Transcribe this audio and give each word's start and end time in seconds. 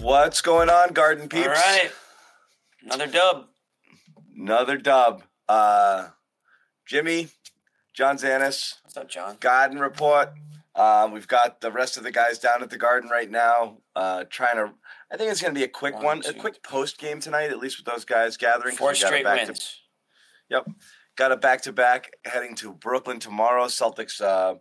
What's 0.00 0.42
going 0.42 0.70
on, 0.70 0.92
Garden 0.92 1.28
Peeps? 1.28 1.46
All 1.48 1.52
right. 1.54 1.90
Another 2.84 3.06
dub. 3.06 3.46
Another 4.36 4.76
dub. 4.76 5.24
Uh, 5.48 6.08
Jimmy, 6.86 7.28
John 7.94 8.16
Zannis, 8.16 8.74
What's 8.84 8.96
up, 8.96 9.08
John? 9.08 9.36
Garden 9.40 9.78
Report. 9.78 10.30
Uh, 10.74 11.10
we've 11.12 11.26
got 11.26 11.60
the 11.60 11.72
rest 11.72 11.96
of 11.96 12.04
the 12.04 12.12
guys 12.12 12.38
down 12.38 12.62
at 12.62 12.70
the 12.70 12.78
Garden 12.78 13.10
right 13.10 13.28
now, 13.30 13.78
uh, 13.96 14.24
trying 14.30 14.56
to. 14.56 14.72
I 15.12 15.16
think 15.16 15.32
it's 15.32 15.42
going 15.42 15.52
to 15.52 15.58
be 15.58 15.64
a 15.64 15.68
quick 15.68 15.94
One, 15.96 16.04
one, 16.04 16.22
a 16.28 16.32
quick 16.32 16.62
post 16.62 16.98
game 16.98 17.18
tonight, 17.18 17.50
at 17.50 17.58
least 17.58 17.78
with 17.78 17.86
those 17.86 18.04
guys 18.04 18.36
gathering. 18.36 18.76
Four 18.76 18.90
we 18.92 18.98
got 19.00 19.02
a 19.02 19.06
straight 19.06 19.24
back 19.24 19.40
to- 19.40 19.46
wins. 19.46 19.80
Yep. 20.50 20.68
Got 21.16 21.32
a 21.32 21.36
back 21.36 21.62
to 21.62 21.72
back 21.72 22.12
heading 22.24 22.54
to 22.56 22.72
Brooklyn 22.72 23.18
tomorrow. 23.18 23.64
Celtics 23.66 24.20
uh, 24.20 24.54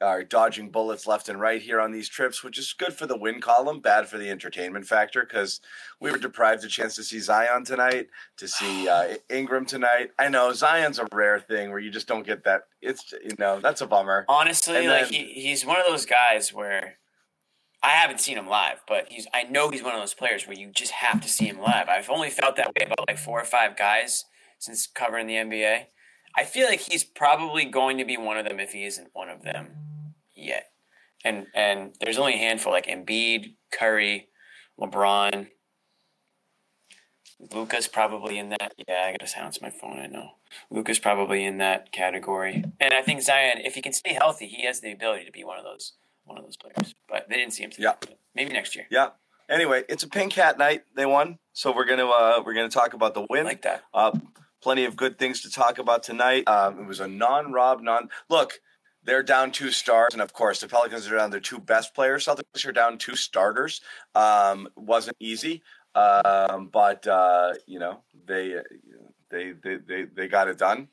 are 0.00 0.24
dodging 0.24 0.70
bullets 0.70 1.06
left 1.06 1.28
and 1.28 1.40
right 1.40 1.60
here 1.60 1.80
on 1.80 1.92
these 1.92 2.08
trips, 2.08 2.42
which 2.42 2.58
is 2.58 2.72
good 2.72 2.94
for 2.94 3.06
the 3.06 3.16
win 3.16 3.40
column, 3.40 3.80
bad 3.80 4.08
for 4.08 4.18
the 4.18 4.30
entertainment 4.30 4.86
factor 4.86 5.24
because 5.24 5.60
we 6.00 6.10
were 6.10 6.18
deprived 6.18 6.64
a 6.64 6.68
chance 6.68 6.94
to 6.96 7.02
see 7.02 7.18
Zion 7.18 7.64
tonight, 7.64 8.08
to 8.38 8.48
see 8.48 8.88
uh, 8.88 9.16
Ingram 9.30 9.66
tonight. 9.66 10.10
I 10.18 10.28
know 10.28 10.52
Zion's 10.52 10.98
a 10.98 11.06
rare 11.12 11.38
thing 11.38 11.70
where 11.70 11.78
you 11.78 11.90
just 11.90 12.08
don't 12.08 12.26
get 12.26 12.44
that. 12.44 12.62
It's, 12.80 13.12
you 13.12 13.36
know, 13.38 13.60
that's 13.60 13.80
a 13.82 13.86
bummer. 13.86 14.24
Honestly, 14.28 14.88
like 14.88 15.06
he, 15.06 15.24
he's 15.34 15.66
one 15.66 15.78
of 15.78 15.86
those 15.86 16.06
guys 16.06 16.52
where 16.52 16.96
I 17.82 17.90
haven't 17.90 18.20
seen 18.20 18.38
him 18.38 18.48
live, 18.48 18.80
but 18.88 19.06
he's 19.10 19.26
I 19.34 19.44
know 19.44 19.70
he's 19.70 19.82
one 19.82 19.94
of 19.94 20.00
those 20.00 20.14
players 20.14 20.46
where 20.46 20.56
you 20.56 20.68
just 20.68 20.92
have 20.92 21.20
to 21.20 21.28
see 21.28 21.46
him 21.46 21.60
live. 21.60 21.88
I've 21.88 22.10
only 22.10 22.30
felt 22.30 22.56
that 22.56 22.68
way 22.68 22.86
about 22.86 23.06
like 23.06 23.18
four 23.18 23.40
or 23.40 23.44
five 23.44 23.76
guys 23.76 24.24
since 24.58 24.86
covering 24.86 25.26
the 25.26 25.34
NBA. 25.34 25.86
I 26.36 26.44
feel 26.44 26.68
like 26.68 26.80
he's 26.80 27.04
probably 27.04 27.64
going 27.64 27.98
to 27.98 28.04
be 28.04 28.16
one 28.16 28.38
of 28.38 28.46
them 28.46 28.60
if 28.60 28.72
he 28.72 28.84
isn't 28.84 29.10
one 29.12 29.28
of 29.28 29.42
them 29.42 29.89
yet. 30.40 30.70
And 31.24 31.46
and 31.54 31.94
there's 32.00 32.18
only 32.18 32.34
a 32.34 32.38
handful 32.38 32.72
like 32.72 32.86
Embiid, 32.86 33.54
Curry, 33.72 34.28
LeBron. 34.80 35.48
Luka's 37.52 37.88
probably 37.88 38.38
in 38.38 38.50
that. 38.50 38.74
Yeah, 38.86 39.04
I 39.06 39.12
gotta 39.12 39.26
silence 39.26 39.62
my 39.62 39.70
phone. 39.70 39.98
I 39.98 40.06
know. 40.06 40.32
Luka's 40.70 40.98
probably 40.98 41.44
in 41.44 41.58
that 41.58 41.92
category. 41.92 42.64
And 42.78 42.92
I 42.92 43.02
think 43.02 43.22
Zion, 43.22 43.58
if 43.64 43.74
he 43.74 43.82
can 43.82 43.92
stay 43.92 44.12
healthy, 44.14 44.46
he 44.46 44.66
has 44.66 44.80
the 44.80 44.92
ability 44.92 45.24
to 45.24 45.32
be 45.32 45.44
one 45.44 45.58
of 45.58 45.64
those 45.64 45.94
one 46.24 46.38
of 46.38 46.44
those 46.44 46.56
players. 46.56 46.94
But 47.08 47.28
they 47.28 47.36
didn't 47.36 47.54
see 47.54 47.64
him. 47.64 47.72
Yeah. 47.78 47.94
Maybe 48.34 48.52
next 48.52 48.76
year. 48.76 48.86
Yeah. 48.90 49.10
Anyway, 49.48 49.82
it's 49.88 50.04
a 50.04 50.08
pink 50.08 50.34
hat 50.34 50.58
night. 50.58 50.84
They 50.94 51.06
won, 51.06 51.38
so 51.52 51.74
we're 51.74 51.86
gonna 51.86 52.06
uh, 52.06 52.42
we're 52.44 52.54
gonna 52.54 52.68
talk 52.68 52.94
about 52.94 53.14
the 53.14 53.22
I 53.22 53.26
win. 53.28 53.44
like 53.44 53.62
that. 53.62 53.82
Uh, 53.92 54.12
plenty 54.62 54.84
of 54.84 54.96
good 54.96 55.18
things 55.18 55.40
to 55.42 55.50
talk 55.50 55.78
about 55.78 56.02
tonight. 56.02 56.46
Um, 56.46 56.78
it 56.78 56.86
was 56.86 57.00
a 57.00 57.08
non-Rob, 57.08 57.82
non. 57.82 58.10
Look, 58.28 58.60
they're 59.04 59.22
down 59.22 59.50
two 59.50 59.70
stars, 59.70 60.10
and 60.12 60.22
of 60.22 60.32
course, 60.32 60.60
the 60.60 60.68
Pelicans 60.68 61.06
are 61.10 61.16
down 61.16 61.30
their 61.30 61.40
two 61.40 61.58
best 61.58 61.94
players. 61.94 62.26
Celtics 62.26 62.66
are 62.66 62.72
down 62.72 62.98
two 62.98 63.16
starters. 63.16 63.80
Um, 64.14 64.68
wasn't 64.76 65.16
easy, 65.20 65.62
um, 65.94 66.68
but 66.72 67.06
uh, 67.06 67.54
you 67.66 67.78
know 67.78 68.00
they 68.26 68.56
they 69.30 69.52
they 69.62 69.76
they 69.86 70.04
they 70.04 70.28
got 70.28 70.48
it 70.48 70.58
done. 70.58 70.88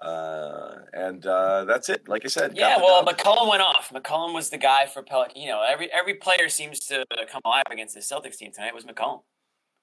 Uh, 0.00 0.80
and 0.92 1.24
uh, 1.24 1.64
that's 1.64 1.88
it. 1.88 2.08
Like 2.08 2.24
I 2.24 2.28
said, 2.28 2.56
Yeah, 2.56 2.76
well, 2.78 3.04
dub. 3.04 3.16
McCollum 3.16 3.48
went 3.48 3.62
off. 3.62 3.90
McCollum 3.94 4.34
was 4.34 4.50
the 4.50 4.58
guy 4.58 4.86
for 4.86 5.02
Pelican. 5.02 5.40
You 5.40 5.48
know, 5.48 5.62
every 5.66 5.90
every 5.92 6.14
player 6.14 6.48
seems 6.48 6.80
to 6.80 7.04
come 7.30 7.40
alive 7.44 7.64
against 7.70 7.94
the 7.94 8.00
Celtics 8.00 8.36
team 8.36 8.52
tonight. 8.52 8.74
Was 8.74 8.84
McCollum, 8.84 9.22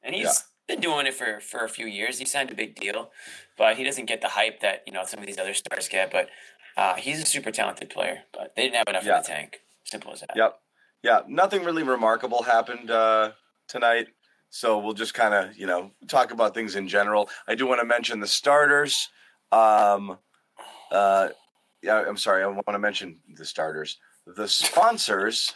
and 0.04 0.14
he's 0.14 0.26
Yeah. 0.26 0.76
been 0.76 0.82
doing 0.82 1.08
it 1.08 1.14
for 1.16 1.40
for 1.40 1.64
a 1.64 1.70
few 1.70 1.88
years. 1.88 2.20
He 2.20 2.26
signed 2.26 2.52
a 2.52 2.56
big 2.56 2.76
deal, 2.76 3.12
but 3.58 3.78
he 3.78 3.84
doesn't 3.84 4.06
get 4.06 4.22
the 4.22 4.28
hype 4.28 4.60
that 4.60 4.84
you 4.86 4.94
know 4.94 5.06
some 5.06 5.22
of 5.22 5.26
these 5.26 5.40
other 5.40 5.54
stars 5.56 5.88
get. 5.88 6.12
But 6.12 6.30
uh, 6.78 6.96
he's 6.96 7.22
a 7.22 7.26
super 7.26 7.52
talented 7.52 7.90
player. 7.90 8.24
But 8.34 8.56
they 8.56 8.64
didn't 8.64 8.76
have 8.76 8.88
enough 8.88 9.06
Yeah. 9.06 9.18
in 9.18 9.22
the 9.24 9.28
tank. 9.28 9.62
Simple 9.84 10.14
as 10.14 10.22
that. 10.22 10.32
Yep. 10.36 10.60
Yeah. 11.04 11.22
Nothing 11.28 11.64
really 11.64 11.84
remarkable 11.84 12.44
happened 12.44 12.92
uh, 12.92 13.32
tonight. 13.68 14.08
So 14.50 14.78
we'll 14.80 14.94
just 14.94 15.14
kind 15.14 15.34
of, 15.34 15.58
you 15.58 15.66
know, 15.66 15.92
talk 16.08 16.32
about 16.32 16.54
things 16.54 16.76
in 16.76 16.88
general. 16.88 17.30
I 17.48 17.56
do 17.56 17.66
want 17.68 17.80
to 17.82 17.86
mention 17.86 18.20
the 18.20 18.28
starters. 18.28 19.10
Um, 19.52 20.18
uh, 20.92 21.30
yeah, 21.82 22.04
I'm 22.08 22.18
sorry. 22.18 22.44
I 22.44 22.48
want 22.48 22.66
to 22.68 22.80
mention 22.80 23.20
the 23.36 23.46
starters. 23.46 23.98
The 24.28 24.48
sponsors, 24.48 25.54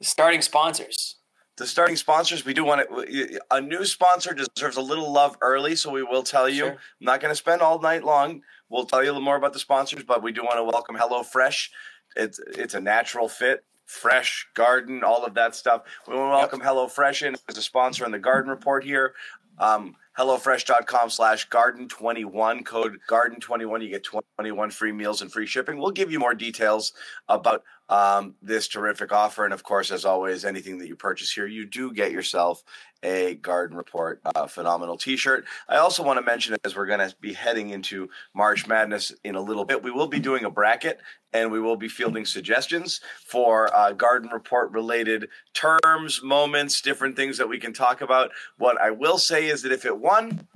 The 0.00 0.06
starting 0.06 0.42
sponsors. 0.42 1.16
the 1.58 1.66
starting 1.66 1.96
sponsors, 1.96 2.44
we 2.44 2.54
do 2.54 2.64
want 2.64 2.88
to, 2.88 3.40
a 3.50 3.60
new 3.60 3.84
sponsor 3.84 4.34
deserves 4.34 4.76
a 4.78 4.80
little 4.80 5.12
love 5.12 5.36
early. 5.42 5.76
So 5.76 5.90
we 5.90 6.02
will 6.02 6.22
tell 6.22 6.48
you. 6.48 6.62
Sure. 6.64 6.70
I'm 6.72 6.78
not 7.00 7.20
going 7.20 7.30
to 7.32 7.36
spend 7.36 7.60
all 7.62 7.78
night 7.78 8.02
long. 8.04 8.40
We'll 8.70 8.86
tell 8.86 9.02
you 9.02 9.10
a 9.10 9.12
little 9.12 9.24
more 9.24 9.36
about 9.36 9.52
the 9.52 9.58
sponsors, 9.58 10.04
but 10.04 10.22
we 10.22 10.32
do 10.32 10.42
want 10.42 10.56
to 10.56 10.64
welcome 10.64 10.96
HelloFresh. 10.96 11.68
It's 12.16 12.40
it's 12.46 12.74
a 12.74 12.80
natural 12.80 13.28
fit, 13.28 13.64
fresh 13.84 14.48
garden, 14.54 15.02
all 15.04 15.24
of 15.24 15.34
that 15.34 15.54
stuff. 15.54 15.82
We 16.06 16.14
want 16.14 16.32
to 16.32 16.36
welcome 16.38 16.60
HelloFresh 16.60 17.26
in 17.26 17.36
as 17.48 17.58
a 17.58 17.62
sponsor 17.62 18.04
in 18.04 18.12
the 18.12 18.18
Garden 18.18 18.50
Report 18.50 18.84
here. 18.84 19.14
Um, 19.58 19.96
HelloFresh.com 20.18 21.10
slash 21.10 21.48
garden21, 21.48 22.64
code 22.64 22.98
garden21. 23.08 23.82
You 23.82 23.90
get 23.90 24.04
21 24.04 24.70
free 24.70 24.92
meals 24.92 25.22
and 25.22 25.32
free 25.32 25.46
shipping. 25.46 25.78
We'll 25.78 25.90
give 25.90 26.10
you 26.10 26.18
more 26.18 26.34
details 26.34 26.92
about 27.28 27.62
um, 27.90 28.36
this 28.40 28.68
terrific 28.68 29.12
offer. 29.12 29.44
And 29.44 29.52
of 29.52 29.64
course, 29.64 29.90
as 29.90 30.04
always, 30.04 30.44
anything 30.44 30.78
that 30.78 30.88
you 30.88 30.96
purchase 30.96 31.30
here, 31.30 31.46
you 31.46 31.66
do 31.66 31.92
get 31.92 32.12
yourself 32.12 32.62
a 33.02 33.34
Garden 33.36 33.76
Report 33.76 34.20
uh, 34.24 34.46
phenomenal 34.46 34.96
t 34.96 35.16
shirt. 35.16 35.44
I 35.68 35.76
also 35.78 36.02
want 36.02 36.18
to 36.18 36.24
mention, 36.24 36.56
as 36.64 36.76
we're 36.76 36.86
going 36.86 37.00
to 37.00 37.14
be 37.20 37.32
heading 37.32 37.70
into 37.70 38.08
March 38.34 38.66
Madness 38.66 39.12
in 39.24 39.34
a 39.34 39.40
little 39.40 39.64
bit, 39.64 39.82
we 39.82 39.90
will 39.90 40.06
be 40.06 40.20
doing 40.20 40.44
a 40.44 40.50
bracket 40.50 41.00
and 41.32 41.50
we 41.50 41.60
will 41.60 41.76
be 41.76 41.88
fielding 41.88 42.24
suggestions 42.24 43.00
for 43.26 43.74
uh, 43.74 43.92
Garden 43.92 44.30
Report 44.32 44.70
related 44.70 45.28
terms, 45.52 46.22
moments, 46.22 46.80
different 46.80 47.16
things 47.16 47.38
that 47.38 47.48
we 47.48 47.58
can 47.58 47.72
talk 47.72 48.00
about. 48.00 48.30
What 48.56 48.80
I 48.80 48.92
will 48.92 49.18
say 49.18 49.46
is 49.46 49.62
that 49.62 49.72
if 49.72 49.84
it 49.84 49.98
won, 49.98 50.46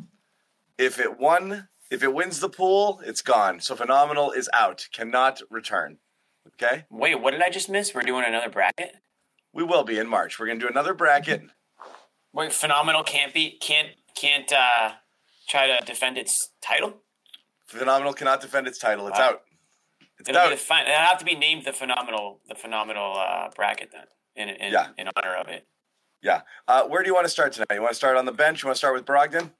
if 0.78 1.00
it 1.00 1.18
won, 1.18 1.68
if 1.90 2.02
it 2.02 2.14
wins 2.14 2.40
the 2.40 2.48
pool, 2.48 3.00
it's 3.04 3.22
gone. 3.22 3.60
So 3.60 3.74
phenomenal 3.74 4.30
is 4.30 4.48
out, 4.54 4.88
cannot 4.92 5.42
return. 5.50 5.98
Okay, 6.62 6.84
Wait, 6.90 7.16
what 7.20 7.32
did 7.32 7.42
I 7.42 7.50
just 7.50 7.68
miss? 7.68 7.94
We're 7.94 8.02
doing 8.02 8.24
another 8.26 8.48
bracket. 8.48 8.94
we 9.52 9.64
will 9.64 9.82
be 9.84 9.98
in 9.98 10.06
March. 10.08 10.38
We're 10.38 10.46
going 10.46 10.60
to 10.60 10.64
do 10.66 10.70
another 10.70 10.94
bracket. 10.94 11.42
Wait, 12.32 12.52
phenomenal 12.52 13.02
can't 13.02 13.34
be 13.34 13.58
can't 13.60 13.88
can't 14.14 14.52
uh, 14.52 14.92
try 15.48 15.66
to 15.66 15.84
defend 15.84 16.16
its 16.18 16.50
title. 16.60 16.94
Phenomenal 17.66 18.12
cannot 18.12 18.40
defend 18.40 18.66
its 18.68 18.78
title. 18.78 19.08
It's 19.08 19.18
Wow. 19.18 19.24
out. 19.30 19.42
It's 20.20 20.28
It'll, 20.28 20.40
out. 20.42 20.50
be 20.50 20.54
the 20.54 20.60
fin- 20.60 20.86
it'll 20.86 20.94
have 21.00 21.18
to 21.18 21.24
be 21.24 21.34
named 21.34 21.64
the 21.64 21.72
phenomenal 21.72 22.40
the 22.48 22.54
phenomenal 22.54 23.14
uh, 23.18 23.48
bracket 23.54 23.90
then 23.92 24.06
in 24.36 24.48
in, 24.54 24.72
Yeah. 24.72 24.88
in 24.96 25.08
honor 25.16 25.34
of 25.34 25.48
it. 25.48 25.66
Yeah. 26.22 26.42
Uh, 26.68 26.84
where 26.84 27.02
do 27.02 27.08
you 27.08 27.14
want 27.14 27.26
to 27.26 27.30
start 27.30 27.52
tonight? 27.52 27.66
You 27.72 27.80
want 27.82 27.92
to 27.92 27.96
start 27.96 28.16
on 28.16 28.24
the 28.26 28.32
bench? 28.32 28.62
You 28.62 28.68
want 28.68 28.76
to 28.76 28.78
start 28.78 28.94
with 28.94 29.04
Brogdon? 29.04 29.50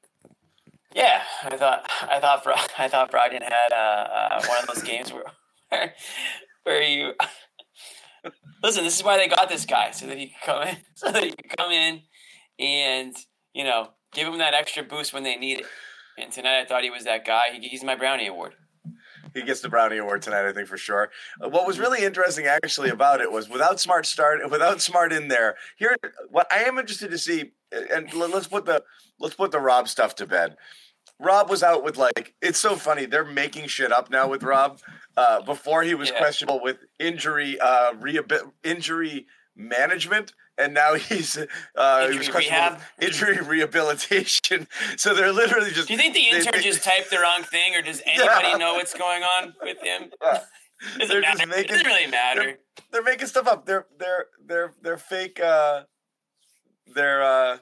Yeah, 0.95 1.23
I 1.43 1.57
thought 1.57 1.91
I 2.03 2.21
thought 2.21 2.45
Bro- 2.45 2.55
I 2.79 2.89
thought 2.89 3.11
Brogdon 3.11 3.43
had 3.43 3.73
uh, 3.73 3.77
uh, 3.77 4.43
one 4.47 4.59
of 4.61 4.67
those 4.73 4.83
games 4.85 5.13
where 5.13 5.25
where 6.65 6.83
you 6.83 7.13
listen. 8.63 8.85
This 8.85 8.97
is 8.97 9.05
why 9.05 9.17
they 9.17 9.29
got 9.29 9.49
this 9.49 9.65
guy 9.65 9.93
so 9.93 10.07
that 10.07 10.19
he 10.19 10.29
could 10.29 10.43
come 10.45 10.63
in, 10.63 10.77
so 10.95 11.13
that 11.13 11.23
he 11.23 11.31
could 11.31 11.57
come 11.57 11.71
in 11.71 12.03
and 12.59 13.15
you 13.55 13.65
know 13.65 13.91
give 14.13 14.29
him 14.29 14.39
that 14.39 14.55
extra 14.55 14.83
boost 14.83 15.13
when 15.13 15.23
they 15.23 15.37
need 15.37 15.61
it. 15.61 15.67
And 16.19 16.33
tonight 16.33 16.61
I 16.61 16.65
thought 16.65 16.83
he 16.83 16.91
was 16.91 17.05
that 17.05 17.25
guy. 17.25 17.59
He, 17.59 17.69
he's 17.69 17.85
my 17.85 17.95
brownie 17.95 18.27
award. 18.27 18.55
He 19.35 19.43
gets 19.43 19.61
the 19.61 19.69
Brownie 19.69 19.99
Award 19.99 20.23
tonight, 20.23 20.47
I 20.47 20.53
think 20.53 20.69
for 20.69 20.77
sure. 20.77 21.11
Uh, 21.43 21.49
what 21.49 21.67
was 21.67 21.81
really 21.81 22.05
interesting, 22.05 22.47
actually, 22.47 22.91
about 22.91 23.21
it 23.21 23.33
was 23.33 23.49
without 23.49 23.81
Smart 23.81 24.07
start, 24.07 24.49
without 24.49 24.81
Smart 24.81 25.13
in 25.13 25.27
there. 25.27 25.57
Here, 25.77 25.97
what 26.31 26.47
I 26.53 26.61
am 26.61 26.79
interested 26.79 27.11
to 27.11 27.19
see, 27.19 27.51
and 27.73 28.13
let's 28.15 28.47
put 28.47 28.65
the 28.65 28.85
let's 29.19 29.35
put 29.35 29.51
the 29.51 29.59
Rob 29.59 29.89
stuff 29.89 30.15
to 30.17 30.27
bed. 30.27 30.57
Rob 31.21 31.49
was 31.49 31.63
out 31.63 31.85
with 31.85 31.97
like 31.97 32.35
it's 32.43 32.59
so 32.59 32.77
funny. 32.77 33.07
They're 33.07 33.25
making 33.25 33.69
shit 33.69 33.93
up 33.93 34.11
now 34.11 34.29
with 34.29 34.43
Rob. 34.43 34.81
Uh, 35.17 35.41
before 35.43 35.83
he 35.85 35.95
was 35.95 36.11
Yeah. 36.11 36.19
questionable 36.19 36.61
with 36.61 36.79
injury 36.99 37.59
uh, 37.61 37.93
injury 38.65 39.27
management, 39.57 40.33
and 40.59 40.75
now 40.75 40.95
he's 40.95 41.39
uh, 41.77 42.09
he 42.09 42.19
was 42.19 42.27
Injury 42.27 42.33
questionable 42.33 42.71
rehab? 42.71 42.81
injury 43.01 43.39
rehabilitation. 43.47 44.67
So 44.97 45.15
they're 45.15 45.33
literally 45.33 45.71
just. 45.71 45.87
Do 45.89 45.95
you 45.95 46.01
think 46.01 46.15
the 46.15 46.29
intern 46.37 46.61
just 46.63 46.83
typed 46.83 47.11
the 47.11 47.19
wrong 47.21 47.43
thing, 47.45 47.77
or 47.77 47.83
does 47.83 48.03
anybody 48.07 48.59
know 48.59 48.75
what's 48.75 48.95
going 48.99 49.23
on 49.23 49.55
with 49.63 49.81
him? 49.83 50.11
Does 50.99 51.09
They're 51.09 51.21
it 51.21 51.25
just 51.25 51.47
making- 51.47 51.65
it 51.65 51.69
doesn't 51.69 51.87
really 51.87 52.11
matter. 52.11 52.59
they're 52.91 53.03
making 53.05 53.29
stuff 53.29 53.47
up. 53.47 53.65
They're 53.65 53.87
they're 53.99 54.27
they're 54.45 54.73
they're 54.83 54.99
fake. 54.99 55.41
Uh, 55.41 55.85
they're 56.95 57.23
uh, 57.23 57.59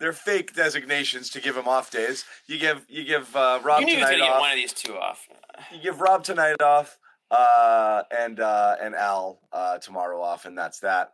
they're 0.00 0.12
fake 0.12 0.54
designations 0.54 1.30
to 1.30 1.40
give 1.40 1.56
him 1.56 1.68
off 1.68 1.90
days. 1.90 2.24
You 2.46 2.58
give 2.58 2.84
you 2.88 3.04
give 3.04 3.34
uh, 3.36 3.60
Rob 3.62 3.80
You 3.80 3.86
knew 3.86 3.92
he 3.96 4.00
was 4.00 4.06
tonight 4.10 4.18
going 4.18 4.30
to 4.30 4.34
get 4.34 4.40
one 4.40 4.50
of 4.50 4.56
these 4.56 4.72
two 4.72 4.96
off. 4.96 5.28
You 5.70 5.80
give 5.80 6.00
Rob 6.00 6.24
tonight 6.24 6.60
off, 6.62 6.98
uh, 7.30 8.02
and 8.10 8.40
uh, 8.40 8.76
and 8.82 8.94
Al 8.96 9.38
uh, 9.52 9.78
tomorrow 9.78 10.20
off, 10.20 10.46
and 10.46 10.56
that's 10.58 10.80
that. 10.80 11.12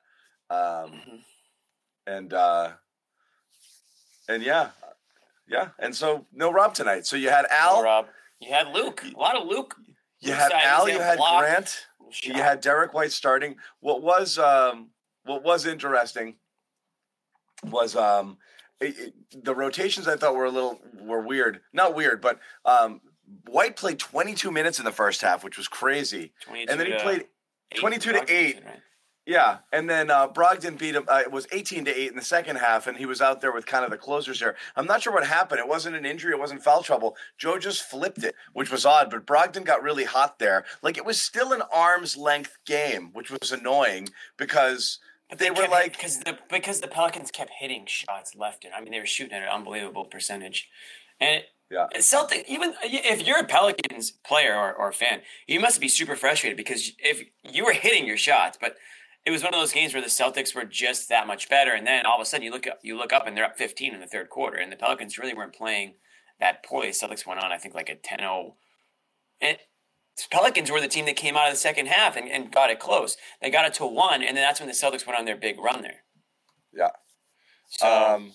Um, 0.49 0.57
Mhm. 0.93 1.21
and 2.07 2.33
uh, 2.33 2.73
and 4.29 4.43
yeah, 4.43 4.71
yeah, 5.49 5.69
and 5.79 5.95
so 5.95 6.27
no 6.33 6.53
Rob 6.53 6.73
tonight. 6.75 7.07
So 7.07 7.17
you 7.17 7.29
had 7.29 7.47
Al, 7.51 7.77
Oh, 7.77 7.83
Rob. 7.83 8.07
You 8.41 8.53
had 8.53 8.69
Luke. 8.69 9.03
A 9.05 9.19
lot 9.19 9.37
of 9.37 9.47
Luke. 9.49 9.75
you 10.21 10.31
Luke 10.31 10.39
had 10.39 10.53
Al, 10.53 10.89
you 10.89 11.01
had 11.01 11.19
Block. 11.19 11.41
Grant. 11.41 11.87
Shot. 12.11 12.37
You 12.37 12.41
had 12.43 12.61
Derrick 12.61 12.95
White 12.95 13.11
starting. 13.11 13.57
What 13.81 14.01
was 14.03 14.39
um, 14.39 14.91
what 15.25 15.43
was 15.43 15.67
interesting 15.67 16.37
was 17.65 17.97
um 17.97 18.39
it, 18.81 18.99
it, 18.99 19.45
the 19.45 19.55
rotations 19.55 20.09
I 20.09 20.17
thought 20.17 20.35
were 20.35 20.45
a 20.45 20.51
little 20.51 20.81
were 21.01 21.21
weird. 21.21 21.61
Not 21.73 21.95
weird, 21.95 22.21
but 22.21 22.39
um 22.65 23.01
White 23.49 23.77
played 23.77 23.99
22 23.99 24.51
minutes 24.53 24.79
in 24.79 24.85
the 24.85 24.93
first 24.93 25.21
half, 25.21 25.43
which 25.43 25.59
was 25.59 25.67
crazy. 25.67 26.33
And 26.71 26.79
then 26.79 26.87
he 26.87 26.95
played 26.95 27.25
22 27.75 28.13
to 28.13 28.33
8. 28.33 28.65
Right? 28.65 28.81
Yeah, 29.27 29.59
and 29.73 29.91
then 29.91 30.09
uh, 30.09 30.29
Brogdon 30.29 30.79
beat 30.79 30.95
him. 30.95 31.05
Uh, 31.09 31.21
it 31.25 31.33
was 31.33 31.49
18 31.51 31.87
to 31.87 32.01
8 32.01 32.11
in 32.11 32.17
the 32.17 32.23
second 32.23 32.57
half, 32.57 32.87
and 32.87 32.97
he 32.97 33.07
was 33.07 33.21
out 33.21 33.41
there 33.41 33.51
with 33.51 33.67
kind 33.67 33.85
of 33.85 33.91
the 33.91 33.97
closers 33.97 34.39
there. 34.39 34.55
I'm 34.77 34.87
not 34.87 35.03
sure 35.03 35.13
what 35.13 35.27
happened. 35.27 35.59
It 35.59 35.67
wasn't 35.67 35.97
an 35.97 36.07
injury, 36.07 36.31
it 36.33 36.39
wasn't 36.39 36.63
foul 36.63 36.85
trouble. 36.85 37.17
Joe 37.37 37.59
just 37.59 37.83
flipped 37.83 38.23
it, 38.23 38.37
which 38.53 38.71
was 38.71 38.87
odd, 38.87 39.11
but 39.11 39.27
Brogdon 39.27 39.65
got 39.65 39.83
really 39.83 40.05
hot 40.05 40.39
there. 40.39 40.65
Like 40.81 40.97
it 40.97 41.05
was 41.05 41.21
still 41.21 41.53
an 41.53 41.63
arm's 41.73 42.17
length 42.17 42.59
game, 42.67 43.11
which 43.15 43.33
was 43.33 43.51
annoying 43.51 44.11
because 44.37 45.01
they, 45.31 45.37
they 45.37 45.51
were 45.51 45.69
like 45.69 45.93
because 45.93 46.21
the 46.21 46.39
because 46.51 46.81
the 46.81 46.89
Pelicans 46.89 47.31
kept 47.31 47.51
hitting 47.59 47.85
shots 47.87 48.35
left 48.37 48.65
and 48.65 48.75
I 48.75 48.81
mean 48.81 48.93
they 48.93 49.01
were 49.01 49.07
shooting 49.07 49.35
at 49.35 49.43
an 49.43 49.49
unbelievable 49.49 50.05
percentage, 50.05 50.69
and 51.21 51.43
yeah. 51.71 51.89
Celtic, 51.99 52.45
even 52.49 52.75
if 52.83 53.27
you're 53.27 53.41
a 53.41 53.45
Pelicans 53.45 54.13
player 54.13 54.55
or, 54.55 54.73
or 54.73 54.93
fan, 54.93 55.23
you 55.49 55.59
must 55.59 55.81
be 55.81 55.89
super 55.89 56.15
frustrated 56.15 56.57
because 56.57 56.93
if 56.99 57.25
you 57.43 57.65
were 57.65 57.73
hitting 57.73 58.07
your 58.07 58.17
shots, 58.17 58.57
but 58.61 58.77
it 59.25 59.33
was 59.33 59.43
one 59.43 59.53
of 59.53 59.59
those 59.59 59.73
games 59.73 59.93
where 59.93 60.03
the 60.03 60.09
Celtics 60.09 60.55
were 60.55 60.65
just 60.65 61.09
that 61.09 61.27
much 61.27 61.49
better, 61.49 61.73
and 61.73 61.85
then 61.85 62.07
all 62.07 62.15
of 62.15 62.23
a 62.23 62.25
sudden 62.25 62.45
you 62.45 62.53
look 62.53 62.69
up, 62.69 62.79
you 62.83 62.97
look 62.97 63.13
up 63.13 63.27
and 63.27 63.37
they're 63.37 63.45
up 63.45 63.59
15 63.59 63.93
in 63.93 64.01
the 64.01 64.07
third 64.07 64.31
quarter, 64.31 64.59
and 64.59 64.71
the 64.71 64.77
Pelicans 64.77 65.19
really 65.19 65.35
weren't 65.35 65.53
playing 65.53 65.95
that 66.39 66.65
poorly. 66.65 66.89
The 66.89 66.93
Celtics 66.93 67.27
went 67.27 67.43
on, 67.43 67.51
I 67.51 67.59
think, 67.59 67.75
like 67.75 67.89
a 67.89 67.97
10-0. 67.97 68.53
And 69.41 69.59
Pelicans 70.31 70.71
were 70.71 70.81
the 70.81 70.89
team 70.89 71.05
that 71.07 71.17
came 71.17 71.37
out 71.37 71.47
of 71.47 71.53
the 71.53 71.59
second 71.59 71.87
half 71.89 72.17
and, 72.17 72.29
and 72.31 72.51
got 72.51 72.71
it 72.71 72.79
close. 72.79 73.17
They 73.43 73.51
got 73.51 73.67
it 73.67 73.75
to 73.75 73.87
one, 73.87 74.23
and 74.23 74.37
then 74.37 74.45
that's 74.45 74.61
when 74.61 74.69
the 74.69 74.75
Celtics 74.75 75.07
went 75.07 75.19
on 75.19 75.27
their 75.27 75.37
big 75.37 75.59
run 75.59 75.83
there. 75.83 76.05
Yeah. 76.73 76.91
So. 77.69 77.87
Um, 77.87 78.33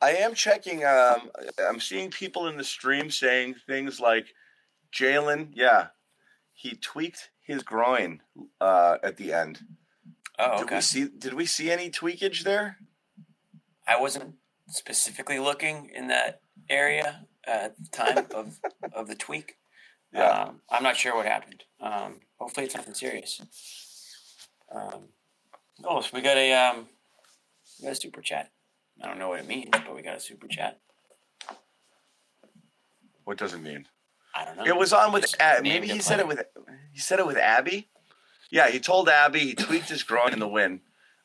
I 0.00 0.12
am 0.12 0.34
checking. 0.34 0.84
Um, 0.84 1.30
I'm 1.68 1.80
seeing 1.80 2.10
people 2.10 2.46
in 2.46 2.56
the 2.56 2.64
stream 2.64 3.10
saying 3.10 3.56
things 3.66 4.00
like, 4.00 4.28
"Jaylen, 4.94 5.50
yeah, 5.52 5.88
he 6.52 6.76
tweaked 6.76 7.30
his 7.42 7.62
groin 7.62 8.22
uh, 8.60 8.96
at 9.02 9.16
the 9.16 9.32
end." 9.32 9.60
Oh, 10.38 10.62
okay. 10.62 10.64
Did 10.64 10.70
we 10.70 10.80
see? 10.80 11.08
Did 11.18 11.34
we 11.34 11.46
see 11.46 11.70
any 11.70 11.90
tweakage 11.90 12.44
there? 12.44 12.78
I 13.86 14.00
wasn't 14.00 14.36
specifically 14.68 15.38
looking 15.38 15.90
in 15.94 16.08
that 16.08 16.40
area 16.70 17.26
at 17.44 17.76
the 17.76 17.88
time 17.90 18.26
of 18.34 18.58
of 18.94 19.08
the 19.08 19.14
tweak. 19.14 19.56
Yeah. 20.12 20.44
Um, 20.44 20.60
I'm 20.70 20.82
not 20.82 20.96
sure 20.96 21.14
what 21.14 21.26
happened. 21.26 21.64
Um, 21.80 22.16
hopefully, 22.38 22.66
it's 22.66 22.74
nothing 22.74 22.94
serious. 22.94 23.40
Um, 24.74 25.08
oh, 25.84 26.00
so 26.00 26.10
we 26.12 26.20
got 26.20 26.36
a 26.36 26.52
um, 26.52 26.86
we 27.78 27.84
got 27.86 27.92
a 27.92 28.00
super 28.00 28.20
chat. 28.20 28.50
I 29.02 29.06
don't 29.06 29.18
know 29.18 29.28
what 29.28 29.40
it 29.40 29.46
means, 29.46 29.70
but 29.70 29.94
we 29.94 30.02
got 30.02 30.16
a 30.16 30.20
super 30.20 30.46
chat. 30.46 30.78
What 33.24 33.38
does 33.38 33.54
it 33.54 33.62
mean? 33.62 33.86
I 34.34 34.44
don't 34.44 34.56
know. 34.56 34.64
It 34.64 34.76
was 34.76 34.92
on 34.92 35.12
with 35.12 35.34
Ab- 35.40 35.62
maybe 35.62 35.88
he 35.88 36.00
said 36.00 36.20
it 36.20 36.26
with 36.28 36.42
he 36.92 37.00
said 37.00 37.18
it 37.18 37.26
with 37.26 37.36
Abby. 37.36 37.88
Yeah, 38.50 38.68
he 38.68 38.80
told 38.80 39.08
Abby 39.08 39.40
he 39.40 39.54
tweaked 39.54 39.88
his 39.88 40.02
groin 40.02 40.32
in 40.32 40.40
the 40.40 40.48
wind. 40.48 40.80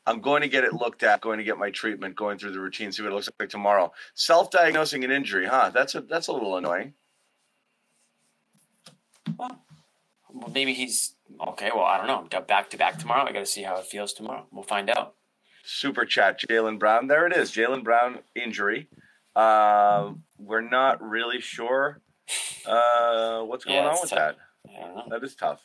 I'm 0.06 0.22
going 0.22 0.44
to 0.44 0.48
get 0.48 0.64
it 0.64 0.74
looked 0.74 1.02
at, 1.02 1.22
going 1.22 1.40
to 1.40 1.44
get 1.44 1.58
my 1.58 1.72
treatment, 1.72 2.16
going 2.16 2.38
through 2.38 2.52
the 2.52 2.60
routine, 2.60 2.92
see 2.92 3.02
what 3.02 3.12
it 3.12 3.16
looks 3.16 3.30
like 3.40 3.50
tomorrow. 3.50 3.92
Self-diagnosing 4.14 5.04
an 5.04 5.10
injury, 5.10 5.48
huh? 5.48 5.72
That's 5.74 5.96
a 5.96 6.02
that's 6.02 6.28
a 6.28 6.32
little 6.32 6.58
annoying. 6.58 6.94
Well, 9.38 9.60
well, 10.34 10.52
maybe 10.54 10.74
he's 10.74 11.16
okay. 11.50 11.72
Well, 11.74 11.86
I 11.86 11.98
don't 11.98 12.08
know. 12.08 12.28
Got 12.30 12.48
Back 12.48 12.70
to 12.72 12.78
back 12.78 13.00
tomorrow. 13.00 13.28
I 13.28 13.32
got 13.32 13.40
to 13.40 13.46
see 13.46 13.64
how 13.64 13.78
it 13.78 13.86
feels 13.86 14.14
tomorrow. 14.14 14.46
We'll 14.52 14.64
find 14.64 14.90
out 14.90 15.16
super 15.66 16.06
chat 16.06 16.40
Jaylen 16.40 16.80
Brown. 16.80 17.08
There 17.08 17.26
it 17.26 17.36
is, 17.36 17.52
Jaylen 17.52 17.84
Brown 17.84 18.20
injury. 18.36 18.88
Uh, 19.36 20.12
we're 20.38 20.62
not 20.62 21.02
really 21.02 21.42
sure 21.42 22.02
uh, 22.66 23.42
what's 23.42 23.66
going 23.66 23.78
yeah, 23.78 23.90
on 23.90 23.98
with 24.02 24.12
tough. 24.12 24.36
that. 24.66 25.10
That 25.10 25.24
is 25.24 25.36
tough. 25.36 25.62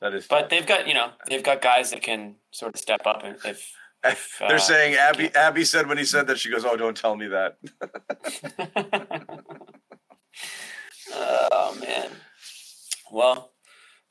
That 0.00 0.14
is. 0.14 0.26
But 0.26 0.42
tough. 0.42 0.50
they've 0.50 0.66
got 0.66 0.88
you 0.88 0.94
know 0.94 1.10
they've 1.28 1.42
got 1.42 1.60
guys 1.60 1.90
that 1.90 2.02
can 2.02 2.36
sort 2.50 2.74
of 2.74 2.80
step 2.80 3.02
up 3.06 3.22
if. 3.24 3.44
if 3.44 3.74
They're 4.38 4.54
uh, 4.54 4.58
saying 4.58 4.94
Abby. 4.94 5.28
Can. 5.28 5.36
Abby 5.36 5.64
said 5.64 5.86
when 5.86 5.98
he 5.98 6.04
said 6.04 6.26
that 6.28 6.38
she 6.38 6.50
goes, 6.50 6.64
"Oh, 6.64 6.74
don't 6.76 6.96
tell 6.96 7.16
me 7.16 7.28
that." 7.28 7.58
oh 11.12 11.76
man. 11.80 12.10
Well, 13.10 13.52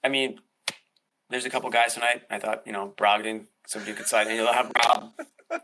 I 0.04 0.10
mean, 0.10 0.40
there's 1.30 1.46
a 1.46 1.50
couple 1.50 1.69
guys 1.69 1.94
tonight. 1.94 2.24
I 2.30 2.40
thought 2.40 2.63
you 2.66 2.74
know 2.74 2.94
Brogdon 2.98 3.46
somebody 3.68 3.94
could 3.94 4.07
sign. 4.07 4.30
You'll 4.30 4.51
have 4.51 4.72
Rob. 4.75 5.13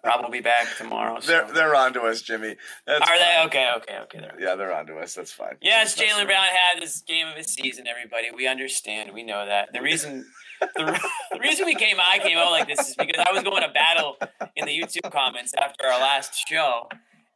Rob 0.04 0.24
will 0.24 0.32
be 0.32 0.42
back 0.42 0.68
tomorrow. 0.78 1.20
So. 1.20 1.28
They're 1.28 1.54
they're 1.54 1.76
on 1.76 1.94
to 1.94 2.02
us, 2.02 2.22
Jimmy. 2.22 2.56
That's 2.88 3.02
Are 3.02 3.08
fine. 3.08 3.20
they 3.20 3.44
okay? 3.46 3.70
Okay, 3.78 3.98
okay. 4.04 4.20
They're 4.20 4.40
yeah, 4.40 4.56
they're 4.56 4.74
on 4.74 4.88
to 4.88 4.98
us. 4.98 5.14
That's 5.14 5.32
fine. 5.32 5.58
Yes, 5.62 5.96
Jaylen 5.96 6.26
Brown 6.26 6.44
had 6.44 6.82
his 6.82 7.04
game 7.08 7.28
of 7.28 7.36
his 7.36 7.48
season. 7.48 7.88
Everybody, 7.88 8.28
we 8.36 8.48
understand. 8.48 9.12
We 9.14 9.24
know 9.24 9.46
that. 9.46 9.74
The 9.74 9.82
reason. 9.82 10.26
the, 10.60 11.00
the 11.32 11.40
reason 11.40 11.66
we 11.66 11.76
came 11.76 11.98
I 12.00 12.20
came 12.20 12.38
out 12.38 12.52
like 12.52 12.68
this 12.68 12.90
is 12.90 12.96
because 12.96 13.24
I 13.28 13.32
was 13.32 13.44
going 13.44 13.62
to 13.62 13.70
battle 13.70 14.18
in 14.56 14.66
the 14.66 14.72
YouTube 14.72 15.12
comments 15.12 15.54
after 15.54 15.86
our 15.86 16.00
last 16.00 16.48
show, 16.48 16.88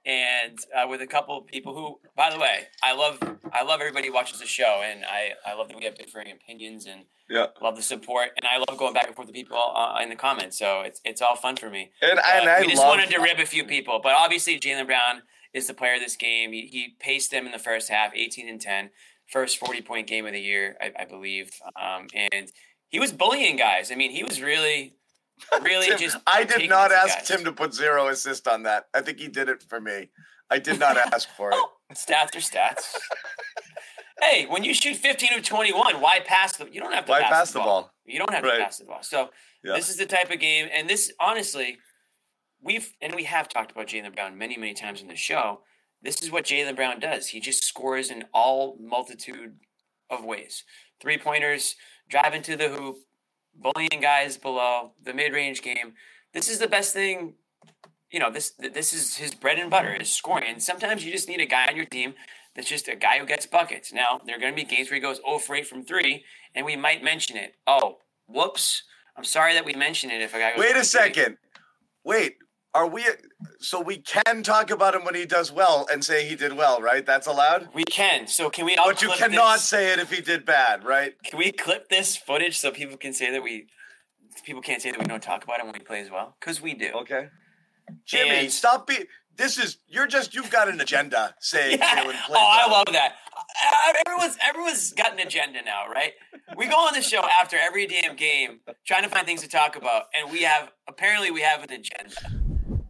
and 0.06 0.57
uh, 0.75 0.88
with 0.88 1.01
a 1.01 1.07
couple 1.07 1.38
of 1.38 1.48
people 1.48 1.75
who, 1.75 2.00
by 2.16 2.30
the 2.30 2.40
way, 2.40 2.68
I 2.81 2.96
love 2.96 3.19
I 3.51 3.63
love 3.63 3.80
everybody 3.81 4.07
who 4.07 4.13
watches 4.13 4.40
the 4.40 4.46
show, 4.46 4.81
and 4.84 5.04
I, 5.06 5.31
I 5.46 5.56
love 5.56 5.68
that 5.69 5.78
we 5.78 5.86
have 5.86 5.98
differing 5.98 6.31
opinions 6.31 6.86
and 6.86 7.06
yeah. 7.30 7.48
love 7.62 7.75
the 7.75 7.81
support, 7.81 8.30
and 8.38 8.46
I 8.50 8.57
love 8.57 8.78
going 8.78 8.94
back 8.94 9.07
and 9.07 9.16
forth 9.16 9.28
with 9.28 9.36
people 9.36 9.57
uh, 9.57 10.00
in 10.01 10.10
the 10.10 10.16
comments. 10.16 10.57
So 10.57 10.81
it's 10.81 11.01
it's 11.04 11.22
all 11.22 11.36
fun 11.36 11.57
for 11.57 11.69
me. 11.69 11.92
And, 12.01 12.19
and 12.19 12.50
I 12.50 12.62
we 12.62 12.68
just 12.68 12.84
wanted 12.84 13.10
to 13.10 13.19
rib 13.19 13.40
a 13.40 13.46
few 13.46 13.66
people, 13.66 14.00
but 14.01 14.13
obviously 14.13 14.60
Jaylen 14.60 14.86
Brown 14.86 15.24
is 15.54 15.68
the 15.68 15.74
player 15.74 15.96
of 15.96 16.01
this 16.01 16.16
game. 16.16 16.54
He, 16.54 16.68
he 16.68 16.96
paced 17.00 17.31
them 17.31 17.46
in 17.46 17.51
the 17.51 17.60
first 17.60 17.90
half, 17.90 18.13
eighteen 18.16 18.48
and 18.48 18.62
10, 18.62 18.92
first 19.28 19.57
forty 19.57 19.81
point 19.81 20.07
game 20.07 20.25
of 20.25 20.34
the 20.34 20.42
year, 20.42 20.78
I, 20.80 20.92
I 21.00 21.06
believe, 21.06 21.51
um, 21.80 22.07
and 22.13 22.51
he 22.90 23.00
was 23.00 23.12
bullying 23.12 23.56
guys. 23.57 23.92
I 23.92 23.96
mean, 23.96 24.12
he 24.12 24.24
was 24.24 24.42
really 24.42 24.96
really 25.62 25.88
Tim, 25.88 25.97
just. 25.97 26.18
I 26.25 26.44
did 26.44 26.69
not 26.69 26.91
ask 26.91 27.19
guys. 27.19 27.27
Tim 27.27 27.44
to 27.45 27.51
put 27.51 27.74
zero 27.74 28.07
assist 28.07 28.47
on 28.47 28.63
that. 28.63 28.88
I 28.94 29.01
think 29.01 29.19
he 29.19 29.27
did 29.27 29.50
it 29.50 29.63
for 29.63 29.80
me. 29.80 30.09
I 30.50 30.59
did 30.59 30.80
not 30.80 30.97
ask 31.13 31.30
for 31.36 31.51
it. 31.51 31.57
Oh, 31.57 31.71
stats 31.94 32.36
are 32.36 32.39
stats. 32.39 32.95
hey, 34.21 34.45
when 34.47 34.63
you 34.63 34.74
shoot 34.74 34.95
15 34.95 35.33
of 35.38 35.44
21, 35.44 36.01
why 36.01 36.19
pass 36.25 36.57
the 36.57 36.68
you 36.71 36.80
don't 36.80 36.94
have 36.94 37.06
to 37.06 37.12
why 37.12 37.21
pass, 37.21 37.31
pass 37.31 37.51
the, 37.51 37.59
ball. 37.59 37.81
ball. 37.81 37.94
You 38.06 38.19
don't 38.19 38.33
have 38.33 38.44
right. 38.44 38.57
to 38.57 38.63
pass 38.63 38.77
the 38.77 38.86
ball. 38.86 39.03
So 39.03 39.30
yeah. 39.63 39.74
this 39.75 39.89
is 39.89 39.97
the 39.97 40.06
type 40.06 40.31
of 40.31 40.39
game 40.39 40.69
and 40.74 40.89
this 40.89 41.12
honestly 41.19 41.77
we've 42.62 42.93
and 43.01 43.15
we 43.15 43.24
have 43.25 43.50
talked 43.50 43.72
about 43.72 43.88
Jaylen 43.88 44.15
Brown 44.15 44.38
many, 44.38 44.58
many 44.58 44.74
times 44.74 45.01
in 45.01 45.08
the 45.08 45.15
show. 45.15 45.62
This 46.01 46.24
is 46.24 46.31
what 46.31 46.46
Jaylen 46.46 46.75
Brown 46.75 47.00
does. 47.00 47.27
He 47.27 47.39
just 47.39 47.63
scores 47.63 48.10
in 48.10 48.25
all 48.34 48.77
multitude 48.79 49.55
of 50.10 50.24
ways. 50.24 50.63
Three 51.01 51.17
pointers, 51.17 51.75
driving 52.10 52.41
to 52.43 52.55
the 52.55 52.69
hoop, 52.69 52.98
bullying 53.62 54.01
guys 54.01 54.38
below, 54.38 54.92
the 55.04 55.13
mid 55.13 55.34
range 55.34 55.62
game. 55.62 55.94
This 56.34 56.50
is 56.50 56.60
the 56.60 56.68
best 56.68 56.94
thing. 56.94 57.36
You 58.12 58.20
know, 58.20 58.32
this 58.32 58.51
this 58.51 58.94
is 58.94 59.18
his 59.18 59.34
bread 59.34 59.60
and 59.60 59.70
butter 59.70 59.96
is 60.00 60.12
scoring. 60.12 60.46
And 60.48 60.63
sometimes 60.63 61.06
you 61.06 61.12
just 61.12 61.28
need 61.28 61.42
a 61.42 61.46
guy 61.46 61.68
on 61.68 61.75
your 61.75 61.86
team 61.86 62.13
that's 62.56 62.68
just 62.68 62.88
a 62.88 62.96
guy 62.96 63.20
who 63.20 63.25
gets 63.25 63.46
buckets. 63.46 63.94
Now 63.94 64.22
there 64.25 64.36
are 64.36 64.39
going 64.39 64.54
to 64.54 64.56
be 64.56 64.63
games 64.63 64.89
where 64.89 64.96
he 64.96 65.01
goes 65.01 65.18
0 65.18 65.39
for 65.39 65.56
8 65.56 65.68
from 65.68 65.84
three, 65.84 66.25
and 66.56 66.66
we 66.66 66.75
might 66.75 67.04
mention 67.04 67.38
it. 67.38 67.56
Oh, 67.68 67.98
whoops! 68.28 68.84
I'm 69.16 69.24
sorry 69.24 69.54
that 69.54 69.66
we 69.66 69.74
mentioned 69.74 70.12
it. 70.12 70.22
If 70.22 70.34
a 70.34 70.39
guy 70.39 70.54
wait 70.58 70.75
oh 70.75 70.80
a 70.80 70.84
second, 70.84 71.38
wait, 72.04 72.38
are 72.74 72.88
we 72.88 73.06
so 73.60 73.82
we 73.82 73.98
can 73.98 74.44
talk 74.44 74.70
about 74.70 74.94
him 74.94 75.04
when 75.04 75.16
he 75.16 75.26
does 75.26 75.52
well 75.52 75.88
and 75.92 76.04
say 76.04 76.28
he 76.28 76.36
did 76.36 76.54
well 76.54 76.82
right? 76.82 77.06
That's 77.06 77.28
allowed? 77.28 77.70
We 77.74 77.84
can. 77.84 78.28
So 78.28 78.50
can 78.50 78.66
we 78.66 78.76
but 78.76 79.02
you 79.02 79.10
cannot 79.10 79.54
this? 79.54 79.64
say 79.64 79.94
it 79.94 80.00
if 80.00 80.12
he 80.12 80.22
did 80.22 80.46
bad 80.46 80.84
right? 80.84 81.14
Can 81.24 81.40
we 81.40 81.52
clip 81.52 81.90
this 81.90 82.16
footage 82.16 82.58
so 82.58 82.72
people 82.72 82.98
can 82.98 83.14
say 83.14 83.32
that 83.32 83.44
we 83.44 83.68
people 84.44 84.62
can't 84.62 84.82
say 84.82 84.92
that 84.92 85.00
we 85.00 85.06
don't 85.06 85.24
talk 85.24 85.44
about 85.44 85.60
him 85.60 85.66
when 85.66 85.76
he 85.76 85.82
plays 85.82 86.12
well? 86.12 86.36
Because 86.40 86.62
we 86.62 86.74
do. 86.74 86.92
Okay. 87.02 87.30
Jimmy 88.06 88.30
and, 88.30 88.52
stop 88.52 88.86
being 88.86 89.06
this 89.36 89.58
is 89.58 89.78
you're 89.88 90.06
just 90.06 90.36
you've 90.36 90.52
got 90.52 90.70
an 90.70 90.80
agenda 90.80 91.34
saying 91.40 91.80
yeah. 91.80 92.04
oh 92.06 92.14
well. 92.30 92.38
i 92.38 92.70
love 92.70 92.86
that. 92.92 93.16
Uh, 93.36 93.94
everyone's 94.06 94.38
everyone's 94.48 94.94
got 94.94 95.14
an 95.14 95.20
agenda 95.20 95.64
now 95.64 95.88
right? 95.92 96.14
We 96.56 96.68
go 96.68 96.76
on 96.76 96.94
the 96.94 97.02
show 97.02 97.24
after 97.42 97.58
every 97.58 97.88
damn 97.88 98.16
game 98.16 98.60
trying 98.86 99.04
to 99.04 99.10
find 99.10 99.26
things 99.26 99.42
to 99.42 99.50
talk 99.50 99.76
about 99.76 100.04
and 100.14 100.32
we 100.32 100.44
have 100.44 100.72
apparently 100.88 101.32
we 101.32 101.42
have 101.42 101.64
an 101.64 101.72
agenda 101.72 102.49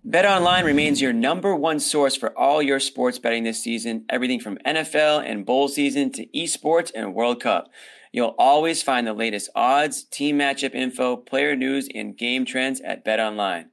BetOnline 0.09 0.63
remains 0.63 0.99
your 0.99 1.13
number 1.13 1.55
one 1.55 1.79
source 1.79 2.15
for 2.15 2.35
all 2.35 2.63
your 2.63 2.79
sports 2.79 3.19
betting 3.19 3.43
this 3.43 3.61
season, 3.61 4.05
everything 4.09 4.39
from 4.39 4.57
NFL 4.65 5.23
and 5.23 5.45
bowl 5.45 5.67
season 5.67 6.11
to 6.13 6.25
esports 6.35 6.91
and 6.95 7.13
World 7.13 7.39
Cup. 7.39 7.69
You'll 8.11 8.33
always 8.39 8.81
find 8.81 9.05
the 9.05 9.13
latest 9.13 9.51
odds, 9.53 10.03
team 10.03 10.39
matchup 10.39 10.73
info, 10.73 11.15
player 11.15 11.55
news, 11.55 11.87
and 11.93 12.17
game 12.17 12.43
trends 12.43 12.81
at 12.81 13.05
BetOnline. 13.05 13.67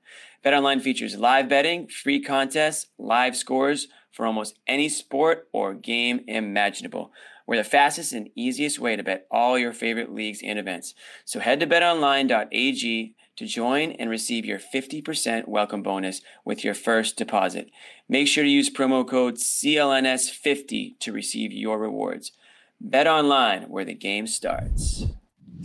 BetOnline 0.44 0.82
features 0.82 1.16
live 1.16 1.48
betting, 1.48 1.88
free 1.88 2.22
contests, 2.22 2.88
live 2.98 3.34
scores 3.34 3.88
for 4.12 4.26
almost 4.26 4.58
any 4.66 4.90
sport 4.90 5.48
or 5.54 5.72
game 5.72 6.20
imaginable. 6.28 7.12
We're 7.46 7.56
the 7.56 7.64
fastest 7.64 8.12
and 8.12 8.28
easiest 8.34 8.78
way 8.78 8.94
to 8.96 9.02
bet 9.02 9.26
all 9.30 9.58
your 9.58 9.72
favorite 9.72 10.12
leagues 10.12 10.42
and 10.44 10.58
events. 10.58 10.92
So 11.24 11.40
head 11.40 11.60
to 11.60 11.66
betonline.ag 11.66 13.14
to 13.36 13.46
join 13.46 13.92
and 13.92 14.08
receive 14.10 14.44
your 14.44 14.58
50% 14.58 15.46
welcome 15.46 15.82
bonus 15.82 16.22
with 16.44 16.64
your 16.64 16.74
first 16.74 17.16
deposit. 17.16 17.70
Make 18.08 18.28
sure 18.28 18.44
to 18.44 18.50
use 18.50 18.70
promo 18.70 19.06
code 19.06 19.36
CLNS50 19.36 20.98
to 21.00 21.12
receive 21.12 21.52
your 21.52 21.78
rewards. 21.78 22.32
Bet 22.80 23.06
online 23.06 23.64
where 23.64 23.84
the 23.84 23.94
game 23.94 24.26
starts. 24.26 25.04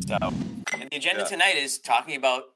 So, 0.07 0.17
and 0.21 0.89
the 0.89 0.97
agenda 0.97 1.21
Yeah. 1.21 1.27
tonight 1.27 1.55
is 1.55 1.77
talking 1.79 2.15
about 2.15 2.53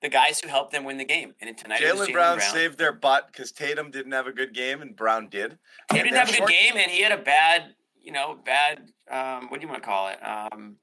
the 0.00 0.08
guys 0.08 0.40
who 0.40 0.48
helped 0.48 0.72
them 0.72 0.84
win 0.84 0.96
the 0.96 1.04
game. 1.04 1.34
And 1.40 1.56
tonight 1.58 1.80
Jaylen 1.80 2.12
Brown, 2.12 2.40
saved 2.40 2.78
their 2.78 2.92
butt 2.92 3.26
because 3.32 3.50
Tatum 3.50 3.90
didn't 3.90 4.12
have 4.12 4.26
a 4.28 4.32
good 4.32 4.54
game 4.54 4.80
and 4.80 4.94
Brown 4.94 5.28
did. 5.28 5.58
He 5.92 5.98
didn't 5.98 6.14
have 6.14 6.28
a 6.28 6.32
good 6.32 6.38
short- 6.38 6.50
game, 6.50 6.76
and 6.76 6.90
he 6.90 7.02
had 7.02 7.10
a 7.12 7.18
bad, 7.18 7.74
you 8.00 8.12
know, 8.12 8.38
bad. 8.44 8.92
Um, 9.10 9.48
what 9.48 9.60
do 9.60 9.66
you 9.66 9.70
want 9.72 9.82
to 9.82 9.86
call 9.88 10.08
it? 10.08 10.18
Um, 10.24 10.76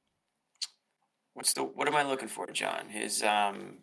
what's 1.35 1.53
the? 1.53 1.63
What 1.63 1.87
am 1.87 1.95
I 1.95 2.01
looking 2.03 2.27
for, 2.27 2.47
John? 2.47 2.89
His 2.89 3.21
um. 3.21 3.77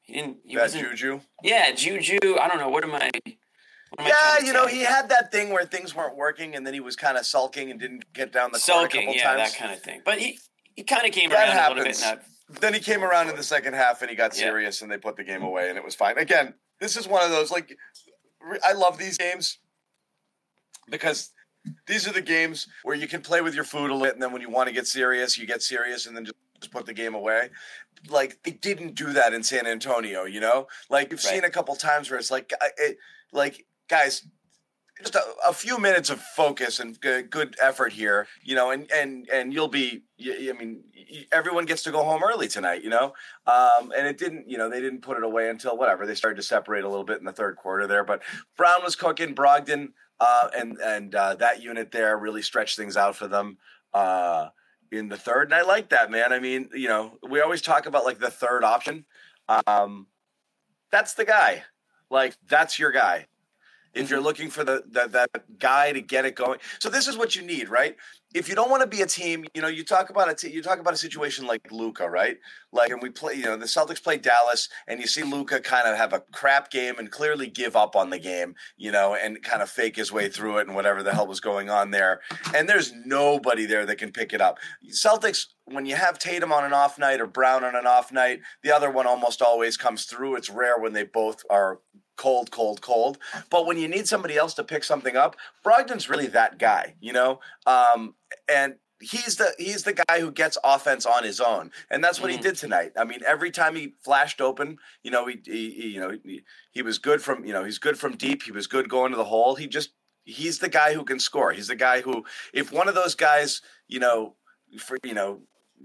He 0.00 0.14
didn't. 0.14 0.38
He 0.44 0.56
wasn't. 0.56 0.88
juju. 0.88 1.20
Yeah, 1.42 1.70
Juju. 1.72 2.36
I 2.40 2.48
don't 2.48 2.58
know. 2.58 2.68
What 2.70 2.84
am 2.84 2.94
I? 2.94 3.10
What 3.90 4.00
am 4.00 4.06
Yeah, 4.06 4.46
you 4.46 4.52
know, 4.52 4.66
he 4.66 4.80
had 4.80 5.08
that 5.10 5.30
thing 5.32 5.50
where 5.50 5.64
things 5.64 5.94
weren't 5.94 6.16
working, 6.16 6.54
and 6.56 6.66
then 6.66 6.74
he 6.74 6.80
was 6.80 6.94
kind 6.96 7.16
of 7.16 7.24
sulking 7.26 7.70
and 7.70 7.78
didn't 7.80 8.12
get 8.12 8.32
down 8.32 8.50
the 8.52 8.58
court 8.58 8.60
a 8.60 8.60
sulking. 8.60 9.00
couple 9.02 9.14
Yeah, 9.16 9.34
times. 9.34 9.52
that 9.52 9.58
kind 9.58 9.72
of 9.72 9.80
thing. 9.82 10.02
But 10.04 10.18
he 10.18 10.38
he 10.76 10.82
kind 10.82 11.06
of 11.06 11.12
came 11.12 11.30
That 11.30 11.48
around 11.56 11.66
a 11.66 11.68
little 11.74 11.84
bit. 11.84 11.98
happens. 12.00 12.26
that- 12.48 12.60
Then 12.60 12.74
he 12.74 12.80
came 12.80 13.02
around 13.02 13.30
in 13.30 13.36
the 13.36 13.42
second 13.42 13.72
half 13.74 14.02
and 14.02 14.10
he 14.10 14.16
got 14.16 14.34
Yeah. 14.36 14.42
serious, 14.44 14.82
and 14.82 14.90
they 14.92 14.98
put 14.98 15.16
the 15.16 15.24
game 15.24 15.42
away, 15.42 15.68
and 15.70 15.78
it 15.78 15.84
was 15.84 15.94
fine. 15.94 16.18
Again, 16.18 16.54
this 16.80 16.96
is 16.96 17.08
one 17.08 17.24
of 17.24 17.30
those 17.30 17.50
like 17.50 17.74
I 18.62 18.72
love 18.72 18.98
these 18.98 19.16
games 19.16 19.58
because 20.90 21.30
these 21.86 22.08
are 22.08 22.12
the 22.12 22.22
games 22.22 22.66
where 22.82 22.96
you 22.96 23.06
can 23.06 23.20
play 23.20 23.40
with 23.40 23.54
your 23.54 23.64
food 23.64 23.90
a 23.90 23.94
little, 23.94 24.12
and 24.12 24.22
then 24.22 24.32
when 24.32 24.42
you 24.42 24.50
want 24.50 24.68
to 24.68 24.74
get 24.74 24.86
serious, 24.86 25.38
you 25.38 25.46
get 25.46 25.62
serious, 25.62 26.06
and 26.06 26.16
then 26.16 26.24
just, 26.24 26.36
put 26.70 26.86
the 26.86 26.94
game 26.94 27.14
away. 27.14 27.50
Like 28.08 28.42
they 28.42 28.52
didn't 28.52 28.94
do 28.94 29.12
that 29.12 29.34
in 29.34 29.42
San 29.42 29.66
Antonio, 29.66 30.24
you 30.24 30.40
know. 30.40 30.66
Like 30.88 31.10
you've 31.10 31.20
seen 31.20 31.44
a 31.44 31.50
couple 31.50 31.76
times 31.76 32.10
where 32.10 32.18
it's 32.18 32.30
like, 32.30 32.50
it, 32.78 32.96
like 33.32 33.66
guys, 33.86 34.26
just 34.98 35.14
a, 35.14 35.22
a 35.46 35.52
few 35.52 35.78
minutes 35.78 36.08
of 36.08 36.20
focus 36.20 36.80
and 36.80 36.98
good, 37.00 37.28
good 37.28 37.54
effort 37.60 37.92
here, 37.92 38.26
you 38.42 38.54
know, 38.54 38.70
and 38.70 38.90
and 38.90 39.28
and 39.30 39.52
you'll 39.52 39.68
be. 39.68 40.04
I 40.20 40.52
mean, 40.58 40.84
everyone 41.32 41.66
gets 41.66 41.82
to 41.82 41.90
go 41.90 42.02
home 42.04 42.22
early 42.22 42.48
tonight, 42.48 42.82
you 42.82 42.90
know. 42.90 43.12
Um, 43.46 43.92
and 43.96 44.06
it 44.06 44.16
didn't, 44.16 44.48
you 44.48 44.56
know, 44.56 44.70
they 44.70 44.80
didn't 44.80 45.02
put 45.02 45.16
it 45.16 45.24
away 45.24 45.48
until 45.48 45.76
whatever 45.76 46.06
they 46.06 46.14
started 46.14 46.36
to 46.36 46.42
separate 46.42 46.84
a 46.84 46.88
little 46.88 47.04
bit 47.04 47.18
in 47.18 47.24
the 47.24 47.32
third 47.32 47.56
quarter 47.56 47.86
there. 47.86 48.04
But 48.04 48.22
Brown 48.56 48.82
was 48.82 48.96
cooking, 48.96 49.34
Brogdon, 49.34 49.92
uh, 50.20 50.48
and 50.56 50.78
and 50.78 51.14
uh, 51.14 51.34
that 51.36 51.62
unit 51.62 51.90
there 51.90 52.16
really 52.18 52.42
stretched 52.42 52.76
things 52.76 52.96
out 52.96 53.16
for 53.16 53.28
them. 53.28 53.58
Uh, 53.92 54.48
in 54.90 55.08
the 55.08 55.16
third, 55.16 55.48
and 55.48 55.54
I 55.54 55.62
like 55.62 55.88
that, 55.90 56.10
man. 56.10 56.32
I 56.32 56.38
mean, 56.38 56.68
you 56.72 56.88
know, 56.88 57.18
we 57.28 57.40
always 57.40 57.60
talk 57.60 57.86
about 57.86 58.04
like 58.04 58.18
the 58.18 58.30
third 58.30 58.62
option. 58.62 59.04
Um, 59.66 60.06
that's 60.90 61.14
the 61.14 61.24
guy. 61.24 61.64
Like 62.10 62.36
that's 62.46 62.78
your 62.78 62.92
guy. 62.92 63.26
If 63.92 64.10
you're 64.10 64.20
looking 64.20 64.50
for 64.50 64.64
the, 64.64 64.82
the 64.88 65.08
that 65.08 65.58
guy 65.58 65.92
to 65.92 66.00
get 66.00 66.24
it 66.24 66.34
going, 66.34 66.58
so 66.80 66.88
this 66.88 67.06
is 67.06 67.16
what 67.16 67.36
you 67.36 67.42
need, 67.42 67.68
right? 67.68 67.96
If 68.34 68.48
you 68.48 68.56
don't 68.56 68.68
want 68.68 68.82
to 68.82 68.88
be 68.88 69.00
a 69.00 69.06
team, 69.06 69.44
you 69.54 69.62
know, 69.62 69.68
you 69.68 69.84
talk 69.84 70.10
about 70.10 70.28
a 70.28 70.34
t- 70.34 70.50
you 70.50 70.60
talk 70.60 70.80
about 70.80 70.92
a 70.92 70.96
situation 70.96 71.46
like 71.46 71.70
Luka, 71.70 72.10
right? 72.10 72.36
Like, 72.72 72.90
and 72.90 73.00
we 73.00 73.10
play, 73.10 73.34
you 73.34 73.44
know, 73.44 73.56
the 73.56 73.66
Celtics 73.66 74.02
play 74.02 74.16
Dallas, 74.16 74.68
and 74.88 75.00
you 75.00 75.06
see 75.06 75.22
Luka 75.22 75.60
kind 75.60 75.86
of 75.86 75.96
have 75.96 76.12
a 76.12 76.24
crap 76.32 76.70
game 76.70 76.98
and 76.98 77.10
clearly 77.10 77.46
give 77.46 77.76
up 77.76 77.94
on 77.94 78.10
the 78.10 78.18
game, 78.18 78.56
you 78.76 78.90
know, 78.90 79.14
and 79.14 79.40
kind 79.42 79.62
of 79.62 79.70
fake 79.70 79.94
his 79.94 80.10
way 80.10 80.28
through 80.28 80.58
it 80.58 80.66
and 80.66 80.74
whatever 80.74 81.02
the 81.04 81.14
hell 81.14 81.28
was 81.28 81.38
going 81.38 81.70
on 81.70 81.92
there. 81.92 82.20
And 82.52 82.68
there's 82.68 82.92
nobody 83.06 83.66
there 83.66 83.86
that 83.86 83.98
can 83.98 84.10
pick 84.10 84.32
it 84.32 84.40
up. 84.40 84.58
Celtics, 84.90 85.46
when 85.66 85.86
you 85.86 85.94
have 85.94 86.18
Tatum 86.18 86.52
on 86.52 86.64
an 86.64 86.72
off 86.72 86.98
night 86.98 87.20
or 87.20 87.26
Brown 87.28 87.62
on 87.62 87.76
an 87.76 87.86
off 87.86 88.10
night, 88.10 88.40
the 88.64 88.74
other 88.74 88.90
one 88.90 89.06
almost 89.06 89.42
always 89.42 89.76
comes 89.76 90.06
through. 90.06 90.34
It's 90.34 90.50
rare 90.50 90.78
when 90.78 90.92
they 90.92 91.04
both 91.04 91.44
are 91.48 91.78
cold, 92.16 92.50
cold, 92.50 92.80
cold. 92.80 93.18
But 93.50 93.66
when 93.66 93.78
you 93.78 93.88
need 93.88 94.06
somebody 94.08 94.36
else 94.36 94.54
to 94.54 94.64
pick 94.64 94.84
something 94.84 95.16
up, 95.16 95.36
Brogdon's 95.64 96.08
really 96.08 96.26
that 96.28 96.58
guy, 96.58 96.94
you 97.00 97.12
know. 97.12 97.40
Um, 97.66 98.14
and 98.48 98.76
he's 99.00 99.36
the 99.36 99.52
he's 99.58 99.82
the 99.82 99.92
guy 99.92 100.20
who 100.20 100.30
gets 100.30 100.56
offense 100.64 101.04
on 101.06 101.24
his 101.24 101.40
own, 101.40 101.70
and 101.90 102.02
that's 102.02 102.20
what 102.20 102.30
he 102.30 102.38
Mhm. 102.38 102.42
did 102.42 102.56
tonight. 102.56 102.92
I 102.96 103.04
mean, 103.04 103.20
every 103.26 103.50
time 103.50 103.74
he 103.76 103.94
flashed 104.04 104.40
open, 104.40 104.78
you 105.02 105.10
know, 105.10 105.26
he, 105.26 105.40
he, 105.44 105.70
he 105.70 105.88
you 105.88 106.00
know 106.00 106.16
he, 106.24 106.42
he 106.70 106.82
was 106.82 106.98
good 106.98 107.22
from 107.22 107.44
you 107.44 107.52
know 107.52 107.64
he's 107.64 107.78
good 107.78 107.98
from 107.98 108.16
deep. 108.16 108.42
He 108.44 108.52
was 108.52 108.66
good 108.66 108.88
going 108.88 109.10
to 109.10 109.16
the 109.16 109.24
hole. 109.24 109.56
He 109.56 109.66
just 109.66 109.90
he's 110.24 110.58
the 110.58 110.68
guy 110.68 110.94
who 110.94 111.04
can 111.04 111.18
score. 111.18 111.52
He's 111.52 111.68
the 111.68 111.76
guy 111.76 112.00
who 112.00 112.24
if 112.52 112.72
one 112.72 112.88
of 112.88 112.94
those 112.94 113.14
guys, 113.14 113.60
you 113.88 113.98
know, 114.00 114.36
for 114.78 114.96
you 115.04 115.14
know, 115.14 115.42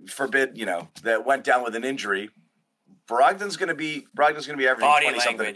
forbid 0.08 0.58
you 0.58 0.66
know 0.66 0.88
that 1.04 1.26
went 1.26 1.44
down 1.44 1.64
with 1.64 1.76
an 1.76 1.84
injury. 1.84 2.30
Brogdon's 3.08 3.58
going 3.58 3.70
to 3.70 3.76
be 3.76 4.06
Brogdon's 4.16 4.46
going 4.46 4.58
to 4.58 4.62
be 4.62 4.68
averaging 4.68 4.88
body 4.90 5.06
twenty 5.08 5.20
something. 5.20 5.56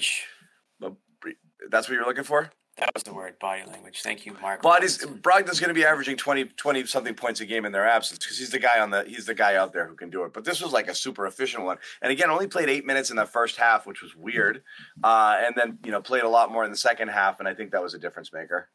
That's 1.70 1.88
what 1.88 1.96
you're 1.96 2.06
looking 2.06 2.24
for. 2.24 2.52
That 2.78 2.90
was 2.96 3.04
the 3.04 3.14
word. 3.14 3.38
Body 3.38 3.62
language. 3.68 4.02
Thank 4.02 4.26
you, 4.26 4.36
Mark. 4.42 4.64
Body's 4.64 4.98
Brogdon's 4.98 5.60
going 5.60 5.68
to 5.68 5.76
be 5.76 5.86
averaging 5.86 6.18
20, 6.18 6.46
20 6.46 6.86
something 6.86 7.14
points 7.14 7.40
a 7.40 7.46
game 7.46 7.66
in 7.66 7.72
their 7.72 7.88
absence 7.88 8.20
because 8.20 8.40
he's 8.40 8.50
the 8.50 8.58
guy 8.58 8.80
on 8.80 8.90
the 8.90 9.04
he's 9.04 9.28
the 9.28 9.36
guy 9.36 9.56
out 9.56 9.74
there 9.74 9.88
who 9.88 9.96
can 9.96 10.10
do 10.10 10.24
it. 10.24 10.34
But 10.34 10.44
this 10.44 10.60
was 10.60 10.72
like 10.72 10.88
a 10.88 10.96
super 10.96 11.28
efficient 11.28 11.64
one, 11.64 11.78
and 12.02 12.12
again, 12.12 12.32
only 12.32 12.48
played 12.48 12.70
eight 12.70 12.84
minutes 12.84 13.12
in 13.12 13.16
the 13.16 13.28
first 13.28 13.58
half, 13.58 13.86
which 13.86 14.02
was 14.02 14.16
weird, 14.16 14.64
uh, 15.04 15.38
and 15.40 15.54
then 15.56 15.78
you 15.86 15.92
know 15.92 16.02
played 16.02 16.24
a 16.24 16.30
lot 16.30 16.52
more 16.52 16.66
in 16.66 16.72
the 16.72 16.78
second 16.78 17.10
half, 17.10 17.40
and 17.40 17.48
I 17.48 17.54
think 17.54 17.72
that 17.72 17.84
was 17.84 17.94
a 17.94 18.00
difference 18.00 18.34
maker. 18.34 18.70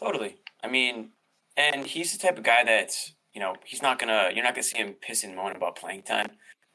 Totally. 0.00 0.38
I 0.62 0.68
mean, 0.68 1.10
and 1.56 1.86
he's 1.86 2.12
the 2.12 2.18
type 2.18 2.38
of 2.38 2.44
guy 2.44 2.64
that's, 2.64 3.12
you 3.32 3.40
know, 3.40 3.54
he's 3.64 3.82
not 3.82 3.98
gonna. 3.98 4.30
You're 4.34 4.44
not 4.44 4.54
gonna 4.54 4.62
see 4.62 4.78
him 4.78 4.94
piss 5.00 5.22
and 5.22 5.36
moan 5.36 5.54
about 5.54 5.76
playing 5.76 6.02
time. 6.02 6.30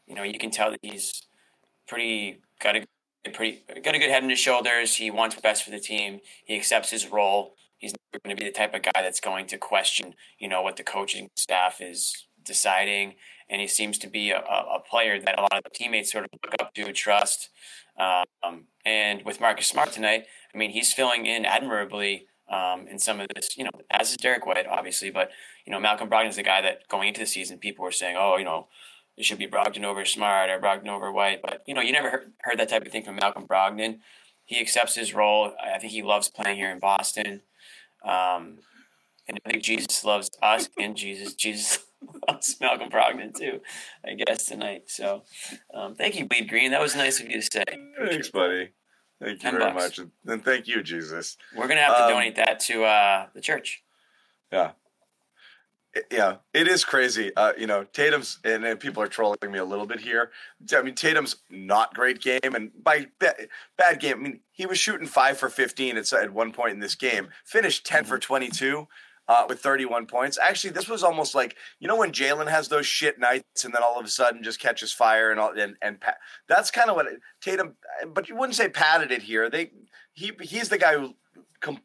You 0.07 0.15
know, 0.15 0.23
you 0.23 0.37
can 0.37 0.51
tell 0.51 0.71
that 0.71 0.79
he's 0.81 1.23
pretty 1.87 2.41
got 2.61 2.75
a 2.75 2.85
pretty 3.31 3.63
got 3.81 3.95
a 3.95 3.99
good 3.99 4.09
head 4.09 4.23
on 4.23 4.29
his 4.29 4.39
shoulders. 4.39 4.95
He 4.95 5.09
wants 5.09 5.39
best 5.39 5.63
for 5.63 5.71
the 5.71 5.79
team. 5.79 6.19
He 6.45 6.55
accepts 6.55 6.89
his 6.89 7.07
role. 7.07 7.55
He's 7.77 7.93
going 8.23 8.35
to 8.35 8.41
be 8.41 8.47
the 8.47 8.55
type 8.55 8.73
of 8.73 8.81
guy 8.81 9.01
that's 9.01 9.19
going 9.19 9.45
to 9.47 9.57
question, 9.57 10.15
you 10.39 10.47
know, 10.47 10.61
what 10.61 10.77
the 10.77 10.83
coaching 10.83 11.29
staff 11.35 11.81
is 11.81 12.27
deciding. 12.43 13.15
And 13.49 13.61
he 13.61 13.67
seems 13.67 13.97
to 13.99 14.07
be 14.07 14.31
a, 14.31 14.39
a 14.39 14.79
player 14.79 15.19
that 15.19 15.37
a 15.37 15.41
lot 15.41 15.57
of 15.57 15.63
the 15.63 15.69
teammates 15.69 16.11
sort 16.11 16.25
of 16.25 16.29
look 16.43 16.55
up 16.61 16.73
to, 16.73 16.85
and 16.85 16.95
trust. 16.95 17.49
Um, 17.99 18.65
and 18.85 19.23
with 19.23 19.39
Marcus 19.39 19.67
Smart 19.67 19.91
tonight, 19.91 20.25
I 20.53 20.57
mean, 20.57 20.71
he's 20.71 20.93
filling 20.93 21.25
in 21.25 21.45
admirably 21.45 22.27
um, 22.49 22.87
in 22.87 22.99
some 22.99 23.19
of 23.19 23.27
this, 23.35 23.57
you 23.57 23.63
know, 23.65 23.71
as 23.89 24.11
is 24.11 24.17
Derrick 24.17 24.45
White, 24.45 24.67
obviously. 24.67 25.11
But, 25.11 25.31
you 25.65 25.71
know, 25.71 25.79
Malcolm 25.79 26.09
Brogdon 26.09 26.29
is 26.29 26.35
the 26.37 26.43
guy 26.43 26.61
that 26.61 26.87
going 26.87 27.09
into 27.09 27.19
the 27.19 27.27
season, 27.27 27.57
people 27.57 27.83
were 27.83 27.91
saying, 27.91 28.15
oh, 28.17 28.37
you 28.37 28.45
know, 28.45 28.67
it 29.17 29.25
should 29.25 29.37
be 29.39 29.47
Brogdon 29.47 29.83
over 29.83 30.05
Smart 30.05 30.49
or 30.49 30.59
Brogdon 30.59 30.87
over 30.89 31.11
White. 31.11 31.41
But, 31.41 31.63
you 31.67 31.73
know, 31.73 31.81
you 31.81 31.91
never 31.91 32.09
heard, 32.09 32.31
heard 32.41 32.59
that 32.59 32.69
type 32.69 32.85
of 32.85 32.91
thing 32.91 33.03
from 33.03 33.15
Malcolm 33.17 33.47
Brogdon. 33.47 33.99
He 34.45 34.59
accepts 34.59 34.95
his 34.95 35.13
role. 35.13 35.53
I 35.63 35.77
think 35.79 35.93
he 35.93 36.01
loves 36.03 36.29
playing 36.29 36.57
here 36.57 36.71
in 36.71 36.79
Boston. 36.79 37.41
Um, 38.03 38.59
and 39.27 39.39
I 39.45 39.51
think 39.51 39.63
Jesus 39.63 40.03
loves 40.03 40.29
us 40.41 40.67
and 40.77 40.95
Jesus. 40.97 41.33
Jesus 41.35 41.79
loves 42.27 42.57
Malcolm 42.59 42.89
Brogdon 42.89 43.33
too, 43.33 43.61
I 44.05 44.15
guess, 44.15 44.45
tonight. 44.47 44.83
So 44.87 45.23
um, 45.73 45.95
thank 45.95 46.17
you, 46.19 46.25
Bleed 46.25 46.49
Green. 46.49 46.71
That 46.71 46.81
was 46.81 46.95
nice 46.95 47.19
of 47.21 47.29
you 47.29 47.39
to 47.39 47.41
say. 47.41 47.63
Thanks, 48.05 48.29
buddy. 48.29 48.71
Thank 49.21 49.41
you 49.43 49.51
very 49.51 49.71
bucks. 49.71 49.99
much, 49.99 50.07
and 50.25 50.43
thank 50.43 50.67
you, 50.67 50.83
Jesus. 50.83 51.37
We're 51.55 51.67
going 51.67 51.77
to 51.77 51.83
have 51.83 51.95
to 51.95 52.03
Um, 52.03 52.09
donate 52.09 52.35
that 52.35 52.59
to 52.61 52.83
uh, 52.83 53.27
the 53.33 53.39
church. 53.39 53.81
Yeah. 54.51 54.71
It- 55.93 56.07
yeah, 56.11 56.37
it 56.53 56.67
is 56.67 56.83
crazy. 56.83 57.35
Uh, 57.35 57.53
you 57.57 57.67
know, 57.67 57.83
Tatum's 57.83 58.39
and, 58.43 58.65
and 58.65 58.79
people 58.79 59.03
are 59.03 59.07
trolling 59.07 59.37
me 59.49 59.59
a 59.59 59.65
little 59.65 59.85
bit 59.85 59.99
here. 59.99 60.31
I 60.75 60.81
mean, 60.81 60.95
Tatum's 60.95 61.35
not 61.49 61.93
great 61.93 62.21
game, 62.21 62.39
and 62.43 62.71
by 62.83 63.07
ba- 63.19 63.47
bad 63.77 63.99
game, 63.99 64.17
I 64.17 64.21
mean 64.21 64.39
he 64.51 64.65
was 64.65 64.77
shooting 64.79 65.07
five 65.07 65.37
for 65.37 65.49
fifteen 65.49 65.97
at, 65.97 66.11
at 66.13 66.33
one 66.33 66.51
point 66.51 66.73
in 66.73 66.79
this 66.79 66.95
game. 66.95 67.29
Finished 67.45 67.85
10 67.85 68.05
for 68.05 68.17
twenty 68.17 68.49
two. 68.49 68.87
Uh, 69.25 69.45
with 69.47 69.61
31 69.61 70.05
points. 70.05 70.37
Actually, 70.37 70.71
this 70.71 70.89
was 70.89 71.01
almost 71.01 71.33
like 71.33 71.55
you 71.79 71.87
know 71.87 71.95
when 71.95 72.11
Jaylen 72.11 72.49
has 72.49 72.67
those 72.67 72.85
shit 72.85 73.17
nights, 73.17 73.63
and 73.63 73.73
then 73.73 73.81
all 73.81 73.97
of 73.97 74.05
a 74.05 74.09
sudden 74.09 74.43
just 74.43 74.59
catches 74.59 74.91
fire 74.91 75.31
and 75.31 75.39
all. 75.39 75.57
And, 75.57 75.77
and 75.81 75.97
that's 76.49 76.69
kind 76.69 76.89
of 76.89 76.97
what 76.97 77.05
it, 77.07 77.21
Tatum. 77.39 77.77
But 78.13 78.27
you 78.27 78.35
wouldn't 78.35 78.55
say 78.57 78.67
patted 78.67 79.11
it 79.11 79.21
here. 79.21 79.49
They 79.49 79.71
he 80.11 80.33
he's 80.41 80.67
the 80.67 80.77
guy 80.77 80.97
who 80.97 81.15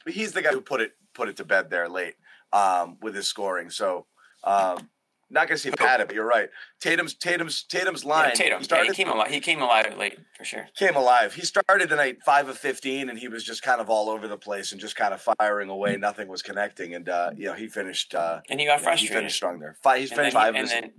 he's 0.05 0.33
the 0.33 0.43
guy 0.43 0.50
who 0.50 0.61
put 0.61 0.81
it 0.81 0.95
put 1.15 1.29
it 1.29 1.37
to 1.37 1.45
bed 1.45 1.71
there 1.71 1.88
late 1.88 2.15
um, 2.52 2.97
with 3.02 3.14
his 3.14 3.26
scoring. 3.28 3.71
So 3.71 4.07
um, 4.45 4.88
not 5.31 5.47
gonna 5.47 5.59
say 5.59 5.71
pat 5.71 6.00
it, 6.00 6.07
but 6.07 6.14
you're 6.17 6.26
right. 6.26 6.49
Tatum's 6.81 7.12
Tatum's 7.14 7.62
Tatum's 7.64 8.05
line. 8.05 8.31
Yeah, 8.31 8.35
Tatum. 8.35 8.59
He 8.59 8.62
Yeah, 8.62 8.64
started 8.64 8.97
he 8.97 9.05
came 9.05 9.12
alive. 9.12 9.31
He 9.31 9.40
came 9.40 9.61
alive 9.61 9.97
late 9.99 10.19
for 10.37 10.45
sure. 10.45 10.69
came 10.76 10.97
alive. 10.97 11.35
He 11.35 11.43
started 11.43 11.90
tonight 11.90 12.23
five 12.25 12.49
of 12.49 12.57
fifteen, 12.57 13.11
and 13.11 13.19
he 13.19 13.28
was 13.28 13.45
just 13.45 13.62
kind 13.62 13.81
of 13.81 13.90
all 13.90 14.09
over 14.09 14.26
the 14.26 14.38
place 14.38 14.73
and 14.73 14.81
just 14.81 14.97
kind 14.97 15.12
of 15.12 15.21
firing 15.38 15.69
away. 15.69 15.97
Nothing 15.99 16.28
was 16.28 16.40
connecting, 16.43 16.95
and 16.95 17.09
uh, 17.11 17.33
you 17.37 17.45
know 17.47 17.52
he 17.52 17.69
finished. 17.69 18.14
Uh, 18.14 18.40
And 18.49 18.59
he 18.59 18.64
got 18.67 18.81
frustrated. 18.81 19.00
he 19.00 19.07
frustrated. 19.07 19.19
finished 19.21 19.37
strong 19.37 19.59
there. 19.61 19.76
Five. 19.83 20.00
He's 20.00 20.12
finished 20.12 20.33
five. 20.35 20.55
he, 20.55 20.61
and 20.61 20.67
his- 20.71 20.81
then 20.81 20.93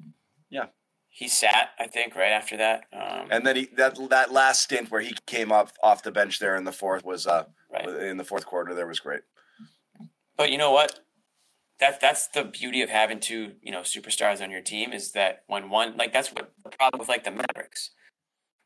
yeah. 0.51 0.65
he 1.07 1.27
sat. 1.27 1.69
I 1.79 1.87
think 1.87 2.15
right 2.15 2.31
after 2.31 2.55
that. 2.57 2.83
Um, 2.93 3.29
and 3.31 3.43
then 3.47 3.55
he 3.55 3.65
that 3.77 3.97
that 4.11 4.31
last 4.31 4.61
stint 4.61 4.91
where 4.91 5.01
he 5.01 5.15
came 5.25 5.51
up 5.51 5.71
off 5.81 6.03
the 6.03 6.11
bench 6.11 6.37
there 6.37 6.55
in 6.55 6.65
the 6.65 6.71
fourth 6.71 7.03
was 7.03 7.25
uh 7.25 7.45
right. 7.73 7.89
in 7.89 8.17
the 8.17 8.23
fourth 8.23 8.45
quarter 8.45 8.75
there 8.75 8.85
was 8.85 8.99
great. 8.99 9.21
But 10.37 10.51
you 10.51 10.59
know 10.59 10.71
what? 10.71 10.99
That 11.79 12.01
that's 12.01 12.27
the 12.27 12.43
beauty 12.43 12.81
of 12.81 12.89
having 12.89 13.19
two 13.19 13.53
you 13.61 13.71
know 13.71 13.81
superstars 13.81 14.41
on 14.41 14.51
your 14.51 14.61
team 14.61 14.93
is 14.93 15.11
that 15.13 15.43
when 15.47 15.69
one 15.69 15.97
like 15.97 16.13
that's 16.13 16.29
what 16.29 16.51
the 16.63 16.69
problem 16.69 16.99
with 16.99 17.09
like 17.09 17.23
the 17.23 17.31
Mavericks. 17.31 17.91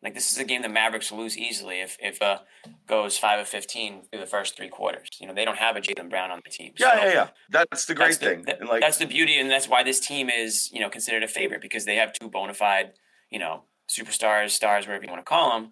Like 0.01 0.15
this 0.15 0.34
is 0.34 0.38
a 0.38 0.43
game 0.43 0.62
the 0.62 0.70
Mavericks 0.70 1.13
lose 1.13 1.38
easily 1.38 1.79
if 1.79 1.98
if 2.01 2.22
uh 2.22 2.39
goes 2.88 3.17
five 3.17 3.39
of 3.39 3.48
fifteen 3.48 4.01
through 4.12 4.20
the 4.20 4.25
first 4.25 4.58
three 4.58 4.67
quarters. 4.67 5.08
You 5.20 5.27
know 5.27 5.34
they 5.34 5.46
don't 5.46 5.58
have 5.60 5.77
a 5.77 5.82
Jaylen 5.82 6.10
Brown 6.10 6.29
on 6.29 6.41
the 6.43 6.51
team. 6.51 6.74
Yeah, 6.77 6.91
so 6.91 7.05
yeah, 7.05 7.13
yeah. 7.13 7.27
That's 7.50 7.86
the 7.86 7.96
great 7.96 8.08
that's 8.08 8.17
thing. 8.17 8.41
The, 8.43 8.60
and 8.60 8.67
like 8.67 8.82
that's 8.82 8.98
the 8.98 9.05
beauty, 9.05 9.39
and 9.39 9.50
that's 9.50 9.70
why 9.70 9.82
this 9.84 10.01
team 10.01 10.29
is 10.29 10.70
you 10.74 10.82
know 10.82 10.89
considered 10.89 11.24
a 11.24 11.27
favorite 11.27 11.62
because 11.62 11.86
they 11.86 11.96
have 11.96 12.12
two 12.12 12.29
bona 12.29 12.53
fide 12.53 12.93
you 13.29 13.39
know 13.39 13.63
superstars, 13.89 14.50
stars, 14.51 14.88
whatever 14.88 15.05
you 15.05 15.12
want 15.12 15.25
to 15.25 15.29
call 15.29 15.51
them. 15.51 15.72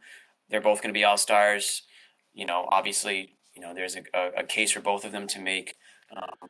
They're 0.49 0.61
both 0.61 0.81
going 0.81 0.93
to 0.93 0.97
be 0.97 1.03
all 1.03 1.17
stars. 1.17 1.83
You 2.33 2.45
know, 2.45 2.67
obviously, 2.71 3.37
you 3.53 3.61
know 3.61 3.73
there's 3.73 3.97
a, 3.97 4.03
a, 4.13 4.29
a 4.37 4.43
case 4.43 4.71
for 4.71 4.79
both 4.79 5.03
of 5.03 5.11
them 5.11 5.27
to 5.27 5.39
make 5.39 5.75
um, 6.15 6.49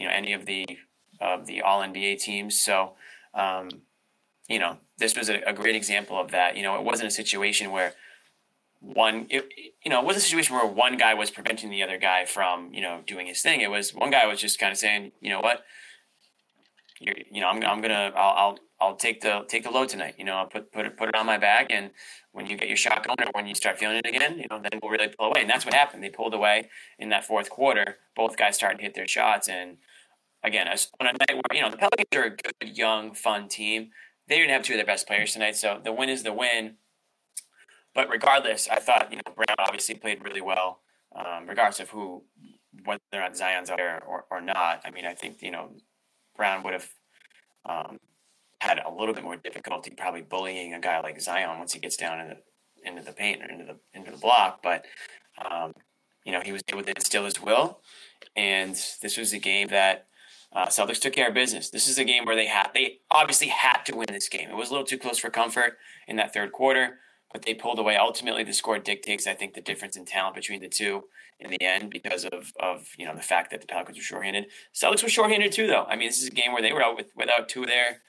you 0.00 0.06
know 0.06 0.12
any 0.12 0.32
of 0.32 0.46
the 0.46 0.66
of 1.20 1.46
the 1.46 1.62
All 1.62 1.80
NBA 1.82 2.18
teams. 2.18 2.60
So. 2.60 2.94
Um, 3.32 3.68
you 4.48 4.58
know, 4.58 4.78
this 4.98 5.16
was 5.16 5.28
a, 5.28 5.40
a, 5.46 5.52
great 5.52 5.76
example 5.76 6.20
of 6.20 6.32
that. 6.32 6.56
You 6.56 6.64
know, 6.64 6.74
it 6.74 6.82
wasn't 6.82 7.06
a 7.06 7.12
situation 7.12 7.70
where 7.70 7.94
one, 8.80 9.26
it, 9.30 9.48
you 9.84 9.90
know, 9.90 10.00
it 10.00 10.04
wasn't 10.04 10.24
a 10.24 10.26
situation 10.26 10.56
where 10.56 10.66
one 10.66 10.96
guy 10.96 11.14
was 11.14 11.30
preventing 11.30 11.70
the 11.70 11.82
other 11.82 11.98
guy 11.98 12.24
from, 12.24 12.72
you 12.72 12.80
know, 12.80 13.02
doing 13.06 13.26
his 13.26 13.42
thing. 13.42 13.60
It 13.60 13.70
was 13.70 13.94
one 13.94 14.10
guy 14.10 14.26
was 14.26 14.40
just 14.40 14.58
kind 14.58 14.72
of 14.72 14.78
saying, 14.78 15.12
you 15.20 15.30
know 15.30 15.40
what, 15.40 15.64
You're, 16.98 17.14
you 17.30 17.40
know, 17.40 17.48
I'm, 17.48 17.62
I'm 17.62 17.80
gonna, 17.80 18.12
I'll, 18.16 18.36
I'll, 18.36 18.58
I'll 18.80 18.96
take 18.96 19.20
the 19.20 19.44
take 19.46 19.62
the 19.62 19.70
load 19.70 19.90
tonight. 19.90 20.14
You 20.16 20.24
know, 20.24 20.36
I'll 20.36 20.46
put 20.46 20.72
put 20.72 20.86
it 20.86 20.96
put 20.96 21.10
it 21.10 21.14
on 21.14 21.26
my 21.26 21.36
back, 21.36 21.66
and 21.68 21.90
when 22.32 22.46
you 22.46 22.56
get 22.56 22.68
your 22.68 22.78
shot 22.78 23.06
going, 23.06 23.20
or 23.20 23.30
when 23.32 23.46
you 23.46 23.54
start 23.54 23.78
feeling 23.78 23.98
it 23.98 24.06
again, 24.06 24.38
you 24.38 24.46
know, 24.50 24.58
then 24.58 24.80
we'll 24.82 24.90
really 24.90 25.08
pull 25.08 25.26
away. 25.26 25.42
And 25.42 25.50
that's 25.50 25.66
what 25.66 25.74
happened. 25.74 26.02
They 26.02 26.08
pulled 26.08 26.32
away 26.32 26.70
in 26.98 27.10
that 27.10 27.26
fourth 27.26 27.50
quarter. 27.50 27.98
Both 28.16 28.38
guys 28.38 28.56
started 28.56 28.78
to 28.78 28.84
hit 28.84 28.94
their 28.94 29.06
shots, 29.06 29.50
and 29.50 29.76
again, 30.42 30.68
on 30.68 31.06
a 31.06 31.12
night 31.12 31.34
where 31.34 31.56
you 31.56 31.62
know 31.62 31.70
the 31.70 31.76
Pelicans 31.76 32.06
are 32.14 32.24
a 32.24 32.30
good, 32.30 32.76
young, 32.76 33.14
fun 33.14 33.48
team 33.48 33.90
they 34.30 34.36
didn't 34.36 34.52
have 34.52 34.62
two 34.62 34.74
of 34.74 34.78
their 34.78 34.86
best 34.86 35.08
players 35.08 35.32
tonight, 35.32 35.56
so 35.56 35.80
the 35.82 35.92
win 35.92 36.08
is 36.08 36.22
the 36.22 36.32
win. 36.32 36.76
But 37.94 38.08
regardless, 38.08 38.68
I 38.68 38.76
thought 38.76 39.10
you 39.10 39.16
know 39.16 39.34
Brown 39.34 39.56
obviously 39.58 39.96
played 39.96 40.22
really 40.22 40.40
well, 40.40 40.82
um, 41.14 41.48
regardless 41.48 41.80
of 41.80 41.90
who, 41.90 42.22
whether 42.84 43.00
or 43.12 43.20
not 43.20 43.36
Zion's 43.36 43.70
out 43.70 43.78
there 43.78 44.00
or, 44.04 44.26
or 44.30 44.40
not. 44.40 44.82
I 44.84 44.92
mean, 44.92 45.04
I 45.04 45.14
think 45.14 45.42
you 45.42 45.50
know 45.50 45.72
Brown 46.36 46.62
would 46.62 46.74
have 46.74 46.88
um, 47.68 47.98
had 48.60 48.78
a 48.78 48.88
little 48.88 49.12
bit 49.12 49.24
more 49.24 49.36
difficulty 49.36 49.90
probably 49.90 50.22
bullying 50.22 50.74
a 50.74 50.80
guy 50.80 51.00
like 51.00 51.20
Zion 51.20 51.58
once 51.58 51.72
he 51.72 51.80
gets 51.80 51.96
down 51.96 52.20
into 52.20 52.36
the, 52.36 52.88
into 52.88 53.02
the 53.02 53.12
paint 53.12 53.42
or 53.42 53.50
into 53.50 53.64
the 53.64 53.76
into 53.92 54.12
the 54.12 54.16
block. 54.16 54.62
But 54.62 54.84
um, 55.44 55.72
you 56.24 56.30
know 56.30 56.40
he 56.40 56.52
was 56.52 56.62
able 56.68 56.84
to 56.84 56.90
instill 56.90 57.24
his 57.24 57.42
will, 57.42 57.80
and 58.36 58.80
this 59.02 59.16
was 59.16 59.32
a 59.32 59.40
game 59.40 59.68
that 59.68 60.06
uh, 60.52 60.66
Celtics 60.66 61.00
took 61.00 61.12
care 61.12 61.28
of 61.28 61.34
business. 61.34 61.70
This 61.70 61.86
is 61.86 61.98
a 61.98 62.04
game 62.04 62.24
where 62.24 62.36
they 62.36 62.46
had 62.46 62.70
they 62.74 62.98
obviously 63.10 63.48
had 63.48 63.84
to 63.86 63.96
win 63.96 64.06
this 64.10 64.28
game. 64.28 64.50
It 64.50 64.56
was 64.56 64.68
a 64.68 64.72
little 64.72 64.86
too 64.86 64.98
close 64.98 65.18
for 65.18 65.30
comfort 65.30 65.78
in 66.08 66.16
that 66.16 66.34
third 66.34 66.52
quarter, 66.52 66.98
but 67.32 67.42
they 67.42 67.54
pulled 67.54 67.78
away. 67.78 67.96
Ultimately, 67.96 68.42
the 68.42 68.52
score 68.52 68.78
dictates, 68.78 69.26
I 69.26 69.34
think, 69.34 69.54
the 69.54 69.60
difference 69.60 69.96
in 69.96 70.04
talent 70.04 70.34
between 70.34 70.60
the 70.60 70.68
two 70.68 71.04
in 71.38 71.50
the 71.50 71.62
end 71.62 71.90
because 71.90 72.24
of 72.24 72.52
of 72.60 72.88
you 72.98 73.06
know 73.06 73.14
the 73.14 73.22
fact 73.22 73.50
that 73.52 73.60
the 73.60 73.66
Pelicans 73.66 73.96
were 73.96 74.02
shorthanded. 74.02 74.46
Celtics 74.74 75.02
were 75.02 75.08
shorthanded 75.08 75.52
too, 75.52 75.66
though. 75.66 75.84
I 75.88 75.96
mean, 75.96 76.08
this 76.08 76.20
is 76.20 76.28
a 76.28 76.32
game 76.32 76.52
where 76.52 76.62
they 76.62 76.72
were 76.72 76.82
out 76.82 76.96
with 76.96 77.12
without 77.14 77.48
two 77.48 77.64
their 77.64 78.02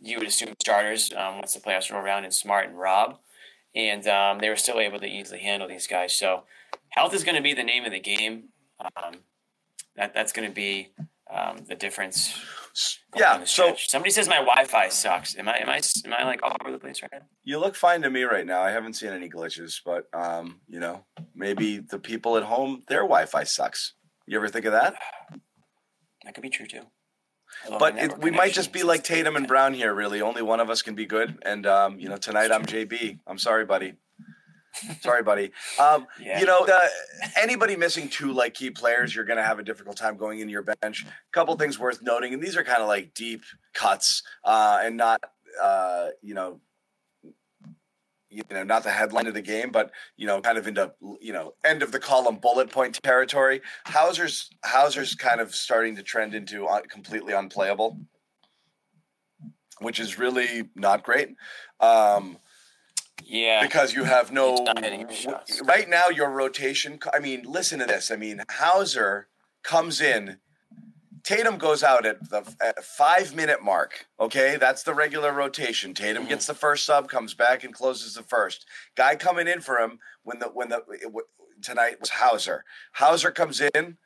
you 0.00 0.18
would 0.18 0.28
assume 0.28 0.54
starters 0.60 1.12
um, 1.16 1.36
once 1.36 1.54
the 1.54 1.60
playoffs 1.60 1.90
roll 1.90 2.02
around, 2.02 2.24
and 2.24 2.34
Smart 2.34 2.68
and 2.68 2.78
Rob, 2.78 3.18
and 3.74 4.06
um, 4.06 4.38
they 4.38 4.48
were 4.48 4.56
still 4.56 4.78
able 4.78 4.98
to 5.00 5.06
easily 5.06 5.40
handle 5.40 5.68
these 5.68 5.86
guys. 5.86 6.14
So, 6.14 6.44
health 6.90 7.14
is 7.14 7.24
going 7.24 7.36
to 7.36 7.42
be 7.42 7.54
the 7.54 7.64
name 7.64 7.84
of 7.84 7.92
the 7.92 8.00
game. 8.00 8.50
Um, 8.80 9.14
that 9.96 10.14
that's 10.14 10.32
going 10.32 10.48
to 10.48 10.54
be 10.54 10.92
um, 11.34 11.64
the 11.68 11.74
difference. 11.74 12.38
Yeah. 13.16 13.44
So 13.44 13.74
somebody 13.76 14.10
says 14.10 14.28
my 14.28 14.36
Wi-Fi 14.38 14.88
sucks. 14.88 15.36
Am 15.36 15.48
I 15.48 15.58
am 15.58 15.68
I 15.68 15.80
am 16.04 16.12
I 16.12 16.24
like 16.24 16.42
all 16.42 16.56
over 16.60 16.72
the 16.72 16.78
place 16.78 17.02
right 17.02 17.10
now? 17.12 17.20
You 17.44 17.58
look 17.58 17.76
fine 17.76 18.02
to 18.02 18.10
me 18.10 18.22
right 18.22 18.46
now. 18.46 18.62
I 18.62 18.70
haven't 18.70 18.94
seen 18.94 19.10
any 19.10 19.28
glitches, 19.28 19.80
but 19.84 20.06
um, 20.12 20.60
you 20.68 20.80
know, 20.80 21.04
maybe 21.34 21.78
the 21.78 21.98
people 21.98 22.36
at 22.36 22.42
home 22.44 22.82
their 22.88 23.02
Wi-Fi 23.02 23.44
sucks. 23.44 23.94
You 24.26 24.38
ever 24.38 24.48
think 24.48 24.64
of 24.64 24.72
that? 24.72 24.94
That 26.24 26.34
could 26.34 26.42
be 26.42 26.50
true 26.50 26.66
too. 26.66 26.82
but 27.78 27.96
it, 27.96 28.18
we 28.18 28.30
might 28.30 28.52
just 28.52 28.72
be 28.72 28.82
like 28.82 29.04
Tatum 29.04 29.36
and 29.36 29.46
Brown 29.46 29.74
here. 29.74 29.94
Really, 29.94 30.20
only 30.20 30.42
one 30.42 30.60
of 30.60 30.70
us 30.70 30.82
can 30.82 30.94
be 30.94 31.06
good. 31.06 31.38
And 31.42 31.66
um, 31.66 31.98
you 31.98 32.08
know, 32.08 32.16
tonight 32.16 32.50
I'm 32.50 32.64
JB. 32.64 33.20
I'm 33.26 33.38
sorry, 33.38 33.64
buddy. 33.64 33.94
Sorry, 35.00 35.22
buddy. 35.22 35.50
Um, 35.78 36.06
yeah. 36.20 36.40
You 36.40 36.46
know, 36.46 36.64
the, 36.66 36.80
anybody 37.40 37.76
missing 37.76 38.08
two 38.08 38.32
like 38.32 38.54
key 38.54 38.70
players, 38.70 39.14
you're 39.14 39.24
going 39.24 39.36
to 39.36 39.44
have 39.44 39.58
a 39.58 39.62
difficult 39.62 39.96
time 39.96 40.16
going 40.16 40.40
into 40.40 40.52
your 40.52 40.62
bench. 40.62 41.04
A 41.04 41.08
couple 41.32 41.54
things 41.56 41.78
worth 41.78 42.02
noting, 42.02 42.34
and 42.34 42.42
these 42.42 42.56
are 42.56 42.64
kind 42.64 42.82
of 42.82 42.88
like 42.88 43.14
deep 43.14 43.42
cuts 43.72 44.22
uh, 44.44 44.80
and 44.82 44.96
not, 44.96 45.20
uh, 45.62 46.08
you 46.22 46.34
know, 46.34 46.60
you 48.34 48.42
know, 48.50 48.64
not 48.64 48.82
the 48.82 48.90
headline 48.90 49.28
of 49.28 49.34
the 49.34 49.42
game, 49.42 49.70
but 49.70 49.92
you 50.16 50.26
know, 50.26 50.40
kind 50.40 50.58
of 50.58 50.66
into 50.66 50.92
you 51.20 51.32
know 51.32 51.54
end 51.64 51.84
of 51.84 51.92
the 51.92 52.00
column 52.00 52.36
bullet 52.36 52.68
point 52.68 53.00
territory. 53.02 53.62
Hauser's 53.86 54.50
Hauser's 54.64 55.14
kind 55.14 55.40
of 55.40 55.54
starting 55.54 55.94
to 55.96 56.02
trend 56.02 56.34
into 56.34 56.66
un- 56.66 56.82
completely 56.88 57.32
unplayable, 57.32 58.00
which 59.78 60.00
is 60.00 60.18
really 60.18 60.68
not 60.74 61.04
great. 61.04 61.36
Um, 61.78 62.38
yeah. 63.22 63.62
Because 63.62 63.94
you 63.94 64.04
have 64.04 64.32
no 64.32 64.64
right 65.64 65.88
now 65.88 66.08
your 66.08 66.30
rotation 66.30 66.98
I 67.12 67.18
mean, 67.20 67.44
listen 67.46 67.78
to 67.80 67.86
this. 67.86 68.10
I 68.10 68.16
mean, 68.16 68.42
Hauser 68.50 69.28
comes 69.62 70.00
in 70.00 70.38
Tatum 71.24 71.56
goes 71.56 71.82
out 71.82 72.04
at 72.04 72.28
the 72.28 72.44
at 72.60 72.84
5 72.84 73.34
minute 73.34 73.62
mark. 73.62 74.06
Okay? 74.20 74.56
That's 74.58 74.82
the 74.82 74.94
regular 74.94 75.32
rotation. 75.32 75.94
Tatum 75.94 76.22
mm-hmm. 76.22 76.28
gets 76.28 76.46
the 76.46 76.54
first 76.54 76.84
sub, 76.84 77.08
comes 77.08 77.32
back 77.34 77.64
and 77.64 77.72
closes 77.72 78.14
the 78.14 78.22
first. 78.22 78.66
Guy 78.94 79.16
coming 79.16 79.48
in 79.48 79.62
for 79.62 79.78
him 79.78 79.98
when 80.22 80.38
the 80.38 80.46
when 80.46 80.68
the 80.68 80.82
tonight 81.62 81.98
was 81.98 82.10
Hauser. 82.10 82.64
Hauser 82.92 83.30
comes 83.30 83.60
in, 83.60 83.96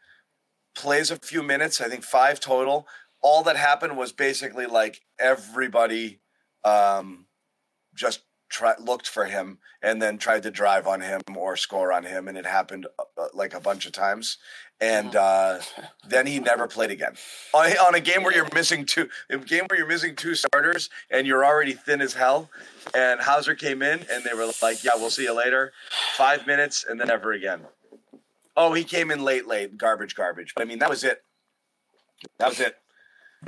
plays 0.76 1.10
a 1.10 1.16
few 1.16 1.42
minutes, 1.42 1.80
I 1.80 1.88
think 1.88 2.04
5 2.04 2.38
total. 2.38 2.86
All 3.20 3.42
that 3.42 3.56
happened 3.56 3.96
was 3.96 4.12
basically 4.12 4.66
like 4.66 5.00
everybody 5.18 6.20
um 6.64 7.26
just 7.96 8.20
try, 8.48 8.74
looked 8.78 9.08
for 9.08 9.26
him 9.26 9.58
and 9.82 10.00
then 10.00 10.18
tried 10.18 10.42
to 10.42 10.50
drive 10.50 10.86
on 10.86 11.00
him 11.00 11.20
or 11.36 11.56
score 11.56 11.92
on 11.92 12.04
him, 12.04 12.28
and 12.28 12.36
it 12.36 12.46
happened 12.46 12.86
uh, 12.98 13.02
uh 13.16 13.28
like 13.34 13.54
a 13.54 13.60
bunch 13.60 13.86
of 13.86 13.92
times. 13.92 14.38
And 14.80 15.16
uh, 15.16 15.58
then 16.08 16.26
he 16.26 16.38
never 16.38 16.68
played 16.68 16.92
again 16.92 17.14
on, 17.52 17.70
on 17.78 17.94
a 17.96 18.00
game 18.00 18.22
where 18.22 18.32
you're 18.32 18.48
missing 18.54 18.86
two, 18.86 19.08
a 19.28 19.38
game 19.38 19.64
where 19.68 19.78
you're 19.78 19.88
missing 19.88 20.14
two 20.14 20.36
starters 20.36 20.88
and 21.10 21.26
you're 21.26 21.44
already 21.44 21.72
thin 21.72 22.00
as 22.00 22.14
hell. 22.14 22.48
And 22.94 23.20
Hauser 23.20 23.56
came 23.56 23.82
in 23.82 24.04
and 24.10 24.24
they 24.24 24.34
were 24.34 24.50
like, 24.62 24.84
"Yeah, 24.84 24.92
we'll 24.94 25.10
see 25.10 25.24
you 25.24 25.34
later." 25.34 25.72
Five 26.16 26.46
minutes 26.46 26.84
and 26.88 27.00
then 27.00 27.08
never 27.08 27.32
again. 27.32 27.62
Oh, 28.56 28.72
he 28.72 28.84
came 28.84 29.10
in 29.10 29.22
late, 29.22 29.46
late, 29.46 29.76
garbage, 29.76 30.14
garbage. 30.14 30.52
But 30.54 30.62
I 30.62 30.64
mean, 30.64 30.78
that 30.80 30.90
was 30.90 31.04
it. 31.04 31.22
That 32.38 32.48
was 32.48 32.60
it. 32.60 32.76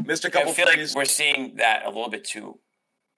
Missed 0.05 0.25
a 0.25 0.31
couple. 0.31 0.51
I 0.51 0.55
feel 0.55 0.67
plays. 0.67 0.95
like 0.95 0.97
we're 0.97 1.05
seeing 1.05 1.57
that 1.57 1.85
a 1.85 1.89
little 1.89 2.09
bit 2.09 2.25
too, 2.25 2.59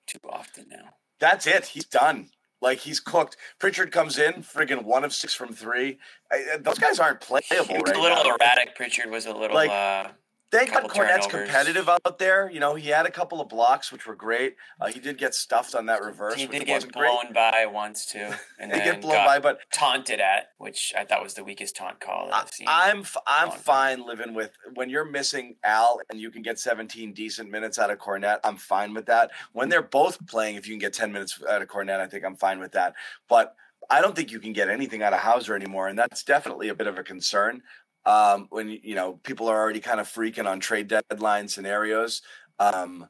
too 0.06 0.18
often 0.28 0.66
now. 0.70 0.94
That's 1.22 1.46
it. 1.46 1.66
He's 1.66 1.84
done. 1.84 2.30
Like 2.60 2.78
he's 2.78 2.98
cooked. 2.98 3.36
Pritchard 3.60 3.92
comes 3.92 4.18
in, 4.18 4.42
friggin' 4.42 4.82
one 4.82 5.04
of 5.04 5.14
six 5.14 5.32
from 5.32 5.52
three. 5.52 5.98
I, 6.32 6.56
those 6.60 6.78
guys 6.78 6.98
aren't 6.98 7.20
playable. 7.20 7.64
He 7.64 7.74
was 7.74 7.82
right 7.86 7.96
a 7.96 8.00
little 8.00 8.24
now. 8.24 8.34
erratic. 8.34 8.74
Pritchard 8.74 9.08
was 9.08 9.26
a 9.26 9.32
little 9.32 9.54
like, 9.54 9.70
uh, 9.70 10.08
Thank 10.52 10.74
God 10.74 10.84
Kornet's 10.84 11.26
competitive 11.26 11.88
out 11.88 12.18
there. 12.18 12.50
You 12.50 12.60
know, 12.60 12.74
he 12.74 12.90
had 12.90 13.06
a 13.06 13.10
couple 13.10 13.40
of 13.40 13.48
blocks 13.48 13.90
which 13.90 14.06
were 14.06 14.14
great. 14.14 14.56
Uh, 14.78 14.88
he 14.88 15.00
did 15.00 15.16
get 15.16 15.34
stuffed 15.34 15.74
on 15.74 15.86
that 15.86 16.02
reverse. 16.02 16.34
He 16.34 16.46
did 16.46 16.66
get 16.66 16.92
blown 16.92 17.22
great. 17.22 17.34
by 17.34 17.66
once 17.66 18.04
too, 18.04 18.28
and 18.60 18.70
he 18.70 18.78
get 18.78 19.00
blown 19.00 19.24
by, 19.24 19.38
but 19.38 19.60
taunted 19.72 20.20
at, 20.20 20.50
which 20.58 20.92
I 20.96 21.06
thought 21.06 21.22
was 21.22 21.32
the 21.32 21.42
weakest 21.42 21.74
taunt 21.74 22.00
call 22.00 22.28
I've 22.30 22.50
seen. 22.50 22.66
I'm 22.70 23.02
I'm 23.26 23.50
fine 23.50 24.06
living 24.06 24.34
with 24.34 24.50
when 24.74 24.90
you're 24.90 25.06
missing 25.06 25.56
Al 25.64 26.00
and 26.10 26.20
you 26.20 26.30
can 26.30 26.42
get 26.42 26.58
17 26.58 27.14
decent 27.14 27.50
minutes 27.50 27.78
out 27.78 27.90
of 27.90 27.98
Kornet. 27.98 28.40
I'm 28.44 28.58
fine 28.58 28.92
with 28.92 29.06
that. 29.06 29.30
When 29.54 29.70
they're 29.70 29.80
both 29.80 30.24
playing, 30.26 30.56
if 30.56 30.68
you 30.68 30.74
can 30.74 30.80
get 30.80 30.92
10 30.92 31.12
minutes 31.12 31.40
out 31.50 31.62
of 31.62 31.68
Kornet, 31.68 31.98
I 31.98 32.06
think 32.06 32.26
I'm 32.26 32.36
fine 32.36 32.60
with 32.60 32.72
that. 32.72 32.92
But 33.26 33.56
I 33.90 34.00
don't 34.00 34.14
think 34.14 34.30
you 34.30 34.40
can 34.40 34.52
get 34.52 34.68
anything 34.68 35.02
out 35.02 35.12
of 35.12 35.20
Hauser 35.20 35.54
anymore, 35.54 35.88
and 35.88 35.98
that's 35.98 36.22
definitely 36.22 36.68
a 36.68 36.74
bit 36.74 36.86
of 36.86 36.98
a 36.98 37.02
concern 37.02 37.62
um, 38.04 38.46
when 38.50 38.68
you 38.68 38.94
know 38.94 39.14
people 39.22 39.48
are 39.48 39.58
already 39.58 39.80
kind 39.80 40.00
of 40.00 40.08
freaking 40.08 40.46
on 40.46 40.60
trade 40.60 40.88
deadline 40.88 41.48
scenarios. 41.48 42.22
Um, 42.58 43.08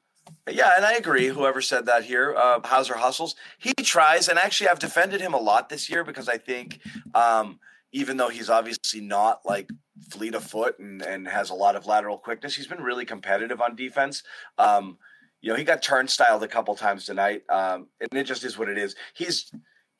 yeah, 0.51 0.73
and 0.77 0.85
I 0.85 0.95
agree. 0.95 1.27
Whoever 1.27 1.61
said 1.61 1.87
that 1.87 2.05
here, 2.05 2.35
uh, 2.37 2.61
Hauser 2.65 2.97
hustles. 2.97 3.35
He 3.59 3.75
tries, 3.75 4.29
and 4.29 4.39
actually, 4.39 4.69
I've 4.69 4.79
defended 4.79 5.21
him 5.21 5.35
a 5.35 5.41
lot 5.41 5.69
this 5.69 5.91
year 5.91 6.05
because 6.05 6.29
I 6.29 6.39
think, 6.39 6.81
um, 7.15 7.59
even 7.93 8.17
though 8.17 8.29
he's 8.29 8.51
obviously 8.51 9.01
not 9.01 9.41
like 9.45 9.69
fleet 10.11 10.35
of 10.35 10.45
foot 10.45 10.79
and, 10.79 11.03
and 11.03 11.29
has 11.29 11.51
a 11.51 11.55
lot 11.55 11.77
of 11.77 11.87
lateral 11.87 12.19
quickness, 12.19 12.55
he's 12.55 12.67
been 12.67 12.83
really 12.83 13.05
competitive 13.05 13.61
on 13.61 13.77
defense. 13.77 14.23
Um, 14.59 14.99
you 15.41 15.51
know, 15.51 15.57
he 15.57 15.65
got 15.65 15.83
turnstiled 15.83 16.43
a 16.43 16.49
couple 16.49 16.75
times 16.77 17.05
tonight, 17.05 17.43
um, 17.49 17.89
and 18.01 18.19
it 18.19 18.25
just 18.25 18.45
is 18.45 18.57
what 18.57 18.69
it 18.69 18.79
is. 18.79 18.95
He's 19.15 19.51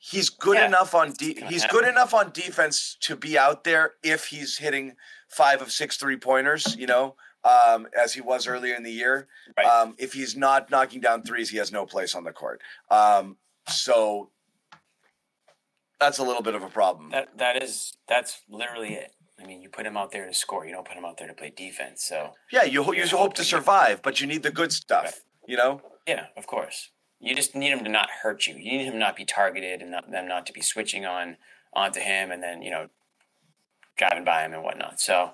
he's 0.05 0.29
good 0.31 0.57
yeah. 0.59 0.67
enough 0.67 0.95
on 0.95 1.13
de- 1.13 1.41
he's 1.49 1.65
good 1.67 1.87
enough 1.87 2.13
on 2.13 2.33
defense 2.33 2.97
to 3.01 3.15
be 3.15 3.39
out 3.39 3.63
there 3.63 3.93
if 4.03 4.27
he's 4.27 4.59
hitting 4.59 4.97
five 5.29 5.63
of 5.63 5.71
six 5.71 5.97
three 5.97 6.17
pointers, 6.17 6.75
you 6.77 6.87
know. 6.87 7.15
um, 7.45 7.89
as 8.01 8.13
he 8.15 8.21
was 8.21 8.47
earlier 8.47 8.75
in 8.75 8.83
the 8.85 8.91
year. 8.93 9.27
Right. 9.57 9.67
Um, 9.67 9.95
if 9.99 10.13
he's 10.13 10.37
not 10.37 10.71
knocking 10.71 11.01
down 11.01 11.23
threes, 11.25 11.51
he 11.51 11.57
has 11.59 11.73
no 11.73 11.87
place 11.87 12.15
on 12.15 12.23
the 12.25 12.31
court. 12.33 12.61
Um, 12.91 13.37
so 13.69 14.31
that's 15.99 16.19
a 16.19 16.23
little 16.23 16.43
bit 16.43 16.55
of 16.55 16.63
a 16.63 16.69
problem. 16.69 17.11
That 17.11 17.37
that 17.39 17.63
is 17.63 17.97
that's 18.09 18.43
literally 18.49 18.95
it. 18.95 19.13
I 19.43 19.45
mean, 19.47 19.61
you 19.61 19.69
put 19.71 19.87
him 19.87 19.97
out 19.97 20.13
there 20.13 20.25
to 20.27 20.33
score. 20.35 20.65
You 20.67 20.73
don't 20.73 20.87
put 20.87 20.97
him 20.97 21.05
out 21.05 21.17
there 21.19 21.27
to 21.27 21.35
play 21.35 21.51
defense. 21.57 22.05
So 22.05 22.31
yeah, 22.53 22.63
you 22.63 22.85
ho- 22.85 22.93
you 22.93 23.03
Yeah. 23.03 23.09
hope 23.09 23.35
to 23.35 23.45
survive, 23.45 24.03
but 24.03 24.21
you 24.21 24.27
need 24.29 24.43
the 24.45 24.53
good 24.53 24.71
stuff. 24.73 25.05
Right. 25.05 25.15
You 25.49 25.57
know. 25.57 25.81
yeah, 26.07 26.27
of 26.37 26.47
course. 26.47 26.92
You 27.23 27.35
just 27.35 27.55
need 27.55 27.71
him 27.71 27.85
to 27.85 27.91
not 27.91 28.09
hurt 28.23 28.47
you. 28.47 28.55
You 28.55 28.79
need 28.79 28.85
him 28.85 28.99
not 28.99 29.17
be 29.17 29.25
targeted 29.25 29.81
and 29.81 29.93
not, 29.93 30.11
them 30.11 30.27
not 30.27 30.45
to 30.47 30.53
be 30.53 30.61
switching 30.61 31.07
on 31.07 31.37
onto 31.73 32.01
him 32.01 32.31
and 32.31 32.43
then 32.43 32.61
you 32.61 32.71
know 32.71 32.89
driving 33.97 34.25
by 34.25 34.45
him 34.45 34.53
and 34.53 34.63
whatnot. 34.63 35.01
So 35.01 35.33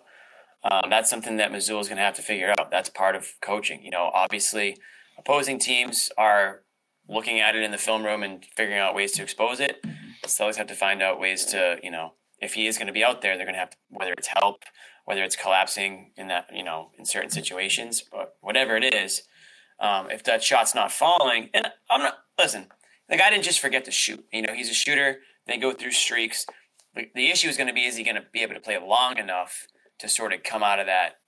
um, 0.63 0.91
that's 0.91 1.09
something 1.09 1.37
that 1.39 1.51
Mazzulla 1.51 1.81
is 1.81 1.89
going 1.89 1.97
to 1.97 2.05
have 2.05 2.15
to 2.15 2.23
figure 2.23 2.53
out. 2.59 2.71
That's 2.71 2.89
part 2.91 3.17
of 3.17 3.33
coaching. 3.41 3.83
You 3.83 3.91
know, 3.91 4.11
obviously, 4.13 4.77
opposing 5.17 5.59
teams 5.59 6.11
are 6.19 6.63
looking 7.09 7.41
at 7.41 7.57
it 7.57 7.63
in 7.63 7.71
the 7.71 7.79
film 7.79 8.05
room 8.05 8.23
and 8.23 8.45
figuring 8.57 8.79
out 8.79 8.95
ways 8.95 9.13
to 9.13 9.23
expose 9.23 9.61
it. 9.61 9.83
Celtics 10.27 10.57
have 10.57 10.67
to 10.67 10.75
find 10.75 11.01
out 11.01 11.19
ways 11.19 11.47
to, 11.47 11.79
you 11.83 11.91
know, 11.91 12.13
if 12.41 12.55
he 12.55 12.67
is 12.67 12.77
going 12.77 12.87
to 12.87 12.93
be 12.93 13.03
out 13.03 13.23
there, 13.23 13.37
they're 13.37 13.47
going 13.47 13.55
to 13.55 13.61
have 13.61 13.71
to, 13.71 13.77
whether 13.89 14.13
it's 14.13 14.29
help, 14.29 14.65
whether 15.05 15.23
it's 15.23 15.37
collapsing 15.37 16.13
in 16.17 16.29
that, 16.29 16.49
you 16.53 16.63
know, 16.63 16.91
in 16.99 17.07
certain 17.07 17.31
situations, 17.31 18.05
but 18.13 18.37
whatever 18.41 18.77
it 18.77 18.95
is, 18.95 19.23
um, 19.81 20.11
if 20.11 20.25
that 20.25 20.43
shot's 20.43 20.75
not 20.75 20.93
falling, 20.93 21.51
and 21.55 21.69
I'm 21.91 22.03
not, 22.03 22.15
listen, 22.39 22.67
the 23.09 23.17
guy 23.17 23.31
didn't 23.31 23.45
just 23.45 23.61
forget 23.61 23.85
to 23.87 23.91
shoot. 23.91 24.25
You 24.33 24.43
know, 24.43 24.53
he's 24.53 24.71
a 24.71 24.75
shooter. 24.75 25.19
They 25.47 25.57
go 25.57 25.73
through 25.73 25.93
streaks. 25.93 26.47
The, 26.95 27.31
issue 27.31 27.49
is 27.49 27.57
going 27.57 27.69
to 27.69 27.73
be, 27.73 27.85
is 27.85 27.97
he 27.97 28.03
going 28.03 28.17
to 28.17 28.25
be 28.33 28.43
able 28.43 28.55
to 28.55 28.61
play 28.61 28.79
long 28.79 29.19
enough 29.19 29.67
to 30.01 30.09
sort 30.09 30.33
of 30.33 30.43
come 30.43 30.63
out 30.63 30.81
of 30.81 30.87
that 30.87 31.19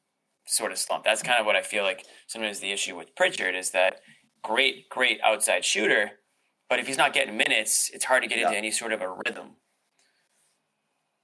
sort 0.47 0.73
of 0.73 0.79
slump? 0.79 1.05
That's 1.05 1.23
kind 1.23 1.39
of 1.39 1.47
what 1.47 1.57
I 1.57 1.63
feel 1.63 1.85
like 1.85 2.05
sometimes 2.27 2.61
the 2.61 2.73
issue 2.73 2.97
with 2.97 3.15
Pritchard 3.15 3.55
is 3.55 3.71
that 3.71 4.01
great, 4.43 4.89
great 4.89 5.21
outside 5.25 5.65
shooter, 5.65 6.13
but 6.69 6.81
if 6.81 6.87
he's 6.87 6.99
not 6.99 7.13
getting 7.13 7.37
minutes, 7.37 7.91
it's 7.95 8.05
hard 8.05 8.23
to 8.23 8.29
get 8.29 8.39
into 8.39 8.57
any 8.57 8.71
sort 8.71 8.93
of 8.93 9.01
a 9.01 9.15
rhythm. 9.27 9.57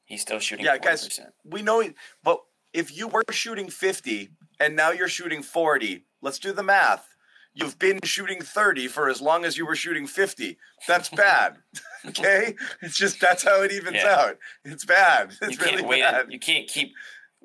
He's 0.05 0.23
still 0.23 0.39
shooting 0.39 0.65
Yeah, 0.65 0.77
40%. 0.77 0.83
guys, 0.83 1.21
we 1.45 1.62
know, 1.62 1.83
but 2.23 2.41
if 2.73 2.97
you 2.97 3.09
were 3.09 3.25
shooting 3.31 3.69
50 3.69 4.31
and 4.61 4.77
now 4.77 4.93
you're 4.93 5.09
shooting 5.09 5.43
40, 5.43 6.05
let's 6.23 6.39
do 6.39 6.53
the 6.53 6.62
math. 6.62 7.09
You've 7.57 7.79
been 7.79 8.01
shooting 8.05 8.42
30 8.42 8.87
for 8.88 9.09
as 9.09 9.23
long 9.23 9.47
as 9.47 9.57
you 9.57 9.64
were 9.66 9.75
shooting 9.75 10.07
50. 10.07 10.59
That's 10.87 11.09
bad. 11.09 11.57
okay? 12.07 12.55
It's 12.83 12.97
just 12.97 13.19
that's 13.19 13.42
how 13.42 13.62
it 13.62 13.73
evens 13.73 13.97
Yeah. 13.97 14.14
out. 14.14 14.38
It's 14.64 14.85
bad. 14.85 15.33
It's 15.40 15.53
you 15.53 15.57
can't 15.59 15.83
really 15.83 16.01
bad. 16.03 16.27
You 16.31 16.38
can't 16.38 16.69
keep 16.69 16.92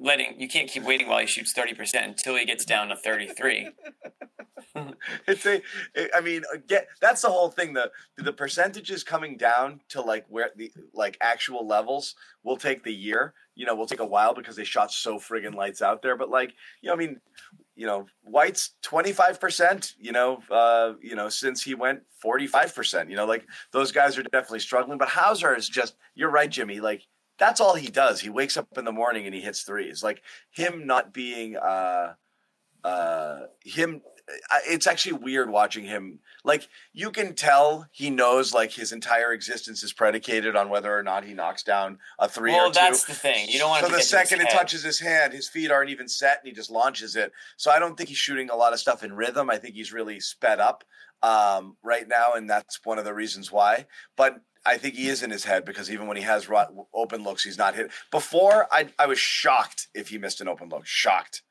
letting. 0.02 0.40
You 0.40 0.50
can't 0.50 0.70
keep 0.70 0.84
waiting 0.84 1.08
while 1.08 1.20
he 1.20 1.28
shoots 1.28 1.54
thirty 1.54 1.74
percent 1.74 2.08
until 2.08 2.36
he 2.36 2.46
gets 2.46 2.66
down 2.66 2.90
to 2.90 2.96
thirty 2.96 3.28
three. 3.28 3.70
It's 5.28 5.46
a, 5.46 5.62
I 6.16 6.22
mean, 6.22 6.44
get 6.68 6.88
that's 7.00 7.22
the 7.22 7.30
whole 7.30 7.50
thing. 7.50 7.74
The 7.74 7.92
the 8.18 8.34
percentages 8.34 9.04
coming 9.04 9.38
down 9.38 9.82
to 9.90 10.02
like 10.02 10.26
where 10.30 10.52
the 10.56 10.72
like 10.94 11.18
actual 11.22 11.68
levels 11.68 12.16
will 12.44 12.58
take 12.58 12.84
the 12.84 12.94
year. 12.94 13.34
You 13.56 13.66
know, 13.66 13.76
will 13.76 13.88
take 13.88 14.00
a 14.00 14.06
while 14.06 14.34
because 14.34 14.56
they 14.56 14.64
shot 14.64 14.92
so 14.92 15.18
friggin' 15.18 15.56
lights 15.56 15.82
out 15.82 16.02
there. 16.02 16.16
But 16.16 16.30
like, 16.30 16.54
you 16.82 16.88
know, 16.88 16.94
I 16.94 16.98
mean, 16.98 17.20
you 17.76 17.86
know, 17.86 18.08
White's 18.24 18.72
twenty 18.82 19.12
five 19.12 19.40
percent. 19.40 19.96
You 20.00 20.12
know, 20.12 20.42
uh, 20.50 20.94
you 21.02 21.16
know, 21.16 21.30
since 21.30 21.62
he 21.62 21.76
went 21.76 22.02
forty 22.22 22.48
five 22.48 22.74
percent. 22.74 23.10
You 23.10 23.16
know, 23.16 23.26
like 23.26 23.46
those 23.72 23.92
guys 23.92 24.18
are 24.18 24.24
definitely 24.24 24.60
struggling. 24.60 24.98
But 24.98 25.10
Hauser 25.10 25.56
is 25.56 25.68
just. 25.68 25.96
You're 26.16 26.32
right, 26.32 26.50
Jimmy. 26.50 26.80
Like 26.80 27.06
that's 27.42 27.60
all 27.60 27.76
he 27.76 27.88
does. 27.90 28.22
He 28.22 28.30
wakes 28.30 28.56
up 28.56 28.78
in 28.78 28.86
the 28.86 28.92
morning 28.92 29.26
and 29.26 29.34
he 29.36 29.42
hits 29.42 29.64
threes. 29.64 30.04
Like 30.04 30.22
him 30.52 30.86
not 30.86 31.12
being. 31.12 31.58
uh 31.58 32.14
uh 32.84 33.42
him 33.64 34.02
it's 34.68 34.88
actually 34.88 35.14
weird 35.14 35.50
watching 35.50 35.84
him 35.84 36.20
like 36.44 36.68
you 36.94 37.12
can 37.12 37.36
tell 37.36 37.86
he 37.92 38.10
knows 38.10 38.54
like 38.54 38.72
his 38.72 38.92
entire 38.92 39.34
existence 39.34 39.84
is 39.84 39.94
predicated 39.94 40.56
on 40.56 40.70
whether 40.70 40.96
or 40.98 41.04
not 41.04 41.24
he 41.24 41.34
knocks 41.34 41.62
down 41.64 42.00
a 42.18 42.28
three 42.28 42.52
Well, 42.52 42.70
or 42.70 42.72
two 42.72 42.80
Well, 42.80 42.90
that's 42.90 43.04
the 43.04 43.14
thing. 43.14 43.50
You 43.50 43.60
don't 43.60 43.70
want 43.70 43.86
so 43.86 43.92
the 43.92 44.02
second 44.02 44.42
it 44.42 44.50
touches 44.50 44.84
his 44.84 45.00
hand 45.00 45.34
his 45.34 45.48
feet 45.50 45.70
aren't 45.70 45.90
even 45.92 46.08
set 46.08 46.40
and 46.40 46.48
he 46.48 46.54
just 46.54 46.72
launches 46.72 47.16
it 47.16 47.32
so 47.58 47.70
i 47.70 47.78
don't 47.78 47.96
think 47.98 48.10
he's 48.10 48.18
shooting 48.18 48.50
a 48.50 48.56
lot 48.56 48.74
of 48.74 48.80
stuff 48.80 49.04
in 49.04 49.14
rhythm 49.14 49.50
i 49.50 49.58
think 49.58 49.76
he's 49.76 49.94
really 49.94 50.20
sped 50.20 50.60
up 50.60 50.84
um, 51.24 51.78
right 51.84 52.08
now 52.08 52.34
and 52.36 52.50
that's 52.50 52.80
one 52.84 52.98
of 52.98 53.06
the 53.06 53.14
reasons 53.14 53.52
why 53.52 53.86
but 54.16 54.42
I 54.66 54.78
think 54.78 54.96
he 54.96 55.08
is 55.08 55.24
in 55.24 55.32
his 55.32 55.46
head 55.46 55.66
because 55.66 55.90
even 55.90 56.08
when 56.08 56.18
he 56.18 56.24
has 56.24 56.48
open 56.94 57.24
looks, 57.24 57.44
he's 57.44 57.58
not 57.58 57.76
hit. 57.76 57.92
Before, 58.12 58.68
I 58.72 58.90
I 59.00 59.06
was 59.08 59.20
shocked 59.20 59.88
if 59.94 60.10
he 60.10 60.18
missed 60.18 60.42
an 60.42 60.48
open 60.48 60.70
look, 60.70 60.86
shocked, 60.86 61.42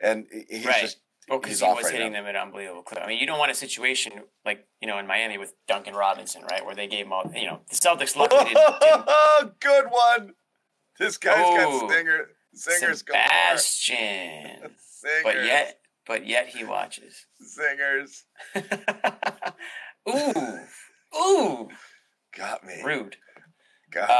and 0.00 0.26
he's 0.48 0.64
Right. 0.66 0.80
just 0.80 0.98
oh, 1.28 1.34
Well, 1.34 1.38
because 1.40 1.60
he's 1.60 1.68
he 1.68 1.74
was 1.74 1.84
right 1.84 1.92
hitting 1.92 2.12
now. 2.12 2.20
them 2.20 2.28
at 2.28 2.36
unbelievable 2.36 2.82
clip. 2.82 3.02
I 3.02 3.06
mean, 3.08 3.18
you 3.18 3.26
don't 3.26 3.38
want 3.38 3.50
a 3.50 3.54
situation 3.54 4.12
like 4.44 4.66
you 4.80 4.86
know 4.88 4.98
in 4.98 5.06
Miami 5.06 5.38
with 5.38 5.54
Duncan 5.66 5.94
Robinson, 5.94 6.42
right, 6.50 6.64
where 6.64 6.74
they 6.74 6.86
gave 6.86 7.06
him 7.06 7.12
all. 7.12 7.30
You 7.34 7.46
know, 7.46 7.60
the 7.68 7.74
Celtics 7.76 8.14
luckily 8.16 8.44
didn't. 8.54 8.80
didn't 8.80 9.60
good 9.60 9.86
one. 9.90 10.34
This 10.98 11.16
guy's 11.18 11.34
Oh, 11.38 11.80
got 11.80 11.90
stinger 11.90 12.28
singers 12.54 13.02
galore. 13.02 13.22
Sebastian, 13.24 14.70
Singers, 14.78 15.22
but 15.24 15.44
yet, 15.44 15.80
but 16.06 16.26
yet 16.26 16.48
he 16.48 16.62
watches. 16.64 17.26
singers 17.40 18.24
ooh, 20.08 20.58
ooh, 21.16 21.68
got 22.36 22.64
me. 22.64 22.82
rude. 22.84 23.16
Got 23.90 24.08
me. 24.08 24.14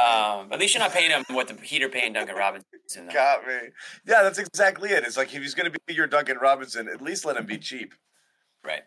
Um, 0.44 0.53
at 0.53 0.61
least 0.61 0.75
you're 0.75 0.83
not 0.83 0.92
paying 0.92 1.11
him 1.11 1.25
what 1.31 1.48
the 1.48 1.55
Heat 1.55 1.83
are 1.83 1.88
paying 1.88 2.12
Duncan 2.12 2.37
Robinson. 2.37 2.66
Though. 2.94 3.12
Got 3.12 3.46
me. 3.46 3.55
Yeah, 4.07 4.22
that's 4.22 4.38
exactly 4.38 4.90
it. 4.90 5.05
It's 5.05 5.16
like 5.16 5.35
if 5.35 5.42
he's 5.42 5.55
going 5.55 5.70
to 5.70 5.79
be 5.87 5.94
your 5.94 6.07
Duncan 6.07 6.38
Robinson, 6.38 6.88
at 6.88 7.01
least 7.01 7.25
let 7.25 7.37
him 7.37 7.46
be 7.46 7.59
cheap. 7.59 7.94
Right. 8.64 8.83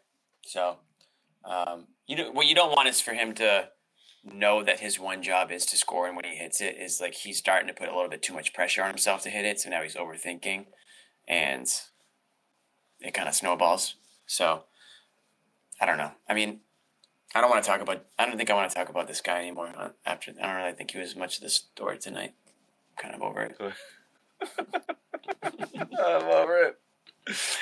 So, 0.46 0.78
um, 1.44 1.88
you 2.08 2.16
know 2.16 2.32
what 2.32 2.46
you 2.48 2.56
don't 2.56 2.72
want 2.72 2.88
is 2.88 3.02
for 3.02 3.14
him 3.14 3.34
to 3.36 3.70
know 4.24 4.64
that 4.64 4.80
his 4.80 5.00
one 5.00 5.22
job 5.24 5.52
is 5.52 5.66
to 5.68 5.78
score, 5.78 6.08
and 6.08 6.16
when 6.16 6.26
he 6.26 6.36
hits 6.36 6.62
it, 6.62 6.78
is 6.80 7.02
like 7.02 7.14
he's 7.14 7.38
starting 7.38 7.68
to 7.68 7.74
put 7.74 7.90
a 7.90 7.96
little 7.96 8.10
bit 8.10 8.22
too 8.22 8.34
much 8.34 8.54
pressure 8.54 8.84
on 8.84 8.90
himself 8.90 9.24
to 9.24 9.30
hit 9.30 9.46
it. 9.46 9.60
So 9.60 9.70
now 9.70 9.82
he's 9.82 9.96
overthinking, 9.96 10.66
and 11.28 11.68
it 13.00 13.14
kind 13.14 13.28
of 13.28 13.36
snowballs. 13.36 13.96
So, 14.28 14.64
I 15.80 15.86
don't 15.86 15.98
know. 15.98 16.12
I 16.28 16.34
mean, 16.34 16.62
I 17.36 17.41
don't 17.41 17.50
want 17.50 17.63
to 17.63 17.69
talk 17.69 17.82
about. 17.82 18.06
I 18.17 18.26
don't 18.26 18.38
think 18.38 18.50
I 18.50 18.54
want 18.54 18.71
to 18.71 18.76
talk 18.76 18.89
about 18.89 19.08
this 19.08 19.19
guy 19.21 19.39
anymore. 19.39 19.71
uh, 19.78 19.89
After 20.06 20.32
I 20.41 20.48
don't 20.48 20.56
really 20.63 20.74
think 20.74 20.91
he 20.91 21.00
was 21.00 21.15
much 21.15 21.36
of 21.38 21.43
the 21.43 21.50
story 21.50 21.98
tonight. 21.98 22.34
Kind 22.98 23.13
of 23.13 23.21
over 23.21 23.41
it. 23.41 23.58
I'm 25.43 26.24
over 26.24 26.58
it. 26.63 26.80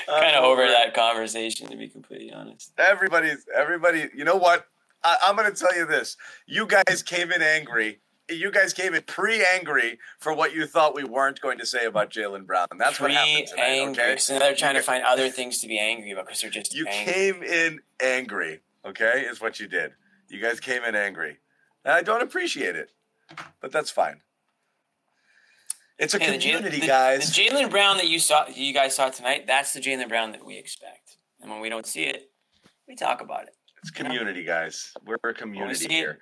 I'm 0.10 0.22
Kind 0.22 0.36
of 0.36 0.44
over 0.44 0.64
it. 0.64 0.70
that 0.72 0.94
conversation, 0.94 1.70
to 1.70 1.78
be 1.78 1.88
completely 1.88 2.32
honest. 2.32 2.72
Everybody's 2.78 3.46
everybody. 3.56 4.10
You 4.16 4.26
know 4.26 4.36
what? 4.36 4.68
I, 5.04 5.18
I'm 5.24 5.36
going 5.36 5.52
to 5.52 5.58
tell 5.60 5.76
you 5.76 5.86
this. 5.86 6.18
You 6.46 6.66
guys 6.68 7.02
came 7.04 7.32
in 7.32 7.42
angry. 7.42 8.00
You 8.30 8.52
guys 8.52 8.74
came 8.74 8.94
in 8.94 9.02
pre-angry 9.04 10.00
for 10.20 10.34
what 10.34 10.54
you 10.56 10.66
thought 10.66 10.96
we 10.96 11.04
weren't 11.04 11.42
going 11.42 11.58
to 11.58 11.66
say 11.66 11.86
about 11.86 12.10
Jaylen 12.10 12.46
Brown. 12.46 12.68
That's 12.78 13.00
what 13.00 13.12
happened 13.12 13.48
tonight. 13.48 13.64
angry. 13.64 14.04
Okay. 14.04 14.18
So 14.18 14.34
now 14.34 14.40
they're 14.40 14.56
trying 14.56 14.76
to 14.76 14.82
find 14.82 15.04
other 15.04 15.30
things 15.30 15.60
to 15.60 15.68
be 15.68 15.78
angry 15.78 16.12
about 16.12 16.28
because 16.28 16.40
they're 16.42 16.50
just 16.50 16.74
You 16.74 16.86
angry. 16.88 17.14
came 17.14 17.44
in 17.44 17.80
angry. 18.02 18.62
Okay, 18.86 19.26
is 19.30 19.40
what 19.42 19.60
you 19.60 19.68
did. 19.68 19.92
You 20.30 20.42
guys 20.42 20.60
came 20.60 20.84
in 20.84 20.96
angry. 20.96 21.38
And 21.86 21.94
I 21.94 22.02
don't 22.02 22.22
appreciate 22.22 22.76
it, 22.76 22.92
but 23.62 23.72
that's 23.72 23.90
fine. 23.92 24.22
It's 26.00 26.14
a 26.14 26.20
Hey, 26.20 26.38
community, 26.38 26.80
the- 26.80 26.88
guys. 26.88 27.34
The 27.34 27.42
Jaylen 27.44 27.70
Brown 27.70 27.98
that 27.98 28.08
you 28.08 28.20
saw, 28.20 28.48
you 28.48 28.74
guys 28.74 28.96
saw 28.96 29.10
tonight, 29.10 29.46
that's 29.48 29.74
the 29.74 29.80
Jaylen 29.80 30.10
Brown 30.10 30.32
that 30.32 30.44
we 30.46 30.58
expect. 30.58 31.18
And 31.42 31.52
when 31.52 31.60
we 31.60 31.70
don't 31.70 31.86
see 31.86 32.04
it, 32.06 32.32
we 32.88 32.96
talk 32.96 33.22
about 33.22 33.44
it. 33.44 33.56
it's 33.82 33.92
community, 33.92 34.44
guys. 34.44 34.94
We're 35.06 35.16
a 35.16 35.28
we 35.28 35.34
community 35.34 35.76
see 35.76 35.90
here. 35.94 36.12
it, 36.12 36.20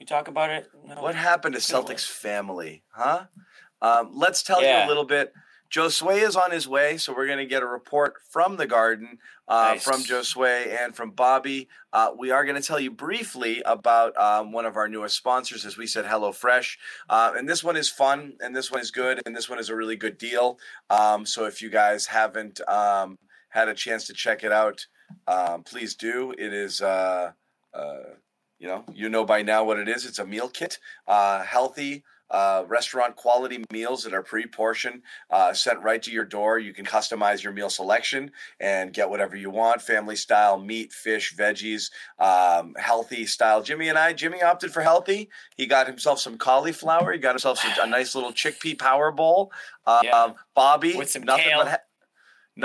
we 0.00 0.06
talk 0.06 0.26
about 0.28 0.50
it. 0.50 0.68
No, 0.84 1.00
What 1.00 1.14
happened 1.14 1.54
to 1.54 1.60
Celtics 1.60 2.04
family, 2.06 2.82
huh? 2.90 3.26
Um, 3.80 4.10
let's 4.14 4.42
tell 4.42 4.60
you 4.60 4.68
a 4.68 4.86
little 4.88 5.04
bit. 5.04 5.32
Josue 5.70 6.22
is 6.22 6.34
on 6.34 6.50
his 6.50 6.66
way, 6.66 6.96
so 6.96 7.14
we're 7.14 7.26
going 7.26 7.38
to 7.38 7.46
get 7.46 7.62
a 7.62 7.66
report 7.66 8.14
from 8.30 8.56
the 8.56 8.66
garden, 8.66 9.18
uh, 9.46 9.72
Nice. 9.74 9.84
from 9.84 10.02
Josue 10.02 10.66
and 10.82 10.94
from 10.96 11.10
Bobby. 11.10 11.68
Uh, 11.92 12.10
we 12.16 12.30
are 12.30 12.44
going 12.44 12.60
to 12.60 12.66
tell 12.66 12.80
you 12.80 12.90
briefly 12.90 13.62
about 13.66 14.16
um, 14.16 14.50
one 14.52 14.64
of 14.64 14.76
our 14.76 14.88
newest 14.88 15.16
sponsors, 15.16 15.66
as 15.66 15.76
we 15.76 15.86
said, 15.86 16.06
HelloFresh. 16.06 16.76
Uh, 17.08 17.32
and 17.36 17.48
this 17.48 17.62
one 17.62 17.76
is 17.76 17.90
fun, 17.90 18.34
and 18.40 18.56
this 18.56 18.70
one 18.70 18.80
is 18.80 18.90
good, 18.90 19.20
and 19.26 19.36
this 19.36 19.48
one 19.48 19.58
is 19.58 19.68
a 19.68 19.76
really 19.76 19.96
good 19.96 20.16
deal. 20.16 20.58
Um, 20.88 21.26
so 21.26 21.44
if 21.44 21.60
you 21.60 21.68
guys 21.68 22.06
haven't 22.06 22.60
um, 22.66 23.18
had 23.50 23.68
a 23.68 23.74
chance 23.74 24.06
to 24.06 24.14
check 24.14 24.44
it 24.44 24.52
out, 24.52 24.86
um, 25.26 25.64
please 25.64 25.94
do. 25.94 26.32
It 26.38 26.52
is. 26.52 26.80
Uh, 26.80 27.32
uh, 27.74 27.98
you 28.58 28.66
know, 28.66 28.84
you 28.92 29.08
know 29.08 29.24
by 29.24 29.42
now 29.42 29.62
what 29.62 29.78
it 29.78 29.88
is. 29.88 30.04
It's 30.04 30.18
a 30.18 30.26
meal 30.26 30.48
kit, 30.48 30.78
uh, 31.06 31.42
healthy, 31.42 32.02
uh, 32.30 32.64
restaurant 32.68 33.16
quality 33.16 33.64
meals 33.72 34.04
that 34.04 34.12
are 34.14 34.22
pre-portioned, 34.22 35.02
uh, 35.30 35.52
sent 35.52 35.82
right 35.82 36.02
to 36.02 36.10
your 36.10 36.24
door. 36.24 36.58
You 36.58 36.72
can 36.74 36.84
customize 36.84 37.42
your 37.42 37.52
meal 37.52 37.70
selection 37.70 38.30
and 38.60 38.92
get 38.92 39.08
whatever 39.10 39.36
you 39.36 39.50
want: 39.50 39.80
family 39.82 40.16
style, 40.16 40.58
meat, 40.58 40.92
fish, 40.92 41.34
veggies, 41.36 41.90
um, 42.18 42.74
healthy 42.78 43.24
style. 43.26 43.62
Jimmy 43.62 43.88
and 43.88 43.98
I, 43.98 44.12
Jimmy 44.12 44.42
opted 44.42 44.72
for 44.72 44.82
healthy. 44.82 45.30
He 45.56 45.66
got 45.66 45.86
himself 45.86 46.18
some 46.20 46.36
cauliflower. 46.38 47.12
He 47.12 47.18
got 47.18 47.30
himself 47.32 47.58
some, 47.58 47.72
a 47.80 47.86
nice 47.86 48.14
little 48.14 48.32
chickpea 48.32 48.78
power 48.78 49.10
bowl. 49.10 49.52
Uh, 49.86 50.00
Yeah. 50.04 50.22
um, 50.24 50.34
Bobby 50.54 50.96
With 50.96 51.10
some 51.10 51.22
nothing 51.22 51.44
kale. 51.44 51.58
but. 51.58 51.68
Ha- 51.68 51.78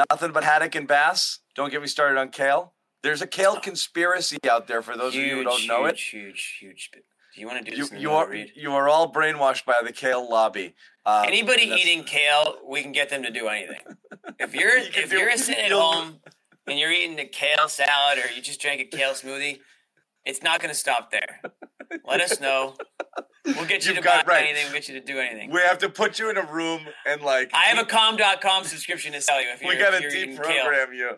Nothing 0.09 0.31
but 0.31 0.43
haddock 0.43 0.73
and 0.73 0.87
bass. 0.87 1.37
Don't 1.53 1.69
get 1.69 1.79
me 1.79 1.87
started 1.87 2.19
on 2.19 2.29
kale. 2.29 2.73
There's 3.03 3.21
a 3.21 3.27
kale 3.27 3.59
conspiracy 3.59 4.37
out 4.49 4.65
there 4.67 4.81
for 4.81 4.97
those 4.97 5.13
huge, 5.13 5.23
of 5.25 5.29
you 5.29 5.35
who 5.37 5.43
don't 5.43 5.67
know 5.67 5.85
it. 5.85 5.97
huge, 5.99 6.57
huge, 6.59 6.89
huge. 6.91 7.03
Do 7.33 7.41
you 7.41 7.47
want 7.47 7.65
to 7.65 7.71
do 7.71 7.77
You, 7.77 7.87
this? 7.87 7.99
you 7.99 8.11
are 8.11 8.29
read? 8.29 8.51
you 8.55 8.73
are 8.73 8.87
all 8.87 9.11
brainwashed 9.11 9.65
by 9.65 9.81
the 9.83 9.91
kale 9.91 10.29
lobby. 10.29 10.75
Um, 11.05 11.25
Anybody 11.25 11.63
eating 11.63 12.03
kale, 12.03 12.57
we 12.67 12.81
can 12.83 12.91
get 12.91 13.09
them 13.09 13.23
to 13.23 13.31
do 13.31 13.47
anything. 13.47 13.81
If 14.39 14.53
you're 14.59 14.77
You 14.77 14.89
if 14.95 15.09
do- 15.09 15.17
you're 15.17 15.35
sitting 15.37 15.65
at 15.65 15.71
home 15.71 16.19
and 16.67 16.77
you're 16.77 16.91
eating 16.91 17.19
a 17.19 17.25
kale 17.25 17.67
salad 17.67 18.19
or 18.19 18.31
you 18.35 18.41
just 18.41 18.61
drank 18.61 18.81
a 18.81 18.85
kale 18.85 19.13
smoothie, 19.13 19.59
it's 20.25 20.43
not 20.43 20.59
going 20.59 20.69
to 20.69 20.79
stop 20.79 21.11
there. 21.11 21.41
Let 22.05 22.21
us 22.21 22.39
know. 22.39 22.75
We'll 23.45 23.65
get 23.65 23.85
you 23.85 23.89
You've 23.93 23.97
to 23.97 24.03
got 24.03 24.25
buy 24.25 24.33
right. 24.33 24.43
anything. 24.45 24.65
We'll 24.65 24.73
get 24.73 24.87
you 24.87 24.99
to 24.99 25.05
do 25.05 25.19
anything. 25.19 25.51
we 25.51 25.59
have 25.61 25.77
to 25.79 25.89
put 25.89 26.17
you 26.17 26.29
in 26.29 26.37
a 26.37 26.45
room 26.45 26.81
and 27.05 27.21
like 27.21 27.51
I 27.53 27.63
have 27.67 27.77
a 27.77 27.85
com.com 27.85 28.63
subscription 28.63 29.11
to 29.13 29.21
sell 29.21 29.41
you 29.41 29.49
if 29.49 29.61
you're, 29.61 29.71
we 29.71 29.77
got 29.77 29.93
if 29.93 29.99
to 29.99 30.03
you're 30.05 30.15
eating 30.15 30.37
kale. 30.37 30.65
deprogram 30.65 30.95
you. 30.95 31.11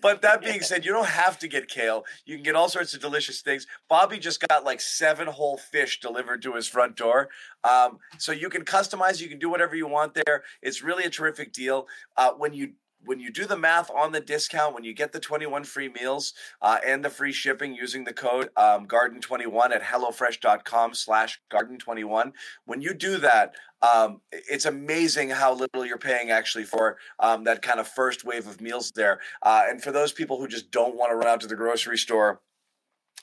But 0.00 0.22
that 0.22 0.42
being 0.42 0.62
said, 0.62 0.84
you 0.84 0.92
don't 0.92 1.06
have 1.06 1.38
to 1.38 1.48
get 1.48 1.68
kale. 1.68 2.04
You 2.24 2.36
can 2.36 2.42
get 2.42 2.56
all 2.56 2.68
sorts 2.68 2.92
of 2.94 3.00
delicious 3.00 3.40
things. 3.40 3.66
Bobby 3.88 4.18
just 4.18 4.46
got 4.48 4.64
like 4.64 4.80
seven 4.80 5.28
whole 5.28 5.58
fish 5.58 6.00
delivered 6.00 6.42
to 6.42 6.54
his 6.54 6.66
front 6.66 6.96
door. 6.96 7.28
Um, 7.62 7.98
so 8.18 8.32
you 8.32 8.48
can 8.48 8.64
customize. 8.64 9.20
You 9.20 9.28
can 9.28 9.38
do 9.38 9.48
whatever 9.48 9.76
you 9.76 9.86
want 9.86 10.14
there. 10.14 10.42
It's 10.62 10.82
really 10.82 11.04
a 11.04 11.10
terrific 11.10 11.52
deal. 11.52 11.86
Uh, 12.16 12.32
when 12.32 12.52
you 12.52 12.72
when 13.04 13.20
you 13.20 13.30
do 13.30 13.46
the 13.46 13.56
math 13.56 13.90
on 13.90 14.12
the 14.12 14.20
discount, 14.20 14.74
when 14.74 14.84
you 14.84 14.92
get 14.92 15.12
the 15.12 15.20
21 15.20 15.64
free 15.64 15.88
meals 15.88 16.34
uh, 16.60 16.78
and 16.86 17.04
the 17.04 17.10
free 17.10 17.32
shipping 17.32 17.74
using 17.74 18.04
the 18.04 18.12
code 18.12 18.50
um, 18.56 18.86
garden21 18.86 19.70
at 19.70 19.82
hellofresh.com 19.82 20.94
slash 20.94 21.40
garden21, 21.50 22.32
when 22.66 22.80
you 22.80 22.94
do 22.94 23.16
that, 23.18 23.54
um, 23.82 24.20
it's 24.30 24.66
amazing 24.66 25.30
how 25.30 25.54
little 25.54 25.86
you're 25.86 25.98
paying 25.98 26.30
actually 26.30 26.64
for 26.64 26.98
um, 27.18 27.44
that 27.44 27.62
kind 27.62 27.80
of 27.80 27.88
first 27.88 28.24
wave 28.24 28.46
of 28.46 28.60
meals 28.60 28.92
there. 28.94 29.20
Uh, 29.42 29.62
and 29.68 29.82
for 29.82 29.92
those 29.92 30.12
people 30.12 30.38
who 30.38 30.46
just 30.46 30.70
don't 30.70 30.96
want 30.96 31.10
to 31.10 31.16
run 31.16 31.28
out 31.28 31.40
to 31.40 31.46
the 31.46 31.56
grocery 31.56 31.96
store 31.96 32.40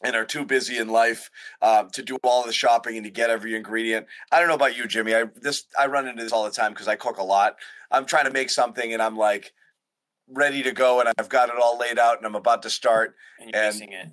and 0.03 0.15
are 0.15 0.25
too 0.25 0.45
busy 0.45 0.77
in 0.77 0.87
life 0.87 1.29
um, 1.61 1.89
to 1.91 2.03
do 2.03 2.17
all 2.23 2.45
the 2.45 2.53
shopping 2.53 2.97
and 2.97 3.05
to 3.05 3.09
get 3.09 3.29
every 3.29 3.55
ingredient. 3.55 4.05
I 4.31 4.39
don't 4.39 4.47
know 4.47 4.55
about 4.55 4.77
you, 4.77 4.87
Jimmy. 4.87 5.15
I 5.15 5.25
this 5.35 5.65
I 5.77 5.87
run 5.87 6.07
into 6.07 6.23
this 6.23 6.31
all 6.31 6.43
the 6.43 6.51
time 6.51 6.73
because 6.73 6.87
I 6.87 6.95
cook 6.95 7.17
a 7.17 7.23
lot. 7.23 7.55
I'm 7.89 8.05
trying 8.05 8.25
to 8.25 8.31
make 8.31 8.49
something 8.49 8.93
and 8.93 9.01
I'm 9.01 9.17
like 9.17 9.53
ready 10.29 10.63
to 10.63 10.71
go 10.71 10.99
and 10.99 11.09
I've 11.17 11.29
got 11.29 11.49
it 11.49 11.55
all 11.61 11.77
laid 11.77 11.97
out 11.99 12.17
and 12.17 12.25
I'm 12.25 12.35
about 12.35 12.63
to 12.63 12.69
start 12.69 13.15
And 13.39 13.51
you're 13.51 13.61
And 13.63 13.73
missing 13.75 13.91
it. 13.93 14.07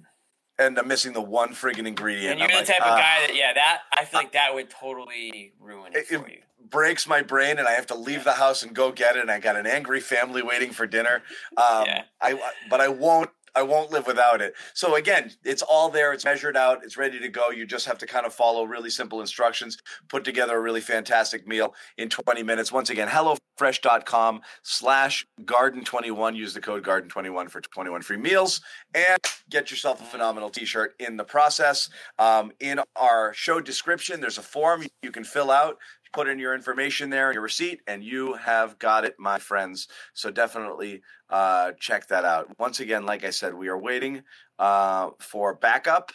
and 0.59 0.79
I'm 0.79 0.89
missing 0.89 1.13
the 1.13 1.21
one 1.21 1.51
friggin' 1.55 1.87
ingredient. 1.87 2.33
And 2.33 2.41
you're 2.41 2.49
I'm 2.49 2.53
the 2.55 2.59
like, 2.59 2.67
type 2.67 2.81
of 2.87 2.93
"Ah." 2.93 2.97
guy 2.99 3.27
that, 3.27 3.35
yeah, 3.37 3.53
that 3.55 3.81
I 3.97 4.05
feel 4.05 4.21
like 4.21 4.33
that 4.33 4.55
would 4.55 4.71
totally 4.71 5.53
ruin 5.59 5.93
it, 5.95 6.07
It- 6.11 6.21
for 6.21 6.29
you. 6.29 6.41
breaks 6.71 7.07
my 7.07 7.21
brain 7.23 7.59
and 7.59 7.67
I 7.69 7.73
have 7.73 7.87
to 7.89 7.95
leave 7.95 8.25
the 8.25 8.33
house 8.35 8.63
and 8.63 8.75
go 8.75 8.93
get 8.93 9.17
it. 9.17 9.23
And 9.23 9.31
I 9.31 9.39
got 9.41 9.57
an 9.57 9.67
angry 9.67 10.01
family 10.01 10.43
waiting 10.43 10.71
for 10.73 10.87
dinner. 10.87 11.23
Um, 11.57 11.85
Yeah. 11.87 12.03
I 12.21 12.53
but 12.71 12.81
I 12.81 12.89
won't. 12.89 13.31
I 13.57 13.63
won't 13.63 13.93
live 13.93 14.07
without 14.07 14.41
it. 14.41 14.55
So 14.75 14.97
again, 14.97 15.31
it's 15.45 15.63
all 15.63 15.89
there. 15.89 16.13
It's 16.13 16.25
measured 16.25 16.57
out. 16.57 16.85
It's 16.85 16.97
ready 16.97 17.19
to 17.21 17.29
go. 17.29 17.51
You 17.51 17.67
just 17.67 17.87
have 17.87 17.99
to 17.99 18.07
kind 18.07 18.27
of 18.27 18.35
follow 18.35 18.65
really 18.65 18.91
simple 18.91 19.21
instructions, 19.21 19.79
put 20.09 20.25
together 20.25 20.57
a 20.57 20.61
really 20.61 20.81
fantastic 20.81 21.47
meal 21.47 21.75
in 21.97 22.09
20 22.09 22.43
minutes. 22.43 22.73
Once 22.73 22.91
again, 22.91 23.09
HelloFresh.com 23.09 24.41
slash 24.63 25.27
Garden21. 25.43 26.37
Use 26.37 26.55
the 26.55 26.61
code 26.61 26.83
Garden21 26.83 27.49
for 27.49 27.61
21 27.61 28.03
free 28.03 28.17
meals 28.17 28.61
and 28.95 29.19
get 29.51 29.71
yourself 29.71 30.01
a 30.01 30.05
phenomenal 30.05 30.51
t-shirt 30.51 30.95
in 30.99 31.17
the 31.17 31.25
process. 31.25 31.89
Um, 32.19 32.53
in 32.61 32.81
our 32.97 33.33
show 33.35 33.61
description, 33.61 34.21
there's 34.21 34.39
a 34.39 34.43
form 34.43 34.85
you 35.03 35.13
can 35.13 35.25
fill 35.25 35.51
out 35.51 35.79
put 36.15 36.29
in 36.29 36.39
your 36.39 36.55
information 36.55 37.11
there, 37.11 37.33
your 37.33 37.43
receipt, 37.43 37.81
and 37.87 38.05
you 38.05 38.35
have 38.35 38.79
got 38.79 39.05
it, 39.05 39.17
my 39.19 39.39
friends. 39.39 39.89
So 40.15 40.31
definitely 40.31 41.03
uh, 41.29 41.73
check 41.79 42.07
that 42.09 42.25
out. 42.25 42.49
Once 42.59 42.81
again, 42.81 43.05
like 43.05 43.25
I 43.25 43.31
said, 43.31 43.53
we 43.53 43.69
are 43.69 43.79
waiting 43.79 44.23
uh, 44.59 45.11
for 45.19 45.55
backup 45.55 46.13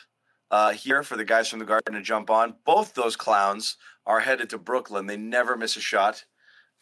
uh, 0.51 0.71
here 0.71 1.03
for 1.03 1.17
the 1.17 1.25
guys 1.25 1.49
from 1.49 1.59
the 1.59 1.65
Garden 1.65 1.93
to 1.93 2.01
jump 2.01 2.29
on. 2.29 2.55
Both 2.65 2.93
those 2.93 3.15
clowns 3.15 3.77
are 4.05 4.21
headed 4.21 4.49
to 4.51 4.57
Brooklyn. 4.57 5.05
They 5.05 5.17
never 5.17 5.57
miss 5.57 5.75
a 5.75 5.81
shot 5.81 6.23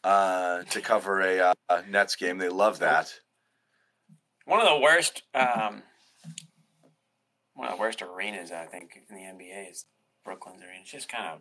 uh, 0.03 0.63
to 0.63 0.79
cover 0.79 1.21
a, 1.21 1.39
uh, 1.39 1.53
a 1.69 1.81
Nets 1.89 2.15
game. 2.15 2.37
They 2.37 2.49
love 2.49 2.79
that. 2.79 3.13
One 4.45 4.61
of 4.61 4.67
the 4.67 4.79
worst, 4.79 5.23
um, 5.33 5.81
one 7.55 7.67
of 7.67 7.75
the 7.75 7.81
worst 7.81 8.01
arenas 8.01 8.51
I 8.51 8.65
think 8.65 8.97
in 9.09 9.15
the 9.15 9.23
NBA 9.23 9.71
is 9.71 9.85
Brooklyn's 10.23 10.61
arena. 10.61 10.79
It's 10.81 10.91
just 10.91 11.09
kind 11.09 11.25
of, 11.25 11.39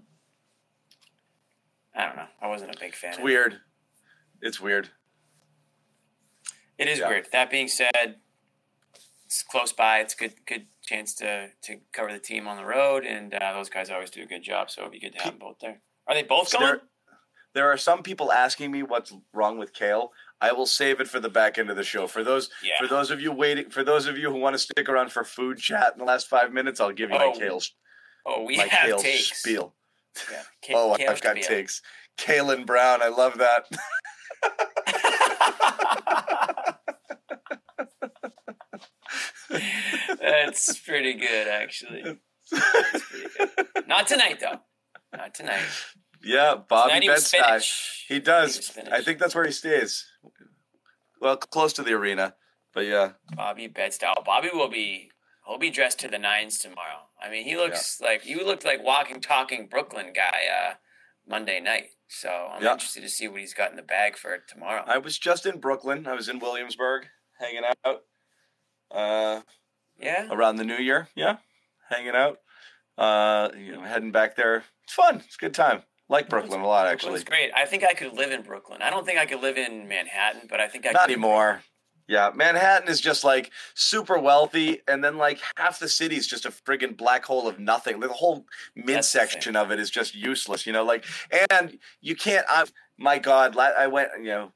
I 1.96 2.06
don't 2.06 2.16
know. 2.16 2.26
I 2.42 2.46
wasn't 2.48 2.74
a 2.74 2.78
big 2.78 2.94
fan. 2.94 3.10
It's 3.10 3.18
of 3.18 3.22
it. 3.22 3.24
weird. 3.24 3.60
It's 4.42 4.60
weird. 4.60 4.90
It 6.78 6.88
is 6.88 6.98
Yeah. 6.98 7.08
weird. 7.08 7.28
That 7.32 7.50
being 7.50 7.68
said, 7.68 8.20
it's 9.24 9.42
close 9.42 9.72
by. 9.72 10.00
It's 10.00 10.14
a 10.14 10.16
good 10.16 10.46
good 10.46 10.66
chance 10.84 11.14
to 11.16 11.50
to 11.62 11.80
cover 11.92 12.12
the 12.12 12.18
team 12.18 12.46
on 12.46 12.56
the 12.56 12.64
road, 12.64 13.04
and 13.04 13.32
uh, 13.34 13.52
those 13.54 13.68
guys 13.70 13.90
always 13.90 14.10
do 14.10 14.22
a 14.22 14.26
good 14.26 14.42
job. 14.42 14.70
So 14.70 14.82
it'd 14.82 14.92
be 14.92 15.00
good 15.00 15.14
to 15.14 15.18
have 15.22 15.32
them 15.32 15.38
both 15.38 15.58
there. 15.60 15.80
Are 16.06 16.14
they 16.14 16.22
both 16.22 16.52
going? 16.52 16.64
there, 16.66 16.80
there 17.54 17.70
are 17.72 17.76
some 17.78 18.02
people 18.02 18.30
asking 18.30 18.70
me 18.70 18.82
what's 18.82 19.12
wrong 19.32 19.58
with 19.58 19.72
kale. 19.72 20.12
I 20.40 20.52
will 20.52 20.66
save 20.66 21.00
it 21.00 21.08
for 21.08 21.18
the 21.18 21.30
back 21.30 21.56
end 21.56 21.70
of 21.70 21.76
the 21.76 21.82
show. 21.82 22.06
For 22.06 22.22
those 22.22 22.50
Yeah. 22.62 22.74
for 22.78 22.86
those 22.86 23.10
of 23.10 23.20
you 23.22 23.32
waiting 23.32 23.70
for 23.70 23.82
those 23.82 24.06
of 24.06 24.18
you 24.18 24.30
who 24.30 24.38
want 24.38 24.52
to 24.54 24.58
stick 24.58 24.88
around 24.88 25.10
for 25.12 25.24
food 25.24 25.56
chat 25.58 25.94
in 25.94 25.98
the 25.98 26.04
last 26.04 26.28
five 26.28 26.52
minutes, 26.52 26.78
I'll 26.78 26.92
give 26.92 27.08
you 27.10 27.16
Oh, 27.16 27.30
my 27.32 27.38
kale 27.38 27.60
oh, 28.26 28.42
we 28.44 28.56
have 28.58 28.68
kale 28.68 28.98
takes. 28.98 29.40
spiel. 29.40 29.74
Yeah. 30.30 30.42
Oh, 30.76 30.92
I've 30.92 31.20
got 31.20 31.36
takes. 31.36 31.82
Kalen 32.18 32.66
Brown, 32.66 33.02
I 33.02 33.08
love 33.08 33.38
that. 33.38 33.66
That's 40.20 40.78
pretty 40.80 41.14
good, 41.14 41.48
actually. 41.48 42.18
Pretty 42.50 43.28
good. 43.38 43.86
Not 43.86 44.06
tonight, 44.06 44.40
though. 44.40 44.60
Not 45.16 45.34
tonight. 45.34 45.62
yeah, 46.22 46.54
Bobby 46.68 47.00
he 47.00 47.06
Bed-Stuy. 47.08 47.72
He 48.08 48.14
He 48.14 48.20
does. 48.20 48.64
spinach. 48.66 48.92
I 48.92 49.02
think 49.02 49.18
that's 49.18 49.34
where 49.34 49.44
he 49.44 49.52
stays. 49.52 50.04
Well, 51.20 51.36
close 51.36 51.72
to 51.74 51.82
the 51.82 51.92
arena, 51.94 52.34
but 52.74 52.86
yeah, 52.86 53.12
Bobby 53.34 53.68
Bed-Stuy. 53.68 54.12
Oh, 54.16 54.22
Bobby 54.24 54.50
will 54.52 54.68
be. 54.68 55.10
He'll 55.46 55.58
be 55.58 55.70
dressed 55.70 55.98
to 56.00 56.08
the 56.08 56.18
nines 56.18 56.58
tomorrow. 56.58 57.08
I 57.22 57.30
mean, 57.30 57.44
he 57.44 57.56
looks 57.56 58.00
like 58.00 58.26
you 58.26 58.44
looked 58.44 58.64
like 58.64 58.82
walking, 58.82 59.20
talking 59.20 59.66
Brooklyn 59.68 60.12
guy 60.14 60.42
uh, 60.70 60.74
Monday 61.28 61.60
night. 61.60 61.90
So 62.08 62.28
I'm 62.52 62.62
Yeah. 62.62 62.72
interested 62.72 63.02
to 63.02 63.08
see 63.08 63.28
what 63.28 63.40
he's 63.40 63.54
got 63.54 63.70
in 63.70 63.76
the 63.76 63.82
bag 63.82 64.16
for 64.16 64.36
tomorrow. 64.38 64.82
I 64.86 64.98
was 64.98 65.18
just 65.18 65.46
in 65.46 65.58
Brooklyn. 65.60 66.06
I 66.06 66.14
was 66.14 66.28
in 66.28 66.38
Williamsburg, 66.40 67.06
hanging 67.38 67.62
out. 67.84 68.02
Uh, 68.90 69.40
yeah. 70.00 70.28
around 70.30 70.56
the 70.56 70.64
new 70.64 70.76
year. 70.76 71.08
Yeah, 71.14 71.38
hanging 71.90 72.14
out. 72.14 72.38
Uh, 72.98 73.50
you 73.56 73.72
know, 73.72 73.82
heading 73.82 74.12
back 74.12 74.36
there. 74.36 74.64
It's 74.84 74.94
fun. 74.94 75.16
It's 75.26 75.34
a 75.36 75.38
good 75.38 75.54
time. 75.54 75.82
Like 76.08 76.28
Brooklyn 76.28 76.60
a 76.60 76.66
lot, 76.66 76.86
actually. 76.86 77.10
Brooklyn's 77.20 77.28
great. 77.28 77.50
I 77.54 77.66
think 77.66 77.82
I 77.84 77.92
could 77.94 78.12
live 78.12 78.30
in 78.30 78.42
Brooklyn. 78.42 78.80
I 78.82 78.90
don't 78.90 79.04
think 79.04 79.18
I 79.18 79.26
could 79.26 79.40
live 79.40 79.58
in 79.58 79.88
Manhattan, 79.88 80.42
but 80.48 80.60
I 80.60 80.68
think 80.68 80.86
I 80.86 80.92
Not 80.92 81.02
could. 81.06 81.12
anymore. 81.12 81.62
Yeah, 82.08 82.30
Manhattan 82.34 82.88
is 82.88 83.00
just 83.00 83.24
like 83.24 83.50
super 83.74 84.18
wealthy, 84.18 84.80
and 84.86 85.02
then 85.02 85.18
like 85.18 85.40
half 85.56 85.78
the 85.80 85.88
city 85.88 86.16
is 86.16 86.26
just 86.26 86.46
a 86.46 86.50
friggin' 86.50 86.96
black 86.96 87.24
hole 87.24 87.48
of 87.48 87.58
nothing. 87.58 87.98
The 88.00 88.08
whole 88.08 88.46
midsection 88.76 89.56
of 89.56 89.70
it 89.72 89.80
is 89.80 89.90
just 89.90 90.14
useless, 90.14 90.66
you 90.66 90.72
know. 90.72 90.84
Like, 90.84 91.04
and 91.50 91.78
you 92.00 92.14
can't. 92.14 92.46
I, 92.48 92.64
my 92.98 93.18
God, 93.18 93.56
I 93.56 93.88
went. 93.88 94.10
You 94.18 94.24
know, 94.24 94.52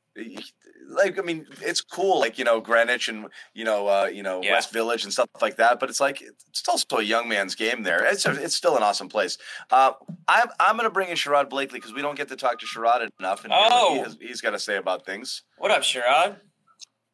like 0.90 1.18
I 1.18 1.22
mean, 1.22 1.46
it's 1.60 1.80
cool, 1.80 2.20
like 2.20 2.38
you 2.38 2.44
know, 2.44 2.60
Greenwich 2.60 3.08
and 3.08 3.26
you 3.54 3.64
know, 3.64 3.88
uh, 3.88 4.04
you 4.12 4.22
know, 4.22 4.42
Yeah. 4.42 4.52
West 4.52 4.72
Village 4.72 5.02
and 5.04 5.12
stuff 5.12 5.28
like 5.40 5.56
that. 5.56 5.80
But 5.80 5.90
it's 5.90 6.00
like 6.00 6.22
it's 6.22 6.68
also 6.68 6.98
a 6.98 7.02
young 7.02 7.28
man's 7.28 7.54
game 7.54 7.82
there. 7.82 8.04
It's 8.04 8.26
a, 8.26 8.32
it's 8.32 8.54
still 8.54 8.76
an 8.76 8.82
awesome 8.84 9.08
place. 9.08 9.38
Uh, 9.70 9.92
I'm 10.28 10.48
I'm 10.60 10.76
gonna 10.76 10.90
bring 10.90 11.08
in 11.08 11.16
Sherrod 11.16 11.48
Blakely 11.50 11.78
because 11.78 11.92
we 11.94 12.02
don't 12.02 12.16
get 12.16 12.28
to 12.28 12.36
talk 12.36 12.60
to 12.60 12.66
Sherrod 12.66 13.08
enough, 13.18 13.44
and 13.44 13.52
Oh. 13.56 13.94
he 13.94 13.98
has, 14.00 14.18
he's 14.20 14.40
got 14.40 14.50
to 14.50 14.58
say 14.58 14.76
about 14.76 15.04
things. 15.04 15.42
What 15.58 15.70
up, 15.72 15.82
Sherrod? 15.82 16.36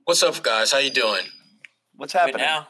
What's 0.07 0.23
up, 0.23 0.40
guys? 0.42 0.71
How 0.71 0.79
you 0.79 0.90
doing? 0.90 1.25
What's 1.97 2.12
Good 2.12 2.19
happening? 2.21 2.47
now. 2.47 2.69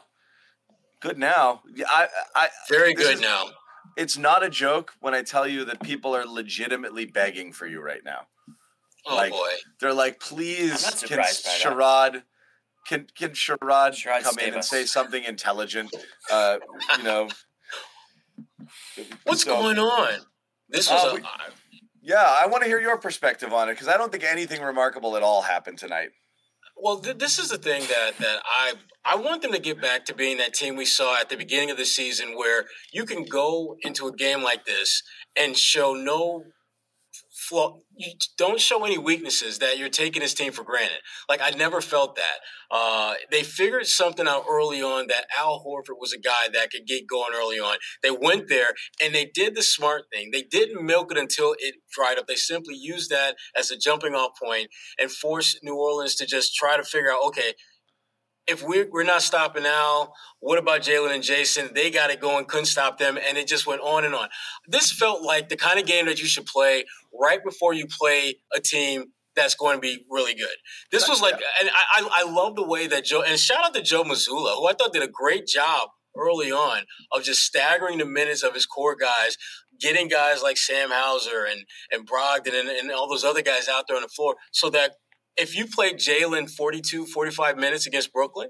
Good 1.01 1.19
now. 1.19 1.61
Yeah, 1.75 1.85
I, 1.87 2.07
I, 2.35 2.49
Very 2.67 2.95
good 2.95 3.15
is- 3.15 3.21
now. 3.21 3.49
it's 3.95 4.17
not 4.17 4.43
a 4.43 4.49
joke 4.49 4.93
when 5.01 5.13
I 5.13 5.21
tell 5.21 5.47
you 5.47 5.63
that 5.65 5.79
people 5.83 6.15
are 6.15 6.25
legitimately 6.25 7.05
begging 7.05 7.53
for 7.53 7.67
you 7.67 7.79
right 7.79 8.03
now. 8.03 8.21
Oh 9.05 9.15
like- 9.15 9.31
boy. 9.31 9.51
They're 9.79 9.93
like, 9.93 10.19
please, 10.19 10.81
not 10.83 10.93
can 10.93 10.97
surprised 11.09 11.45
by 11.45 11.51
that. 11.51 11.61
Sherrod, 11.61 12.23
can 12.87 13.05
can 13.15 13.29
Sherrod, 13.31 13.91
Sherrod, 13.91 14.23
come 14.23 14.33
save 14.33 14.47
in 14.47 14.53
and 14.55 14.65
say 14.65 14.85
something 14.85 15.23
intelligent? 15.23 15.95
Uh, 16.31 16.57
you 16.97 17.03
know, 17.03 17.29
What's 19.25 19.43
So- 19.43 19.55
going 19.55 19.77
on? 19.77 20.21
This 20.69 20.89
was 20.89 21.05
Uh, 21.05 21.09
a 21.09 21.13
we- 21.13 21.21
Yeah, 22.01 22.23
I 22.23 22.47
want 22.47 22.63
to 22.63 22.67
hear 22.67 22.79
your 22.81 22.97
perspective 22.97 23.53
on 23.53 23.69
it 23.69 23.73
because 23.73 23.87
I 23.87 23.95
don't 23.97 24.11
think 24.11 24.23
anything 24.23 24.61
remarkable 24.63 25.15
at 25.15 25.21
all 25.21 25.43
happened 25.43 25.77
tonight. 25.77 26.09
Well. 26.81 26.99
Th- 26.99 27.17
this 27.17 27.39
is 27.39 27.49
the 27.49 27.57
thing 27.57 27.81
that 27.83 28.17
that 28.19 28.41
I 28.45 28.73
I 29.05 29.15
want 29.15 29.41
them 29.41 29.51
to 29.51 29.59
get 29.59 29.81
back 29.81 30.05
to 30.05 30.15
being 30.15 30.37
that 30.37 30.53
team 30.53 30.75
we 30.75 30.85
saw 30.85 31.19
at 31.19 31.29
the 31.29 31.37
beginning 31.37 31.71
of 31.71 31.77
the 31.77 31.85
season, 31.85 32.35
where 32.35 32.65
you 32.91 33.05
can 33.05 33.25
go 33.25 33.77
into 33.81 34.07
a 34.07 34.13
game 34.13 34.43
like 34.43 34.65
this 34.65 35.03
and 35.35 35.57
show 35.57 35.93
no 35.93 36.43
flaw. 37.31 37.79
You 37.97 38.11
don't 38.37 38.59
show 38.59 38.85
any 38.85 38.97
weaknesses 38.97 39.57
that 39.59 39.77
you're 39.77 39.89
taking 39.89 40.21
this 40.21 40.33
team 40.33 40.51
for 40.51 40.63
granted. 40.63 40.99
Like 41.27 41.41
I 41.43 41.49
never 41.51 41.81
felt 41.81 42.15
that. 42.15 42.39
Uh, 42.69 43.13
they 43.31 43.43
figured 43.43 43.87
something 43.87 44.27
out 44.27 44.43
early 44.49 44.81
on 44.81 45.07
that 45.07 45.25
Al 45.37 45.63
Horford 45.65 45.99
was 45.99 46.13
a 46.13 46.19
guy 46.19 46.47
that 46.53 46.69
could 46.71 46.85
get 46.85 47.07
going 47.07 47.33
early 47.35 47.59
on. 47.59 47.77
They 48.03 48.11
went 48.11 48.49
there 48.49 48.73
and 49.03 49.15
they 49.15 49.25
did 49.25 49.55
the 49.55 49.63
smart 49.63 50.03
thing. 50.13 50.29
They 50.31 50.43
didn't 50.43 50.85
milk 50.85 51.11
it 51.11 51.17
until 51.17 51.55
it 51.57 51.75
dried 51.91 52.19
up. 52.19 52.27
They 52.27 52.35
simply 52.35 52.75
used 52.75 53.09
that 53.09 53.35
as 53.57 53.71
a 53.71 53.77
jumping 53.77 54.13
off 54.13 54.31
point 54.41 54.69
and 54.99 55.11
forced 55.11 55.59
New 55.63 55.75
Orleans 55.75 56.15
to 56.15 56.25
just 56.25 56.55
try 56.55 56.77
to 56.77 56.83
figure 56.83 57.11
out, 57.11 57.25
okay, 57.27 57.53
if 58.47 58.63
we're, 58.63 58.89
we're 58.89 59.03
not 59.03 59.21
stopping 59.21 59.65
Al, 59.65 60.13
what 60.39 60.57
about 60.57 60.81
Jaylen 60.81 61.13
and 61.13 61.23
Jayson? 61.23 61.73
They 61.73 61.91
got 61.91 62.09
it 62.09 62.21
going, 62.21 62.45
couldn't 62.45 62.65
stop 62.65 62.97
them, 62.97 63.17
and 63.17 63.37
it 63.37 63.47
just 63.47 63.67
went 63.67 63.81
on 63.81 64.05
and 64.05 64.15
on. 64.15 64.29
This 64.67 64.91
felt 64.91 65.21
like 65.21 65.49
the 65.49 65.57
kind 65.57 65.79
of 65.79 65.85
game 65.85 66.05
that 66.05 66.19
you 66.19 66.27
should 66.27 66.45
play 66.45 66.85
right 67.19 67.43
before 67.43 67.73
you 67.73 67.87
play 67.87 68.35
a 68.55 68.59
team 68.59 69.05
that's 69.35 69.53
going 69.53 69.75
to 69.75 69.81
be 69.81 70.05
really 70.09 70.33
good. 70.33 70.55
This 70.91 71.07
was 71.07 71.21
like, 71.21 71.33
and 71.33 71.69
I, 71.95 72.23
I 72.23 72.31
love 72.31 72.55
the 72.55 72.65
way 72.65 72.87
that 72.87 73.05
Joe, 73.05 73.21
and 73.21 73.39
shout 73.39 73.63
out 73.63 73.73
to 73.75 73.81
Joe 73.83 74.03
Mazzulla, 74.03 74.55
who 74.55 74.67
I 74.67 74.73
thought 74.73 74.93
did 74.93 75.03
a 75.03 75.07
great 75.07 75.45
job 75.45 75.89
early 76.17 76.51
on 76.51 76.83
of 77.11 77.23
just 77.23 77.43
staggering 77.43 77.99
the 77.99 78.05
minutes 78.05 78.41
of 78.43 78.55
his 78.55 78.65
core 78.65 78.95
guys, 78.95 79.37
getting 79.79 80.07
guys 80.07 80.41
like 80.41 80.57
Sam 80.57 80.89
Hauser 80.91 81.45
and, 81.45 81.65
and 81.91 82.07
Brogdon 82.07 82.59
and, 82.59 82.69
and 82.69 82.91
all 82.91 83.07
those 83.07 83.23
other 83.23 83.43
guys 83.43 83.69
out 83.69 83.85
there 83.87 83.97
on 83.97 84.01
the 84.01 84.09
floor 84.09 84.35
so 84.51 84.69
that 84.71 84.95
if 85.37 85.55
you 85.55 85.67
play 85.67 85.93
Jaylen 85.93 86.49
42, 86.49 87.05
45 87.05 87.57
minutes 87.57 87.85
against 87.87 88.11
Brooklyn, 88.11 88.49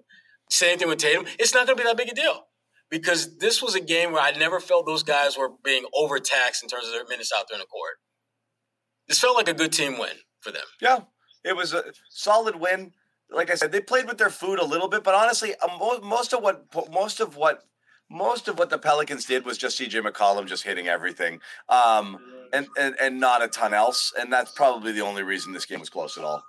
same 0.49 0.77
thing 0.77 0.87
with 0.87 0.99
Tatum, 0.99 1.25
it's 1.37 1.53
not 1.53 1.67
going 1.67 1.77
to 1.77 1.83
be 1.83 1.87
that 1.87 1.97
big 1.97 2.09
a 2.09 2.15
deal. 2.15 2.47
Because 2.89 3.37
this 3.39 3.61
was 3.61 3.75
a 3.75 3.81
game 3.81 4.13
where 4.13 4.21
I 4.21 4.31
never 4.31 4.61
felt 4.61 4.85
those 4.85 5.03
guys 5.03 5.37
were 5.37 5.49
being 5.63 5.83
overtaxed 5.93 6.63
in 6.63 6.69
terms 6.69 6.87
of 6.87 6.93
their 6.93 7.05
minutes 7.05 7.33
out 7.37 7.45
there 7.49 7.57
in 7.57 7.59
the 7.59 7.65
court. 7.65 7.95
This 9.07 9.19
felt 9.19 9.35
like 9.35 9.49
a 9.49 9.53
good 9.53 9.73
team 9.73 9.99
win 9.99 10.13
for 10.39 10.51
them. 10.51 10.63
Yeah, 10.81 10.99
it 11.43 11.55
was 11.55 11.73
a 11.73 11.83
solid 12.09 12.55
win. 12.55 12.91
Like 13.29 13.51
I 13.51 13.55
said, 13.55 13.73
they 13.73 13.81
played 13.81 14.07
with 14.07 14.17
their 14.17 14.29
food 14.29 14.59
a 14.59 14.65
little 14.65 14.87
bit, 14.87 15.03
but 15.03 15.15
honestly, 15.15 15.53
um, 15.55 15.79
most 16.01 16.33
of 16.33 16.41
what 16.41 16.65
most 16.91 17.19
of 17.19 17.35
what 17.35 17.63
most 18.09 18.47
of 18.47 18.57
what 18.57 18.69
the 18.69 18.77
Pelicans 18.77 19.25
did 19.25 19.45
was 19.45 19.57
just 19.57 19.79
CJ 19.79 20.05
McCollum 20.05 20.45
just 20.45 20.63
hitting 20.63 20.87
everything, 20.87 21.39
um, 21.67 22.17
and, 22.53 22.67
and 22.79 22.95
and 23.01 23.19
not 23.19 23.43
a 23.43 23.47
ton 23.47 23.73
else. 23.73 24.13
And 24.17 24.31
that's 24.31 24.51
probably 24.51 24.93
the 24.93 25.01
only 25.01 25.23
reason 25.23 25.51
this 25.51 25.65
game 25.65 25.79
was 25.79 25.89
close 25.89 26.17
at 26.17 26.23
all. 26.23 26.43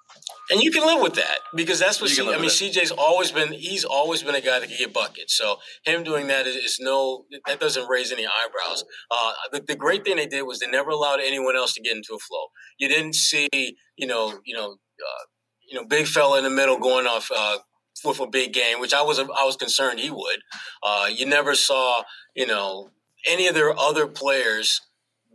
And 0.50 0.60
you 0.60 0.70
can 0.70 0.86
live 0.86 1.02
with 1.02 1.14
that 1.14 1.40
because 1.54 1.78
that's 1.78 2.00
what 2.00 2.10
C- 2.10 2.22
I 2.22 2.38
mean. 2.38 2.48
CJ's 2.48 2.92
always 2.92 3.32
been 3.32 3.52
he's 3.52 3.84
always 3.84 4.22
been 4.22 4.36
a 4.36 4.40
guy 4.40 4.60
that 4.60 4.68
can 4.68 4.78
get 4.78 4.92
buckets. 4.92 5.36
So 5.36 5.56
him 5.84 6.04
doing 6.04 6.28
that 6.28 6.46
is, 6.46 6.56
is 6.56 6.78
no 6.80 7.24
that 7.46 7.58
doesn't 7.58 7.88
raise 7.88 8.12
any 8.12 8.26
eyebrows. 8.26 8.84
Uh, 9.10 9.32
the, 9.52 9.60
the 9.60 9.76
great 9.76 10.04
thing 10.04 10.16
they 10.16 10.26
did 10.26 10.42
was 10.42 10.60
they 10.60 10.68
never 10.68 10.90
allowed 10.90 11.20
anyone 11.20 11.56
else 11.56 11.74
to 11.74 11.80
get 11.80 11.96
into 11.96 12.14
a 12.14 12.18
flow. 12.18 12.46
You 12.78 12.88
didn't 12.88 13.14
see 13.14 13.48
you 13.96 14.06
know 14.06 14.38
you 14.44 14.54
know. 14.54 14.72
Uh, 14.72 15.24
you 15.70 15.78
know, 15.78 15.86
big 15.86 16.06
fella 16.06 16.38
in 16.38 16.44
the 16.44 16.50
middle 16.50 16.78
going 16.78 17.06
off 17.06 17.30
uh, 17.34 17.58
with 18.04 18.20
a 18.20 18.26
big 18.26 18.52
game, 18.52 18.80
which 18.80 18.94
I 18.94 19.02
was 19.02 19.18
I 19.18 19.44
was 19.44 19.56
concerned 19.56 20.00
he 20.00 20.10
would. 20.10 20.40
Uh, 20.82 21.08
you 21.10 21.26
never 21.26 21.54
saw 21.54 22.02
you 22.34 22.46
know 22.46 22.90
any 23.26 23.46
of 23.46 23.54
their 23.54 23.76
other 23.78 24.06
players 24.06 24.80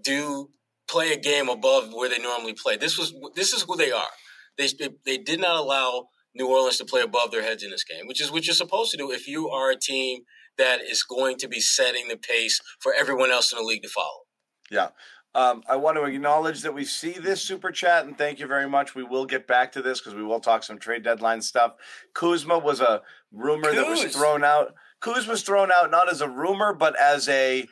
do 0.03 0.49
play 0.87 1.13
a 1.13 1.17
game 1.17 1.49
above 1.49 1.93
where 1.93 2.09
they 2.09 2.19
normally 2.19 2.53
play. 2.53 2.77
This 2.77 2.97
was 2.97 3.13
this 3.35 3.53
is 3.53 3.63
who 3.63 3.75
they 3.75 3.91
are. 3.91 4.11
They 4.57 4.67
they, 4.67 4.89
they 5.05 5.17
did 5.17 5.39
not 5.39 5.55
allow 5.57 6.09
New 6.35 6.47
Orleans 6.47 6.77
to 6.77 6.85
play 6.85 7.01
above 7.01 7.31
their 7.31 7.43
heads 7.43 7.63
in 7.63 7.71
this 7.71 7.83
game, 7.83 8.07
which 8.07 8.21
is 8.21 8.31
what 8.31 8.45
you're 8.45 8.55
supposed 8.55 8.91
to 8.91 8.97
do 8.97 9.11
if 9.11 9.27
you 9.27 9.49
are 9.49 9.71
a 9.71 9.77
team 9.77 10.21
that 10.57 10.81
is 10.81 11.03
going 11.03 11.37
to 11.37 11.47
be 11.47 11.59
setting 11.59 12.07
the 12.07 12.17
pace 12.17 12.59
for 12.79 12.93
everyone 12.93 13.31
else 13.31 13.51
in 13.51 13.57
the 13.57 13.63
league 13.63 13.83
to 13.83 13.89
follow. 13.89 14.21
Yeah. 14.69 14.89
Um, 15.35 15.63
I 15.67 15.75
want 15.77 15.97
to 15.97 16.03
acknowledge 16.03 16.61
that 16.61 16.73
we 16.73 16.85
see 16.85 17.13
this 17.13 17.41
super 17.41 17.71
chat 17.71 18.05
and 18.05 18.17
thank 18.17 18.39
you 18.39 18.47
very 18.47 18.69
much. 18.69 18.93
We 18.93 19.03
will 19.03 19.25
get 19.25 19.47
back 19.47 19.71
to 19.73 19.81
this 19.81 19.99
because 19.99 20.13
we 20.13 20.23
will 20.23 20.39
talk 20.39 20.63
some 20.63 20.77
trade 20.77 21.03
deadline 21.03 21.41
stuff. 21.41 21.73
Kuzma 22.13 22.59
was 22.59 22.81
a 22.81 23.01
rumor 23.31 23.71
Kuz. 23.71 23.75
that 23.75 23.89
was 23.89 24.15
thrown 24.15 24.43
out. 24.43 24.75
Kuz 25.01 25.27
was 25.27 25.41
thrown 25.41 25.71
out 25.71 25.91
not 25.91 26.11
as 26.11 26.21
a 26.21 26.29
rumor, 26.29 26.73
but 26.73 26.97
as 26.99 27.27
a 27.27 27.67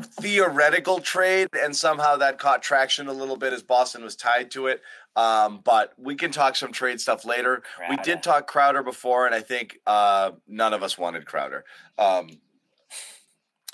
theoretical 0.00 1.00
trade, 1.00 1.48
and 1.52 1.74
somehow 1.74 2.16
that 2.16 2.38
caught 2.38 2.62
traction 2.62 3.08
a 3.08 3.12
little 3.12 3.36
bit 3.36 3.52
as 3.52 3.62
Boston 3.62 4.02
was 4.02 4.16
tied 4.16 4.50
to 4.52 4.66
it. 4.66 4.82
Um, 5.16 5.60
but 5.64 5.92
we 5.98 6.14
can 6.14 6.30
talk 6.30 6.56
some 6.56 6.72
trade 6.72 7.00
stuff 7.00 7.24
later. 7.24 7.62
Crowder. 7.76 7.90
We 7.90 8.02
did 8.02 8.22
talk 8.22 8.46
Crowder 8.46 8.82
before, 8.82 9.26
and 9.26 9.34
I 9.34 9.40
think 9.40 9.78
uh, 9.86 10.32
none 10.48 10.72
of 10.72 10.82
us 10.82 10.96
wanted 10.96 11.26
Crowder. 11.26 11.64
Um, 11.98 12.30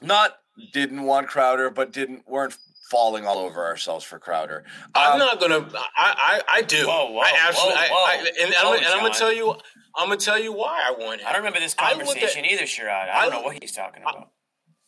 not 0.02 0.32
didn't 0.72 1.02
want 1.02 1.28
Crowder, 1.28 1.70
but 1.70 1.92
didn't 1.92 2.26
weren't 2.26 2.56
falling 2.90 3.26
all 3.26 3.38
over 3.38 3.64
ourselves 3.64 4.04
for 4.04 4.18
Crowder. 4.18 4.64
Um, 4.94 5.02
I'm 5.04 5.18
not 5.18 5.40
gonna. 5.40 5.68
I 5.74 5.80
I, 5.96 6.42
I 6.58 6.62
do. 6.62 6.86
Whoa, 6.86 7.12
whoa, 7.12 7.20
I 7.20 7.32
absolutely. 7.46 7.74
Whoa, 7.74 7.88
whoa. 7.90 8.04
I, 8.06 8.12
I, 8.12 8.44
and, 8.44 8.54
I'm, 8.54 8.76
and 8.76 8.86
I'm, 8.86 9.00
gonna 9.00 9.14
tell 9.14 9.32
you. 9.32 9.54
I'm 9.96 10.08
gonna 10.08 10.20
tell 10.20 10.38
you 10.38 10.52
why 10.52 10.82
I 10.86 10.92
want 10.92 11.20
him. 11.20 11.26
I 11.26 11.32
don't 11.32 11.40
remember 11.40 11.60
this 11.60 11.74
conversation 11.74 12.44
at, 12.44 12.52
either, 12.52 12.64
Sherrod. 12.64 13.08
I 13.10 13.22
don't 13.22 13.32
know 13.32 13.42
what 13.42 13.58
he's 13.60 13.72
talking 13.72 14.02
about. 14.02 14.30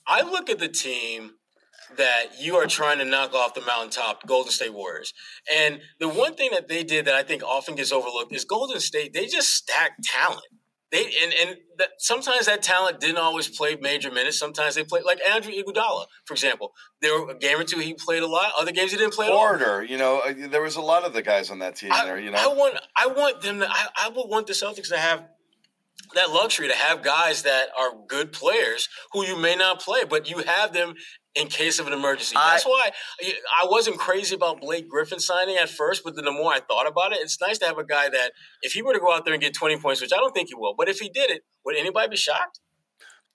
I 0.06 0.22
look 0.22 0.48
at 0.48 0.58
the 0.58 0.68
team 0.68 1.32
that 1.96 2.26
you 2.38 2.56
are 2.56 2.66
trying 2.66 2.98
to 2.98 3.04
knock 3.04 3.34
off 3.34 3.54
the 3.54 3.60
mountaintop, 3.62 4.26
Golden 4.26 4.52
State 4.52 4.74
Warriors. 4.74 5.12
And 5.54 5.80
the 6.00 6.08
one 6.08 6.34
thing 6.34 6.50
that 6.52 6.68
they 6.68 6.84
did 6.84 7.06
that 7.06 7.14
I 7.14 7.22
think 7.22 7.42
often 7.42 7.74
gets 7.74 7.92
overlooked 7.92 8.34
is 8.34 8.44
Golden 8.44 8.80
State, 8.80 9.14
they 9.14 9.26
just 9.26 9.48
stacked 9.50 10.04
talent. 10.04 10.44
They 10.90 11.04
and 11.22 11.34
and 11.34 11.56
that, 11.76 11.88
sometimes 11.98 12.46
that 12.46 12.62
talent 12.62 12.98
didn't 12.98 13.18
always 13.18 13.46
play 13.48 13.76
major 13.76 14.10
minutes. 14.10 14.38
Sometimes 14.38 14.74
they 14.74 14.84
played 14.84 15.04
like 15.04 15.18
Andrew 15.28 15.52
Iguodala, 15.52 16.06
for 16.24 16.32
example. 16.32 16.72
There 17.02 17.20
were 17.20 17.32
a 17.32 17.38
game 17.38 17.60
or 17.60 17.64
two 17.64 17.78
he 17.78 17.92
played 17.92 18.22
a 18.22 18.26
lot. 18.26 18.52
Other 18.58 18.72
games 18.72 18.92
he 18.92 18.96
didn't 18.96 19.12
play. 19.12 19.28
Order, 19.28 19.84
you 19.84 19.98
know, 19.98 20.22
uh, 20.26 20.32
there 20.48 20.62
was 20.62 20.76
a 20.76 20.80
lot 20.80 21.04
of 21.04 21.12
the 21.12 21.20
guys 21.20 21.50
on 21.50 21.58
that 21.58 21.76
team 21.76 21.92
I, 21.92 22.06
there. 22.06 22.18
You 22.18 22.30
know, 22.30 22.38
I 22.38 22.46
want 22.54 22.78
I 22.96 23.06
want 23.08 23.42
them 23.42 23.58
to. 23.60 23.68
I, 23.68 23.86
I 23.96 24.08
would 24.08 24.28
want 24.28 24.46
the 24.46 24.54
Celtics 24.54 24.88
to 24.88 24.96
have 24.96 25.24
that 26.14 26.30
luxury 26.30 26.68
to 26.68 26.74
have 26.74 27.02
guys 27.02 27.42
that 27.42 27.68
are 27.78 27.90
good 28.08 28.32
players 28.32 28.88
who 29.12 29.24
you 29.24 29.36
may 29.36 29.54
not 29.56 29.80
play, 29.80 30.00
but 30.08 30.28
you 30.30 30.38
have 30.38 30.72
them 30.72 30.94
in 31.34 31.48
case 31.48 31.78
of 31.78 31.86
an 31.86 31.92
emergency. 31.92 32.34
That's 32.34 32.64
why 32.64 32.90
I 33.22 33.66
wasn't 33.66 33.98
crazy 33.98 34.34
about 34.34 34.60
Blake 34.60 34.88
Griffin 34.88 35.20
signing 35.20 35.56
at 35.56 35.68
first, 35.68 36.02
but 36.04 36.16
then 36.16 36.24
the 36.24 36.32
more 36.32 36.52
I 36.52 36.60
thought 36.60 36.86
about 36.86 37.12
it, 37.12 37.18
it's 37.20 37.40
nice 37.40 37.58
to 37.58 37.66
have 37.66 37.78
a 37.78 37.84
guy 37.84 38.08
that 38.08 38.32
if 38.62 38.72
he 38.72 38.82
were 38.82 38.92
to 38.92 38.98
go 38.98 39.12
out 39.12 39.24
there 39.24 39.34
and 39.34 39.42
get 39.42 39.54
20 39.54 39.78
points, 39.78 40.00
which 40.00 40.12
I 40.12 40.16
don't 40.16 40.32
think 40.32 40.48
he 40.48 40.54
will, 40.54 40.74
but 40.76 40.88
if 40.88 40.98
he 40.98 41.08
did 41.08 41.30
it, 41.30 41.42
would 41.64 41.76
anybody 41.76 42.08
be 42.08 42.16
shocked? 42.16 42.60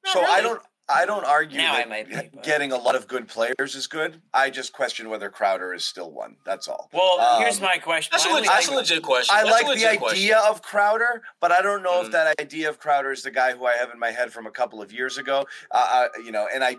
Not 0.03 0.13
so 0.13 0.21
really. 0.21 0.33
I 0.33 0.41
don't 0.41 0.61
I 0.89 1.05
don't 1.05 1.25
argue 1.25 1.57
now 1.57 1.75
that 1.75 2.09
be, 2.09 2.39
getting 2.43 2.71
a 2.73 2.77
lot 2.77 2.95
of 2.95 3.07
good 3.07 3.27
players 3.27 3.75
is 3.75 3.87
good. 3.87 4.21
I 4.33 4.49
just 4.49 4.73
question 4.73 5.09
whether 5.09 5.29
Crowder 5.29 5.73
is 5.73 5.85
still 5.85 6.11
one. 6.11 6.35
That's 6.45 6.67
all. 6.67 6.89
Well, 6.91 7.19
um, 7.19 7.41
here's 7.41 7.61
my 7.61 7.77
question. 7.77 8.09
That's, 8.11 8.25
a, 8.25 8.29
legit, 8.29 8.47
that's 8.47 8.67
a 8.67 8.75
legit 8.75 9.01
question. 9.01 9.35
I 9.35 9.43
that's 9.43 9.63
like 9.63 9.79
the 9.79 9.85
idea 9.87 9.97
question. 9.97 10.35
of 10.49 10.61
Crowder, 10.61 11.23
but 11.39 11.51
I 11.51 11.61
don't 11.61 11.83
know 11.83 12.01
mm. 12.01 12.05
if 12.05 12.11
that 12.11 12.39
idea 12.39 12.69
of 12.69 12.79
Crowder 12.79 13.11
is 13.11 13.23
the 13.23 13.31
guy 13.31 13.53
who 13.55 13.65
I 13.65 13.73
have 13.77 13.91
in 13.91 13.99
my 13.99 14.11
head 14.11 14.33
from 14.33 14.45
a 14.45 14.51
couple 14.51 14.81
of 14.81 14.91
years 14.91 15.17
ago. 15.17 15.45
Uh, 15.71 16.07
uh, 16.15 16.19
you 16.23 16.31
know, 16.31 16.47
and 16.53 16.63
I 16.63 16.75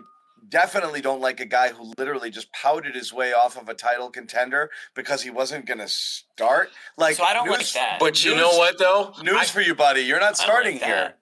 definitely 0.49 1.01
don't 1.01 1.21
like 1.21 1.39
a 1.39 1.45
guy 1.45 1.69
who 1.69 1.91
literally 1.97 2.29
just 2.29 2.51
pouted 2.53 2.95
his 2.95 3.11
way 3.11 3.33
off 3.33 3.59
of 3.59 3.69
a 3.69 3.73
title 3.73 4.09
contender 4.09 4.69
because 4.93 5.23
he 5.23 5.29
wasn't 5.29 5.65
going 5.65 5.79
to 5.79 5.87
start. 5.87 6.69
Like, 6.97 7.15
so 7.15 7.23
I 7.23 7.33
don't 7.33 7.47
news, 7.47 7.57
like 7.57 7.73
that. 7.73 7.97
But 7.99 8.23
you 8.23 8.31
news, 8.31 8.41
know 8.41 8.57
what, 8.57 8.77
though? 8.77 9.13
News 9.23 9.35
I, 9.35 9.45
for 9.45 9.61
you, 9.61 9.73
buddy. 9.73 10.01
You're 10.01 10.19
not 10.19 10.37
starting 10.37 10.75
like 10.75 10.83
here. 10.83 11.13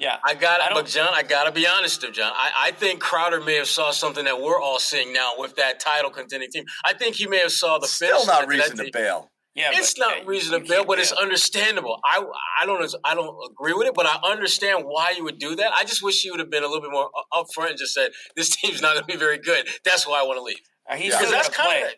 Yeah, 0.00 0.16
I 0.24 0.34
got 0.34 0.60
it. 0.62 0.68
But 0.72 0.86
John, 0.86 1.10
I 1.12 1.22
got 1.22 1.44
to 1.44 1.52
be 1.52 1.66
honest, 1.66 2.00
though, 2.00 2.10
John. 2.10 2.32
I, 2.34 2.68
I 2.68 2.70
think 2.70 3.00
Crowder 3.00 3.38
may 3.42 3.56
have 3.56 3.68
saw 3.68 3.90
something 3.90 4.24
that 4.24 4.40
we're 4.40 4.58
all 4.58 4.78
seeing 4.78 5.12
now 5.12 5.32
with 5.36 5.56
that 5.56 5.78
title 5.78 6.10
contending 6.10 6.48
team. 6.50 6.64
I 6.86 6.94
think 6.94 7.16
he 7.16 7.26
may 7.26 7.36
have 7.36 7.52
saw 7.52 7.78
the 7.78 7.86
still 7.86 8.24
not 8.24 8.48
reason 8.48 8.78
to 8.78 8.90
bail. 8.90 9.30
Yeah, 9.54 9.68
it's 9.72 9.92
but, 9.92 10.08
not 10.08 10.16
yeah, 10.18 10.24
reason 10.26 10.58
to 10.58 10.66
bail, 10.66 10.86
but 10.86 10.98
it's 10.98 11.12
understandable. 11.12 12.00
I 12.02 12.24
I 12.62 12.64
don't 12.64 12.94
I 13.04 13.14
don't 13.14 13.36
agree 13.50 13.74
with 13.74 13.88
it, 13.88 13.94
but 13.94 14.06
I 14.06 14.18
understand 14.24 14.84
why 14.86 15.12
you 15.14 15.24
would 15.24 15.38
do 15.38 15.54
that. 15.56 15.72
I 15.74 15.84
just 15.84 16.02
wish 16.02 16.24
you 16.24 16.30
would 16.30 16.40
have 16.40 16.50
been 16.50 16.64
a 16.64 16.66
little 16.66 16.80
bit 16.80 16.92
more 16.92 17.10
upfront 17.34 17.70
and 17.70 17.78
just 17.78 17.92
said 17.92 18.12
this 18.36 18.56
team's 18.56 18.80
not 18.80 18.94
going 18.94 19.04
to 19.04 19.12
be 19.12 19.18
very 19.18 19.38
good. 19.38 19.68
That's 19.84 20.08
why 20.08 20.20
I 20.20 20.22
want 20.22 20.38
to 20.38 20.42
leave. 20.42 20.60
Uh, 20.88 20.96
he's 20.96 21.12
yeah. 21.12 21.30
that's 21.30 21.50
kind 21.50 21.84
of 21.84 21.90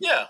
yeah. 0.00 0.24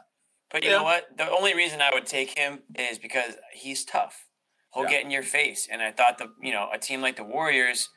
But 0.51 0.65
you 0.65 0.71
yeah. 0.71 0.79
know 0.79 0.85
what? 0.85 1.07
The 1.17 1.31
only 1.31 1.55
reason 1.55 1.81
I 1.81 1.93
would 1.95 2.05
take 2.05 2.37
him 2.37 2.59
is 2.75 2.99
because 2.99 3.37
he's 3.55 3.87
tough 3.87 4.27
he'll 4.75 4.85
yeah. 4.85 4.90
get 4.90 5.04
in 5.04 5.10
your 5.10 5.23
face. 5.23 5.68
And 5.71 5.83
I 5.83 5.92
thought 5.92 6.18
the 6.18 6.33
you 6.40 6.52
know 6.52 6.68
a 6.73 6.79
team 6.79 7.00
like 7.00 7.16
the 7.16 7.25
Warriors, 7.25 7.88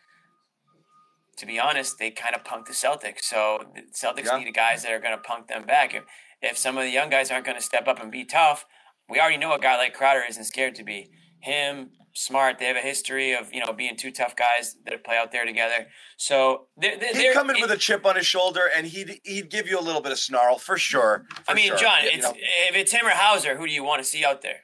to 1.38 1.46
be 1.46 1.60
honest, 1.60 1.98
they 2.00 2.12
kind 2.12 2.36
of 2.36 2.44
punked 2.44 2.66
the 2.66 2.74
Celtics. 2.74 3.24
So 3.24 3.66
the 3.76 3.82
Celtics 3.82 4.26
yeah. 4.26 4.38
need 4.38 4.54
guys 4.54 4.84
that 4.84 4.92
are 4.92 5.00
going 5.00 5.16
to 5.16 5.22
punk 5.22 5.48
them 5.48 5.66
back. 5.66 5.94
If 5.94 6.04
if 6.42 6.58
some 6.58 6.78
of 6.78 6.84
the 6.84 6.92
young 6.92 7.10
guys 7.10 7.32
aren't 7.32 7.46
going 7.46 7.58
to 7.58 7.64
step 7.64 7.88
up 7.88 8.02
and 8.02 8.12
be 8.12 8.26
tough, 8.26 8.66
we 9.10 9.20
already 9.20 9.38
know 9.38 9.54
a 9.54 9.60
guy 9.60 9.78
like 9.78 9.94
Crowder 9.94 10.24
isn't 10.28 10.44
scared 10.46 10.76
to 10.76 10.84
be. 10.84 11.10
Him, 11.40 11.92
Smart, 12.16 12.60
they 12.60 12.66
have 12.66 12.76
a 12.76 12.82
history 12.82 13.34
of 13.34 13.52
you 13.52 13.60
know 13.60 13.74
being 13.74 13.98
two 13.98 14.12
tough 14.12 14.36
guys 14.36 14.76
that 14.86 15.04
play 15.04 15.18
out 15.18 15.32
there 15.32 15.46
together. 15.46 15.88
So 16.18 16.68
they're, 16.78 16.98
they're, 16.98 17.14
he'd 17.14 17.34
come 17.34 17.50
in 17.50 17.60
with 17.60 17.72
a 17.72 17.78
chip 17.78 18.06
on 18.06 18.16
his 18.16 18.28
shoulder, 18.28 18.70
and 18.76 18.86
he'd 18.86 19.20
he'd 19.24 19.50
give 19.50 19.68
you 19.68 19.80
a 19.80 19.82
little 19.82 20.02
bit 20.02 20.12
of 20.12 20.20
snarl 20.20 20.60
for 20.60 20.78
sure. 20.78 21.26
For 21.46 21.52
I 21.52 21.56
mean, 21.56 21.70
sure. 21.70 21.78
John, 21.78 22.00
it's, 22.04 22.28
if 22.28 22.76
it's 22.76 22.92
him 22.92 23.08
or 23.08 23.12
Hauser, 23.12 23.58
who 23.58 23.66
do 23.66 23.74
you 23.74 23.84
want 23.84 24.04
to 24.04 24.08
see 24.08 24.24
out 24.24 24.44
there? 24.44 24.62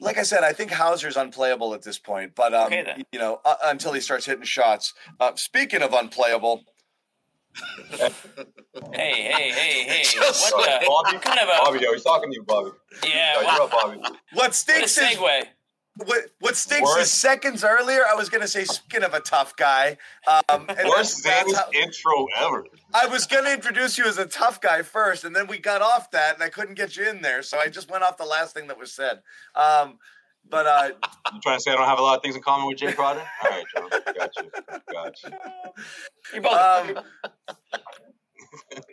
Like 0.00 0.18
I 0.18 0.22
said, 0.22 0.42
I 0.44 0.52
think 0.52 0.70
Hauser's 0.72 1.16
unplayable 1.16 1.74
at 1.74 1.82
this 1.82 1.98
point. 1.98 2.34
But 2.34 2.54
um, 2.54 2.66
okay, 2.66 3.04
you 3.12 3.18
know, 3.18 3.40
uh, 3.44 3.54
until 3.64 3.92
he 3.92 4.00
starts 4.00 4.26
hitting 4.26 4.44
shots. 4.44 4.94
Uh, 5.18 5.32
speaking 5.36 5.82
of 5.82 5.92
unplayable, 5.92 6.64
Hey, 7.98 8.10
hey, 8.94 9.50
hey, 9.50 9.82
hey! 9.88 10.02
Just 10.04 10.52
what 10.52 10.66
like- 10.68 10.80
the? 10.80 10.86
Bobby, 10.86 11.18
Kind 11.18 11.40
of 11.40 11.48
a 11.48 11.64
Bobby, 11.64 11.80
yo, 11.80 11.92
he's 11.92 12.02
talking 12.04 12.30
to 12.30 12.36
you, 12.36 12.44
Bobby. 12.44 12.70
yeah. 13.06 13.34
Yo, 13.40 13.44
What, 13.44 13.54
you're 13.54 13.62
up, 13.64 13.70
Bobby. 13.70 13.96
What 13.98 14.16
what 14.32 14.50
a 14.50 14.54
stinks 14.54 14.96
is 14.96 15.16
segue. 15.16 15.42
What, 16.06 16.26
what 16.38 16.56
stinks 16.56 16.88
Worst- 16.88 17.00
is 17.02 17.10
seconds 17.12 17.62
earlier. 17.64 18.02
I 18.10 18.14
was 18.14 18.28
gonna 18.30 18.48
say, 18.48 18.64
speaking 18.64 19.02
of 19.04 19.12
a 19.12 19.20
tough 19.20 19.54
guy, 19.56 19.98
um, 20.26 20.64
and 20.68 20.88
Worst 20.88 21.22
that's- 21.22 21.22
that's 21.24 21.44
Zane's 21.44 21.56
how- 21.58 21.70
intro 21.72 22.26
ever. 22.38 22.64
I 22.94 23.06
was 23.06 23.26
gonna 23.26 23.50
introduce 23.50 23.98
you 23.98 24.04
as 24.06 24.16
a 24.18 24.26
tough 24.26 24.60
guy 24.60 24.82
first, 24.82 25.24
and 25.24 25.36
then 25.36 25.46
we 25.46 25.58
got 25.58 25.82
off 25.82 26.10
that, 26.12 26.34
and 26.34 26.42
I 26.42 26.48
couldn't 26.48 26.74
get 26.74 26.96
you 26.96 27.08
in 27.08 27.20
there, 27.22 27.42
so 27.42 27.58
I 27.58 27.68
just 27.68 27.90
went 27.90 28.02
off 28.02 28.16
the 28.16 28.24
last 28.24 28.54
thing 28.54 28.68
that 28.68 28.78
was 28.78 28.92
said. 28.92 29.20
Um, 29.54 29.98
but 30.48 30.66
uh, 30.66 30.90
You 31.32 31.40
trying 31.42 31.58
to 31.58 31.62
say 31.62 31.70
I 31.72 31.76
don't 31.76 31.86
have 31.86 31.98
a 31.98 32.02
lot 32.02 32.16
of 32.16 32.22
things 32.22 32.34
in 32.34 32.42
common 32.42 32.66
with 32.66 32.78
Jae 32.78 32.94
Crowder? 32.96 33.20
All 33.44 33.50
right, 33.50 33.64
Joe. 33.76 33.88
Got 34.18 34.30
you. 34.36 34.50
Got 34.92 35.22
you. 35.22 35.30
You 36.34 36.40
both. 36.40 36.52
um, 36.54 36.88
you 36.88 36.94
both 38.70 38.84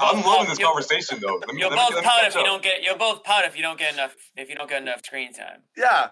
I'm 0.00 0.22
loving 0.24 0.48
this 0.48 0.58
conversation, 0.58 1.18
though. 1.20 1.36
Let 1.36 1.48
me, 1.54 1.60
You'll 1.60 1.70
let 1.70 1.76
me, 1.76 1.82
both 1.84 1.94
let 1.94 2.02
me 2.04 2.08
pout 2.08 2.20
catch 2.20 2.28
if 2.30 2.34
you 2.36 2.44
don't 2.44 2.62
get. 2.62 2.82
You'll 2.82 2.96
both 2.96 3.24
pout 3.24 3.44
if 3.44 3.56
you 3.56 3.62
don't 3.62 3.78
get 3.78 3.92
enough. 3.94 4.14
If 4.36 4.48
you 4.48 4.54
don't 4.54 4.68
get 4.68 4.82
enough 4.82 5.04
screen 5.04 5.32
time. 5.32 5.62
yeah, 5.76 6.08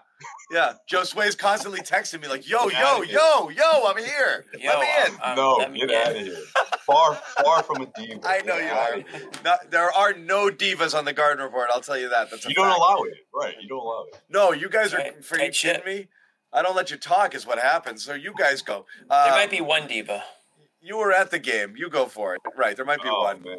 yeah. 0.51 0.73
Joe 0.87 1.03
Sway's 1.03 1.35
constantly 1.35 1.81
texting 1.81 2.21
me 2.21 2.27
like, 2.27 2.47
"Yo, 2.47 2.69
Get 2.69 2.79
yo, 2.79 3.01
yo, 3.03 3.49
yo, 3.49 3.87
I'm 3.87 3.97
here. 3.97 4.45
Yo, 4.59 4.69
Let 4.69 4.79
me 4.79 4.87
in." 5.15 5.19
um, 5.23 5.35
No, 5.35 5.53
let 5.55 5.71
me 5.71 5.79
get 5.79 5.89
in. 5.89 5.95
out 5.95 6.15
of 6.15 6.21
here. 6.21 6.37
Far, 6.85 7.15
far 7.43 7.63
from 7.63 7.81
a 7.81 7.85
diva. 7.95 8.19
I 8.25 8.39
know 8.41 8.57
Get 8.57 8.65
you 8.65 8.71
are. 8.71 8.93
here. 9.19 9.29
No, 9.45 9.55
there 9.69 9.91
are 9.91 10.13
no 10.13 10.49
divas 10.49 10.97
on 10.97 11.05
the 11.05 11.13
Garden 11.13 11.43
Report. 11.43 11.69
I'll 11.73 11.81
tell 11.81 11.97
you 11.97 12.09
that. 12.09 12.29
That's 12.31 12.45
a 12.45 12.49
You 12.49 12.55
don't 12.55 12.67
fact. 12.67 12.77
allow 12.79 13.01
it, 13.03 13.13
right? 13.33 13.55
You 13.61 13.67
don't 13.69 13.79
allow 13.85 14.05
it. 14.11 14.21
No, 14.29 14.51
you 14.51 14.69
guys 14.69 14.93
are. 14.93 14.97
Right. 14.97 15.23
For 15.23 15.39
you 15.39 15.51
kidding 15.51 15.85
me? 15.85 16.07
I 16.53 16.61
don't 16.61 16.75
let 16.75 16.91
you 16.91 16.97
talk. 16.97 17.33
Is 17.33 17.45
what 17.47 17.59
happens. 17.59 18.03
So 18.03 18.13
you 18.13 18.33
guys 18.37 18.61
go. 18.61 18.85
There 19.09 19.17
Uh, 19.17 19.29
might 19.31 19.49
be 19.49 19.61
one 19.61 19.87
diva. 19.87 20.23
You 20.81 20.97
were 20.97 21.11
at 21.11 21.31
the 21.31 21.39
game. 21.39 21.75
You 21.77 21.89
go 21.89 22.05
for 22.07 22.33
it. 22.35 22.41
Right. 22.57 22.75
There 22.75 22.85
might 22.85 23.01
be 23.01 23.09
oh 23.09 23.21
one. 23.23 23.41
man, 23.43 23.57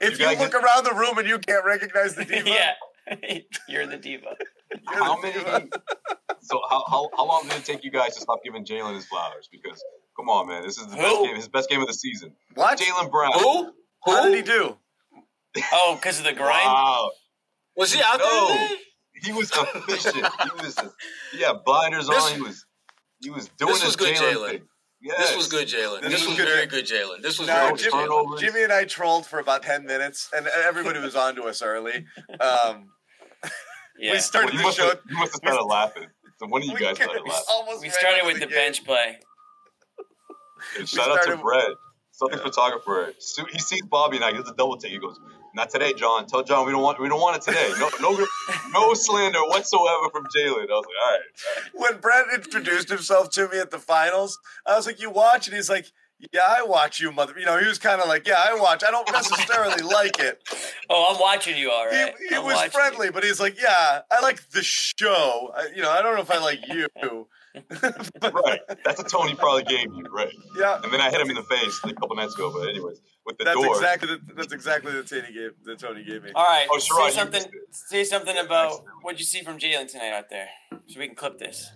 If 0.00 0.18
You 0.18 0.26
you, 0.28 0.38
look 0.38 0.52
get- 0.52 0.62
around 0.64 0.84
the 0.84 0.94
room 0.94 1.18
and 1.18 1.28
you 1.28 1.38
can't 1.38 1.64
recognize 1.64 2.14
the 2.16 2.24
diva, 2.24 2.48
yeah, 2.48 3.38
you're 3.68 3.86
the 3.86 3.96
diva. 3.96 4.34
you're 4.90 5.04
how 5.04 5.16
the 5.16 5.22
many? 5.22 5.38
diva. 5.38 5.68
So 6.42 6.60
how, 6.70 6.84
how 6.88 7.10
how 7.16 7.26
long 7.26 7.42
did 7.48 7.54
it 7.58 7.64
take 7.64 7.82
you 7.82 7.90
guys 7.90 8.14
to 8.14 8.20
stop 8.20 8.38
giving 8.44 8.64
Jaylen 8.64 8.94
his 8.94 9.04
flowers? 9.06 9.48
Because 9.50 9.82
come 10.16 10.28
on, 10.28 10.46
man, 10.46 10.62
this 10.62 10.78
is 10.78 10.86
the 10.86 10.96
best 10.96 11.22
game, 11.24 11.34
his 11.34 11.48
best 11.48 11.68
game 11.68 11.80
of 11.80 11.88
the 11.88 11.92
season. 11.94 12.32
What? 12.54 12.78
Jaylen 12.78 13.10
Brown. 13.10 13.32
Who? 13.32 13.72
How 14.04 14.22
Who? 14.22 14.30
did 14.30 14.36
he 14.36 14.42
do? 14.52 14.76
Oh, 15.72 15.96
because 16.00 16.18
of 16.20 16.24
the 16.24 16.34
grind. 16.34 16.66
Wow, 16.66 17.10
Was 17.76 17.92
he 17.92 18.00
out 18.00 18.18
No. 18.20 18.48
there 18.48 18.68
today? 18.68 18.80
he 19.24 19.32
was 19.32 19.50
efficient. 19.52 20.14
he 20.14 20.50
was, 20.64 20.78
he 21.32 21.42
had 21.42 21.64
blinders 21.64 22.06
This- 22.06 22.22
on. 22.24 22.34
He 22.36 22.40
was, 22.42 22.64
he 23.20 23.30
was 23.30 23.48
doing 23.58 23.72
this 23.72 23.82
was 23.84 23.94
his 23.94 23.96
good, 23.96 24.14
Jaylen 24.14 24.34
Jaylen. 24.36 24.50
thing. 24.50 24.62
Yes. 25.02 25.18
This 25.28 25.36
was 25.36 25.48
good, 25.48 25.68
Jaylen. 25.68 26.00
This 26.02 26.10
This, 26.12 26.20
was 26.22 26.28
was, 26.30 26.36
good, 26.38 26.48
very 26.48 26.66
good, 26.66 26.84
Jaylen. 26.86 27.22
This 27.22 27.38
was 27.38 27.46
No, 27.48 27.54
very 27.54 28.06
No 28.06 28.26
good, 28.26 28.40
Jimmy, 28.40 28.52
Jimmy 28.52 28.64
and 28.64 28.72
I 28.72 28.84
trolled 28.84 29.26
for 29.26 29.38
about 29.38 29.62
ten 29.62 29.84
minutes, 29.86 30.30
and 30.34 30.46
everybody 30.46 30.98
was 31.00 31.14
on 31.14 31.34
to 31.36 31.44
us 31.44 31.62
early. 31.62 32.06
Um, 32.40 32.88
Yeah. 33.98 34.12
We 34.12 34.18
started 34.18 34.48
Well, 34.48 34.52
you 34.54 34.58
the 34.58 34.64
must 34.64 34.76
show. 34.76 34.88
have, 34.88 35.00
you 35.08 35.16
must 35.16 35.32
have 35.32 35.36
started 35.38 35.64
laughing. 35.64 36.06
So 36.38 36.46
one 36.48 36.60
of 36.60 36.68
you 36.68 36.74
we- 36.74 36.80
guys 36.80 36.96
started 36.96 37.22
we 37.24 37.30
laughing. 37.30 37.44
almost 37.50 37.82
we 37.82 37.88
started 37.88 38.16
into 38.18 38.26
with 38.26 38.40
the 38.40 38.46
game. 38.46 38.54
bench 38.54 38.84
play. 38.84 39.16
And 40.78 40.86
shout 40.86 41.08
out 41.10 41.16
to 41.16 41.22
started- 41.22 41.42
Brett, 41.42 41.68
something 42.12 42.38
photographer. 42.38 43.12
He 43.50 43.58
sees 43.58 43.82
Bobby 43.86 44.16
and 44.16 44.24
I. 44.26 44.32
He 44.32 44.36
does 44.38 44.50
a 44.50 44.54
double 44.54 44.76
take. 44.76 44.92
He 44.92 44.98
goes, 44.98 45.18
"Not 45.56 45.70
today, 45.70 45.94
John. 45.94 46.26
Tell 46.26 46.42
John 46.44 46.66
we 46.66 46.72
don't 46.72 46.82
want 46.82 47.00
we 47.00 47.08
don't 47.08 47.20
want 47.20 47.36
it 47.36 47.42
today. 47.42 47.72
No 47.80 47.88
no 48.00 48.26
no 48.72 48.94
slander 48.94 49.40
whatsoever 49.40 50.10
from 50.12 50.24
Jaylen." 50.26 50.68
I 50.70 50.74
was 50.74 50.84
like, 50.86 51.02
"All 51.02 51.10
right." 51.10 51.20
When 51.72 52.00
Brett 52.00 52.26
introduced 52.34 52.90
himself 52.90 53.30
to 53.30 53.48
me 53.48 53.58
at 53.58 53.70
the 53.70 53.78
finals, 53.78 54.38
I 54.66 54.76
was 54.76 54.86
like, 54.86 55.00
"You 55.00 55.08
watch?" 55.10 55.46
And 55.48 55.56
he's 55.56 55.70
like, 55.70 55.86
"Yeah, 56.30 56.42
I 56.46 56.62
watch 56.62 57.00
you, 57.00 57.10
mother." 57.10 57.32
You 57.38 57.46
know, 57.46 57.58
he 57.58 57.66
was 57.66 57.78
kind 57.78 58.02
of 58.02 58.06
like, 58.06 58.28
"Yeah, 58.28 58.38
I 58.38 58.54
watch. 58.60 58.84
I 58.86 58.90
don't 58.90 59.10
necessarily 59.10 59.82
like 59.98 60.20
it." 60.20 60.42
Oh, 60.90 61.12
I'm 61.14 61.20
watching 61.20 61.56
you, 61.56 61.70
all 61.70 61.86
right. 61.86 62.14
He, 62.18 62.34
he 62.34 62.38
was 62.38 62.54
watching 62.54 62.70
friendly, 62.72 63.10
but 63.10 63.24
he's 63.24 63.40
like, 63.40 63.60
"Yeah, 63.60 64.02
I 64.10 64.20
like 64.20 64.50
the 64.50 64.62
show. 64.62 65.52
I, 65.56 65.68
you 65.74 65.80
know, 65.80 65.90
I 65.90 66.02
don't 66.02 66.14
know 66.16 66.22
if 66.22 66.30
I 66.30 66.38
like 66.38 66.68
you." 66.68 67.26
But, 68.20 68.32
Right. 68.34 68.60
That's 68.84 69.00
a 69.00 69.04
Tony 69.04 69.34
probably 69.34 69.64
gave 69.64 69.86
you, 69.86 70.04
right? 70.10 70.32
Yeah, 70.58 70.80
And 70.82 70.92
then 70.92 71.00
I 71.00 71.10
hit 71.10 71.20
him 71.20 71.30
in 71.30 71.36
the 71.36 71.42
face 71.42 71.80
like 71.84 71.92
a 71.92 71.96
couple 72.00 72.16
nights 72.16 72.34
ago. 72.34 72.52
But 72.52 72.68
anyways, 72.68 73.00
with 73.24 73.38
the 73.38 73.44
that's 73.44 73.56
door. 73.60 73.74
exactly 73.74 74.08
the, 74.08 74.20
that's 74.34 74.52
exactly 74.52 74.92
the 74.92 75.02
Tony 75.02 75.32
gave 75.32 75.50
the 75.64 75.76
Tony 75.76 76.04
gave 76.04 76.22
me. 76.24 76.30
All 76.34 76.44
right. 76.44 76.66
Oh, 76.70 76.78
Sherrod, 76.78 77.06
you 77.06 77.10
say 77.10 77.16
something. 77.16 77.42
missed. 77.68 77.88
Say 77.88 78.04
something 78.04 78.36
about 78.38 78.84
what 79.02 79.18
you 79.18 79.24
see 79.24 79.42
from 79.42 79.58
Jaylen 79.58 79.90
tonight 79.90 80.12
out 80.12 80.28
there, 80.30 80.48
so 80.86 80.98
we 81.00 81.06
can 81.06 81.16
clip 81.16 81.38
this. 81.38 81.70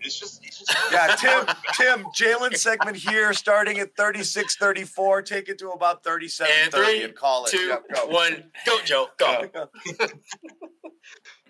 It's 0.00 0.20
just, 0.20 0.44
it's 0.44 0.58
just 0.58 0.76
Yeah, 0.92 1.16
Tim, 1.16 1.46
Tim, 1.72 2.04
Jaylen 2.16 2.54
segment 2.56 2.96
here, 2.98 3.32
starting 3.32 3.78
at 3.78 3.96
36 3.96 4.56
34. 4.56 5.22
Take 5.22 5.48
it 5.48 5.58
to 5.60 5.70
about 5.70 6.04
37 6.04 6.52
And 6.64 6.70
30 6.70 6.84
three, 6.86 7.02
and 7.04 7.14
call 7.14 7.46
it. 7.46 7.50
Two, 7.50 7.58
Yep, 7.58 7.82
go. 7.94 8.06
one, 8.08 8.44
go, 8.66 8.78
Joe, 8.84 9.08
go. 9.18 9.48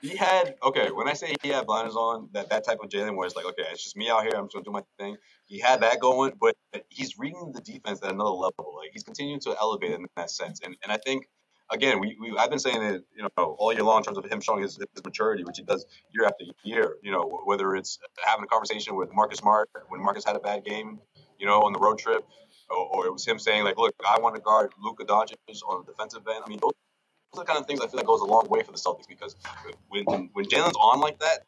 he 0.02 0.16
had 0.16 0.54
okay. 0.62 0.90
When 0.90 1.08
I 1.08 1.14
say 1.14 1.34
he 1.42 1.48
had 1.48 1.66
blinders 1.66 1.96
on, 1.96 2.28
that 2.32 2.50
that 2.50 2.64
type 2.64 2.78
of 2.82 2.90
Jaylen 2.90 3.16
where 3.16 3.26
it's 3.26 3.36
like, 3.36 3.46
okay, 3.46 3.64
it's 3.70 3.82
just 3.82 3.96
me 3.96 4.10
out 4.10 4.22
here. 4.22 4.32
I'm 4.36 4.44
just 4.44 4.54
gonna 4.54 4.64
do 4.64 4.70
my 4.70 4.82
thing. 4.98 5.16
He 5.46 5.58
had 5.58 5.80
that 5.80 6.00
going, 6.00 6.32
but 6.40 6.54
he's 6.88 7.18
reading 7.18 7.52
the 7.54 7.60
defense 7.60 8.00
at 8.02 8.10
another 8.10 8.30
level. 8.30 8.74
Like 8.76 8.90
he's 8.92 9.04
continuing 9.04 9.40
to 9.40 9.56
elevate 9.58 9.92
in 9.92 10.06
that 10.16 10.30
sense. 10.30 10.60
And 10.64 10.76
and 10.82 10.92
I 10.92 10.98
think 10.98 11.28
again, 11.70 12.00
we, 12.00 12.16
we 12.20 12.36
I've 12.36 12.50
been 12.50 12.58
saying 12.58 12.82
it, 12.82 13.04
you 13.16 13.22
know, 13.22 13.56
all 13.58 13.72
year 13.72 13.82
long 13.82 13.98
in 13.98 14.04
terms 14.04 14.18
of 14.18 14.24
him 14.24 14.40
showing 14.40 14.62
his, 14.62 14.76
his 14.76 15.04
maturity, 15.04 15.44
which 15.44 15.58
he 15.58 15.64
does 15.64 15.86
year 16.12 16.26
after 16.26 16.44
year. 16.64 16.96
You 17.02 17.12
know, 17.12 17.40
whether 17.44 17.74
it's 17.74 17.98
having 18.24 18.44
a 18.44 18.48
conversation 18.48 18.96
with 18.96 19.10
Marcus 19.12 19.38
Smart 19.38 19.68
when 19.88 20.02
Marcus 20.02 20.24
had 20.24 20.36
a 20.36 20.40
bad 20.40 20.64
game, 20.64 21.00
you 21.38 21.46
know, 21.46 21.60
on 21.62 21.72
the 21.72 21.78
road 21.78 21.98
trip, 21.98 22.24
or, 22.70 22.76
or 22.76 23.06
it 23.06 23.12
was 23.12 23.26
him 23.26 23.38
saying 23.38 23.64
like, 23.64 23.78
look, 23.78 23.94
I 24.06 24.18
want 24.20 24.34
to 24.34 24.40
guard 24.40 24.72
Luka 24.82 25.04
Doncic 25.04 25.36
on 25.68 25.84
the 25.84 25.92
defensive 25.92 26.22
end. 26.28 26.42
I 26.44 26.48
mean, 26.48 26.58
those 26.60 26.72
the 27.36 27.44
kind 27.44 27.58
of 27.58 27.66
things 27.66 27.80
I 27.80 27.86
feel 27.86 27.98
like 27.98 28.06
goes 28.06 28.20
a 28.20 28.24
long 28.24 28.48
way 28.48 28.62
for 28.62 28.72
the 28.72 28.78
Celtics 28.78 29.08
because 29.08 29.36
when 29.88 30.04
when 30.32 30.44
Jaylen's 30.46 30.76
on 30.76 31.00
like 31.00 31.18
that, 31.20 31.46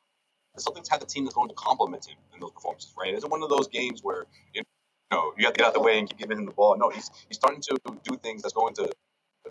the 0.55 0.63
Celtics 0.63 0.89
have 0.91 1.03
a 1.03 1.07
team 1.07 1.25
that's 1.25 1.35
going 1.35 1.49
to 1.49 1.55
complement 1.55 2.07
him 2.07 2.17
in 2.35 2.41
those 2.41 2.53
performances, 2.53 2.93
right? 2.99 3.15
It's 3.15 3.27
one 3.27 3.43
of 3.43 3.49
those 3.49 3.69
games 3.69 4.03
where 4.03 4.27
you 4.55 4.63
know 5.11 5.33
you 5.37 5.45
have 5.47 5.55
to 5.55 5.59
get 5.59 5.67
out 5.67 5.75
of 5.77 5.81
the 5.83 5.87
way 5.87 5.99
and 5.99 6.09
keep 6.09 6.19
giving 6.19 6.39
him 6.39 6.47
the 6.47 6.53
ball. 6.53 6.77
No, 6.77 6.91
he's 6.91 7.11
he's 7.29 7.37
starting 7.37 7.61
to 7.63 7.77
do 8.05 8.17
things 8.17 8.43
that's 8.43 8.55
going 8.55 8.75
to 8.77 8.91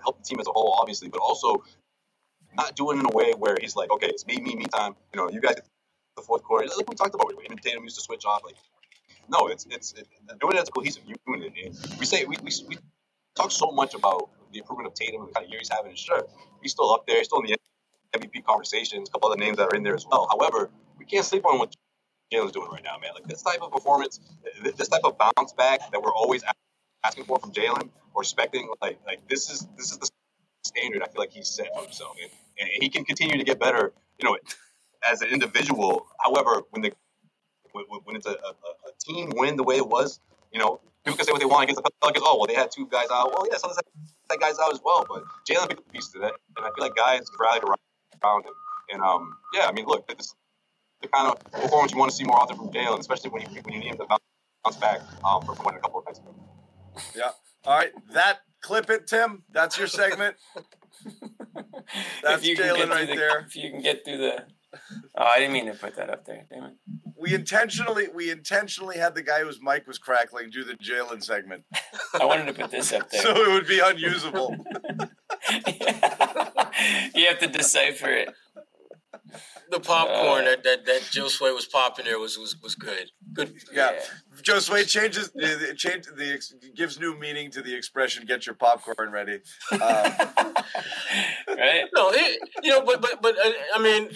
help 0.02 0.20
the 0.20 0.24
team 0.24 0.40
as 0.40 0.48
a 0.48 0.52
whole, 0.52 0.78
obviously, 0.80 1.10
but 1.10 1.20
also 1.20 1.64
not 2.56 2.76
doing 2.76 2.98
it 2.98 3.02
in 3.02 3.06
a 3.08 3.16
way 3.16 3.34
where 3.38 3.58
he's 3.60 3.76
like, 3.76 3.92
okay, 3.92 4.08
it's 4.08 4.26
me, 4.26 4.40
me, 4.40 4.56
me 4.56 4.66
time. 4.66 4.96
You 5.14 5.22
know, 5.22 5.30
you 5.30 5.42
guys 5.42 5.56
the 6.18 6.24
fourth 6.24 6.44
quarter. 6.44 6.68
Like 6.68 6.90
we 6.90 6.96
talked 6.96 7.16
about, 7.16 7.32
him 7.32 7.40
and 7.52 7.62
Tatum 7.62 7.84
used 7.84 7.96
to 7.96 8.02
switch 8.02 8.26
off. 8.26 8.42
Like, 8.44 8.56
no, 9.30 9.48
it's 9.48 9.66
it's 9.70 9.94
it, 9.94 10.08
doing 10.40 10.58
it 10.58 10.62
as 10.62 10.68
a 10.68 10.72
cohesive 10.72 11.04
unit. 11.06 11.54
We 12.00 12.06
say 12.06 12.26
we, 12.26 12.36
we 12.44 12.52
we 12.68 12.78
talk 13.36 13.52
so 13.52 13.72
much 13.72 13.94
about 13.94 14.30
the 14.58 14.64
improvement 14.64 14.88
of 14.88 14.94
Tatum 14.96 15.22
and 15.22 15.30
the 15.30 15.34
kind 15.34 15.46
of 15.46 15.52
year 15.52 15.60
he's 15.60 15.70
having. 15.70 15.96
Sure, 15.96 16.26
he's 16.62 16.72
still 16.72 16.92
up 16.92 17.06
there. 17.08 17.18
He's 17.18 17.28
still 17.28 17.40
in 17.40 17.46
the 17.46 17.58
MVP 18.18 18.44
conversations. 18.44 19.10
A 19.10 19.12
couple 19.12 19.32
other 19.32 19.40
names 19.40 19.58
that 19.58 19.72
are 19.72 19.76
in 19.76 19.84
there 19.84 19.96
as 19.96 20.06
well. 20.10 20.28
However, 20.30 20.70
we 20.98 21.06
can't 21.06 21.26
sleep 21.26 21.46
on 21.46 21.60
what 21.60 21.76
Jaylen's 22.34 22.52
doing 22.52 22.70
right 22.72 22.84
now, 22.84 22.98
man. 23.02 23.12
Like 23.14 23.28
this 23.28 23.42
type 23.42 23.62
of 23.62 23.72
performance, 23.72 24.20
this 24.64 24.88
type 24.88 25.02
of 25.04 25.18
bounce 25.18 25.54
back 25.54 25.92
that 25.92 26.02
we're 26.02 26.14
always 26.14 26.44
asking 27.06 27.26
for 27.26 27.40
from 27.40 27.52
Jaylen 27.52 27.90
or 28.14 28.24
expecting, 28.24 28.70
like 28.82 29.00
like 29.06 29.28
this 29.30 29.50
is 29.50 29.68
this 29.78 29.92
is 29.92 29.98
the 30.00 30.10
standard 30.66 31.04
I 31.04 31.08
feel 31.08 31.22
like 31.22 31.32
he's 31.32 31.48
set 31.48 31.68
for 31.76 31.84
himself, 31.84 32.18
and, 32.22 32.32
and 32.60 32.84
he 32.84 32.90
can 32.90 33.06
continue 33.06 33.38
to 33.38 33.44
get 33.44 33.60
better. 33.60 33.94
You 34.20 34.28
know, 34.28 34.38
as 35.10 35.22
an 35.22 35.30
individual. 35.30 36.08
However, 36.20 36.64
when 36.72 36.82
the 36.82 36.94
when, 37.72 37.86
when 38.04 38.16
it's 38.16 38.26
a, 38.26 38.32
a, 38.32 38.34
a 38.34 38.92
team 39.00 39.32
win 39.36 39.56
the 39.56 39.64
way 39.64 39.78
it 39.78 39.88
was, 39.88 40.20
you 40.52 40.60
know, 40.60 40.80
people 41.06 41.18
can 41.18 41.26
say 41.26 41.32
what 41.32 41.40
they 41.40 41.46
want 41.46 41.64
against 41.64 41.82
the 41.84 41.90
Pelicans. 42.02 42.26
Oh, 42.28 42.38
well, 42.38 42.48
they 42.48 42.56
had 42.56 42.72
two 42.72 42.88
guys 42.88 43.08
out. 43.12 43.32
Well, 43.32 43.48
yeah, 43.50 43.58
of 43.64 43.78
that 44.30 44.40
guys 44.40 44.58
out 44.60 44.74
as 44.74 44.82
well. 44.84 45.06
But 45.08 45.24
Jaylen 45.50 45.70
big 45.70 45.80
piece 45.92 46.10
to 46.10 46.20
that, 46.20 46.34
and 46.56 46.66
I 46.66 46.70
feel 46.76 46.86
like 46.86 46.96
guys 46.96 47.22
rallied 47.40 47.64
around 47.64 48.46
him. 48.46 48.54
And 48.92 49.02
um, 49.02 49.38
yeah, 49.54 49.68
I 49.68 49.72
mean, 49.72 49.86
look, 49.86 50.08
this 50.08 50.34
the 51.02 51.08
kind 51.08 51.32
of 51.32 51.40
performance 51.52 51.92
you 51.92 51.98
want 51.98 52.12
to 52.12 52.18
see 52.18 52.24
more 52.24 52.38
often 52.38 52.58
from 52.58 52.70
Jaylen, 52.70 53.00
especially 53.00 53.30
when 53.32 53.42
you 53.44 53.62
when 53.62 53.74
you 53.74 53.80
need 53.80 53.90
him 53.92 53.98
to 53.98 54.06
bounce 54.06 54.78
back 54.78 55.02
um, 55.24 55.42
from 55.44 55.58
winning 55.64 55.80
a 55.80 55.82
couple 55.82 56.00
of 56.00 56.06
nights 56.06 56.20
ago. 56.20 56.36
Yeah. 57.16 57.32
All 57.66 57.78
right. 57.78 57.92
That 58.14 58.40
clip 58.62 58.90
it, 58.90 59.08
Tim. 59.08 59.44
That's 59.52 59.78
your 59.78 59.88
segment. 59.88 60.36
That's 62.24 62.46
if 62.46 62.58
Jaylen 62.58 62.90
right 62.90 63.08
the, 63.08 63.16
there. 63.16 63.40
If 63.40 63.56
you 63.56 63.70
can 63.72 63.82
get 63.82 64.04
through 64.06 64.18
the. 64.18 64.46
Oh, 65.16 65.24
I 65.24 65.40
didn't 65.40 65.54
mean 65.54 65.66
to 65.68 65.74
put 65.74 65.96
that 65.96 66.10
up 66.10 66.26
there. 66.26 66.46
Damn 66.50 66.64
it. 66.66 66.76
We 67.20 67.34
intentionally 67.34 68.08
we 68.14 68.30
intentionally 68.30 68.98
had 68.98 69.16
the 69.16 69.24
guy 69.24 69.42
whose 69.42 69.60
mic 69.62 69.88
was 69.88 69.98
crackling 69.98 70.50
do 70.52 70.64
the 70.64 70.74
Jaylen 70.74 71.24
segment, 71.24 71.64
I 72.20 72.26
wanted 72.26 72.46
to 72.48 72.54
put 72.54 72.72
this 72.72 72.94
up 72.94 73.10
there. 73.10 73.22
so 73.22 73.36
it 73.36 73.52
would 73.52 73.68
be 73.68 73.80
unusable. 73.80 74.56
you 77.16 77.28
have 77.28 77.40
to 77.40 77.48
decipher 77.52 78.10
it. 78.10 78.30
The 79.70 79.80
popcorn 79.80 80.46
Uh, 80.46 80.52
that, 80.52 80.64
that, 80.64 80.86
that 80.86 81.02
Joe 81.12 81.28
Sway 81.28 81.52
was 81.52 81.66
popping 81.66 82.06
there 82.06 82.20
was, 82.20 82.38
was, 82.38 82.56
was 82.62 82.76
good. 82.76 83.12
Good. 83.34 83.54
Yeah. 83.74 84.00
Joe 84.42 84.60
Sway 84.60 84.86
changes 84.86 85.30
uh, 85.36 85.74
change 85.76 86.06
the 86.06 86.42
gives 86.76 87.00
new 87.00 87.18
meaning 87.18 87.52
to 87.52 87.62
the 87.62 87.76
expression 87.76 88.26
"get 88.26 88.46
your 88.46 88.56
popcorn 88.56 89.12
ready." 89.12 89.40
Uh, 89.72 89.78
right? 91.48 91.86
No, 91.94 92.12
it, 92.12 92.40
you 92.64 92.70
know, 92.70 92.82
but 92.86 93.02
but 93.02 93.22
but 93.22 93.36
uh, 93.38 93.52
I 93.76 93.82
mean, 93.82 94.10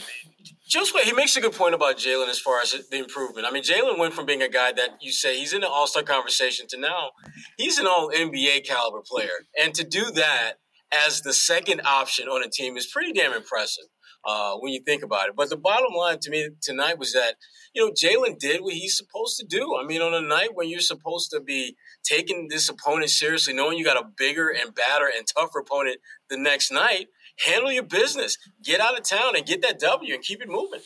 Just 0.68 0.96
wait. 0.96 1.06
He 1.06 1.14
makes 1.14 1.36
a 1.36 1.42
good 1.42 1.54
point 1.54 1.76
about 1.76 1.98
Jaylen 1.98 2.30
as 2.30 2.40
far 2.40 2.62
as 2.62 2.72
the 2.90 2.98
improvement. 2.98 3.46
I 3.46 3.52
mean, 3.52 3.64
Jaylen 3.64 3.98
went 3.98 4.14
from 4.14 4.26
being 4.26 4.42
a 4.42 4.50
guy 4.50 4.72
that 4.72 4.98
you 5.02 5.12
say 5.12 5.38
he's 5.38 5.54
in 5.54 5.62
the 5.62 5.68
All 5.68 5.88
Star 5.88 6.04
conversation 6.04 6.66
to 6.70 6.80
now 6.80 7.12
he's 7.58 7.78
an 7.78 7.88
All 7.88 8.10
NBA 8.10 8.66
caliber 8.66 9.02
player, 9.06 9.46
and 9.62 9.74
to 9.76 9.84
do 9.84 10.12
that 10.12 10.54
as 10.92 11.22
the 11.22 11.34
second 11.34 11.82
option 11.86 12.28
on 12.28 12.44
a 12.44 12.50
team 12.50 12.78
is 12.78 12.86
pretty 12.86 13.14
damn 13.14 13.34
impressive 13.34 13.86
uh, 14.26 14.56
when 14.56 14.72
you 14.74 14.82
think 14.82 15.04
about 15.04 15.30
it. 15.30 15.36
But 15.36 15.50
the 15.50 15.58
bottom 15.58 15.94
line 15.96 16.20
to 16.20 16.30
me 16.30 16.50
tonight 16.62 16.98
was 16.98 17.14
that 17.14 17.36
you 17.74 17.86
know 17.86 17.92
Jaylen 17.92 18.38
did 18.38 18.62
what 18.62 18.74
he's 18.74 18.98
supposed 18.98 19.38
to 19.40 19.46
do. 19.46 19.78
I 19.82 19.86
mean, 19.86 20.02
on 20.02 20.14
a 20.14 20.22
night 20.26 20.50
when 20.54 20.70
you're 20.70 20.80
supposed 20.80 21.32
to 21.32 21.40
be 21.40 21.76
taking 22.04 22.48
this 22.50 22.70
opponent 22.70 23.10
seriously, 23.10 23.54
knowing 23.54 23.78
you 23.78 23.86
got 23.86 23.98
a 23.98 24.08
bigger 24.18 24.50
and 24.50 24.74
badder 24.74 25.10
and 25.16 25.26
tougher 25.28 25.60
opponent 25.60 25.98
the 26.30 26.38
next 26.38 26.72
night, 26.72 27.08
handle 27.46 27.72
your 27.72 27.84
business, 27.84 28.38
get 28.64 28.80
out 28.80 28.98
of 28.98 29.04
town, 29.04 29.36
and 29.36 29.46
get 29.46 29.62
that 29.62 29.80
W 29.80 30.14
and 30.14 30.24
keep 30.24 30.42
it 30.42 30.50
moving. 30.50 30.82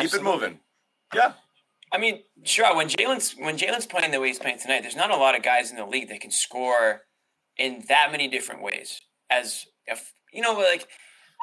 Keep 0.00 0.14
it 0.14 0.22
moving. 0.22 0.60
Yeah. 1.14 1.32
I 1.92 1.98
mean, 1.98 2.22
sure. 2.44 2.74
When 2.76 2.88
Jaylen's 2.88 3.32
when 3.32 3.56
Jaylen's 3.56 3.86
playing 3.86 4.10
the 4.10 4.20
way 4.20 4.28
he's 4.28 4.38
playing 4.38 4.58
tonight, 4.58 4.82
there's 4.82 4.96
not 4.96 5.10
a 5.10 5.16
lot 5.16 5.36
of 5.36 5.42
guys 5.42 5.70
in 5.70 5.76
the 5.76 5.86
league 5.86 6.08
that 6.08 6.20
can 6.20 6.30
score 6.30 7.02
in 7.56 7.84
that 7.88 8.08
many 8.10 8.28
different 8.28 8.62
ways. 8.62 9.00
As 9.30 9.64
if 9.86 10.12
you 10.32 10.42
know, 10.42 10.52
like 10.54 10.88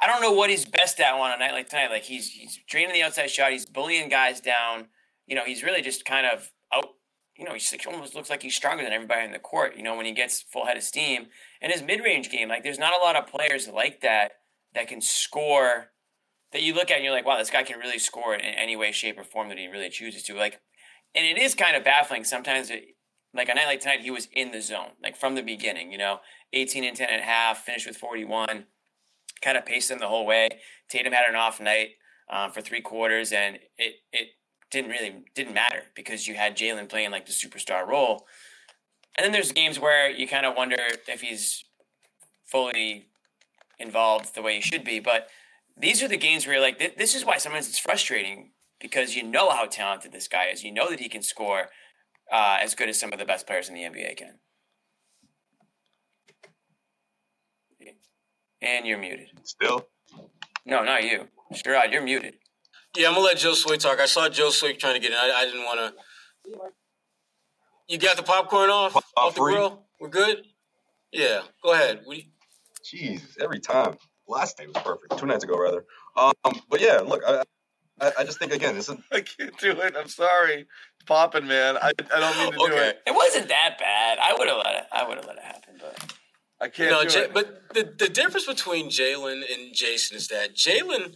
I 0.02 0.08
don't 0.08 0.22
know 0.22 0.34
what 0.34 0.50
he's 0.50 0.66
best 0.66 1.00
at 1.00 1.14
on 1.14 1.32
a 1.32 1.38
night 1.38 1.54
like 1.54 1.70
tonight. 1.70 1.90
Like 1.90 2.04
he's 2.04 2.30
he's 2.30 2.60
draining 2.68 2.94
the 2.94 3.04
outside 3.04 3.30
shot, 3.30 3.52
he's 3.52 3.66
bullying 3.66 4.10
guys 4.10 4.42
down. 4.42 4.88
You 5.26 5.36
know, 5.36 5.46
he's 5.46 5.64
really 5.64 5.82
just 5.82 6.06
kind 6.06 6.28
of 6.28 6.52
out. 6.74 6.90
You 7.38 7.46
know, 7.46 7.54
he 7.54 7.62
almost 7.88 8.16
looks 8.16 8.30
like 8.30 8.44
he's 8.44 8.56
stronger 8.56 8.84
than 8.84 8.94
everybody 8.94 9.26
in 9.26 9.32
the 9.32 9.40
court. 9.40 9.76
You 9.76 9.84
know, 9.84 9.96
when 9.96 10.06
he 10.06 10.12
gets 10.12 10.42
full 10.42 10.66
head 10.66 10.78
of 10.78 10.84
steam, 10.84 11.28
and 11.62 11.72
his 11.72 11.82
mid 11.82 12.04
range 12.04 12.30
game, 12.30 12.50
like 12.50 12.64
there's 12.64 12.80
not 12.80 12.94
a 13.00 13.04
lot 13.04 13.16
of 13.16 13.28
players 13.28 13.68
like 13.68 14.02
that 14.02 14.34
that 14.74 14.88
can 14.88 15.02
score. 15.02 15.90
That 16.52 16.62
you 16.62 16.76
look 16.76 16.92
at 16.92 16.98
and 16.98 17.04
you're 17.04 17.14
like, 17.14 17.26
wow, 17.26 17.40
this 17.40 17.50
guy 17.50 17.64
can 17.64 17.80
really 17.80 17.98
score 17.98 18.36
in 18.36 18.42
any 18.42 18.76
way, 18.76 18.92
shape, 18.92 19.18
or 19.18 19.24
form 19.24 19.50
that 19.50 19.58
he 19.58 19.66
really 19.66 19.90
chooses 19.90 20.22
to. 20.24 20.36
Like, 20.36 20.62
and 21.16 21.26
it 21.26 21.42
is 21.42 21.56
kind 21.56 21.76
of 21.76 21.84
baffling 21.84 22.24
sometimes. 22.24 22.70
It, 22.70 22.84
like 23.34 23.50
a 23.50 23.56
night 23.56 23.66
like 23.66 23.80
tonight, 23.80 24.02
he 24.02 24.12
was 24.12 24.28
in 24.32 24.52
the 24.52 24.62
zone, 24.62 24.92
like 25.02 25.18
from 25.18 25.34
the 25.34 25.42
beginning. 25.42 25.92
You 25.92 25.98
know, 25.98 26.20
18 26.54 26.84
and 26.84 26.96
10 26.96 27.08
and 27.10 27.22
a 27.22 27.26
half, 27.26 27.64
finished 27.64 27.88
with 27.88 27.98
41 27.98 28.66
kind 29.44 29.58
of 29.58 29.66
paced 29.66 29.92
him 29.92 30.00
the 30.00 30.08
whole 30.08 30.26
way. 30.26 30.50
Tatum 30.90 31.14
had 31.14 31.30
an 31.30 31.36
off 31.36 31.60
night 31.60 31.90
um, 32.32 32.52
for 32.52 32.62
three 32.62 32.82
quarters, 32.82 33.32
and 33.32 33.60
it 33.78 33.96
it 34.12 34.30
didn't 34.74 34.92
really 34.92 35.24
didn't 35.36 35.54
matter 35.54 35.84
because 35.96 36.28
you 36.28 36.34
had 36.36 36.58
Jaylen 36.58 36.90
playing 36.90 37.12
like 37.12 37.26
the 37.26 37.32
superstar 37.32 37.88
role. 37.88 38.26
And 39.16 39.24
then 39.24 39.32
there's 39.32 39.52
games 39.52 39.80
where 39.80 40.10
you 40.10 40.28
kind 40.28 40.46
of 40.46 40.56
wonder 40.56 40.78
if 41.08 41.22
he's 41.22 41.64
fully 42.46 43.08
involved 43.80 44.34
the 44.34 44.42
way 44.42 44.56
he 44.56 44.62
should 44.62 44.84
be. 44.84 45.00
But 45.00 45.28
these 45.78 46.02
are 46.02 46.08
the 46.08 46.18
games 46.18 46.46
where 46.46 46.56
you're 46.56 46.64
like, 46.64 46.98
this 46.98 47.16
is 47.16 47.24
why 47.24 47.38
sometimes 47.38 47.70
it's 47.70 47.80
frustrating 47.80 48.52
because 48.80 49.16
you 49.16 49.24
know 49.24 49.52
how 49.52 49.66
talented 49.66 50.12
this 50.12 50.28
guy 50.28 50.48
is. 50.48 50.64
You 50.64 50.74
know 50.74 50.90
that 50.90 51.00
he 51.00 51.10
can 51.10 51.22
score 51.22 51.70
uh, 52.32 52.58
as 52.60 52.74
good 52.74 52.90
as 52.90 53.00
some 53.00 53.14
of 53.14 53.20
the 53.20 53.26
best 53.26 53.46
players 53.46 53.70
in 53.70 53.76
the 53.76 53.82
NBA 53.82 54.18
can. 54.18 54.40
And 58.62 58.88
you're 58.88 58.98
muted. 58.98 59.28
Still? 59.44 59.88
No, 60.66 60.84
not 60.84 61.04
you. 61.04 61.28
Sherrod, 61.54 61.92
you're 61.92 62.02
muted. 62.02 62.36
Yeah, 62.96 63.08
I'm 63.08 63.16
gonna 63.16 63.26
let 63.26 63.38
Joe 63.38 63.54
Swick 63.54 63.80
talk. 63.80 64.00
I 64.00 64.06
saw 64.06 64.30
Joe 64.30 64.50
Swick 64.50 64.80
trying 64.80 64.94
to 64.94 65.00
get 65.00 65.12
in. 65.12 65.18
I, 65.18 65.34
I 65.38 65.46
didn't 65.46 65.64
want 65.64 65.80
to. 65.80 66.60
You 67.88 67.98
got 67.98 68.18
the 68.18 68.24
popcorn 68.24 68.70
off 68.70 68.94
Pop 68.94 69.04
off 69.18 69.36
the 69.36 69.42
free. 69.42 69.54
grill. 69.54 69.84
We're 70.00 70.10
good. 70.10 70.44
Yeah, 71.12 71.42
go 71.64 71.74
ahead. 71.74 72.02
You... 72.08 72.24
Jeez, 72.84 73.22
every 73.42 73.60
time. 73.60 73.98
Last 74.28 74.58
day 74.58 74.68
was 74.68 74.82
perfect. 74.84 75.18
Two 75.18 75.26
nights 75.26 75.44
ago, 75.44 75.58
rather. 75.60 75.86
Um, 76.16 76.34
but 76.70 76.80
yeah, 76.80 77.00
look, 77.00 77.22
I, 77.28 77.44
I, 78.00 78.12
I 78.20 78.24
just 78.24 78.40
think 78.40 78.54
again, 78.54 78.76
this 78.76 78.88
is. 78.88 78.96
I 79.12 79.22
can't 79.22 79.58
do 79.60 79.72
it. 79.72 79.96
I'm 79.98 80.08
sorry. 80.08 80.66
Popping, 81.06 81.48
man. 81.48 81.78
I, 81.78 81.92
I 82.16 82.20
don't 82.20 82.38
mean 82.38 82.54
to 82.54 82.60
okay. 82.60 82.72
do 82.72 82.78
it. 82.78 83.02
It 83.08 83.16
wasn't 83.16 83.50
that 83.50 83.76
bad. 83.80 84.20
I 84.20 84.34
would 84.38 84.48
have 84.48 84.58
let 84.58 84.76
it. 84.76 84.84
I 84.94 85.08
would 85.08 85.18
have 85.18 85.26
let 85.26 85.38
it 85.38 85.44
happen, 85.44 85.76
but. 85.80 86.16
I 86.62 86.70
can't. 86.70 86.92
No, 86.92 87.04
J- 87.04 87.28
but 87.34 87.74
the 87.74 87.94
the 87.98 88.08
difference 88.08 88.46
between 88.46 88.90
Jaylen 88.90 89.42
and 89.52 89.74
Jayson 89.76 90.16
is 90.16 90.30
that 90.30 90.56
Jaylen 90.56 91.16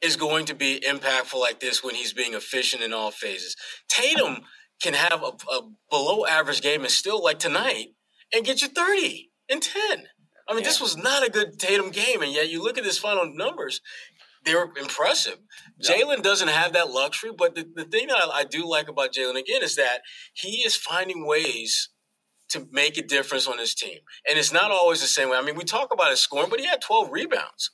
is 0.00 0.16
going 0.16 0.46
to 0.46 0.54
be 0.54 0.80
impactful 0.86 1.38
like 1.38 1.60
this 1.60 1.82
when 1.82 1.94
he's 1.94 2.12
being 2.12 2.34
efficient 2.34 2.82
in 2.82 2.92
all 2.92 3.10
phases. 3.10 3.56
Tatum 3.88 4.38
can 4.80 4.94
have 4.94 5.22
a, 5.22 5.32
a 5.52 5.62
below 5.90 6.24
average 6.26 6.60
game 6.60 6.82
and 6.82 6.90
still 6.90 7.22
like 7.22 7.38
tonight 7.38 7.88
and 8.32 8.44
get 8.44 8.62
you 8.62 8.68
thirty 8.68 9.30
and 9.50 9.62
ten. 9.62 10.04
I 10.48 10.54
mean, 10.54 10.62
yeah. 10.62 10.68
this 10.68 10.80
was 10.80 10.96
not 10.96 11.26
a 11.26 11.30
good 11.30 11.58
Tatum 11.58 11.90
game, 11.90 12.22
and 12.22 12.32
yet 12.32 12.48
you 12.48 12.62
look 12.62 12.78
at 12.78 12.84
his 12.84 12.96
final 12.96 13.30
numbers, 13.34 13.82
they're 14.44 14.70
impressive. 14.80 15.38
Yeah. 15.78 15.92
Jaylen 15.92 16.22
doesn't 16.22 16.48
have 16.48 16.72
that 16.72 16.90
luxury, 16.90 17.32
but 17.36 17.54
the, 17.54 17.66
the 17.74 17.84
thing 17.84 18.06
that 18.08 18.16
I, 18.16 18.40
I 18.40 18.44
do 18.44 18.68
like 18.68 18.88
about 18.88 19.12
Jaylen 19.12 19.38
again 19.38 19.62
is 19.62 19.76
that 19.76 20.00
he 20.32 20.62
is 20.62 20.74
finding 20.74 21.26
ways 21.26 21.90
to 22.50 22.66
make 22.72 22.96
a 22.96 23.02
difference 23.02 23.46
on 23.46 23.58
his 23.58 23.74
team. 23.74 23.98
And 24.28 24.38
it's 24.38 24.52
not 24.52 24.70
always 24.70 25.00
the 25.00 25.06
same 25.06 25.28
way. 25.28 25.36
I 25.36 25.42
mean, 25.42 25.54
we 25.56 25.64
talk 25.64 25.92
about 25.92 26.10
his 26.10 26.20
scoring, 26.20 26.48
but 26.48 26.60
he 26.60 26.66
had 26.66 26.80
12 26.80 27.10
rebounds. 27.12 27.70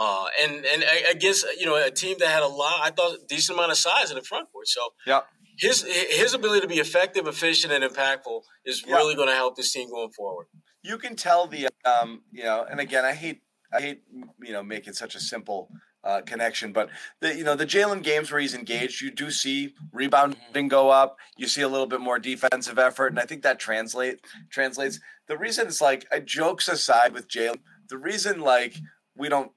Uh, 0.00 0.26
and 0.40 0.64
and 0.64 0.84
against 1.10 1.44
you 1.58 1.66
know 1.66 1.74
a 1.74 1.90
team 1.90 2.16
that 2.20 2.28
had 2.28 2.44
a 2.44 2.48
lot, 2.48 2.80
I 2.82 2.90
thought 2.90 3.26
decent 3.28 3.58
amount 3.58 3.72
of 3.72 3.78
size 3.78 4.10
in 4.10 4.16
the 4.16 4.22
front 4.22 4.50
court. 4.52 4.68
So 4.68 4.80
yeah, 5.04 5.22
his 5.58 5.82
his 5.82 6.34
ability 6.34 6.60
to 6.60 6.68
be 6.68 6.76
effective, 6.78 7.26
efficient, 7.26 7.72
and 7.72 7.82
impactful 7.82 8.42
is 8.64 8.84
yeah. 8.86 8.94
really 8.94 9.16
going 9.16 9.26
to 9.28 9.34
help 9.34 9.56
this 9.56 9.72
team 9.72 9.90
going 9.90 10.10
forward. 10.10 10.46
You 10.82 10.98
can 10.98 11.16
tell 11.16 11.48
the 11.48 11.68
um, 11.84 12.22
you 12.30 12.44
know, 12.44 12.64
and 12.70 12.78
again, 12.78 13.04
I 13.04 13.12
hate 13.12 13.42
I 13.72 13.80
hate 13.80 14.02
you 14.40 14.52
know 14.52 14.62
making 14.62 14.92
such 14.92 15.16
a 15.16 15.20
simple 15.20 15.68
uh, 16.04 16.20
connection. 16.20 16.72
But 16.72 16.90
the 17.20 17.36
you 17.36 17.42
know 17.42 17.56
the 17.56 17.66
Jaylen 17.66 18.04
games 18.04 18.30
where 18.30 18.40
he's 18.40 18.54
engaged, 18.54 19.02
you 19.02 19.10
do 19.10 19.32
see 19.32 19.74
rebounding 19.92 20.68
go 20.68 20.90
up. 20.90 21.16
You 21.36 21.48
see 21.48 21.62
a 21.62 21.68
little 21.68 21.88
bit 21.88 22.00
more 22.00 22.20
defensive 22.20 22.78
effort, 22.78 23.08
and 23.08 23.18
I 23.18 23.24
think 23.24 23.42
that 23.42 23.58
translate 23.58 24.20
translates. 24.50 25.00
The 25.26 25.36
reason 25.36 25.66
it's 25.66 25.80
like 25.80 26.06
uh, 26.12 26.20
jokes 26.20 26.68
aside 26.68 27.12
with 27.12 27.28
Jaylen, 27.28 27.58
the 27.88 27.98
reason 27.98 28.40
like 28.40 28.76
we 29.16 29.28
don't 29.28 29.50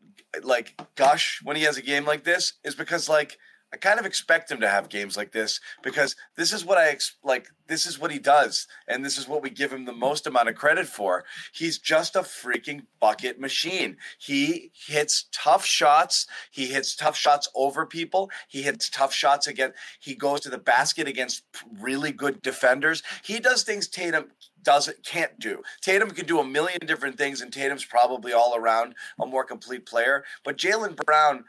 like 0.44 0.80
gush 0.96 1.42
when 1.44 1.56
he 1.56 1.64
has 1.64 1.78
a 1.78 1.82
game 1.82 2.06
like 2.06 2.24
this 2.24 2.54
is 2.64 2.76
because 2.76 3.10
like 3.10 3.38
I 3.74 3.78
kind 3.78 4.00
of 4.00 4.06
expect 4.06 4.52
him 4.52 4.60
to 4.62 4.68
have 4.68 4.90
games 4.90 5.16
like 5.16 5.32
this 5.32 5.62
because 5.82 6.16
this 6.36 6.52
is 6.52 6.66
what 6.66 6.78
I 6.78 6.90
ex- 6.90 7.16
like. 7.24 7.50
This 7.68 7.86
is 7.86 7.98
what 7.98 8.12
he 8.12 8.20
does, 8.20 8.68
and 8.86 9.06
this 9.06 9.18
is 9.18 9.30
what 9.30 9.42
we 9.42 9.50
give 9.50 9.72
him 9.72 9.86
the 9.86 9.94
most 9.94 10.28
amount 10.28 10.50
of 10.50 10.56
credit 10.56 10.88
for. 10.88 11.24
He's 11.54 11.80
just 11.80 12.18
a 12.18 12.20
freaking 12.20 12.82
bucket 13.00 13.40
machine. 13.40 13.96
He 14.20 14.72
hits 14.74 15.28
tough 15.32 15.66
shots. 15.66 16.28
He 16.52 16.66
hits 16.66 16.98
tough 16.98 17.16
shots 17.16 17.48
over 17.56 17.86
people. 17.86 18.30
He 18.50 18.64
hits 18.64 18.90
tough 18.90 19.14
shots 19.14 19.48
again. 19.48 19.72
He 20.02 20.16
goes 20.16 20.42
to 20.42 20.50
the 20.50 20.58
basket 20.58 21.08
against 21.08 21.44
really 21.80 22.12
good 22.12 22.42
defenders. 22.42 23.04
He 23.24 23.40
does 23.40 23.64
things 23.64 23.88
Tatum 23.88 24.26
doesn't 24.64 25.04
can't 25.06 25.40
do. 25.40 25.62
Tatum 25.82 26.12
can 26.12 26.26
do 26.26 26.40
a 26.40 26.44
million 26.44 26.80
different 26.86 27.18
things, 27.18 27.42
and 27.42 27.54
Tatum's 27.54 27.86
probably 27.86 28.34
all 28.34 28.56
around 28.56 28.96
a 29.20 29.26
more 29.26 29.46
complete 29.46 29.86
player. 29.86 30.24
But 30.44 30.58
Jaylen 30.58 30.96
Brown 30.96 31.46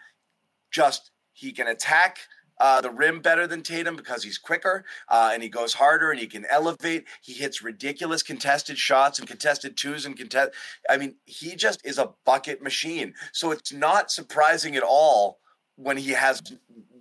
just 0.71 1.12
he 1.43 1.53
can 1.53 1.67
attack 1.67 2.19
uh, 2.61 2.81
the 2.81 2.91
rim 2.91 3.21
better 3.21 3.47
than 3.47 3.63
Tatum 3.63 3.97
because 3.97 4.23
he's 4.23 4.39
quicker 4.39 4.85
uh, 5.09 5.31
and 5.35 5.43
he 5.43 5.49
goes 5.49 5.75
harder 5.75 6.13
and 6.13 6.21
he 6.21 6.29
can 6.29 6.45
elevate. 6.49 7.07
He 7.21 7.33
hits 7.33 7.63
ridiculous 7.63 8.23
contested 8.23 8.79
shots 8.79 9.19
and 9.19 9.27
contested 9.27 9.77
twos 9.77 10.07
and 10.07 10.17
contest. 10.17 10.53
I 10.89 10.97
mean, 10.97 11.17
he 11.25 11.57
just 11.57 11.85
is 11.85 11.99
a 11.99 12.11
bucket 12.25 12.63
machine. 12.63 13.15
So 13.33 13.51
it's 13.51 13.73
not 13.73 14.13
surprising 14.13 14.77
at 14.77 14.85
all 14.85 15.41
when 15.83 15.97
he 15.97 16.11
has 16.11 16.43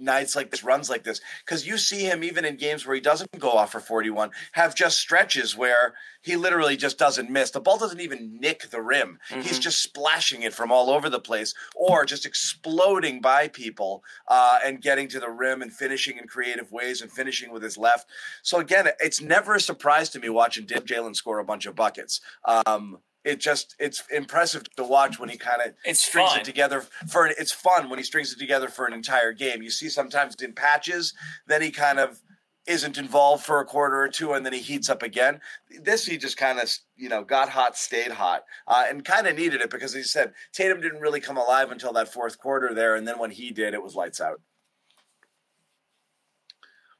nights 0.01 0.35
like 0.35 0.49
this, 0.49 0.63
runs 0.63 0.89
like 0.89 1.03
this, 1.03 1.21
because 1.45 1.65
you 1.65 1.77
see 1.77 2.03
him 2.03 2.23
even 2.23 2.43
in 2.43 2.55
games 2.57 2.85
where 2.85 2.95
he 2.95 3.01
doesn't 3.01 3.39
go 3.39 3.51
off 3.51 3.71
for 3.71 3.79
41, 3.79 4.31
have 4.53 4.75
just 4.75 4.99
stretches 4.99 5.55
where 5.55 5.93
he 6.21 6.35
literally 6.35 6.75
just 6.75 6.97
doesn't 6.97 7.29
miss. 7.29 7.51
The 7.51 7.59
ball 7.59 7.77
doesn't 7.77 7.99
even 7.99 8.39
nick 8.39 8.69
the 8.69 8.81
rim. 8.81 9.19
Mm-hmm. 9.29 9.41
He's 9.41 9.59
just 9.59 9.81
splashing 9.81 10.43
it 10.43 10.53
from 10.53 10.71
all 10.71 10.89
over 10.89 11.09
the 11.09 11.19
place 11.19 11.53
or 11.75 12.05
just 12.05 12.25
exploding 12.25 13.21
by 13.21 13.47
people 13.47 14.03
uh, 14.27 14.59
and 14.63 14.81
getting 14.81 15.07
to 15.09 15.19
the 15.19 15.29
rim 15.29 15.61
and 15.61 15.71
finishing 15.71 16.17
in 16.17 16.27
creative 16.27 16.71
ways 16.71 17.01
and 17.01 17.11
finishing 17.11 17.51
with 17.51 17.63
his 17.63 17.77
left. 17.77 18.07
So 18.43 18.59
again, 18.59 18.89
it's 18.99 19.21
never 19.21 19.55
a 19.55 19.59
surprise 19.59 20.09
to 20.09 20.19
me 20.19 20.29
watching 20.29 20.65
Jaylen 20.65 21.15
score 21.15 21.39
a 21.39 21.45
bunch 21.45 21.65
of 21.65 21.75
buckets. 21.75 22.21
Um, 22.45 22.99
it 23.23 23.39
just 23.39 23.75
it's 23.79 24.03
impressive 24.11 24.63
to 24.75 24.83
watch 24.83 25.19
when 25.19 25.29
he 25.29 25.37
kind 25.37 25.61
of 25.61 25.95
strings 25.95 26.31
fun. 26.31 26.39
it 26.39 26.45
together 26.45 26.83
for 27.07 27.27
it's 27.27 27.51
fun 27.51 27.89
when 27.89 27.99
he 27.99 28.03
strings 28.03 28.33
it 28.33 28.39
together 28.39 28.67
for 28.67 28.85
an 28.85 28.93
entire 28.93 29.31
game. 29.31 29.61
You 29.61 29.69
see 29.69 29.89
sometimes 29.89 30.35
in 30.41 30.53
patches, 30.53 31.13
then 31.47 31.61
he 31.61 31.71
kind 31.71 31.99
of 31.99 32.19
isn't 32.67 32.97
involved 32.97 33.43
for 33.43 33.59
a 33.59 33.65
quarter 33.65 33.99
or 33.99 34.07
two, 34.07 34.33
and 34.33 34.45
then 34.45 34.53
he 34.53 34.59
heats 34.59 34.89
up 34.89 35.03
again. 35.03 35.39
This 35.81 36.05
he 36.05 36.17
just 36.17 36.37
kind 36.37 36.59
of 36.59 36.71
you 36.95 37.09
know 37.09 37.23
got 37.23 37.49
hot, 37.49 37.77
stayed 37.77 38.11
hot, 38.11 38.43
uh, 38.67 38.85
and 38.89 39.03
kind 39.03 39.27
of 39.27 39.35
needed 39.35 39.61
it 39.61 39.69
because 39.69 39.93
he 39.93 40.03
said 40.03 40.33
Tatum 40.51 40.81
didn't 40.81 41.01
really 41.01 41.19
come 41.19 41.37
alive 41.37 41.71
until 41.71 41.93
that 41.93 42.11
fourth 42.11 42.39
quarter 42.39 42.73
there, 42.73 42.95
and 42.95 43.07
then 43.07 43.19
when 43.19 43.31
he 43.31 43.51
did, 43.51 43.73
it 43.73 43.83
was 43.83 43.95
lights 43.95 44.21
out. 44.21 44.41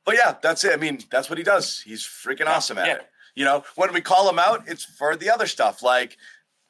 But 0.03 0.15
yeah, 0.15 0.35
that's 0.41 0.63
it. 0.63 0.73
I 0.73 0.77
mean, 0.77 0.99
that's 1.11 1.29
what 1.29 1.37
he 1.37 1.43
does. 1.43 1.79
He's 1.81 2.03
freaking 2.03 2.47
awesome 2.47 2.77
at 2.79 2.87
yeah. 2.87 2.95
it. 2.95 3.07
You 3.35 3.45
know, 3.45 3.63
when 3.75 3.93
we 3.93 4.01
call 4.01 4.29
him 4.29 4.39
out, 4.39 4.63
it's 4.67 4.83
for 4.83 5.15
the 5.15 5.29
other 5.29 5.47
stuff 5.47 5.81
like 5.81 6.17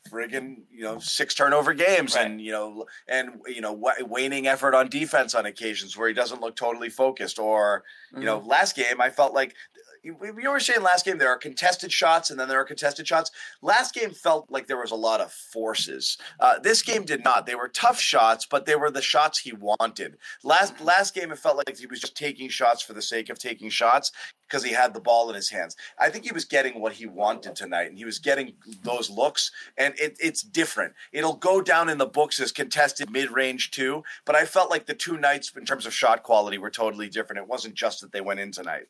friggin' 0.09 0.63
you 0.71 0.83
know 0.83 0.97
six 0.97 1.35
turnover 1.35 1.73
games 1.75 2.15
Right. 2.15 2.25
and 2.25 2.41
you 2.41 2.51
know 2.51 2.85
and 3.07 3.39
you 3.47 3.61
know 3.61 3.71
wa- 3.71 3.93
waning 4.01 4.47
effort 4.47 4.73
on 4.73 4.89
defense 4.89 5.35
on 5.35 5.45
occasions 5.45 5.95
where 5.95 6.07
he 6.07 6.13
doesn't 6.13 6.41
look 6.41 6.55
totally 6.55 6.89
focused 6.89 7.37
or 7.37 7.83
you 8.15 8.23
know 8.23 8.39
mm-hmm. 8.39 8.49
last 8.49 8.75
game 8.75 8.99
I 8.99 9.11
felt 9.11 9.33
like 9.33 9.55
we 10.03 10.31
we 10.31 10.47
were 10.47 10.59
saying 10.59 10.81
last 10.81 11.05
game 11.05 11.17
there 11.17 11.29
are 11.29 11.37
contested 11.37 11.91
shots 11.91 12.29
and 12.29 12.39
then 12.39 12.47
there 12.47 12.59
are 12.59 12.65
contested 12.65 13.07
shots. 13.07 13.31
Last 13.61 13.93
game 13.93 14.11
felt 14.11 14.49
like 14.49 14.67
there 14.67 14.79
was 14.81 14.91
a 14.91 14.95
lot 14.95 15.21
of 15.21 15.31
forces. 15.31 16.17
Uh, 16.39 16.59
this 16.59 16.81
game 16.81 17.03
did 17.03 17.23
not. 17.23 17.45
They 17.45 17.55
were 17.55 17.67
tough 17.67 17.99
shots, 17.99 18.47
but 18.49 18.65
they 18.65 18.75
were 18.75 18.89
the 18.89 19.01
shots 19.01 19.39
he 19.39 19.53
wanted. 19.53 20.17
Last 20.43 20.81
last 20.81 21.13
game 21.13 21.31
it 21.31 21.39
felt 21.39 21.57
like 21.57 21.77
he 21.77 21.85
was 21.85 21.99
just 21.99 22.15
taking 22.15 22.49
shots 22.49 22.81
for 22.81 22.93
the 22.93 23.01
sake 23.01 23.29
of 23.29 23.37
taking 23.37 23.69
shots 23.69 24.11
because 24.47 24.63
he 24.63 24.73
had 24.73 24.93
the 24.93 24.99
ball 24.99 25.29
in 25.29 25.35
his 25.35 25.49
hands. 25.49 25.77
I 25.97 26.09
think 26.09 26.25
he 26.25 26.33
was 26.33 26.45
getting 26.45 26.81
what 26.81 26.93
he 26.93 27.05
wanted 27.05 27.55
tonight, 27.55 27.89
and 27.89 27.97
he 27.97 28.05
was 28.05 28.19
getting 28.19 28.53
those 28.83 29.09
looks, 29.09 29.51
and 29.77 29.93
it, 29.97 30.17
it's 30.19 30.41
different. 30.41 30.93
It'll 31.13 31.35
go 31.35 31.61
down 31.61 31.87
in 31.89 31.97
the 31.97 32.05
books 32.05 32.39
as 32.39 32.51
contested 32.51 33.09
mid 33.09 33.31
range 33.31 33.71
too, 33.71 34.03
but 34.25 34.35
I 34.35 34.45
felt 34.45 34.69
like 34.71 34.87
the 34.87 34.93
two 34.93 35.17
nights 35.17 35.51
in 35.55 35.65
terms 35.65 35.85
of 35.85 35.93
shot 35.93 36.23
quality 36.23 36.57
were 36.57 36.69
totally 36.69 37.07
different. 37.07 37.41
It 37.41 37.47
wasn't 37.47 37.75
just 37.75 38.01
that 38.01 38.11
they 38.11 38.21
went 38.21 38.39
in 38.39 38.51
tonight. 38.51 38.87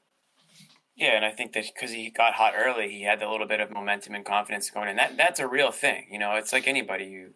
Yeah, 0.96 1.16
and 1.16 1.26
I 1.26 1.32
think 1.32 1.54
that 1.54 1.66
because 1.74 1.92
he 1.92 2.10
got 2.10 2.34
hot 2.34 2.54
early, 2.56 2.90
he 2.92 3.04
had 3.04 3.22
a 3.24 3.30
little 3.32 3.48
bit 3.48 3.60
of 3.60 3.72
momentum 3.72 4.14
and 4.14 4.26
confidence 4.26 4.70
going 4.70 4.90
in. 4.90 4.98
That 4.98 5.18
that's 5.18 5.40
a 5.40 5.48
real 5.48 5.72
thing. 5.72 6.06
You 6.12 6.20
know, 6.20 6.34
it's 6.36 6.54
like 6.54 6.68
anybody. 6.68 7.06
You 7.06 7.34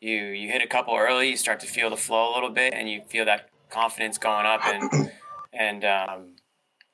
you 0.00 0.16
you 0.26 0.48
hit 0.50 0.62
a 0.62 0.66
couple 0.66 0.94
early, 0.96 1.30
you 1.30 1.36
start 1.36 1.60
to 1.60 1.66
feel 1.66 1.90
the 1.90 1.96
flow 1.96 2.32
a 2.32 2.34
little 2.34 2.50
bit, 2.50 2.74
and 2.74 2.88
you 2.90 3.02
feel 3.08 3.24
that 3.24 3.48
confidence 3.70 4.18
going 4.18 4.46
up, 4.46 4.60
and 4.64 5.10
and 5.52 5.84
um, 5.84 6.36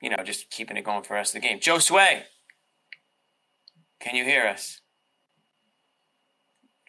you 0.01 0.11
know, 0.11 0.23
just 0.25 0.51
keeping 0.51 0.77
it 0.77 0.85
going 0.85 1.03
for 1.03 1.09
the 1.09 1.15
rest 1.15 1.35
of 1.35 1.43
the 1.43 1.49
game. 1.49 1.59
Joe 1.61 1.79
Sway, 1.79 2.25
can 4.01 4.15
you 4.15 4.25
hear 4.25 4.47
us? 4.47 4.81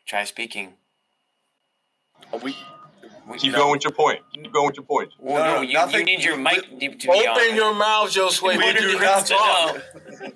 Try 0.07 0.24
speaking. 0.24 0.74
We 2.32 2.39
We- 2.39 2.55
Keep 3.38 3.51
no. 3.53 3.57
going 3.59 3.71
with 3.73 3.84
your 3.84 3.91
point. 3.93 4.21
Keep 4.34 4.53
going 4.53 4.67
with 4.67 4.75
your 4.78 4.86
point. 4.86 5.11
Well, 5.19 5.36
No, 5.36 5.43
no, 5.43 5.55
no, 5.55 5.61
you, 5.61 5.67
you 5.69 5.73
nothing- 5.73 6.05
need 6.05 6.23
your 6.23 6.38
mic 6.38 6.61
to 6.61 6.75
be 6.78 7.09
on. 7.09 7.38
Open 7.38 7.55
your 7.55 7.73
mouth, 7.75 8.11
Joe 8.11 8.30
Sway. 8.30 8.57
We 8.57 8.63
What 8.63 8.78
do 8.78 8.84
you 8.88 8.99
not 8.99 9.25
to 9.25 9.34
talk? 9.34 9.82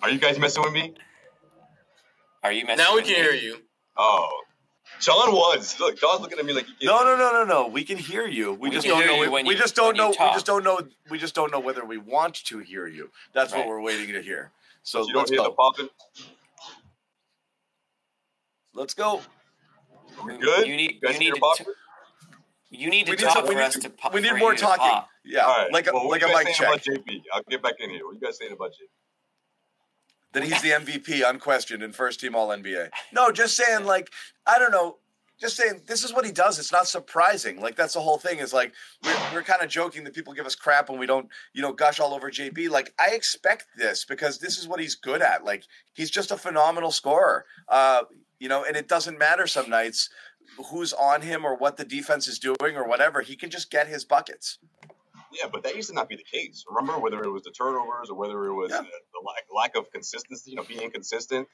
Are 0.01 0.09
you 0.09 0.19
guys 0.19 0.37
messing 0.37 0.63
with 0.63 0.73
me? 0.73 0.93
Are 2.43 2.51
you 2.51 2.65
messing 2.65 2.77
with 2.77 2.77
me? 2.77 2.83
Now 2.83 2.95
we 2.95 3.01
can 3.03 3.09
me? 3.11 3.15
hear 3.15 3.33
you. 3.33 3.57
Oh, 3.97 4.29
John 4.99 5.31
was. 5.33 5.79
Look, 5.79 5.97
John's 5.99 6.21
looking 6.21 6.37
at 6.39 6.45
me 6.45 6.53
like 6.53 6.65
he 6.79 6.85
no 6.85 7.03
no 7.03 7.15
no 7.15 7.31
no 7.31 7.43
no. 7.45 7.67
We 7.67 7.83
can 7.83 7.97
hear 7.97 8.27
you. 8.27 8.53
We, 8.53 8.69
We 8.69 8.75
just 8.75 8.85
don't 8.87 9.05
know. 9.05 9.23
you 9.23 9.31
when 9.31 9.45
we 9.45 9.53
you- 9.53 9.59
just 9.59 9.75
don't 9.75 9.97
when 9.97 9.97
know. 9.97 10.09
We 10.09 10.15
just 10.33 10.45
don't 10.45 10.63
know. 10.63 10.79
We 11.09 11.17
just 11.17 11.33
don't 11.35 11.51
know 11.51 11.59
whether 11.59 11.85
we 11.85 11.97
want 11.97 12.35
to 12.45 12.59
hear 12.59 12.87
you. 12.87 13.09
That's 13.33 13.53
what 13.53 13.67
we're 13.67 13.81
waiting 13.81 14.13
to 14.13 14.21
hear. 14.21 14.51
So 14.83 14.99
You 14.99 15.13
don't 15.13 15.17
let's 15.21 15.31
hear 15.31 15.41
the 15.41 15.49
go. 15.49 15.53
popping. 15.55 15.89
Let's 18.73 18.93
go. 18.93 19.21
Are 20.19 20.25
we 20.27 20.37
good? 20.37 20.67
You 20.67 20.75
need- 20.75 20.99
guys 21.01 21.13
you 21.15 21.19
need 21.19 21.31
the 21.31 21.35
to- 21.35 21.41
popping? 21.41 21.65
You 22.73 22.89
need 22.89 23.05
to 23.07 23.11
We 23.11 23.17
need 23.17 23.23
talk 23.23 23.33
some- 23.33 23.43
we 23.43 23.49
for 23.49 23.59
need 23.59 23.65
us 23.65 23.73
to- 23.73 23.79
to 23.81 23.89
pop. 23.89 24.13
We 24.13 24.21
need 24.21 24.33
more 24.37 24.55
talking. 24.55 24.87
pop. 24.89 25.09
Yeah, 25.25 25.41
All 25.45 25.57
right. 25.57 25.71
like 25.73 25.87
a 25.87 25.93
well, 25.93 26.05
what 26.07 26.11
like 26.13 26.21
you 26.21 26.27
a 26.27 26.31
guys 26.31 26.45
mic 26.45 26.55
saying 26.55 26.69
about. 26.71 26.81
JB? 27.05 27.23
I'll 27.33 27.43
get 27.43 27.61
back 27.61 27.75
in 27.79 27.89
here. 27.89 28.05
What 28.05 28.15
you 28.15 28.21
guys 28.21 28.37
saying 28.37 28.53
about 28.53 28.71
JB? 28.71 28.87
That 30.33 30.43
he's 30.43 30.61
the 30.61 30.69
MVP, 30.71 31.27
unquestioned, 31.29 31.83
and 31.83 31.93
first 31.95 32.19
team 32.19 32.35
All 32.35 32.47
NBA. 32.49 32.89
No, 33.13 33.31
just 33.31 33.55
saying 33.57 33.85
like 33.85 34.09
I 34.47 34.57
don't 34.57 34.71
know. 34.71 34.97
Just 35.39 35.57
saying 35.57 35.81
this 35.87 36.03
is 36.03 36.13
what 36.13 36.23
he 36.23 36.31
does. 36.31 36.59
It's 36.59 36.71
not 36.71 36.87
surprising. 36.87 37.59
Like 37.59 37.75
that's 37.75 37.95
the 37.95 37.99
whole 37.99 38.17
thing. 38.19 38.39
Is 38.39 38.53
like 38.53 38.71
we're, 39.03 39.17
we're 39.33 39.43
kind 39.43 39.61
of 39.63 39.69
joking 39.69 40.03
that 40.05 40.13
people 40.13 40.33
give 40.33 40.45
us 40.45 40.55
crap 40.55 40.89
when 40.89 40.99
we 40.99 41.07
don't 41.07 41.27
you 41.53 41.61
know 41.63 41.73
gush 41.73 41.99
all 41.99 42.13
over 42.13 42.29
JB. 42.31 42.69
Like 42.69 42.93
I 42.99 43.09
expect 43.15 43.65
this 43.75 44.05
because 44.05 44.37
this 44.37 44.57
is 44.57 44.67
what 44.67 44.79
he's 44.79 44.95
good 44.95 45.21
at. 45.21 45.43
Like 45.43 45.63
he's 45.93 46.11
just 46.11 46.31
a 46.31 46.37
phenomenal 46.37 46.91
scorer. 46.91 47.45
Uh, 47.67 48.03
you 48.39 48.49
know, 48.49 48.63
and 48.63 48.75
it 48.77 48.87
doesn't 48.87 49.17
matter 49.19 49.45
some 49.47 49.69
nights 49.69 50.09
who's 50.69 50.93
on 50.93 51.21
him 51.21 51.45
or 51.45 51.55
what 51.55 51.77
the 51.77 51.85
defense 51.85 52.27
is 52.27 52.39
doing 52.39 52.75
or 52.75 52.87
whatever. 52.87 53.21
He 53.21 53.35
can 53.35 53.49
just 53.49 53.71
get 53.71 53.87
his 53.87 54.05
buckets. 54.05 54.59
Yeah, 55.33 55.47
but 55.51 55.63
that 55.63 55.75
used 55.75 55.89
to 55.89 55.95
not 55.95 56.09
be 56.09 56.17
the 56.17 56.23
case. 56.23 56.65
Remember, 56.69 56.99
whether 56.99 57.21
it 57.23 57.29
was 57.29 57.43
the 57.43 57.51
turnovers 57.51 58.09
or 58.09 58.15
whether 58.17 58.45
it 58.45 58.53
was 58.53 58.69
Yeah. 58.71 58.79
uh, 58.79 58.81
the 58.83 59.21
lack, 59.25 59.43
lack 59.55 59.75
of 59.77 59.89
consistency, 59.91 60.51
you 60.51 60.57
know, 60.57 60.63
being 60.63 60.81
inconsistent. 60.81 61.47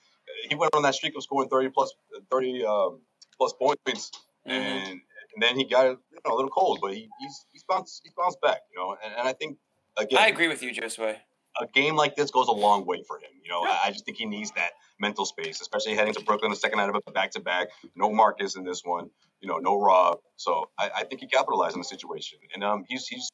He 0.49 0.55
went 0.55 0.73
on 0.75 0.81
that 0.83 0.95
streak 0.95 1.15
of 1.15 1.23
scoring 1.23 1.47
thirty 1.49 1.69
plus, 1.69 1.93
thirty 2.31 2.65
um, 2.65 3.01
plus 3.37 3.53
points, 3.53 4.11
Mm-hmm. 4.47 4.51
and 4.51 4.87
and 5.33 5.41
then 5.43 5.57
he 5.57 5.65
got 5.65 5.83
you 5.85 5.99
know, 6.25 6.33
a 6.33 6.35
little 6.35 6.49
cold, 6.49 6.79
but 6.81 6.93
he, 6.93 7.09
he's 7.19 7.45
he's 7.51 7.63
bounced 7.63 8.01
he's 8.03 8.13
bounced 8.13 8.39
back, 8.41 8.61
you 8.73 8.79
know. 8.81 8.95
And, 9.03 9.13
and 9.13 9.27
I 9.27 9.33
think 9.33 9.57
again, 9.97 10.19
I 10.19 10.27
agree 10.27 10.47
with 10.47 10.63
you, 10.63 10.71
Josue. 10.71 11.17
A 11.61 11.67
game 11.67 11.95
like 11.95 12.15
this 12.15 12.31
goes 12.31 12.47
a 12.47 12.53
long 12.53 12.85
way 12.85 13.03
for 13.07 13.17
him. 13.17 13.29
You 13.43 13.49
know, 13.49 13.63
I, 13.63 13.79
I 13.85 13.91
just 13.91 14.05
think 14.05 14.17
he 14.17 14.25
needs 14.25 14.51
that 14.51 14.71
mental 14.99 15.25
space, 15.25 15.61
especially 15.61 15.95
heading 15.95 16.13
to 16.13 16.23
Brooklyn 16.23 16.51
the 16.51 16.57
second 16.57 16.77
night 16.77 16.89
of 16.89 17.01
a 17.07 17.11
back 17.11 17.31
to 17.31 17.39
back. 17.39 17.69
No 17.95 18.11
Marcus 18.11 18.55
in 18.55 18.63
this 18.63 18.81
one. 18.83 19.09
You 19.41 19.47
know, 19.47 19.57
no 19.57 19.79
Rob. 19.79 20.19
So 20.35 20.69
I, 20.77 20.89
I 20.97 21.03
think 21.03 21.21
he 21.21 21.27
capitalized 21.27 21.73
on 21.73 21.81
the 21.81 21.85
situation, 21.85 22.39
and 22.53 22.63
um, 22.63 22.85
he's 22.87 23.07
he's 23.07 23.29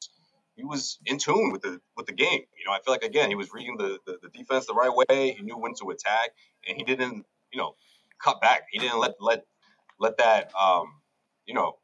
he 0.56 0.64
was 0.64 0.98
in 1.06 1.18
tune 1.18 1.50
with 1.52 1.62
the 1.62 1.80
with 1.96 2.06
the 2.06 2.12
game. 2.12 2.42
You 2.58 2.66
know, 2.66 2.72
I 2.72 2.80
feel 2.84 2.92
like 2.92 3.04
again 3.04 3.28
he 3.28 3.34
was 3.34 3.52
reading 3.52 3.76
the, 3.76 3.98
the, 4.06 4.18
the 4.22 4.28
defense 4.28 4.66
the 4.66 4.74
right 4.74 4.92
way. 4.94 5.32
He 5.32 5.42
knew 5.42 5.56
when 5.58 5.74
to 5.80 5.90
attack, 5.90 6.30
and 6.68 6.76
he 6.76 6.84
didn't 6.84 7.24
you 7.52 7.58
know 7.58 7.74
cut 8.22 8.40
back. 8.40 8.66
He 8.70 8.78
didn't 8.78 8.98
let 8.98 9.12
let 9.20 9.44
let 9.98 10.18
that 10.18 10.50
um 10.54 11.00
you 11.46 11.54
know 11.54 11.76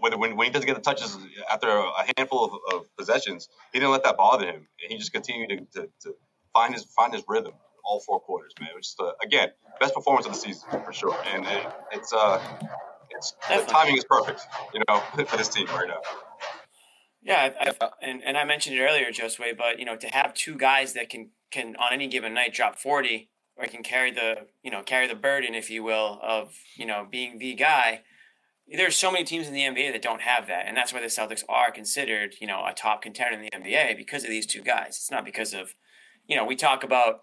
whether 0.00 0.18
when, 0.18 0.36
when 0.36 0.46
he 0.46 0.52
doesn't 0.52 0.66
get 0.66 0.76
the 0.76 0.82
touches 0.82 1.16
after 1.50 1.68
a 1.68 2.04
handful 2.16 2.44
of, 2.44 2.74
of 2.74 2.96
possessions, 2.96 3.48
he 3.72 3.78
didn't 3.78 3.92
let 3.92 4.04
that 4.04 4.16
bother 4.16 4.46
him, 4.46 4.66
and 4.82 4.92
he 4.92 4.98
just 4.98 5.12
continued 5.12 5.48
to, 5.72 5.80
to, 5.80 5.88
to 6.02 6.14
find 6.52 6.74
his 6.74 6.84
find 6.84 7.14
his 7.14 7.24
rhythm 7.28 7.52
all 7.84 8.00
four 8.00 8.20
quarters, 8.20 8.52
man. 8.60 8.70
Which 8.74 8.86
is 8.86 8.96
uh, 8.98 9.12
again 9.22 9.50
best 9.80 9.94
performance 9.94 10.26
of 10.26 10.32
the 10.32 10.38
season 10.38 10.68
for 10.84 10.92
sure, 10.92 11.16
and 11.32 11.46
it, 11.46 11.66
it's 11.92 12.12
uh 12.12 12.42
it's 13.10 13.34
the 13.48 13.64
timing 13.66 13.96
is 13.96 14.04
perfect, 14.04 14.42
you 14.74 14.82
know, 14.88 14.98
for 15.26 15.36
this 15.36 15.48
team 15.48 15.66
right 15.68 15.88
now. 15.88 16.00
Yeah, 17.22 17.50
I, 17.60 17.70
I, 17.80 17.88
and 18.02 18.22
and 18.24 18.36
I 18.36 18.44
mentioned 18.44 18.76
it 18.76 18.80
earlier, 18.80 19.10
Josue, 19.10 19.56
but 19.56 19.78
you 19.78 19.84
know, 19.84 19.96
to 19.96 20.08
have 20.08 20.34
two 20.34 20.56
guys 20.56 20.92
that 20.94 21.08
can 21.08 21.30
can 21.50 21.76
on 21.76 21.92
any 21.92 22.08
given 22.08 22.34
night 22.34 22.52
drop 22.52 22.78
forty 22.78 23.30
or 23.56 23.66
can 23.66 23.82
carry 23.82 24.10
the 24.10 24.46
you 24.62 24.70
know 24.70 24.82
carry 24.82 25.06
the 25.06 25.14
burden, 25.14 25.54
if 25.54 25.70
you 25.70 25.82
will, 25.82 26.20
of 26.22 26.52
you 26.76 26.86
know 26.86 27.06
being 27.10 27.38
the 27.38 27.54
guy. 27.54 28.02
There's 28.68 28.96
so 28.96 29.12
many 29.12 29.24
teams 29.24 29.46
in 29.46 29.54
the 29.54 29.60
NBA 29.60 29.92
that 29.92 30.02
don't 30.02 30.22
have 30.22 30.48
that, 30.48 30.66
and 30.66 30.76
that's 30.76 30.92
why 30.92 31.00
the 31.00 31.06
Celtics 31.06 31.44
are 31.48 31.70
considered 31.70 32.34
you 32.40 32.46
know 32.46 32.64
a 32.66 32.72
top 32.72 33.02
contender 33.02 33.38
in 33.38 33.42
the 33.42 33.50
NBA 33.50 33.96
because 33.96 34.24
of 34.24 34.30
these 34.30 34.46
two 34.46 34.62
guys. 34.62 34.96
It's 34.96 35.10
not 35.10 35.24
because 35.24 35.54
of 35.54 35.74
you 36.26 36.36
know 36.36 36.44
we 36.44 36.56
talk 36.56 36.82
about 36.82 37.20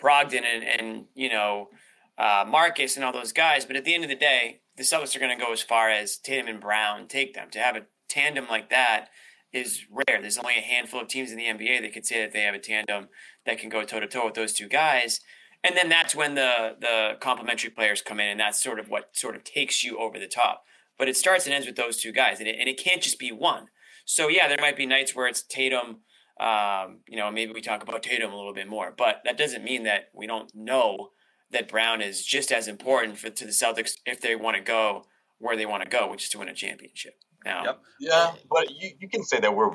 Brogdon 0.00 0.44
and 0.44 0.64
and 0.64 1.04
you 1.14 1.28
know 1.28 1.68
uh, 2.16 2.44
Marcus 2.48 2.96
and 2.96 3.04
all 3.04 3.12
those 3.12 3.32
guys, 3.32 3.64
but 3.64 3.76
at 3.76 3.84
the 3.84 3.94
end 3.94 4.04
of 4.04 4.10
the 4.10 4.16
day, 4.16 4.60
the 4.76 4.82
Celtics 4.82 5.14
are 5.14 5.20
going 5.20 5.36
to 5.36 5.44
go 5.44 5.52
as 5.52 5.62
far 5.62 5.90
as 5.90 6.16
Tatum 6.16 6.48
and 6.48 6.60
Brown 6.60 7.06
take 7.06 7.34
them. 7.34 7.48
To 7.50 7.58
have 7.58 7.76
a 7.76 7.86
tandem 8.08 8.46
like 8.48 8.70
that 8.70 9.08
is 9.52 9.86
rare. 9.90 10.20
There's 10.20 10.38
only 10.38 10.56
a 10.56 10.62
handful 10.62 11.00
of 11.00 11.08
teams 11.08 11.30
in 11.30 11.36
the 11.36 11.44
NBA 11.44 11.82
that 11.82 11.92
could 11.92 12.06
say 12.06 12.20
that 12.20 12.32
they 12.32 12.42
have 12.42 12.54
a 12.54 12.58
tandem 12.58 13.08
that 13.46 13.58
can 13.58 13.68
go 13.68 13.84
toe 13.84 14.00
to 14.00 14.06
toe 14.06 14.26
with 14.26 14.34
those 14.34 14.52
two 14.52 14.68
guys. 14.68 15.20
And 15.64 15.76
then 15.76 15.88
that's 15.88 16.14
when 16.14 16.34
the 16.34 16.76
the 16.80 17.16
complementary 17.20 17.70
players 17.70 18.00
come 18.00 18.20
in, 18.20 18.28
and 18.28 18.40
that's 18.40 18.62
sort 18.62 18.78
of 18.78 18.88
what 18.88 19.16
sort 19.16 19.36
of 19.36 19.44
takes 19.44 19.82
you 19.82 19.98
over 19.98 20.18
the 20.18 20.28
top. 20.28 20.64
But 20.98 21.08
it 21.08 21.16
starts 21.16 21.46
and 21.46 21.54
ends 21.54 21.66
with 21.66 21.76
those 21.76 22.00
two 22.00 22.12
guys, 22.12 22.40
and 22.40 22.48
it, 22.48 22.56
and 22.58 22.68
it 22.68 22.82
can't 22.82 23.02
just 23.02 23.18
be 23.18 23.30
one. 23.32 23.66
So 24.04 24.28
yeah, 24.28 24.48
there 24.48 24.58
might 24.60 24.76
be 24.76 24.86
nights 24.86 25.14
where 25.14 25.26
it's 25.26 25.42
Tatum. 25.42 26.00
Um, 26.40 27.00
you 27.08 27.16
know, 27.16 27.30
maybe 27.30 27.52
we 27.52 27.60
talk 27.60 27.82
about 27.82 28.02
Tatum 28.02 28.32
a 28.32 28.36
little 28.36 28.54
bit 28.54 28.68
more, 28.68 28.92
but 28.96 29.22
that 29.24 29.36
doesn't 29.36 29.64
mean 29.64 29.84
that 29.84 30.08
we 30.14 30.26
don't 30.26 30.50
know 30.54 31.10
that 31.50 31.68
Brown 31.68 32.00
is 32.00 32.24
just 32.24 32.52
as 32.52 32.68
important 32.68 33.18
for 33.18 33.30
to 33.30 33.44
the 33.44 33.50
Celtics 33.50 33.92
if 34.06 34.20
they 34.20 34.36
want 34.36 34.56
to 34.56 34.62
go 34.62 35.04
where 35.38 35.56
they 35.56 35.66
want 35.66 35.82
to 35.82 35.88
go, 35.88 36.10
which 36.10 36.24
is 36.24 36.30
to 36.30 36.38
win 36.38 36.48
a 36.48 36.54
championship. 36.54 37.14
Now, 37.44 37.64
Yep. 37.64 37.80
Yeah, 38.00 38.32
but 38.50 38.70
you, 38.70 38.90
you 38.98 39.08
can 39.08 39.24
say 39.24 39.40
that 39.40 39.54
we're 39.54 39.70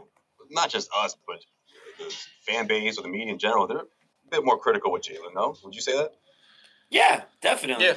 not 0.51 0.69
just 0.69 0.89
us, 0.95 1.15
but 1.25 1.39
the 1.97 2.13
fan 2.45 2.67
base 2.67 2.97
or 2.97 3.03
the 3.03 3.09
media 3.09 3.31
in 3.31 3.39
general. 3.39 3.67
They're 3.67 3.77
a 3.79 3.85
bit 4.29 4.43
more 4.43 4.57
critical 4.57 4.91
with 4.91 5.03
Jaylen. 5.03 5.33
No, 5.33 5.55
would 5.63 5.75
you 5.75 5.81
say 5.81 5.93
that? 5.97 6.11
yeah, 6.89 7.23
definitely. 7.41 7.85
Yeah. 7.85 7.93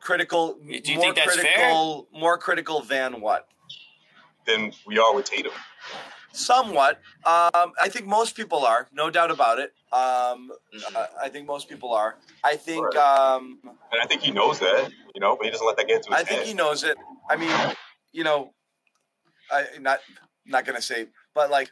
Critical. 0.00 0.54
Do 0.54 0.62
you 0.92 0.94
more 0.96 1.04
think 1.04 1.16
that's 1.16 1.36
fair? 1.36 1.44
critical, 1.52 2.08
More 2.12 2.38
critical 2.38 2.80
than 2.80 3.20
what? 3.20 3.48
Than 4.46 4.72
we 4.86 4.98
are 4.98 5.14
with 5.14 5.26
Tatum. 5.26 5.52
Somewhat. 6.32 6.96
Um, 7.26 7.72
I 7.80 7.88
think 7.88 8.06
most 8.06 8.34
people 8.36 8.64
are, 8.64 8.88
no 8.92 9.10
doubt 9.10 9.30
about 9.30 9.58
it. 9.58 9.74
Um, 9.92 10.50
Mhm. 10.72 10.96
I, 10.96 11.08
I 11.24 11.28
think 11.28 11.46
most 11.46 11.68
people 11.68 11.92
are. 11.92 12.16
I 12.44 12.56
think. 12.56 12.84
Right. 12.84 12.96
Um, 12.96 13.60
And 13.64 14.00
I 14.02 14.06
think 14.06 14.22
he 14.22 14.30
knows 14.30 14.58
that, 14.60 14.90
you 15.14 15.20
know, 15.20 15.36
but 15.36 15.44
he 15.44 15.50
doesn't 15.50 15.66
let 15.66 15.76
that 15.76 15.86
get 15.88 15.96
into 15.96 16.10
his 16.14 16.20
I 16.20 16.24
think 16.24 16.42
he 16.44 16.54
knows 16.54 16.82
it. 16.84 16.96
I 17.28 17.36
mean, 17.36 17.76
you 18.12 18.24
know, 18.24 18.54
I 19.50 19.66
not 19.80 20.00
not 20.46 20.64
gonna 20.64 20.80
say, 20.80 21.08
but 21.34 21.50
like, 21.50 21.70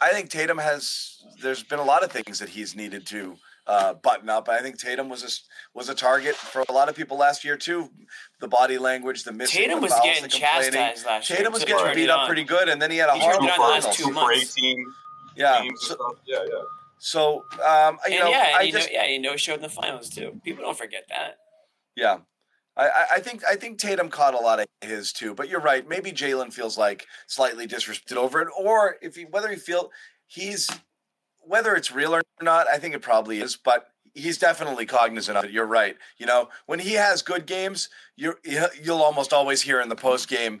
I 0.00 0.10
think 0.10 0.30
Tatum 0.30 0.58
has. 0.58 1.18
There's 1.40 1.62
been 1.62 1.78
a 1.78 1.84
lot 1.84 2.02
of 2.04 2.10
things 2.12 2.38
that 2.40 2.50
he's 2.50 2.74
needed 2.74 3.06
to 3.08 3.36
uh, 3.66 3.94
button 3.94 4.28
up. 4.28 4.48
I 4.48 4.60
think 4.60 4.78
Tatum 4.78 5.08
was 5.08 5.22
a 5.22 5.26
s- 5.26 5.44
was 5.74 5.88
a 5.88 5.94
target 5.94 6.34
for 6.34 6.64
a 6.68 6.72
lot 6.72 6.88
of 6.88 6.96
people 6.96 7.16
last 7.16 7.44
year 7.44 7.56
too. 7.56 7.88
The 8.40 8.48
body 8.48 8.76
language, 8.78 9.22
the 9.24 9.32
missing, 9.32 9.60
Tatum 9.62 9.76
the 9.78 9.82
was 9.82 9.92
fouls, 9.92 10.02
getting 10.04 10.22
complaining. 10.30 10.72
chastised 10.72 11.06
last 11.06 11.30
year. 11.30 11.36
Tatum 11.38 11.52
was 11.52 11.64
getting 11.64 11.94
beat 11.94 12.04
it 12.04 12.10
up 12.10 12.20
on. 12.20 12.26
pretty 12.26 12.44
good, 12.44 12.68
and 12.68 12.80
then 12.82 12.90
he 12.90 12.96
had 12.96 13.08
a 13.08 13.14
He 13.14 13.20
turned 13.20 13.34
horrible 13.36 13.46
it 13.64 13.68
last 13.68 13.82
finals. 13.84 13.96
two 13.96 14.02
Super 14.04 14.14
months. 14.14 14.58
18 14.58 14.86
Yeah. 15.36 15.62
So. 15.76 15.96
Yeah, 16.26 16.38
yeah. 16.44 16.62
so 16.98 17.44
um, 17.64 17.98
you 18.08 18.14
And 18.16 18.24
know, 18.24 18.30
yeah, 18.30 18.52
I 18.56 18.62
you 18.62 18.72
just 18.72 18.88
know, 18.88 18.94
yeah, 19.00 19.06
you 19.06 19.20
know, 19.20 19.36
showed 19.36 19.56
in 19.56 19.62
the 19.62 19.68
finals 19.68 20.08
too. 20.10 20.40
People 20.44 20.64
don't 20.64 20.76
forget 20.76 21.04
that. 21.08 21.36
Yeah. 21.96 22.18
I, 22.76 22.88
I- 22.88 23.06
I 23.14 23.18
think 23.20 23.44
I 23.44 23.54
think 23.54 23.78
Tatum 23.78 24.08
caught 24.08 24.34
a 24.34 24.38
lot 24.38 24.58
of 24.60 24.66
his 24.80 25.12
too, 25.12 25.34
but 25.34 25.48
you're 25.48 25.60
right. 25.60 25.86
Maybe 25.88 26.10
Jaylen 26.10 26.52
feels 26.52 26.76
like 26.78 27.06
slightly 27.26 27.66
disrespected 27.68 28.16
over 28.16 28.40
it, 28.40 28.48
or 28.58 28.96
if 29.02 29.14
he 29.14 29.24
whether 29.26 29.48
he 29.50 29.56
feel 29.56 29.90
he's 30.26 30.68
whether 31.46 31.74
it's 31.74 31.92
real 31.92 32.14
or 32.14 32.22
not, 32.40 32.66
I 32.68 32.78
think 32.78 32.94
it 32.94 33.02
probably 33.02 33.40
is, 33.40 33.56
but 33.56 33.88
he's 34.14 34.38
definitely 34.38 34.86
cognizant 34.86 35.38
of 35.38 35.44
it. 35.44 35.50
You're 35.50 35.66
right. 35.66 35.96
You 36.18 36.26
know, 36.26 36.48
when 36.66 36.78
he 36.78 36.92
has 36.94 37.22
good 37.22 37.46
games, 37.46 37.88
you're 38.16 38.38
you'll 38.82 39.02
almost 39.02 39.32
always 39.32 39.62
hear 39.62 39.80
in 39.80 39.88
the 39.88 39.96
post 39.96 40.28
game 40.28 40.60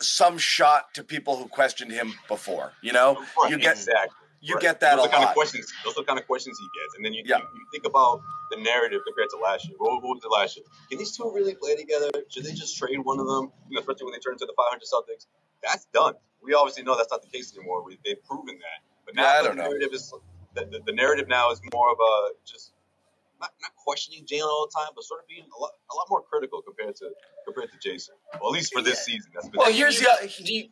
some 0.00 0.38
shot 0.38 0.94
to 0.94 1.02
people 1.04 1.36
who 1.36 1.46
questioned 1.48 1.90
him 1.92 2.14
before. 2.28 2.72
You 2.82 2.92
know, 2.92 3.22
you 3.48 3.58
get 3.58 3.72
exactly. 3.76 4.16
you 4.40 4.54
Right. 4.54 4.62
get 4.62 4.80
that 4.80 4.96
those 4.96 5.06
a 5.06 5.08
the 5.08 5.12
kind 5.12 5.22
lot. 5.24 5.30
of 5.30 5.34
questions. 5.34 5.72
Those 5.84 5.96
are 5.96 6.02
the 6.02 6.06
kind 6.06 6.18
of 6.18 6.26
questions 6.26 6.58
he 6.58 6.66
gets, 6.80 6.94
and 6.96 7.04
then 7.04 7.12
you, 7.12 7.22
Yeah. 7.26 7.38
you, 7.38 7.44
you 7.54 7.66
think 7.72 7.84
about 7.86 8.22
the 8.50 8.56
narrative 8.58 9.00
compared 9.06 9.30
to 9.30 9.36
last 9.38 9.66
year. 9.68 9.74
What, 9.78 10.02
what 10.02 10.16
was 10.16 10.24
it 10.24 10.28
last 10.30 10.56
year? 10.56 10.66
Can 10.88 10.98
these 10.98 11.16
two 11.16 11.30
really 11.34 11.54
play 11.54 11.74
together? 11.76 12.10
Should 12.28 12.44
they 12.44 12.52
just 12.52 12.76
trade 12.78 12.98
one 13.02 13.18
of 13.20 13.26
them? 13.26 13.50
You 13.68 13.74
know, 13.76 13.80
especially 13.80 14.04
when 14.06 14.12
they 14.12 14.18
turn 14.20 14.34
into 14.34 14.46
the 14.46 14.54
500 14.56 14.80
Celtics. 14.82 15.26
That's 15.62 15.86
done. 15.92 16.14
We 16.42 16.54
obviously 16.54 16.82
know 16.82 16.96
that's 16.96 17.10
not 17.10 17.22
the 17.22 17.28
case 17.28 17.56
anymore. 17.56 17.84
We, 17.84 17.98
they've 18.04 18.22
proven 18.24 18.58
that. 18.58 18.80
But 19.04 19.14
now 19.14 19.22
Yeah, 19.22 19.28
I 19.38 19.42
the 19.42 19.48
don't 19.48 19.56
know. 19.56 19.62
narrative 19.64 19.90
is 19.92 20.12
the, 20.54 20.64
the, 20.66 20.80
the 20.86 20.92
narrative 20.92 21.28
now 21.28 21.50
is 21.50 21.60
more 21.72 21.90
of 21.90 21.98
a 21.98 22.30
just 22.44 22.72
not, 23.40 23.50
not 23.60 23.72
questioning 23.76 24.24
Jaylen 24.24 24.46
all 24.46 24.68
the 24.70 24.78
time, 24.78 24.92
but 24.94 25.02
sort 25.04 25.20
of 25.20 25.26
being 25.26 25.42
a 25.44 25.60
lot 25.60 25.70
a 25.90 25.94
lot 25.96 26.06
more 26.10 26.22
critical 26.22 26.62
compared 26.62 26.94
to 26.96 27.10
compared 27.44 27.70
to 27.72 27.78
Jayson. 27.78 28.14
Well, 28.40 28.50
at 28.50 28.52
least 28.54 28.72
for 28.72 28.82
this 28.82 29.04
season. 29.04 29.30
That's 29.34 29.48
been 29.48 29.58
Well, 29.58 29.72
here's 29.72 30.00
you, 30.00 30.06
the 30.22 30.28
do 30.44 30.68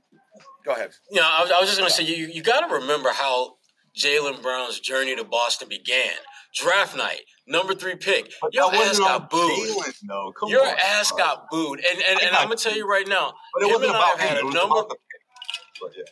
go 0.64 0.72
ahead. 0.72 0.91
you 1.11 1.20
know, 1.20 1.26
I 1.28 1.43
was, 1.43 1.51
I 1.51 1.59
was 1.61 1.68
just 1.68 1.78
going 1.81 1.91
to 1.91 1.97
say, 1.97 2.05
you, 2.05 2.26
you 2.26 2.43
got 2.43 2.66
to 2.68 2.74
remember 2.74 3.11
how 3.11 3.57
Jaylen 3.99 4.41
Brown's 4.43 4.78
journey 4.78 5.16
to 5.16 5.24
Boston 5.24 5.68
began. 5.68 6.12
Draft 6.55 6.97
night, 6.97 7.20
number 7.47 7.74
three 7.74 7.95
pick. 7.97 8.33
But 8.43 8.53
Your 8.55 8.72
ass 8.74 8.99
got 8.99 9.31
booed. 9.31 9.51
Jaylen, 9.53 9.95
though. 10.09 10.33
Come 10.39 10.49
Your 10.49 10.66
on, 10.66 10.74
ass 10.85 11.11
bro. 11.11 11.18
got 11.18 11.49
booed. 11.51 11.78
And 11.78 11.99
and, 12.09 12.18
I 12.18 12.22
and 12.22 12.31
got 12.33 12.41
I'm 12.43 12.47
gonna 12.49 12.57
tell 12.57 12.74
you 12.76 12.89
right 12.89 13.07
now, 13.09 13.33
But 13.55 13.62
it 13.62 13.66
him 13.66 13.72
wasn't 13.72 13.89
and 13.91 13.97
I 13.97 13.99
about 14.12 14.20
had 14.20 14.39
him. 14.39 14.49
a 14.49 14.53
number- 14.53 14.74
about 14.76 14.89
the 14.89 14.95
pick. 14.97 15.81
But 15.81 15.91
yeah. 15.97 16.05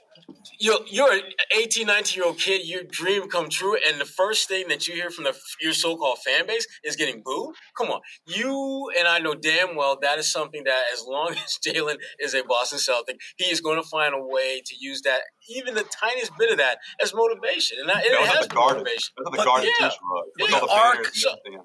You're 0.61 0.81
you're 0.87 1.13
an 1.13 1.21
18, 1.57 1.87
19 1.87 2.17
year 2.17 2.27
old 2.27 2.39
kid. 2.39 2.67
Your 2.67 2.83
dream 2.83 3.29
come 3.29 3.49
true, 3.49 3.77
and 3.89 4.01
the 4.01 4.05
first 4.05 4.49
thing 4.49 4.69
that 4.69 4.87
you 4.89 4.95
hear 4.95 5.11
from 5.11 5.25
the 5.25 5.37
your 5.61 5.73
so 5.73 5.97
called 5.97 6.19
fan 6.19 6.47
base 6.47 6.67
is 6.85 6.97
getting 6.97 7.23
booed. 7.25 7.55
Come 7.77 7.89
on, 7.91 8.01
you 8.27 8.91
and 8.99 9.07
I 9.07 9.19
know 9.19 9.35
damn 9.35 9.77
well 9.77 9.99
that 10.03 10.19
is 10.19 10.31
something 10.31 10.65
that 10.65 10.83
as 10.93 11.05
long 11.07 11.31
as 11.45 11.59
Jaylen 11.67 11.97
is 12.19 12.35
a 12.35 12.43
Boston 12.45 12.79
Celtic, 12.79 13.19
he 13.37 13.47
is 13.47 13.61
going 13.61 13.81
to 13.81 13.89
find 13.89 14.15
a 14.15 14.21
way 14.23 14.61
to 14.65 14.75
use 14.79 15.03
that, 15.03 15.21
even 15.49 15.75
the 15.75 15.85
tiniest 15.85 16.33
bit 16.39 16.51
of 16.51 16.59
that, 16.59 16.79
as 17.03 17.15
motivation. 17.15 17.79
And 17.81 17.89
that, 17.89 18.05
it 18.05 18.13
That 18.13 18.21
was 18.21 18.29
has 18.31 18.41
the 18.43 18.49
been 18.49 18.57
garden. 18.57 18.79
motivation. 18.79 19.11
That's 19.17 19.31
the 19.31 19.37
But 19.37 19.45
garden 19.47 19.71
yeah. 19.81 19.89
teach. 19.89 19.99
Yeah. 20.39 20.47
The 20.61 20.67
The 20.67 20.73
arc- 20.73 21.15
so- 21.15 21.35
Yeah. 21.51 21.59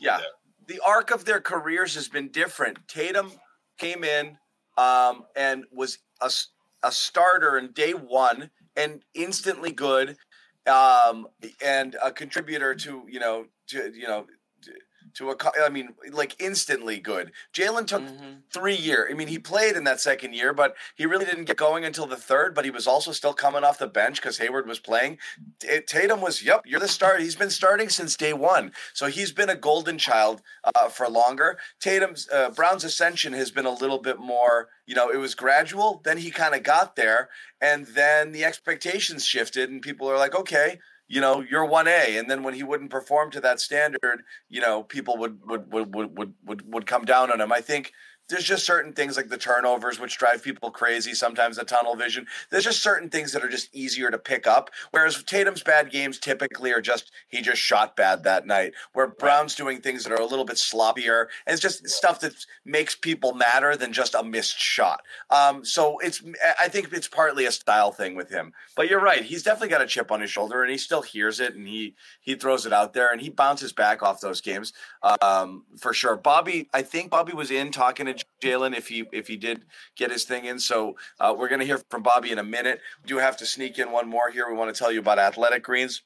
Yeah. 0.00 0.20
The 0.66 0.80
arc 0.86 1.10
of 1.10 1.24
their 1.26 1.40
careers 1.40 1.94
has 1.94 2.08
been 2.08 2.30
different. 2.30 2.78
Tatum 2.88 3.30
came 3.78 4.02
in 4.02 4.38
um, 4.78 5.24
and 5.36 5.64
was 5.70 5.98
a, 6.22 6.26
s- 6.26 6.48
a 6.84 6.92
starter 6.92 7.58
in 7.58 7.72
day 7.72 7.92
one 7.92 8.50
and 8.76 9.02
instantly 9.14 9.72
good 9.72 10.16
um, 10.66 11.26
and 11.64 11.96
a 12.02 12.12
contributor 12.12 12.74
to, 12.74 13.04
you 13.08 13.18
know, 13.18 13.46
to, 13.68 13.92
you 13.94 14.06
know, 14.06 14.26
to, 15.14 15.30
a, 15.30 15.36
I 15.64 15.68
mean, 15.68 15.94
like 16.10 16.36
instantly 16.40 16.98
good. 16.98 17.32
Jaylen 17.52 17.86
took 17.86 18.02
Mhm. 18.02 18.42
three 18.52 18.74
year. 18.74 19.08
I 19.10 19.14
mean, 19.14 19.28
he 19.28 19.38
played 19.38 19.76
in 19.76 19.84
that 19.84 20.00
second 20.00 20.34
year, 20.34 20.52
but 20.52 20.76
he 20.94 21.06
really 21.06 21.24
didn't 21.24 21.44
get 21.44 21.56
going 21.56 21.84
until 21.84 22.06
the 22.06 22.16
third. 22.16 22.54
But 22.54 22.64
he 22.64 22.70
was 22.70 22.86
also 22.86 23.12
still 23.12 23.32
coming 23.34 23.64
off 23.64 23.78
the 23.78 23.86
bench 23.86 24.16
because 24.20 24.38
Hayward 24.38 24.66
was 24.66 24.78
playing. 24.78 25.18
T- 25.60 25.80
Tatum 25.80 26.20
was, 26.20 26.42
yep, 26.42 26.62
you're 26.66 26.80
the 26.80 26.88
start. 26.88 27.20
He's 27.20 27.36
been 27.36 27.50
starting 27.50 27.88
since 27.88 28.16
day 28.16 28.32
one, 28.32 28.72
so 28.92 29.06
he's 29.06 29.32
been 29.32 29.50
a 29.50 29.56
golden 29.56 29.98
child 29.98 30.42
uh, 30.74 30.88
for 30.88 31.08
longer. 31.08 31.58
Tatum's 31.80 32.28
uh, 32.30 32.50
Brown's 32.50 32.84
ascension 32.84 33.32
has 33.32 33.50
been 33.50 33.66
a 33.66 33.72
little 33.72 33.98
bit 33.98 34.18
more. 34.18 34.68
You 34.86 34.94
know, 34.94 35.08
it 35.10 35.16
was 35.16 35.34
gradual. 35.34 36.00
Then 36.04 36.18
he 36.18 36.30
kind 36.30 36.54
of 36.54 36.62
got 36.62 36.96
there, 36.96 37.30
and 37.60 37.86
then 37.86 38.32
the 38.32 38.44
expectations 38.44 39.24
shifted, 39.24 39.70
and 39.70 39.80
people 39.80 40.10
are 40.10 40.18
like, 40.18 40.34
okay. 40.34 40.78
You 41.14 41.20
know, 41.20 41.44
you're 41.48 41.64
one 41.64 41.86
A, 41.86 42.18
and 42.18 42.28
then 42.28 42.42
when 42.42 42.54
he 42.54 42.64
wouldn't 42.64 42.90
perform 42.90 43.30
to 43.30 43.40
that 43.42 43.60
standard, 43.60 44.24
you 44.48 44.60
know, 44.60 44.82
people 44.82 45.16
would 45.18 45.38
would 45.46 45.72
would 45.72 45.94
would 45.94 46.18
would 46.18 46.34
would, 46.44 46.72
would 46.74 46.86
come 46.86 47.04
down 47.04 47.30
on 47.30 47.40
him. 47.40 47.52
I 47.52 47.60
think 47.60 47.92
there's 48.28 48.44
just 48.44 48.66
certain 48.66 48.92
things 48.92 49.16
like 49.16 49.28
the 49.28 49.36
turnovers 49.36 50.00
which 50.00 50.18
drive 50.18 50.42
people 50.42 50.70
crazy 50.70 51.14
sometimes 51.14 51.56
the 51.56 51.64
tunnel 51.64 51.94
vision. 51.94 52.26
There's 52.50 52.64
just 52.64 52.82
certain 52.82 53.08
things 53.08 53.32
that 53.32 53.44
are 53.44 53.48
just 53.48 53.74
easier 53.74 54.10
to 54.10 54.18
pick 54.18 54.46
up 54.46 54.70
whereas 54.90 55.22
tatum's 55.22 55.62
bad 55.62 55.90
games 55.90 56.18
typically 56.18 56.72
are 56.72 56.80
just 56.80 57.12
he 57.28 57.40
just 57.42 57.60
shot 57.60 57.96
bad 57.96 58.24
that 58.24 58.46
night 58.46 58.72
where 58.92 59.06
brown's 59.06 59.54
doing 59.54 59.80
things 59.80 60.04
that 60.04 60.12
are 60.12 60.22
a 60.22 60.26
little 60.26 60.44
bit 60.44 60.56
sloppier 60.56 61.26
and 61.46 61.52
it's 61.54 61.62
just 61.62 61.88
stuff 61.88 62.20
that 62.20 62.34
makes 62.64 62.94
people 62.94 63.34
madder 63.34 63.76
than 63.76 63.92
just 63.92 64.14
a 64.14 64.22
missed 64.22 64.58
shot. 64.58 65.02
Um, 65.30 65.64
so 65.64 65.98
it's 65.98 66.22
i 66.58 66.68
think 66.68 66.92
it's 66.92 67.08
partly 67.08 67.46
a 67.46 67.52
style 67.52 67.92
thing 67.92 68.14
with 68.14 68.30
him. 68.30 68.52
But 68.76 68.88
you're 68.88 69.00
right 69.00 69.22
he's 69.22 69.42
definitely 69.42 69.68
got 69.68 69.82
a 69.82 69.86
chip 69.86 70.10
on 70.10 70.20
his 70.20 70.30
shoulder 70.30 70.62
and 70.62 70.70
he 70.70 70.78
still 70.78 71.02
hears 71.02 71.40
it 71.40 71.54
and 71.54 71.66
he 71.66 71.94
he 72.20 72.34
throws 72.34 72.66
it 72.66 72.72
out 72.72 72.94
there 72.94 73.10
and 73.12 73.20
he 73.20 73.28
bounces 73.28 73.72
back 73.72 74.02
off 74.02 74.20
those 74.20 74.40
games 74.40 74.72
um, 75.20 75.64
for 75.78 75.92
sure. 75.92 76.16
Bobby, 76.16 76.68
I 76.72 76.82
think 76.82 77.10
Bobby 77.10 77.32
was 77.32 77.50
in 77.50 77.70
talking 77.70 78.06
to 78.06 78.13
Jaylen 78.42 78.76
if 78.76 78.88
he 78.88 79.04
if 79.12 79.28
he 79.28 79.36
did 79.36 79.64
get 79.96 80.10
his 80.10 80.24
thing 80.24 80.44
in. 80.44 80.58
So 80.58 80.96
uh, 81.20 81.34
we're 81.36 81.48
going 81.48 81.60
to 81.60 81.66
hear 81.66 81.78
from 81.90 82.02
Bobby 82.02 82.30
in 82.30 82.38
a 82.38 82.44
minute. 82.44 82.80
We 83.02 83.08
do 83.08 83.18
have 83.18 83.36
to 83.38 83.46
sneak 83.46 83.78
in 83.78 83.90
one 83.92 84.08
more 84.08 84.30
here. 84.30 84.48
We 84.48 84.56
want 84.56 84.74
to 84.74 84.78
tell 84.78 84.92
you 84.92 85.00
about 85.00 85.18
Athletic 85.18 85.62
Greens. 85.62 86.02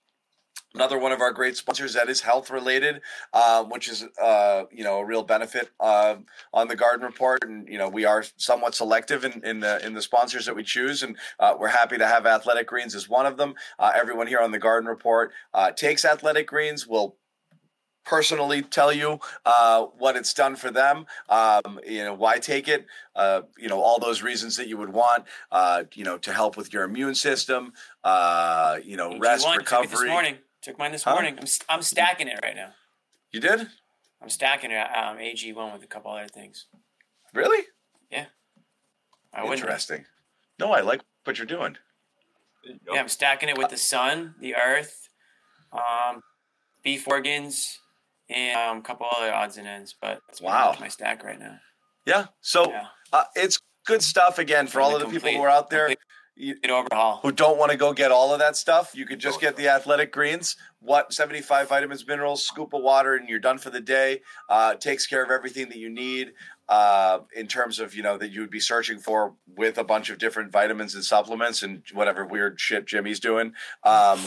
Another 0.74 0.98
one 0.98 1.12
of 1.12 1.22
our 1.22 1.32
great 1.32 1.56
sponsors 1.56 1.94
that 1.94 2.10
is 2.10 2.20
health 2.20 2.50
related, 2.50 3.00
uh, 3.32 3.64
which 3.64 3.88
is 3.88 4.04
uh, 4.22 4.64
you 4.70 4.84
know 4.84 4.98
a 4.98 5.04
real 5.04 5.22
benefit 5.22 5.70
uh, 5.80 6.16
on 6.52 6.68
the 6.68 6.76
Garden 6.76 7.06
Report, 7.06 7.42
and 7.42 7.66
you 7.66 7.78
know 7.78 7.88
we 7.88 8.04
are 8.04 8.22
somewhat 8.36 8.74
selective 8.74 9.24
in, 9.24 9.42
in 9.44 9.60
the 9.60 9.84
in 9.84 9.94
the 9.94 10.02
sponsors 10.02 10.44
that 10.44 10.54
we 10.54 10.62
choose, 10.62 11.02
and 11.02 11.16
uh, 11.40 11.54
we're 11.58 11.68
happy 11.68 11.96
to 11.96 12.06
have 12.06 12.26
Athletic 12.26 12.66
Greens 12.66 12.94
as 12.94 13.08
one 13.08 13.24
of 13.24 13.38
them. 13.38 13.54
Uh, 13.78 13.92
everyone 13.96 14.26
here 14.26 14.40
on 14.40 14.50
the 14.50 14.58
Garden 14.58 14.88
Report 14.88 15.32
uh, 15.54 15.70
takes 15.70 16.04
Athletic 16.04 16.46
Greens. 16.46 16.86
Will 16.86 17.16
personally 18.08 18.62
tell 18.62 18.92
you 18.92 19.20
uh, 19.44 19.84
what 19.98 20.16
it's 20.16 20.32
done 20.32 20.56
for 20.56 20.70
them. 20.70 21.04
Um, 21.28 21.78
you 21.86 22.02
know 22.04 22.14
why 22.14 22.38
take 22.38 22.66
it. 22.66 22.86
Uh, 23.14 23.42
you 23.58 23.68
know 23.68 23.80
all 23.80 23.98
those 24.00 24.22
reasons 24.22 24.56
that 24.56 24.66
you 24.66 24.76
would 24.78 24.92
want. 24.92 25.24
Uh, 25.52 25.84
you 25.94 26.04
know 26.04 26.16
to 26.18 26.32
help 26.32 26.56
with 26.56 26.72
your 26.72 26.84
immune 26.84 27.14
system. 27.14 27.72
Uh, 28.02 28.78
you 28.82 28.96
know 28.96 29.10
AG1 29.10 29.20
rest, 29.20 29.46
took 29.46 29.56
recovery. 29.58 29.88
this 29.90 30.04
morning. 30.08 30.38
Took 30.62 30.78
mine 30.78 30.92
this 30.92 31.04
Huh? 31.04 31.12
morning. 31.12 31.38
I'm, 31.38 31.46
I'm 31.68 31.82
stacking 31.82 32.28
it 32.28 32.40
right 32.42 32.56
now. 32.56 32.70
You 33.30 33.40
did 33.40 33.68
I'm 34.20 34.30
stacking 34.30 34.70
it. 34.72 34.86
Um, 34.96 35.18
AG 35.18 35.52
one 35.52 35.72
with 35.72 35.84
a 35.84 35.86
couple 35.86 36.10
other 36.10 36.26
things. 36.28 36.66
really 37.34 37.64
Yeah. 38.10 38.26
I 39.32 39.42
wouldn't. 39.42 39.60
interesting. 39.60 40.06
No, 40.58 40.72
I 40.72 40.80
like 40.80 41.02
what 41.24 41.38
you're 41.38 41.46
doing. 41.46 41.76
You. 42.64 42.78
Yeah, 42.92 43.00
I'm 43.00 43.08
stacking 43.08 43.48
it 43.48 43.56
with 43.56 43.68
the 43.68 43.76
sun, 43.76 44.34
the 44.40 44.56
earth, 44.56 45.08
um, 45.72 46.22
beef 46.82 47.06
organs, 47.06 47.78
and 48.30 48.56
um, 48.58 48.78
a 48.78 48.82
couple 48.82 49.06
other 49.16 49.32
odds 49.32 49.56
and 49.56 49.66
ends. 49.66 49.94
But 50.00 50.20
that's 50.28 50.40
Wow. 50.40 50.76
my 50.80 50.88
stack 50.88 51.24
right 51.24 51.38
now. 51.38 51.58
Yeah. 52.06 52.26
So 52.40 52.70
Yeah. 52.70 52.86
uh, 53.12 53.24
it's 53.34 53.60
good 53.86 54.02
stuff 54.02 54.38
again 54.38 54.66
for 54.66 54.80
all 54.80 54.92
of 54.94 55.00
the 55.00 55.04
Complete- 55.06 55.22
people 55.22 55.40
who 55.40 55.46
are 55.46 55.50
out 55.50 55.70
there. 55.70 55.94
Overhaul. 56.70 57.18
who 57.22 57.32
don't 57.32 57.58
want 57.58 57.72
to 57.72 57.76
go 57.76 57.92
get 57.92 58.12
all 58.12 58.32
of 58.32 58.38
that 58.38 58.54
stuff, 58.56 58.92
you 58.94 59.04
could 59.04 59.18
just 59.18 59.40
get 59.40 59.56
the 59.56 59.66
athletic 59.68 60.12
greens. 60.12 60.54
What 60.78 61.12
75 61.12 61.68
vitamins, 61.68 62.06
minerals, 62.06 62.44
scoop 62.46 62.72
of 62.74 62.80
water, 62.82 63.16
and 63.16 63.28
you're 63.28 63.40
done 63.40 63.58
for 63.58 63.70
the 63.70 63.80
day. 63.80 64.20
Uh, 64.48 64.74
takes 64.76 65.04
care 65.04 65.24
of 65.24 65.32
everything 65.32 65.68
that 65.70 65.78
you 65.78 65.90
need 65.90 66.34
uh, 66.68 67.20
in 67.34 67.48
terms 67.48 67.80
of 67.80 67.92
you 67.96 68.04
know 68.04 68.16
that 68.18 68.30
you 68.30 68.40
would 68.40 68.50
be 68.52 68.60
searching 68.60 69.00
for 69.00 69.34
with 69.56 69.78
a 69.78 69.82
bunch 69.84 70.10
of 70.10 70.18
different 70.18 70.52
vitamins 70.52 70.94
and 70.94 71.04
supplements 71.04 71.64
and 71.64 71.82
whatever 71.92 72.24
weird 72.24 72.60
shit 72.60 72.86
Jimmy's 72.86 73.18
doing. 73.18 73.52
Um, 73.82 74.20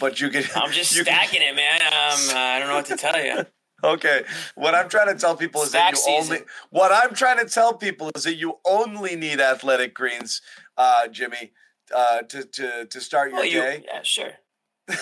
but 0.00 0.20
you 0.20 0.28
could. 0.30 0.48
I'm 0.54 0.72
just 0.72 0.92
you 0.96 1.04
can- 1.04 1.14
stacking 1.14 1.42
it, 1.42 1.54
man. 1.56 1.80
Um, 1.82 1.88
I 2.36 2.58
don't 2.58 2.68
know 2.68 2.76
what 2.76 2.86
to 2.86 2.96
tell 2.96 3.22
you. 3.24 3.46
Okay. 3.84 4.22
What 4.54 4.74
I'm 4.76 4.88
trying 4.88 5.08
to 5.08 5.14
tell 5.20 5.36
people 5.36 5.62
is 5.62 5.72
that 5.72 5.96
Stack 5.96 6.12
you 6.14 6.20
season. 6.20 6.34
only 6.36 6.46
what 6.70 6.92
I'm 6.92 7.14
trying 7.14 7.38
to 7.38 7.46
tell 7.46 7.74
people 7.74 8.10
is 8.14 8.22
that 8.24 8.36
you 8.36 8.58
only 8.64 9.16
need 9.16 9.40
athletic 9.40 9.92
greens, 9.92 10.40
uh, 10.76 11.08
Jimmy, 11.08 11.50
uh, 11.94 12.22
to, 12.22 12.44
to 12.44 12.86
to 12.86 13.00
start 13.00 13.30
your 13.30 13.38
Well, 13.40 13.46
you, 13.46 13.60
day. 13.60 13.84
yeah, 13.86 14.02
sure. 14.02 14.32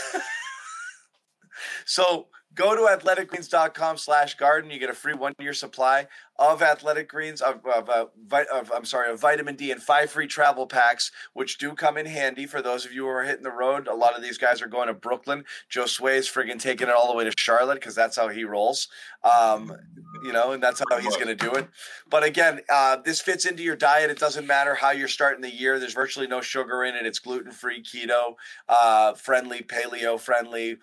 So 1.84 2.28
go 2.55 2.75
to 2.75 2.83
athleticgreens.com 2.83 3.97
slash 3.97 4.37
garden. 4.37 4.71
You 4.71 4.79
get 4.79 4.91
a 4.91 4.95
free 4.95 5.15
one 5.15 5.35
year 5.39 5.53
supply 5.53 6.07
of 6.39 6.63
athletic 6.63 7.09
greens 7.09 7.43
of, 7.43 7.65
of, 7.67 7.91
uh, 7.91 8.07
of 8.53 8.73
I'm 8.75 8.85
sorry 8.87 9.13
of 9.13 9.21
vitamin 9.21 9.57
D 9.57 9.71
and 9.71 9.83
five 9.83 10.11
free 10.11 10.27
travel 10.27 10.67
packs, 10.67 11.13
which 11.35 11.59
do 11.59 11.75
come 11.75 11.99
in 11.99 12.07
handy 12.07 12.47
for 12.47 12.63
those 12.63 12.87
of 12.87 12.93
you 12.93 13.03
who 13.03 13.09
are 13.09 13.25
hitting 13.25 13.43
the 13.43 13.51
road. 13.51 13.87
A 13.87 13.95
lot 13.95 14.17
of 14.17 14.23
these 14.23 14.39
guys 14.39 14.63
are 14.63 14.67
going 14.67 14.89
to 14.89 14.95
Brooklyn. 14.95 15.45
Joe 15.69 15.87
Sway's 15.87 16.29
friggin' 16.29 16.59
taking 16.59 16.89
it 16.89 16.95
all 16.95 17.11
the 17.11 17.17
way 17.17 17.25
to 17.25 17.33
Charlotte 17.37 17.75
because 17.75 17.95
that's 17.95 18.17
how 18.17 18.29
he 18.29 18.45
rolls. 18.45 18.89
Um, 19.23 19.77
you 20.25 20.33
know, 20.33 20.53
and 20.53 20.62
that's 20.62 20.83
how 20.91 20.99
he's 20.99 21.14
going 21.16 21.29
to 21.29 21.35
do 21.35 21.53
it. 21.53 21.68
But 22.09 22.25
again, 22.25 22.61
uh, 22.71 22.97
this 23.05 23.21
fits 23.21 23.45
into 23.45 23.62
your 23.62 23.77
diet. 23.77 24.11
It 24.11 24.18
doesn't 24.18 24.47
matter 24.47 24.75
how 24.75 24.91
you're 24.91 25.09
starting 25.09 25.41
the 25.41 25.55
year. 25.55 25.79
There's 25.79 25.95
virtually 25.95 26.27
no 26.27 26.41
sugar 26.41 26.85
in 26.85 26.95
it. 26.95 27.07
It's 27.07 27.18
gluten 27.18 27.53
free, 27.53 27.83
keto 27.83 28.35
uh, 28.68 29.14
friendly, 29.14 29.61
paleo 29.61 30.18
friendly, 30.18 30.79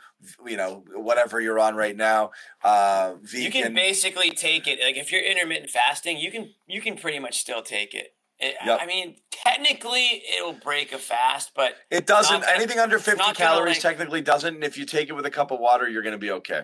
you 0.45 0.57
know, 0.57 0.83
whatever 0.93 1.39
you're 1.41 1.59
on 1.59 1.75
right 1.75 1.95
now. 1.95 2.31
Uh, 2.63 3.15
vegan. 3.21 3.43
You 3.45 3.51
can 3.51 3.73
basically 3.73 4.31
take 4.31 4.67
it. 4.67 4.79
Like 4.83 4.97
if 4.97 5.11
you're 5.11 5.21
intermittent 5.23 5.69
fasting, 5.69 6.17
you 6.17 6.31
can 6.31 6.51
you 6.67 6.81
can 6.81 6.95
pretty 6.97 7.19
much 7.19 7.37
still 7.39 7.61
take 7.61 7.93
it. 7.93 8.13
It- 8.39 8.55
Yep. 8.65 8.79
I 8.81 8.85
mean, 8.85 9.15
technically, 9.31 10.21
it'll 10.37 10.53
break 10.53 10.93
a 10.93 10.99
fast, 10.99 11.51
but 11.55 11.75
it 11.89 12.05
doesn't. 12.05 12.41
not 12.41 12.43
gonna- 12.43 12.55
anything 12.55 12.79
under 12.79 12.99
fifty 12.99 13.33
calories 13.33 13.75
like- 13.77 13.81
technically 13.81 14.21
doesn't. 14.21 14.55
And 14.55 14.63
if 14.63 14.77
you 14.77 14.85
take 14.85 15.09
it 15.09 15.13
with 15.13 15.25
a 15.25 15.31
cup 15.31 15.49
of 15.51 15.59
water, 15.59 15.87
you're 15.89 16.03
going 16.03 16.13
to 16.13 16.19
be 16.19 16.31
okay. 16.31 16.61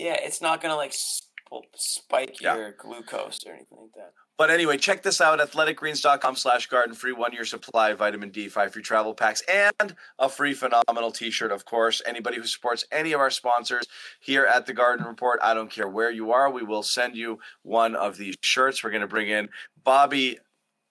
Yeah, 0.00 0.16
it's 0.20 0.40
not 0.40 0.60
gonna 0.60 0.76
like 0.76 0.92
sp- 0.94 1.28
spike 1.76 2.40
Yeah. 2.40 2.56
your 2.56 2.72
glucose 2.72 3.40
or 3.46 3.52
anything 3.52 3.78
like 3.80 3.92
that. 3.96 4.12
But 4.38 4.48
anyway, 4.50 4.78
check 4.78 5.02
this 5.02 5.20
out 5.20 5.38
athleticgreens.com 5.40 6.34
slash 6.36 6.66
garden 6.68 6.94
free 6.94 7.12
one 7.12 7.32
year 7.34 7.44
supply 7.44 7.90
of 7.90 7.98
vitamin 7.98 8.30
D, 8.30 8.48
five 8.48 8.72
free 8.72 8.82
travel 8.82 9.12
packs, 9.14 9.42
and 9.46 9.94
a 10.18 10.30
free 10.30 10.54
phenomenal 10.54 11.10
t 11.12 11.30
shirt, 11.30 11.52
of 11.52 11.66
course. 11.66 12.00
Anybody 12.06 12.38
who 12.38 12.46
supports 12.46 12.84
any 12.90 13.12
of 13.12 13.20
our 13.20 13.28
sponsors 13.30 13.86
here 14.20 14.46
at 14.46 14.64
the 14.64 14.72
Garden 14.72 15.04
Report, 15.04 15.40
I 15.42 15.52
don't 15.52 15.70
care 15.70 15.88
where 15.88 16.10
you 16.10 16.32
are, 16.32 16.50
we 16.50 16.62
will 16.62 16.82
send 16.82 17.16
you 17.16 17.38
one 17.62 17.94
of 17.94 18.16
these 18.16 18.36
shirts. 18.40 18.82
We're 18.82 18.90
going 18.90 19.02
to 19.02 19.06
bring 19.06 19.28
in 19.28 19.50
Bobby 19.84 20.38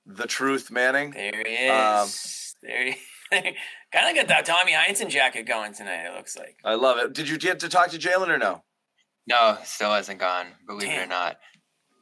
the 0.05 0.27
Truth 0.27 0.69
Manning. 0.69 1.11
There 1.11 1.43
he 1.47 1.67
Um, 1.69 2.05
is. 2.05 2.55
there 2.61 2.83
he. 2.85 2.89
Is. 3.31 3.55
kind 3.91 4.09
of 4.09 4.15
got 4.15 4.27
that 4.27 4.45
Tommy 4.45 4.73
Heinsohn 4.73 5.07
jacket 5.09 5.43
going 5.47 5.71
tonight. 5.73 6.05
It 6.05 6.15
looks 6.15 6.35
like. 6.35 6.57
I 6.65 6.73
love 6.75 6.97
it. 6.97 7.13
Did 7.13 7.29
you 7.29 7.37
get 7.37 7.59
to 7.61 7.69
talk 7.69 7.89
to 7.91 7.97
Jaylen 7.99 8.27
or 8.29 8.37
no? 8.39 8.63
No, 9.29 9.57
still 9.63 9.93
hasn't 9.93 10.19
gone. 10.19 10.47
Believe 10.67 10.89
it 10.89 11.03
or 11.03 11.07
not. 11.07 11.37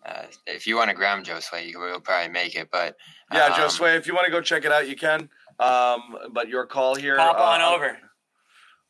Uh, 0.05 0.23
if 0.45 0.65
you 0.65 0.77
want 0.77 0.89
to 0.89 0.95
grab 0.95 1.21
Joe 1.25 1.41
Sway, 1.41 1.67
you 1.67 1.79
will 1.79 1.99
probably 1.99 2.29
make 2.31 2.55
it. 2.55 2.69
But 2.71 2.95
Yeah, 3.33 3.45
um, 3.47 3.57
Joe 3.57 3.67
Sway, 3.67 3.97
if 3.97 4.07
you 4.07 4.13
want 4.13 4.25
to 4.25 4.31
go 4.31 4.39
check 4.41 4.63
it 4.63 4.71
out, 4.71 4.87
you 4.87 4.95
can. 4.95 5.29
Um, 5.59 6.17
but 6.31 6.47
your 6.47 6.65
call 6.65 6.95
here. 6.95 7.17
Pop 7.17 7.37
on 7.37 7.59
uh, 7.61 7.75
over. 7.75 7.97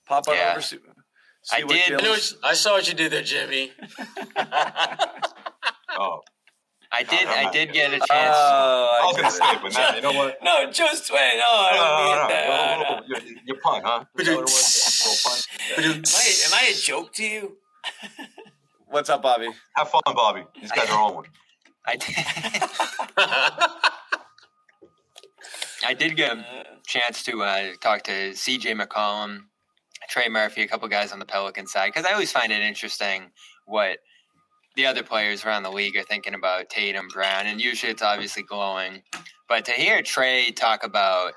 Pop 0.07 0.27
on 0.27 0.35
Yeah. 0.35 0.51
over. 0.51 0.61
See, 0.61 0.77
see 1.43 1.55
I 1.57 1.61
did- 1.65 1.93
I, 1.93 2.03
know 2.03 2.15
I 2.43 2.53
saw 2.53 2.73
what 2.73 2.87
you 2.87 2.93
did 2.93 3.11
there, 3.11 3.23
Jimmy. 3.23 3.71
Oh, 5.99 6.21
I 6.91 7.01
did. 7.03 7.25
I'm 7.27 7.47
I 7.47 7.51
did 7.51 7.73
get 7.73 7.89
a 7.93 7.97
chance. 7.97 8.09
Oh, 8.37 8.99
I 9.01 9.05
was 9.07 9.15
gonna 9.15 9.27
get 9.29 9.33
say, 9.33 9.59
but 9.63 9.73
now, 9.73 9.95
you 9.95 10.01
know 10.03 10.11
what? 10.13 10.37
No, 10.43 10.71
Joe 10.71 10.85
Sway. 10.93 11.33
No, 11.37 11.43
I 11.47 11.71
No, 11.73 11.77
don't 11.77 11.89
no, 11.89 12.03
mean 12.05 12.15
no, 12.15 12.27
that. 12.27 12.47
no, 12.47 12.83
No, 12.83 12.89
no, 12.89 12.99
no. 12.99 13.05
Your, 13.07 13.37
your 13.45 13.57
pun, 13.63 13.81
huh? 13.83 14.05
Is 14.19 14.27
that 14.27 14.35
what 14.35 14.41
it 14.41 14.43
was? 14.43 15.67
Little 15.77 15.93
pun? 15.93 15.95
Am 15.95 16.03
I, 16.05 16.33
am 16.45 16.53
I 16.53 16.71
a 16.71 16.75
joke 16.75 17.13
to 17.13 17.23
you? 17.25 17.57
What's 18.87 19.09
up, 19.09 19.21
Bobby? 19.21 19.49
Have 19.75 19.89
fun, 19.89 20.01
Bobby. 20.07 20.43
These 20.59 20.71
guys 20.71 20.89
are 20.89 20.99
on 20.99 21.15
one. 21.15 21.25
I 21.85 21.95
did. 21.95 22.15
I 25.85 25.93
did 25.93 26.15
get 26.15 26.37
a 26.37 26.45
chance 26.85 27.23
to 27.23 27.43
uh, 27.43 27.73
talk 27.81 28.03
to 28.03 28.35
C.J. 28.35 28.73
McCollum, 28.73 29.41
Trey 30.09 30.27
Murphy, 30.29 30.63
a 30.63 30.67
couple 30.67 30.87
guys 30.87 31.11
on 31.11 31.19
the 31.19 31.25
Pelican 31.25 31.67
side 31.67 31.93
because 31.93 32.05
I 32.05 32.13
always 32.13 32.31
find 32.31 32.51
it 32.51 32.61
interesting 32.61 33.31
what 33.65 33.99
the 34.75 34.85
other 34.85 35.03
players 35.03 35.43
around 35.45 35.63
the 35.63 35.71
league 35.71 35.95
are 35.97 36.03
thinking 36.03 36.33
about 36.33 36.69
Tatum, 36.69 37.07
Brown, 37.13 37.47
and 37.47 37.61
usually 37.61 37.91
it's 37.91 38.01
obviously 38.01 38.43
glowing. 38.43 39.01
But 39.47 39.65
to 39.65 39.71
hear 39.71 40.01
Trey 40.01 40.51
talk 40.51 40.83
about 40.83 41.33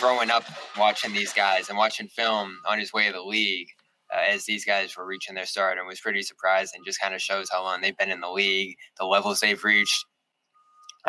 growing 0.00 0.30
up 0.30 0.44
watching 0.76 1.12
these 1.12 1.32
guys 1.32 1.68
and 1.68 1.78
watching 1.78 2.08
film 2.08 2.58
on 2.68 2.78
his 2.78 2.92
way 2.92 3.06
to 3.06 3.12
the 3.12 3.22
league 3.22 3.68
uh, 4.12 4.20
as 4.28 4.44
these 4.44 4.64
guys 4.64 4.96
were 4.96 5.06
reaching 5.06 5.34
their 5.34 5.46
stardom 5.46 5.86
was 5.86 6.00
pretty 6.00 6.22
surprised 6.22 6.74
and 6.74 6.84
Just 6.84 7.00
kind 7.00 7.14
of 7.14 7.22
shows 7.22 7.48
how 7.50 7.62
long 7.62 7.80
they've 7.80 7.96
been 7.96 8.10
in 8.10 8.20
the 8.20 8.30
league, 8.30 8.76
the 8.98 9.06
levels 9.06 9.40
they've 9.40 9.62
reached. 9.62 10.04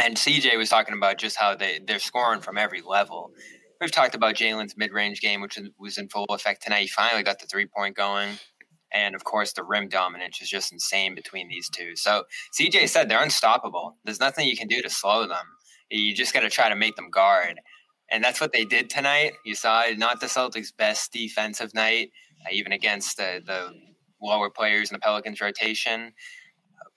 And 0.02 0.16
CJ 0.16 0.58
was 0.58 0.70
talking 0.70 0.96
about 0.96 1.18
just 1.18 1.38
how 1.38 1.56
they, 1.56 1.80
they're 1.86 2.00
scoring 2.00 2.42
from 2.42 2.58
every 2.58 2.82
level. 2.82 3.32
We've 3.80 3.92
talked 3.92 4.16
about 4.16 4.36
Jaylen's 4.36 4.76
mid 4.78 4.92
range 4.94 5.22
game, 5.22 5.42
which 5.42 5.60
was 5.78 5.98
in 5.98 6.10
full 6.10 6.26
effect 6.30 6.64
tonight. 6.64 6.82
He 6.82 6.88
finally 6.88 7.24
got 7.24 7.40
the 7.40 7.48
three 7.48 7.66
point 7.66 7.96
going. 7.96 8.38
And 8.92 9.16
of 9.16 9.24
course, 9.24 9.54
the 9.54 9.64
rim 9.64 9.90
dominance 9.90 10.42
is 10.42 10.50
just 10.50 10.72
insane 10.72 11.16
between 11.16 11.48
these 11.48 11.68
two. 11.70 11.96
So 11.96 12.24
CJ 12.58 12.90
said 12.90 13.10
they're 13.10 13.22
unstoppable. 13.22 13.98
There's 14.06 14.20
nothing 14.20 14.48
you 14.48 14.56
can 14.56 14.68
do 14.68 14.82
to 14.82 14.90
slow 14.90 15.28
them. 15.28 15.46
You 15.90 16.14
just 16.14 16.34
got 16.34 16.42
to 16.42 16.50
try 16.50 16.70
to 16.70 16.76
make 16.76 16.96
them 16.96 17.10
guard. 17.10 17.60
And 18.10 18.24
that's 18.24 18.40
what 18.40 18.54
they 18.54 18.66
did 18.66 18.90
tonight. 18.90 19.34
You 19.44 19.56
saw 19.56 19.84
not 19.98 20.20
the 20.20 20.28
Celtics' 20.28 20.76
best 20.76 21.12
defensive 21.12 21.74
night, 21.74 22.12
even 22.52 22.72
against 22.72 23.18
the, 23.18 23.42
the 23.46 23.74
lower 24.22 24.50
players 24.50 24.90
in 24.90 24.96
the 24.96 25.00
Pelicans' 25.00 25.42
rotation. 25.42 26.14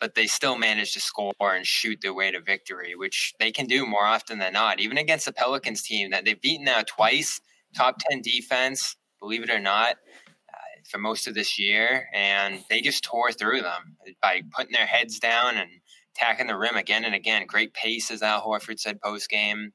But 0.00 0.14
they 0.14 0.26
still 0.26 0.58
managed 0.58 0.94
to 0.94 1.00
score 1.00 1.34
and 1.40 1.66
shoot 1.66 2.00
their 2.02 2.12
way 2.12 2.30
to 2.30 2.40
victory, 2.40 2.94
which 2.94 3.34
they 3.40 3.50
can 3.50 3.66
do 3.66 3.86
more 3.86 4.04
often 4.04 4.38
than 4.38 4.52
not. 4.52 4.80
Even 4.80 4.98
against 4.98 5.24
the 5.24 5.32
Pelicans 5.32 5.82
team 5.82 6.10
that 6.10 6.24
they've 6.24 6.40
beaten 6.40 6.64
now 6.66 6.82
twice, 6.86 7.40
top 7.74 7.96
10 8.10 8.20
defense, 8.20 8.96
believe 9.20 9.42
it 9.42 9.50
or 9.50 9.58
not, 9.58 9.92
uh, 9.92 10.80
for 10.90 10.98
most 10.98 11.26
of 11.26 11.34
this 11.34 11.58
year. 11.58 12.08
And 12.12 12.62
they 12.68 12.82
just 12.82 13.04
tore 13.04 13.32
through 13.32 13.62
them 13.62 13.96
by 14.20 14.42
putting 14.54 14.72
their 14.72 14.86
heads 14.86 15.18
down 15.18 15.56
and 15.56 15.70
attacking 16.14 16.46
the 16.46 16.56
rim 16.56 16.76
again 16.76 17.04
and 17.04 17.14
again. 17.14 17.46
Great 17.46 17.72
pace, 17.74 18.10
as 18.10 18.22
Al 18.22 18.42
Horford 18.42 18.78
said 18.78 19.00
post 19.00 19.28
game. 19.30 19.72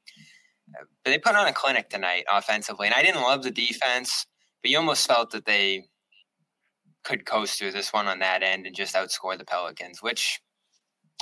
But 1.04 1.10
they 1.10 1.18
put 1.18 1.34
on 1.34 1.46
a 1.46 1.52
clinic 1.52 1.90
tonight 1.90 2.24
offensively. 2.30 2.86
And 2.86 2.94
I 2.94 3.02
didn't 3.02 3.22
love 3.22 3.42
the 3.42 3.50
defense, 3.50 4.26
but 4.62 4.70
you 4.70 4.78
almost 4.78 5.06
felt 5.06 5.30
that 5.30 5.44
they 5.44 5.86
could 7.04 7.26
coast 7.26 7.58
through 7.58 7.72
this 7.72 7.92
one 7.92 8.06
on 8.06 8.20
that 8.20 8.42
end 8.42 8.66
and 8.66 8.76
just 8.76 8.94
outscore 8.94 9.36
the 9.36 9.44
Pelicans, 9.44 10.02
which 10.02 10.40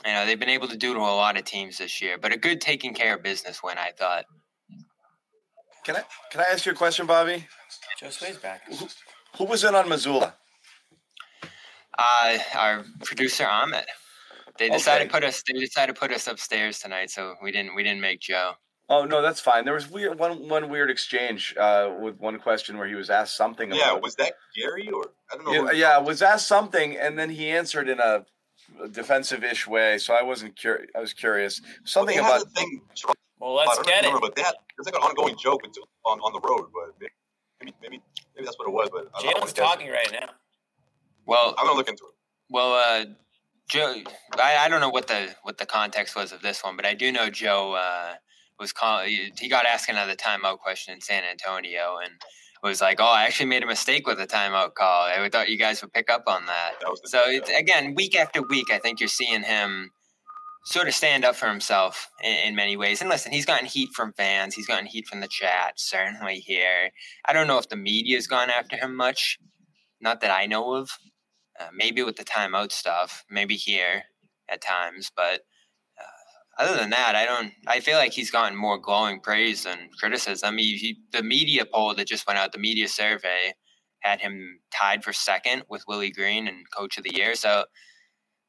you 0.05 0.13
know 0.13 0.27
they've 0.27 0.39
been 0.39 0.49
able 0.51 0.69
to 0.69 0.77
do 0.77 0.93
to 0.95 1.01
a 1.01 1.03
lot 1.03 1.39
of 1.39 1.45
teams 1.45 1.79
this 1.79 2.01
year. 2.03 2.19
But 2.19 2.33
a 2.33 2.37
good 2.37 2.61
taking 2.61 2.95
care 2.95 3.15
of 3.17 3.23
business 3.23 3.63
win, 3.63 3.79
I 3.79 3.93
thought. 3.97 4.25
Can 5.85 5.97
I 5.97 6.03
can 6.31 6.41
I 6.41 6.53
ask 6.53 6.67
you 6.67 6.73
a 6.73 6.75
question, 6.75 7.07
Bobby? 7.07 7.47
Joe 7.99 8.11
Sway's 8.11 8.37
back. 8.37 8.63
Who 9.39 9.45
was 9.45 9.65
in 9.65 9.75
on 9.75 9.87
Mazzulla? 9.87 10.35
Uh, 11.99 12.39
our 12.55 12.85
producer 13.05 13.47
Ahmed. 13.47 13.85
They 14.59 14.69
decided 14.69 15.03
Okay. 15.03 15.09
to 15.09 15.13
put 15.13 15.25
us. 15.25 15.43
They 15.47 15.59
decided 15.59 15.95
to 15.95 15.99
put 15.99 16.13
us 16.13 16.27
upstairs 16.27 16.79
tonight, 16.79 17.11
so 17.11 17.37
we 17.43 17.51
didn't. 17.53 17.75
We 17.75 17.83
didn't 17.83 18.01
make 18.03 18.21
Joe. 18.21 18.53
Oh 18.91 19.05
no, 19.05 19.23
that's 19.23 19.41
fine. 19.41 19.65
There 19.65 19.75
was 19.75 19.89
weird 19.89 20.19
one 20.19 20.49
one 20.49 20.69
weird 20.69 20.91
exchange 20.91 21.55
uh, 21.57 21.93
with 22.01 22.19
one 22.19 22.41
question 22.41 22.77
where 22.77 22.89
he 22.89 22.97
was 22.97 23.09
asked 23.09 23.37
something. 23.37 23.73
Yeah, 23.73 23.93
about, 23.93 24.03
was 24.03 24.17
that 24.17 24.33
Gary 24.57 24.91
or 24.91 25.11
I 25.33 25.37
don't 25.37 25.45
know. 25.45 25.71
yeah, 25.71 25.95
yeah, 25.95 25.99
was 25.99 26.23
asked 26.23 26.49
something, 26.49 26.97
and 26.97 27.17
then 27.17 27.31
he 27.31 27.51
answered 27.51 27.89
in 27.89 28.01
a 28.01 28.27
defensive-ish 28.91 29.69
way. 29.69 29.97
So 29.99 30.13
I 30.13 30.23
wasn't 30.23 30.57
curious. 30.57 30.91
I 30.97 30.99
was 30.99 31.13
curious. 31.13 31.63
Something 31.85 32.17
They 32.17 32.23
had 32.23 32.31
about 32.43 32.47
a 32.49 32.51
thing. 32.51 32.83
Well, 33.39 33.55
let's 33.55 33.77
don't 33.77 33.87
get 33.87 34.03
it. 34.05 34.09
remember, 34.09 34.27
but 34.27 34.35
that 34.37 34.57
there's 34.77 34.87
like 34.87 34.97
an 34.97 35.03
ongoing 35.09 35.37
joke 35.37 35.63
with- 35.63 35.77
on 36.05 36.19
on 36.21 36.33
the 36.33 36.41
road, 36.41 36.69
but 36.75 36.95
maybe 37.61 37.73
maybe 37.81 38.03
maybe 38.35 38.45
that's 38.45 38.59
what 38.59 38.67
it 38.67 38.73
was. 38.73 38.91
But 38.93 39.09
I. 39.15 39.23
Jaylen's 39.23 39.53
talking 39.53 39.89
right 39.89 40.11
now. 40.11 40.31
Well, 41.27 41.55
I'm 41.57 41.67
gonna 41.67 41.77
look 41.77 41.89
into 41.89 42.05
it. 42.07 42.15
Well, 42.49 42.73
uh, 42.75 43.05
Joe, 43.69 44.03
I, 44.37 44.57
I 44.65 44.69
don't 44.69 44.81
know 44.81 44.91
what 44.91 45.07
the 45.07 45.37
what 45.45 45.59
the 45.59 45.67
context 45.67 46.17
was 46.17 46.33
of 46.33 46.43
this 46.43 46.65
one, 46.65 46.75
but 46.75 46.85
I 46.85 46.95
do 46.95 47.13
know 47.13 47.31
Joe 47.31 47.75
uh, 47.75 48.15
was 48.61 48.73
call 48.73 49.01
He 49.05 49.49
got 49.49 49.67
asked 49.67 49.89
another 49.89 50.15
timeout 50.15 50.59
question 50.59 50.95
in 50.95 51.01
San 51.01 51.25
Antonio, 51.25 51.97
and 52.03 52.13
was 52.63 52.81
like, 52.81 53.01
"Oh, 53.01 53.05
I 53.05 53.25
actually 53.25 53.47
made 53.47 53.63
a 53.63 53.67
mistake 53.67 54.07
with 54.07 54.19
the 54.19 54.27
timeout 54.27 54.75
call. 54.75 55.05
I 55.05 55.29
thought 55.31 55.49
you 55.49 55.59
guys 55.59 55.81
would 55.83 55.93
pick 55.93 56.11
up 56.11 56.25
on 56.27 56.47
that." 56.47 56.73
That 56.81 57.09
So 57.09 57.23
it's, 57.27 57.51
again, 57.51 57.95
week 57.95 58.15
after 58.15 58.43
week, 58.43 58.71
I 58.71 58.79
think 58.79 59.01
you're 59.01 59.09
seeing 59.09 59.43
him 59.43 59.91
sort 60.67 60.87
of 60.87 60.95
stand 60.95 61.25
up 61.25 61.35
for 61.35 61.49
himself 61.49 62.11
in, 62.23 62.49
in 62.49 62.55
many 62.55 62.77
ways. 62.77 63.01
And 63.01 63.09
listen, 63.09 63.33
he's 63.33 63.47
gotten 63.47 63.67
heat 63.67 63.89
from 63.97 64.13
fans. 64.13 64.55
He's 64.55 64.67
gotten 64.67 64.87
heat 64.87 65.07
from 65.09 65.21
the 65.21 65.29
chat, 65.29 65.75
certainly 65.77 66.37
here. 66.37 66.91
I 67.27 67.33
don't 67.33 67.47
know 67.47 67.59
if 67.59 67.69
the 67.69 67.77
media's 67.77 68.27
gone 68.27 68.51
after 68.51 68.77
him 68.77 68.95
much. 68.95 69.39
Not 70.01 70.21
that 70.21 70.31
I 70.31 70.47
know 70.47 70.75
of. 70.75 70.91
Uh, 71.59 71.69
maybe 71.75 72.03
with 72.03 72.17
the 72.17 72.25
timeout 72.25 72.73
stuff, 72.73 73.25
maybe 73.31 73.55
here 73.55 74.05
at 74.49 74.63
times, 74.63 75.11
but 75.15 75.43
other 76.61 76.77
than 76.77 76.91
that, 76.91 77.15
I 77.15 77.25
don't. 77.25 77.53
I 77.67 77.81
feel 77.81 77.97
like 77.97 78.13
he's 78.13 78.31
gotten 78.31 78.57
more 78.57 78.79
glowing 78.79 79.21
praise 79.21 79.65
than 79.65 79.91
criticism. 79.99 80.59
He, 80.59 80.77
he, 80.77 80.99
the 81.13 81.23
media 81.23 81.65
poll 81.65 81.95
that 81.95 82.07
just 82.07 82.27
went 82.27 82.39
out, 82.39 82.53
the 82.53 82.59
media 82.59 82.89
survey, 82.89 83.55
had 84.01 84.21
him 84.21 84.61
tied 84.73 85.03
for 85.03 85.13
second 85.13 85.65
with 85.69 85.85
Willie 85.89 86.11
Green 86.11 86.47
and 86.47 86.71
Coach 86.77 86.99
of 86.99 87.05
the 87.05 87.15
Year. 87.15 87.35
So 87.35 87.65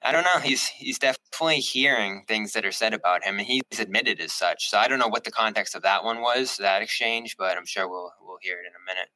I 0.03 0.11
don't 0.11 0.23
know. 0.23 0.39
He's 0.39 0.67
he's 0.67 0.99
definitely 0.99 1.59
hearing 1.59 2.23
things 2.27 2.53
that 2.53 2.65
are 2.65 2.71
said 2.71 2.93
about 2.93 3.23
him, 3.23 3.37
and 3.37 3.47
he's 3.47 3.79
admitted 3.79 4.19
as 4.19 4.33
such. 4.33 4.69
So 4.69 4.77
I 4.77 4.87
don't 4.87 4.99
know 4.99 5.07
what 5.07 5.23
the 5.23 5.31
context 5.31 5.75
of 5.75 5.83
that 5.83 6.03
one 6.03 6.21
was, 6.21 6.57
that 6.57 6.81
exchange, 6.81 7.35
but 7.37 7.57
I'm 7.57 7.65
sure 7.65 7.87
we'll 7.87 8.11
we'll 8.21 8.39
hear 8.41 8.55
it 8.55 8.65
in 8.67 8.73
a 8.73 8.85
minute. 8.85 9.09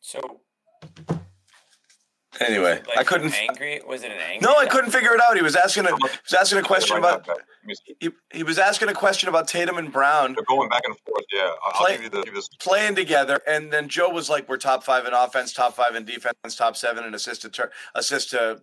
So 0.00 0.40
anyway. 2.40 2.80
like, 2.88 2.98
I 2.98 3.04
couldn't. 3.04 3.34
angry. 3.34 3.80
Was 3.86 4.02
it 4.02 4.10
an 4.10 4.18
angry? 4.18 4.38
No, 4.46 4.56
I 4.56 4.66
couldn't 4.66 4.90
figure 4.90 5.12
it 5.14 5.20
out. 5.20 5.36
He 5.36 5.42
was 5.42 5.56
asking 5.56 5.84
a 5.86 5.88
he 5.90 5.94
was 6.02 6.34
asking 6.38 6.58
a 6.58 6.62
question 6.62 6.96
about 6.96 7.26
guys. 7.26 7.36
Let 7.38 7.66
me 7.66 7.74
he, 8.00 8.10
he 8.32 8.42
was 8.42 8.58
asking 8.58 8.88
a 8.88 8.94
question 8.94 9.28
about 9.28 9.48
Tatum 9.48 9.78
and 9.78 9.92
Brown 9.92 10.34
They're 10.34 10.44
going 10.48 10.68
back 10.68 10.82
and 10.86 10.96
forth. 11.06 11.24
Yeah, 11.32 11.42
I'll, 11.42 11.58
I'll 11.64 11.72
Play- 11.72 11.92
give 11.96 12.02
you 12.04 12.08
the 12.10 12.22
give 12.22 12.34
this. 12.34 12.48
playing 12.60 12.94
together, 12.94 13.40
and 13.46 13.72
then 13.72 13.88
Joe 13.88 14.08
was 14.08 14.28
like, 14.30 14.48
"We're 14.48 14.56
top 14.56 14.82
five 14.84 15.06
in 15.06 15.12
offense, 15.12 15.52
top 15.52 15.74
five 15.76 15.94
in 15.94 16.04
defense, 16.04 16.56
top 16.56 16.76
seven 16.76 17.04
in 17.04 17.14
assist 17.14 17.42
to 17.42 17.48
tur- 17.48 17.70
assist 17.94 18.30
to 18.30 18.60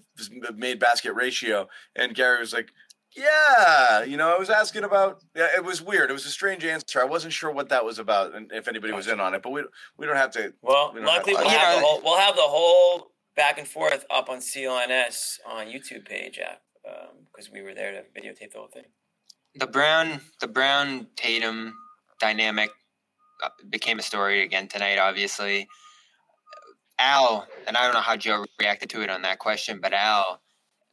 made 0.56 0.80
basket 0.80 1.14
ratio," 1.14 1.68
and 1.96 2.14
Gary 2.16 2.40
was 2.40 2.52
like, 2.54 2.72
Yeah, 3.16 4.04
you 4.04 4.18
know, 4.18 4.34
I 4.36 4.38
was 4.38 4.50
asking 4.50 4.84
about. 4.84 5.24
Yeah, 5.36 5.48
it 5.56 5.64
was 5.64 5.82
weird. 5.82 6.10
It 6.10 6.14
was 6.14 6.26
a 6.26 6.30
strange 6.30 6.64
answer. 6.66 7.00
I 7.02 7.06
wasn't 7.06 7.34
sure 7.34 7.52
what 7.52 7.70
that 7.70 7.84
was 7.86 8.00
about, 8.00 8.36
and 8.36 8.52
if 8.52 8.68
anybody 8.68 8.94
was 8.94 9.08
in 9.08 9.20
on 9.20 9.34
it. 9.34 9.42
But 9.42 9.52
we 9.52 9.64
we 9.98 10.06
don't 10.06 10.16
have 10.18 10.32
to. 10.32 10.54
Well, 10.62 10.92
We 10.94 11.02
luckily 11.02 11.36
have- 11.36 11.44
we'll 11.46 11.50
have, 11.50 11.76
the 11.80 11.86
whole, 11.86 12.02
we'll 12.04 12.20
have 12.20 12.36
the 12.36 12.42
whole 12.44 13.12
back 13.40 13.58
and 13.58 13.66
forth 13.66 14.06
up 14.10 14.30
on 14.30 14.40
CLNS 14.40 15.40
on 15.48 15.68
YouTube 15.68 16.04
page 16.06 16.42
because 17.32 17.50
we 17.50 17.62
were 17.62 17.74
there 17.74 17.94
to 17.94 18.02
videotape 18.20 18.52
the 18.52 18.58
whole 18.58 18.68
thing. 18.68 18.84
the 19.56 19.66
Brown 19.66 20.20
the 20.42 20.48
Brown 20.48 21.08
Tatum 21.16 21.74
dynamic 22.20 22.70
uh, 23.42 23.48
became 23.70 23.98
a 23.98 24.02
story 24.02 24.44
again 24.44 24.68
tonight. 24.68 25.00
Obviously, 25.00 25.70
Al 27.00 27.48
and 27.66 27.78
I 27.78 27.86
don't 27.86 27.94
know 27.94 28.02
how 28.02 28.18
Joe 28.18 28.44
reacted 28.60 28.90
to 28.90 29.02
it 29.04 29.10
on 29.10 29.22
that 29.22 29.40
question, 29.40 29.80
but 29.82 29.94
Al 29.94 30.42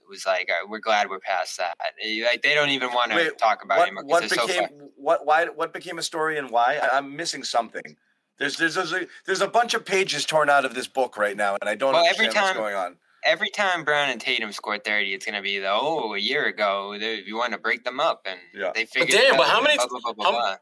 was 0.09 0.25
like, 0.25 0.49
"Uh, 0.49 0.69
"We're 0.69 0.79
glad 0.79 1.11
we're 1.11 1.19
past 1.19 1.57
that." 1.59 1.75
Like 1.81 2.43
they 2.43 2.55
don't 2.55 2.71
even 2.71 2.91
want 2.93 3.11
to 3.11 3.17
Wait, 3.17 3.39
talk 3.39 3.65
about 3.65 3.79
What, 3.79 3.89
him 3.89 3.99
what 4.05 4.21
they're 4.21 4.29
so 4.29 4.47
became 4.47 4.69
what? 4.95 5.27
Why? 5.27 5.47
What 5.47 5.73
became 5.73 5.99
a 5.99 6.03
story 6.03 6.39
and 6.39 6.49
why? 6.51 6.79
I, 6.81 6.97
I'm 6.97 7.17
missing 7.17 7.43
something. 7.43 7.97
There's 8.39 8.57
there's 8.57 8.75
there's 8.75 8.93
a, 8.93 9.07
there's 9.27 9.41
a 9.41 9.49
bunch 9.49 9.75
of 9.75 9.85
pages 9.85 10.25
torn 10.25 10.51
out 10.51 10.65
of 10.65 10.75
this 10.75 10.87
book 10.87 11.17
right 11.17 11.37
now, 11.37 11.57
and 11.61 11.69
I 11.69 11.75
don't 11.75 11.93
Well, 11.95 12.03
understand 12.05 12.29
every 12.29 12.41
what's 12.41 12.53
time- 12.53 12.57
going 12.63 12.75
on. 12.75 12.97
Every 13.25 13.49
time 13.51 13.83
Brown 13.83 14.09
and 14.11 14.21
Tatum 14.21 14.53
score 14.53 14.79
thirty, 14.79 15.13
it's 15.13 15.25
going 15.27 15.35
to 15.35 15.43
be 15.43 15.59
the 15.59 15.69
oh 15.71 16.15
a 16.15 16.19
year 16.19 16.45
ago 16.47 16.97
they, 16.99 17.23
you 17.27 17.37
want 17.37 17.53
to 17.55 17.59
break 17.59 17.83
them 17.85 17.99
up 17.99 18.23
and 18.25 18.39
Yeah. 18.55 18.71
they 18.73 18.85
figured. 18.87 19.11
damn, 19.21 19.35
it 19.35 19.37
but 19.37 19.49
how 19.49 19.61
many- 19.61 19.77
blah, 19.77 19.87
blah, 19.89 19.99
blah, 20.01 20.13
blah, 20.13 20.25
how- 20.27 20.31
blah. 20.33 20.57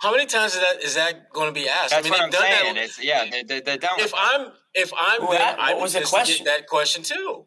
How 0.00 0.10
many 0.12 0.24
times 0.24 0.54
is 0.54 0.60
that 0.60 0.82
is 0.82 0.94
that 0.94 1.30
going 1.30 1.48
to 1.48 1.52
be 1.52 1.68
asked? 1.68 1.90
That's 1.90 2.00
I 2.06 2.10
mean, 2.10 2.12
what 2.12 2.22
I'm 2.22 2.30
done 2.30 2.40
saying. 2.40 2.74
that. 2.76 2.84
It's 2.84 3.04
yeah, 3.04 3.26
they, 3.30 3.42
they, 3.42 3.60
they're 3.60 3.76
done. 3.76 3.90
If. 4.00 4.12
I'm 4.16 4.48
if 4.74 4.90
I'm 4.98 5.20
Well, 5.20 5.32
them, 5.32 5.38
that- 5.40 5.60
I 5.60 5.74
what 5.74 5.82
was 5.82 5.92
the 5.92 6.00
question? 6.00 6.46
that 6.46 6.66
question 6.66 7.02
too. 7.02 7.46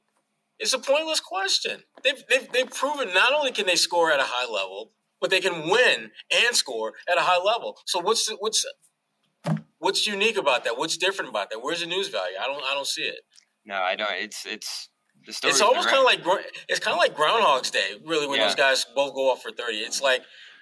It's 0.59 0.71
a 0.71 0.79
pointless 0.79 1.19
question. 1.19 1.81
They've, 2.03 2.23
they've 2.29 2.49
they've 2.53 2.69
proven 2.69 3.11
not 3.13 3.33
only 3.33 3.51
can 3.51 3.65
they 3.65 3.75
score 3.75 4.11
at 4.13 4.19
a 4.19 4.25
high 4.27 4.49
level, 4.49 4.91
but 5.19 5.31
they 5.31 5.41
can 5.41 5.67
win 5.67 6.11
and 6.31 6.55
score 6.55 6.93
at 7.11 7.17
a 7.17 7.21
high 7.21 7.41
level. 7.43 7.79
So 7.87 7.99
what's 7.99 8.27
the- 8.27 8.37
what's 8.39 8.63
what's 9.83 10.07
unique 10.07 10.37
about 10.37 10.63
that? 10.65 10.77
What's 10.77 10.97
different 10.97 11.29
about 11.29 11.49
that? 11.51 11.59
Where's 11.61 11.81
the 11.81 11.87
news 11.87 12.07
value? 12.09 12.37
I 12.41 12.47
don't 12.47 12.63
I 12.63 12.73
don't 12.73 12.87
see 12.87 13.03
it. 13.03 13.21
no, 13.65 13.75
I 13.75 13.95
don't. 13.95 14.09
It's 14.15 14.45
it's 14.45 14.89
the 15.25 15.33
story. 15.33 15.51
It's 15.51 15.61
almost 15.61 15.87
kind 15.87 15.99
of 15.99 16.05
like 16.05 16.21
it's 16.69 16.79
kind 16.79 16.93
of 16.95 16.99
like 16.99 17.15
Groundhog's 17.15 17.71
Day, 17.71 17.89
really, 18.05 18.27
when 18.27 18.39
Yeah. 18.39 18.47
those 18.47 18.55
guys 18.55 18.85
both 18.95 19.13
go 19.13 19.31
off 19.31 19.41
for 19.41 19.51
thirty. 19.51 19.77
It's 19.77 20.01
like, 20.01 20.21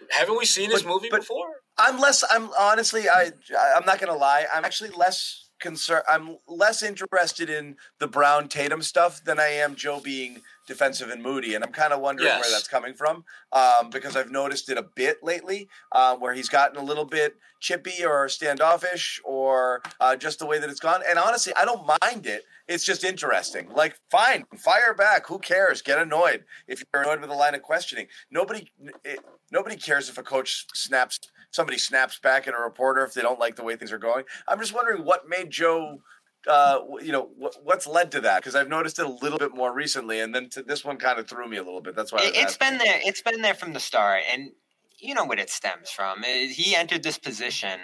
haven't 0.09 0.38
we 0.38 0.45
seen 0.45 0.69
this 0.69 0.84
But- 0.84 0.89
movie 0.89 1.09
but- 1.09 1.22
before? 1.22 1.49
I'm 1.78 1.99
less. 1.99 2.24
I'm 2.30 2.49
honestly. 2.59 3.03
I. 3.09 3.32
I'm 3.76 3.86
not 3.86 3.99
gonna 3.99 4.17
lie. 4.17 4.45
I'm 4.53 4.65
actually 4.65 4.91
less 4.91 5.47
concerned. 5.59 6.03
I'm 6.07 6.38
less 6.47 6.84
interested 6.84 7.49
in 7.49 7.78
the 7.99 8.07
Brown 8.07 8.47
Tatum 8.49 8.82
stuff 8.82 9.24
than 9.24 9.39
I 9.39 9.47
am 9.47 9.76
Joe 9.76 9.99
being 9.99 10.41
defensive 10.72 11.09
and 11.09 11.22
moody, 11.22 11.53
and 11.55 11.63
I'm 11.65 11.72
kind 11.74 11.91
of 11.91 11.99
wondering 11.99 12.28
Yes. 12.28 12.41
where 12.41 12.51
that's 12.51 12.67
coming 12.67 12.93
from 12.93 13.26
um, 13.51 13.89
because 13.89 14.15
I've 14.15 14.32
noticed 14.32 14.69
it 14.69 14.78
a 14.78 14.84
bit 14.84 15.22
lately, 15.22 15.67
um, 15.91 16.22
where 16.22 16.34
he's 16.34 16.47
gotten 16.47 16.78
a 16.78 16.84
little 16.84 17.03
bit 17.03 17.36
chippy 17.59 18.05
or 18.05 18.30
standoffish 18.30 19.22
or 19.26 19.82
uh, 19.99 20.15
just 20.15 20.39
the 20.39 20.45
way 20.45 20.59
that 20.59 20.69
it's 20.69 20.80
gone. 20.80 21.01
And 21.07 21.19
honestly, 21.19 21.51
I 21.57 21.65
don't 21.65 21.86
mind 21.86 22.26
it. 22.26 22.45
It's 22.69 22.86
just 22.86 23.03
interesting. 23.03 23.67
Like, 23.69 23.99
fine, 24.09 24.45
fire 24.57 24.93
back. 24.93 25.28
Who 25.28 25.39
cares? 25.39 25.82
Get 25.82 25.99
annoyed 25.99 26.45
if 26.67 26.82
you're 26.93 27.03
annoyed 27.03 27.19
with 27.19 27.30
a 27.30 27.34
line 27.36 27.53
of 27.53 27.61
questioning. 27.61 28.07
Nobody, 28.32 28.72
it, 29.03 29.19
nobody 29.51 29.76
cares 29.76 30.07
if 30.07 30.17
a 30.17 30.24
coach 30.24 30.67
snaps 30.74 31.19
somebody 31.53 31.78
snaps 31.78 32.17
back 32.17 32.47
at 32.47 32.53
a 32.53 32.57
reporter 32.57 33.03
if 33.03 33.13
they 33.13 33.22
don't 33.22 33.38
like 33.38 33.57
the 33.57 33.63
way 33.63 33.76
things 33.76 33.91
are 33.91 33.97
going. 33.97 34.24
I'm 34.47 34.57
just 34.57 34.74
wondering 34.74 35.03
what 35.03 35.28
made 35.28 35.49
Joe. 35.51 36.01
Uh, 36.48 36.80
you 37.02 37.12
know 37.12 37.30
what's 37.64 37.86
led 37.86 38.12
to 38.12 38.22
that 38.22 38.38
because 38.42 38.56
I've 38.56 38.68
noticed 38.68 38.98
it 38.98 39.06
a 39.06 39.10
little 39.10 39.38
bit 39.38 39.54
more 39.54 39.72
recently, 39.74 40.20
and 40.20 40.34
then 40.34 40.50
to, 40.50 40.64
this 40.64 40.84
one 40.84 40.98
kind 40.98 41.20
of 41.20 41.28
threw 41.28 41.48
me 41.48 41.58
a 41.58 41.64
little 41.64 41.82
bit. 41.82 41.96
That's 41.96 42.12
why 42.12 42.20
it, 42.24 42.36
has 42.36 42.58
been 42.58 42.80
there. 42.80 43.00
It's 43.06 43.22
been 43.22 43.42
there 43.42 43.54
from 43.54 43.74
the 43.74 43.80
start, 43.80 44.24
and 44.32 44.50
you 44.98 45.14
know 45.14 45.24
what 45.24 45.39
it 45.39 45.52
stems 45.52 45.92
from. 45.92 46.24
He 46.24 46.76
entered 46.76 47.04
this 47.04 47.20
position 47.20 47.80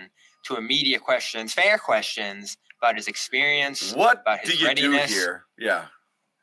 to 0.46 0.56
immediate 0.56 1.02
questions, 1.04 1.54
fair 1.54 1.78
questions 1.78 2.58
about 2.82 2.96
his 2.96 3.08
experience, 3.08 3.94
What 3.94 4.22
about 4.22 4.44
do 4.44 4.52
his 4.52 4.62
you 4.62 4.68
readiness. 4.68 5.10
do 5.10 5.14
here? 5.14 5.44
Yeah, 5.60 5.86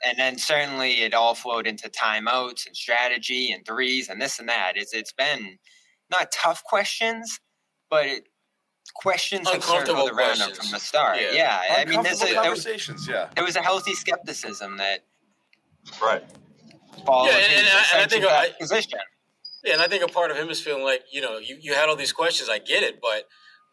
and 0.05 0.19
then 0.19 0.39
certainly 0.39 1.03
it 1.03 1.15
all 1.15 1.35
flowed 1.35 1.67
into 1.67 1.89
timeouts 1.89 2.67
and 2.67 2.77
strategy 2.77 3.51
and 3.51 3.65
threes 3.67 4.09
and 4.09 4.21
this 4.21 4.39
and 4.39 4.49
that. 4.49 4.75
It's 4.77 4.93
it's 4.93 5.13
been 5.13 5.59
not 6.11 6.31
tough 6.31 6.63
questions, 6.65 7.41
but 7.91 8.07
it, 8.07 8.29
questions 8.95 9.47
have 9.49 9.57
Uncomfortable 9.57 10.03
circled 10.07 10.19
around 10.21 10.39
him 10.39 10.55
from 10.55 10.71
the 10.71 10.79
start. 10.79 11.19
Yeah. 11.21 11.33
Yeah, 11.33 11.63
I 11.79 11.85
mean, 11.85 12.03
there's 12.03 12.21
Uncomfortable 12.21 12.41
a, 12.41 12.43
there, 12.43 12.51
was, 12.51 12.65
conversations. 12.65 13.09
Yeah, 13.09 13.29
there 13.35 13.45
was 13.45 13.57
a 13.57 13.63
healthy 13.63 13.95
skepticism 13.95 14.77
that 14.79 15.05
Right. 16.03 16.25
followed 17.05 17.29
Yeah, 17.29 17.37
and- 17.37 17.53
and 17.53 17.69
I- 17.69 17.87
and 17.95 18.03
I 18.03 18.07
think 18.07 18.23
to 18.25 18.31
I- 18.31 18.51
position. 18.59 18.99
Yeah, 19.65 19.73
and 19.75 19.83
I 19.83 19.89
think 19.89 20.03
a 20.05 20.09
part 20.09 20.31
of 20.31 20.37
him 20.37 20.51
is 20.51 20.61
feeling 20.61 20.85
like 20.85 21.05
you 21.11 21.21
know 21.23 21.39
you, 21.39 21.57
you 21.61 21.75
had 21.75 21.89
all 21.89 21.97
these 21.97 22.13
questions. 22.13 22.49
I 22.51 22.59
get 22.59 22.83
it, 22.83 23.01
but 23.01 23.27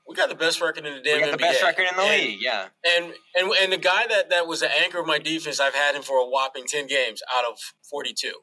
we 0.07 0.15
got 0.15 0.29
the 0.29 0.35
best 0.35 0.61
record 0.61 0.85
in 0.85 0.93
the 0.95 1.01
damn 1.01 1.17
We 1.17 1.21
got 1.29 1.31
the 1.37 1.37
NBA. 1.37 1.51
best 1.51 1.63
record 1.63 1.87
in 1.89 1.95
the 1.97 2.01
and, 2.03 2.21
league. 2.23 2.39
Yeah. 2.41 2.67
And 2.85 3.13
and 3.35 3.51
and 3.61 3.71
the 3.73 3.77
guy 3.77 4.07
that 4.07 4.29
that 4.29 4.47
was 4.47 4.61
the 4.61 4.71
anchor 4.71 4.99
of 4.99 5.05
my 5.05 5.19
defense, 5.19 5.59
I've 5.59 5.75
had 5.75 5.93
him 5.95 6.01
for 6.01 6.17
a 6.17 6.25
whopping 6.25 6.65
ten 6.65 6.87
games 6.87 7.21
out 7.35 7.43
of 7.45 7.59
forty 7.89 8.13
two. 8.13 8.33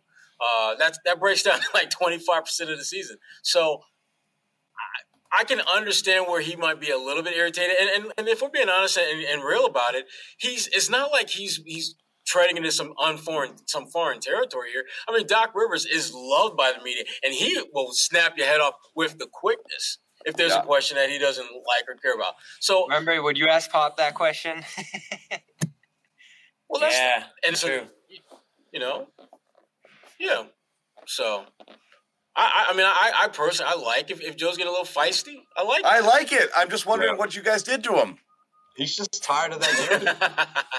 Uh, 0.40 0.74
that's 0.76 0.98
that 1.06 1.18
breaks 1.18 1.42
down 1.42 1.58
to 1.60 1.66
like 1.74 1.88
twenty 1.90 2.18
five 2.18 2.44
percent 2.44 2.70
of 2.70 2.78
the 2.78 2.84
season. 2.84 3.16
So. 3.42 3.82
I- 5.32 5.40
I 5.40 5.44
can 5.44 5.60
understand 5.60 6.26
where 6.26 6.40
he 6.40 6.56
might 6.56 6.80
be 6.80 6.90
a 6.90 6.98
little 6.98 7.22
bit 7.22 7.36
irritated, 7.36 7.76
and 7.80 7.90
and, 7.90 8.12
and 8.18 8.28
if 8.28 8.40
we're 8.42 8.48
being 8.50 8.68
honest 8.68 8.96
and, 8.98 9.22
and 9.24 9.42
real 9.42 9.66
about 9.66 9.94
it, 9.94 10.06
he's 10.38 10.68
it's 10.68 10.88
not 10.90 11.10
like 11.12 11.30
he's 11.30 11.60
he's 11.66 11.94
treading 12.26 12.56
into 12.58 12.70
some 12.72 12.92
unforeign 12.98 13.56
some 13.66 13.86
foreign 13.86 14.20
territory 14.20 14.70
here. 14.72 14.84
I 15.08 15.12
mean, 15.16 15.26
Doc 15.26 15.52
Rivers 15.54 15.86
is 15.86 16.12
loved 16.14 16.56
by 16.56 16.72
the 16.76 16.82
media, 16.82 17.04
and 17.22 17.34
he 17.34 17.58
will 17.72 17.88
snap 17.92 18.34
your 18.36 18.46
head 18.46 18.60
off 18.60 18.74
with 18.94 19.18
the 19.18 19.26
quickness 19.32 19.98
if 20.24 20.34
there's 20.36 20.52
Yeah. 20.52 20.60
a 20.60 20.64
question 20.64 20.96
that 20.96 21.08
he 21.10 21.18
doesn't 21.18 21.44
like 21.46 21.84
or 21.88 21.94
care 21.94 22.14
about. 22.14 22.34
So, 22.60 22.86
Remember, 22.86 23.22
would 23.22 23.38
you 23.38 23.48
ask 23.48 23.70
Pop 23.70 23.96
that 23.98 24.14
question? 24.14 24.62
well, 26.68 26.80
that's 26.80 26.96
yeah, 26.96 27.24
and 27.46 27.56
so 27.56 27.68
true. 27.68 27.82
you 28.72 28.80
know, 28.80 29.08
yeah. 30.18 30.44
So, 31.06 31.44
I, 32.39 32.66
I 32.68 32.72
I 32.72 32.76
mean, 32.76 32.86
I, 32.86 33.12
I 33.24 33.28
personally, 33.28 33.72
I 33.74 33.78
like 33.80 34.11
if, 34.11 34.20
if 34.20 34.36
Joe's 34.36 34.57
getting 34.57 34.68
a 34.68 34.76
little 34.76 34.86
feisty. 34.86 35.43
I 35.57 35.62
like. 35.64 35.84
I 35.84 36.01
like 36.01 36.32
it. 36.32 36.49
I'm 36.57 36.70
just 36.70 36.86
wondering 36.86 37.12
Yeah. 37.14 37.18
what 37.18 37.34
you 37.36 37.43
guys 37.43 37.62
did 37.64 37.82
to 37.84 37.95
him. 37.95 38.16
He's 38.76 38.95
just 38.97 39.24
tired 39.24 39.53
of 39.53 39.59
that 39.61 39.72
narrative. 39.91 40.16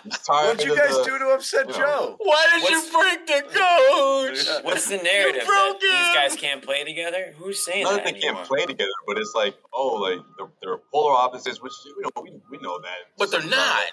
He's 0.06 0.20
tired 0.20 0.48
What 0.48 0.58
did 0.60 0.68
you 0.68 0.72
of 0.72 0.78
guys 0.80 0.96
the, 0.98 1.04
do 1.04 1.20
to 1.20 1.26
upset 1.32 1.68
you 1.68 1.74
know. 1.74 1.78
Joe? 1.80 2.16
Why 2.20 2.48
did 2.56 2.70
you 2.70 2.80
What's- 2.80 2.92
break 2.92 3.28
the 3.28 3.42
coach? 3.60 4.64
What's 4.64 4.88
the 4.88 4.98
narrative? 5.04 5.46
broke 5.46 5.82
That 5.82 5.82
these 5.82 6.16
guys 6.16 6.36
can't 6.42 6.64
play 6.64 6.86
together? 6.86 7.34
Who's 7.38 7.60
saying 7.66 7.84
Not 7.84 7.96
that 7.96 8.06
that 8.06 8.14
they 8.14 8.20
anymore? 8.22 8.36
can't 8.36 8.48
play 8.48 8.66
together, 8.66 8.90
but 9.06 9.18
it's 9.18 9.34
like, 9.36 9.56
oh, 9.74 9.96
like 9.96 10.20
they're, 10.38 10.48
they're 10.62 10.78
polar 10.94 11.12
opposites, 11.14 11.62
which 11.62 11.74
you 11.86 12.02
know 12.04 12.22
we, 12.24 12.32
we 12.50 12.58
know 12.64 12.80
that. 12.80 13.00
But 13.18 13.32
they're 13.32 13.44
not. 13.44 13.84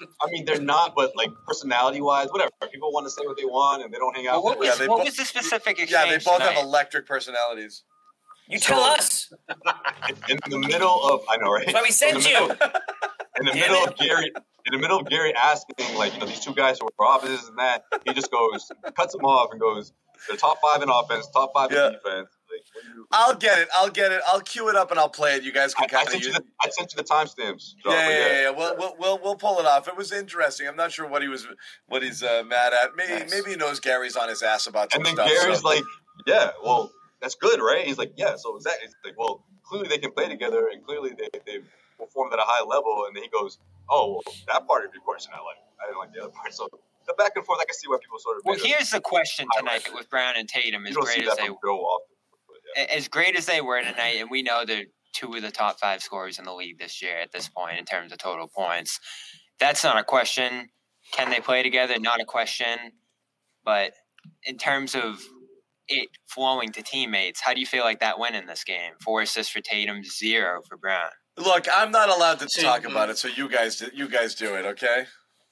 I 0.00 0.30
mean, 0.30 0.44
they're 0.44 0.60
not, 0.60 0.94
but 0.94 1.16
like 1.16 1.30
personality 1.46 2.00
wise, 2.00 2.28
whatever. 2.30 2.50
People 2.72 2.92
want 2.92 3.06
to 3.06 3.10
say 3.10 3.22
what 3.24 3.36
they 3.36 3.44
want, 3.44 3.82
and 3.82 3.92
they 3.92 3.98
don't 3.98 4.14
hang 4.16 4.26
out. 4.26 4.34
Well, 4.34 4.42
what 4.44 4.58
was, 4.58 4.78
Yeah, 4.80 4.86
what 4.86 4.98
bo- 4.98 5.04
was 5.04 5.16
the 5.16 5.24
specific 5.24 5.78
exchange 5.78 5.90
Yeah, 5.90 6.04
they 6.06 6.16
both 6.24 6.38
tonight? 6.38 6.52
have 6.54 6.64
electric 6.64 7.06
personalities. 7.06 7.82
You 8.48 8.58
tell 8.58 8.80
us. 8.80 9.32
in 10.28 10.38
the 10.48 10.58
middle 10.58 11.02
of 11.12 11.20
I 11.28 11.36
know, 11.36 11.50
right? 11.52 11.66
That's 11.66 11.74
why 11.74 11.82
we 11.82 11.88
In 11.88 11.92
sent 11.92 12.22
the 12.22 12.28
you. 12.30 12.40
middle- 12.48 12.70
in 13.40 13.46
the 13.46 13.54
middle 13.54 13.84
of 13.84 13.96
Gary, 13.96 14.32
in 14.66 14.72
the 14.72 14.78
middle 14.78 14.98
of 14.98 15.06
Gary 15.08 15.32
asking, 15.34 15.94
like, 15.96 16.12
you 16.14 16.20
know, 16.20 16.26
these 16.26 16.40
two 16.40 16.54
guys 16.54 16.78
who 16.80 16.88
are 16.98 17.06
opposites 17.06 17.48
and 17.48 17.58
that, 17.58 17.84
he 18.04 18.12
just 18.12 18.30
goes, 18.32 18.70
cuts 18.96 19.12
them 19.14 19.24
off 19.24 19.50
and 19.52 19.60
goes, 19.60 19.92
they're 20.26 20.36
top 20.36 20.58
five 20.60 20.82
in 20.82 20.88
offense, 20.88 21.28
top 21.32 21.52
five 21.54 21.70
Yeah. 21.70 21.86
in 21.88 21.92
defense. 21.94 22.28
Like, 22.74 22.84
you, 22.94 23.06
I'll 23.12 23.34
get 23.34 23.58
it. 23.58 23.68
I'll 23.74 23.90
get 23.90 24.12
it. 24.12 24.20
I'll 24.28 24.40
cue 24.40 24.68
it 24.68 24.76
up 24.76 24.90
and 24.90 24.98
I'll 25.00 25.08
play 25.08 25.34
it. 25.36 25.42
You 25.42 25.52
guys 25.52 25.74
can 25.74 25.84
I 25.84 25.88
kind 25.88 26.06
of 26.06 26.12
sent 26.12 26.24
use. 26.24 26.34
the, 26.34 26.44
I 26.62 26.68
sent 26.70 26.92
you 26.92 26.96
the 26.96 27.04
timestamps. 27.04 27.74
Joe, 27.82 27.90
Yeah, 27.90 28.08
yeah, 28.08 28.18
yeah, 28.18 28.40
yeah. 28.42 28.50
We'll, 28.50 28.76
we'll 28.76 28.96
we'll 28.98 29.18
we'll 29.22 29.36
pull 29.36 29.58
it 29.60 29.66
off. 29.66 29.88
It 29.88 29.96
was 29.96 30.12
interesting. 30.12 30.66
I'm 30.68 30.76
not 30.76 30.92
sure 30.92 31.06
what 31.08 31.22
he 31.22 31.28
was, 31.28 31.46
what 31.86 32.02
he's 32.02 32.22
uh, 32.22 32.42
mad 32.46 32.72
at. 32.72 32.96
Maybe 32.96 33.12
Nice. 33.12 33.30
maybe 33.30 33.50
he 33.50 33.56
knows 33.56 33.80
Gary's 33.80 34.16
on 34.16 34.28
his 34.28 34.42
ass 34.42 34.66
about 34.66 34.92
some 34.92 35.00
And 35.00 35.06
then 35.06 35.14
stuff. 35.14 35.28
Gary's 35.42 35.60
so- 35.60 35.68
like, 35.68 35.84
yeah, 36.26 36.50
well, 36.62 36.90
that's 37.20 37.34
good, 37.34 37.60
right? 37.60 37.84
He's 37.86 37.98
like, 37.98 38.12
yeah, 38.16 38.36
so 38.36 38.56
exactly. 38.56 38.86
It's 38.86 38.94
like, 39.04 39.18
well, 39.18 39.44
clearly 39.64 39.88
they 39.88 39.98
can 39.98 40.12
play 40.12 40.28
together, 40.28 40.68
and 40.72 40.84
clearly 40.84 41.10
they 41.18 41.28
they 41.46 41.58
performed 41.98 42.32
at 42.32 42.38
a 42.38 42.44
high 42.46 42.64
level. 42.64 43.04
And 43.06 43.16
then 43.16 43.22
he 43.24 43.28
goes, 43.28 43.58
oh, 43.90 44.12
well, 44.24 44.34
that 44.48 44.66
part 44.66 44.84
of 44.84 44.92
your 44.94 45.02
question 45.02 45.32
I 45.34 45.38
like. 45.42 45.56
I 45.82 45.86
didn't 45.86 45.98
like 45.98 46.12
the 46.12 46.20
other 46.22 46.30
part. 46.32 46.52
So 46.52 46.68
the 47.06 47.14
back 47.14 47.32
and 47.36 47.44
forth, 47.44 47.58
I 47.62 47.64
can 47.64 47.74
see 47.74 47.88
why 47.88 47.98
people 48.02 48.18
sort 48.18 48.36
of. 48.36 48.42
Well, 48.44 48.58
here's 48.62 48.90
the 48.90 49.00
question 49.00 49.46
tonight 49.56 49.82
Highlight. 49.82 49.94
with 49.94 50.10
Brown 50.10 50.34
and 50.36 50.48
Tatum. 50.48 50.86
As 50.86 50.94
great 50.94 51.26
as 51.26 51.36
they 51.36 51.46
from 51.46 51.56
Joe 51.64 51.78
often. 51.78 52.06
But, 52.74 52.88
yeah. 52.90 52.96
as 52.96 53.08
great 53.08 53.36
as 53.36 53.46
they 53.46 53.60
were 53.60 53.80
tonight, 53.82 54.16
and 54.20 54.30
we 54.30 54.42
know 54.42 54.64
they're 54.64 54.84
two 55.14 55.34
of 55.34 55.42
the 55.42 55.50
top 55.50 55.80
five 55.80 56.02
scorers 56.02 56.38
in 56.38 56.44
the 56.44 56.52
league 56.54 56.78
this 56.78 57.00
year 57.02 57.18
at 57.18 57.32
this 57.32 57.48
point 57.48 57.78
in 57.78 57.84
terms 57.84 58.12
of 58.12 58.18
total 58.18 58.48
points. 58.48 59.00
That's 59.58 59.82
not 59.82 59.96
a 59.98 60.04
question. 60.04 60.68
Can 61.12 61.30
they 61.30 61.40
play 61.40 61.62
together? 61.62 61.98
Not 61.98 62.20
a 62.20 62.24
question. 62.24 62.78
But 63.64 63.92
in 64.44 64.56
terms 64.58 64.94
of 64.94 65.20
it 65.88 66.08
flowing 66.28 66.70
to 66.72 66.82
teammates, 66.82 67.40
how 67.40 67.54
do 67.54 67.60
you 67.60 67.66
feel 67.66 67.82
like 67.84 68.00
that 68.00 68.18
went 68.18 68.36
in 68.36 68.46
this 68.46 68.62
game? 68.64 68.92
Four 69.02 69.22
assists 69.22 69.52
for 69.52 69.60
Tatum, 69.60 70.02
zero 70.04 70.60
for 70.68 70.76
Brown. 70.76 71.08
Look, 71.38 71.66
I'm 71.72 71.90
not 71.90 72.08
allowed 72.10 72.40
to 72.40 72.46
talk 72.62 72.84
about 72.84 73.10
it, 73.10 73.16
so 73.18 73.28
you 73.28 73.48
guys 73.48 73.76
do- 73.78 73.90
you 73.94 74.08
guys 74.08 74.34
do 74.34 74.54
it, 74.54 74.64
okay? 74.64 75.06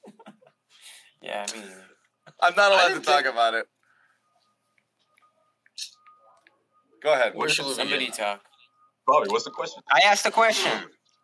Yeah, 1.21 1.45
I 1.49 1.57
mean, 1.57 1.65
I'm 2.41 2.55
not 2.55 2.71
allowed 2.71 2.89
to 2.89 2.99
talk 3.01 3.23
think- 3.23 3.33
about 3.33 3.55
it. 3.55 3.65
Go 7.07 7.13
ahead. 7.13 7.35
Where 7.35 7.47
should 7.47 7.65
we 7.65 7.73
Somebody 7.73 8.07
begin? 8.07 8.17
talk. 8.17 8.41
Bobby, 9.07 9.29
what's 9.29 9.45
the 9.45 9.51
question? 9.51 9.81
I 9.89 10.01
asked 10.01 10.25
the 10.25 10.31
question. 10.31 10.69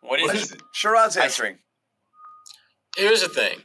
What 0.00 0.18
What 0.18 0.34
is 0.34 0.44
is 0.44 0.52
it? 0.52 0.54
it? 0.56 0.62
Sharon's 0.72 1.14
answering. 1.18 1.58
Here's 2.96 3.20
the 3.20 3.28
thing. 3.28 3.58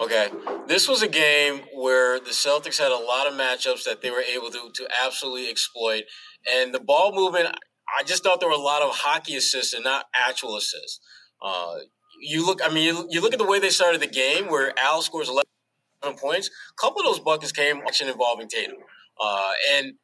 Okay, 0.00 0.28
this 0.68 0.86
was 0.86 1.02
a 1.02 1.08
game 1.08 1.62
where 1.74 2.20
the 2.20 2.30
Celtics 2.30 2.78
had 2.78 2.92
a 2.92 2.96
lot 2.96 3.26
of 3.26 3.34
matchups 3.34 3.82
that 3.86 4.02
they 4.02 4.10
were 4.12 4.20
able 4.20 4.50
to 4.50 4.70
to 4.72 4.88
absolutely 5.04 5.50
exploit, 5.50 6.04
and 6.48 6.72
the 6.72 6.78
ball 6.78 7.12
movement. 7.12 7.48
I 7.98 8.04
just 8.04 8.22
thought 8.22 8.38
there 8.38 8.48
were 8.48 8.54
a 8.54 8.68
lot 8.72 8.82
of 8.82 8.90
hockey 8.94 9.34
assists 9.34 9.72
and 9.74 9.82
not 9.82 10.06
actual 10.14 10.56
assists. 10.56 11.00
Uh, 11.44 11.78
you 12.20 12.46
look, 12.46 12.60
I 12.64 12.72
mean, 12.72 12.84
you, 12.84 13.06
you 13.10 13.20
look 13.20 13.32
at 13.32 13.40
the 13.40 13.44
way 13.52 13.58
they 13.58 13.70
started 13.70 14.00
the 14.00 14.06
game, 14.06 14.46
where 14.46 14.72
Al 14.78 15.02
scores 15.02 15.28
11 15.28 15.44
points. 16.20 16.48
A 16.48 16.80
couple 16.80 17.00
of 17.00 17.06
those 17.06 17.18
buckets 17.18 17.50
came 17.50 17.78
action 17.86 18.06
involving 18.08 18.48
Tatum, 18.48 18.76
uh, 19.20 19.52
and 19.72 19.94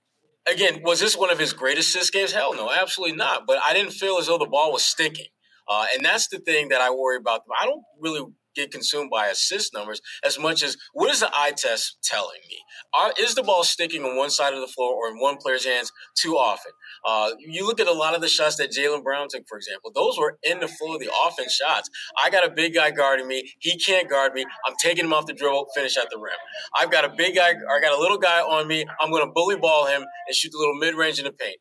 again, 0.51 0.83
was 0.83 1.01
this 1.01 1.17
one 1.17 1.31
of 1.31 1.39
his 1.39 1.53
greatest 1.53 1.95
assist 1.95 2.13
games? 2.13 2.33
Hell 2.33 2.55
no, 2.55 2.71
absolutely 2.71 3.17
not. 3.17 3.47
But 3.47 3.59
I 3.67 3.75
didn't 3.75 3.93
feel 3.93 4.19
as 4.19 4.27
though 4.27 4.39
the 4.39 4.47
ball 4.47 4.73
was 4.73 4.85
sticking. 4.85 5.27
Uh, 5.69 5.87
and 5.95 6.05
that's 6.05 6.29
the 6.29 6.39
thing 6.39 6.69
that 6.69 6.81
I 6.81 6.91
worry 6.91 7.19
about. 7.19 7.43
I 7.61 7.67
don't 7.67 7.83
really 8.01 8.25
get 8.59 8.73
consumed 8.73 9.11
by 9.11 9.29
assist 9.29 9.73
numbers 9.73 10.01
as 10.25 10.39
much 10.39 10.63
as 10.63 10.77
what 10.93 11.11
is 11.11 11.21
the 11.21 11.31
eye 11.33 11.53
test 11.57 11.99
telling 12.03 12.41
me? 12.49 12.57
Are, 12.93 13.13
is 13.21 13.35
the 13.35 13.43
ball 13.43 13.63
sticking 13.63 14.03
on 14.03 14.17
one 14.17 14.31
side 14.31 14.53
of 14.53 14.61
the 14.61 14.67
floor 14.67 14.95
or 14.95 15.13
in 15.13 15.21
one 15.21 15.37
player's 15.37 15.65
hands 15.65 15.93
too 16.17 16.33
often? 16.33 16.73
Uh, 17.05 17.31
you 17.39 17.67
look 17.67 17.81
at 17.81 17.87
a 17.89 17.93
lot 17.93 18.15
of 18.15 18.21
the 18.21 18.29
shots 18.29 18.57
that 18.57 18.71
Jaylen 18.73 19.05
Brown 19.05 19.29
took, 19.31 19.45
for 19.49 19.59
example. 19.59 19.93
Those 19.95 20.19
were 20.19 20.39
in 20.43 20.61
the 20.61 20.69
flow 20.69 20.95
of 20.95 21.01
the 21.01 21.11
offense 21.27 21.55
shots. 21.55 21.91
I 22.23 22.31
got 22.31 22.47
a 22.47 22.51
big 22.51 22.75
guy 22.75 22.91
guarding 22.93 23.29
me. 23.29 23.53
He 23.61 23.79
can't 23.79 24.09
guard 24.11 24.35
me. 24.35 24.45
I'm 24.67 24.75
taking 24.83 25.05
him 25.07 25.13
off 25.15 25.27
the 25.27 25.35
dribble, 25.35 25.69
finish 25.75 25.97
at 25.97 26.11
the 26.11 26.19
rim. 26.19 26.35
I've 26.79 26.91
got 26.91 27.05
a 27.05 27.11
big 27.17 27.37
guy, 27.37 27.53
or 27.53 27.77
I 27.77 27.81
got 27.81 27.97
a 27.99 28.01
little 28.01 28.19
guy 28.19 28.41
on 28.41 28.69
me. 28.69 28.87
I'm 29.01 29.11
going 29.11 29.27
to 29.27 29.33
bully 29.33 29.57
ball 29.57 29.87
him 29.87 30.03
and 30.29 30.37
shoot 30.37 30.53
the 30.53 30.59
little 30.59 30.77
mid 30.77 30.95
range 30.95 31.19
in 31.19 31.25
the 31.27 31.33
paint 31.33 31.57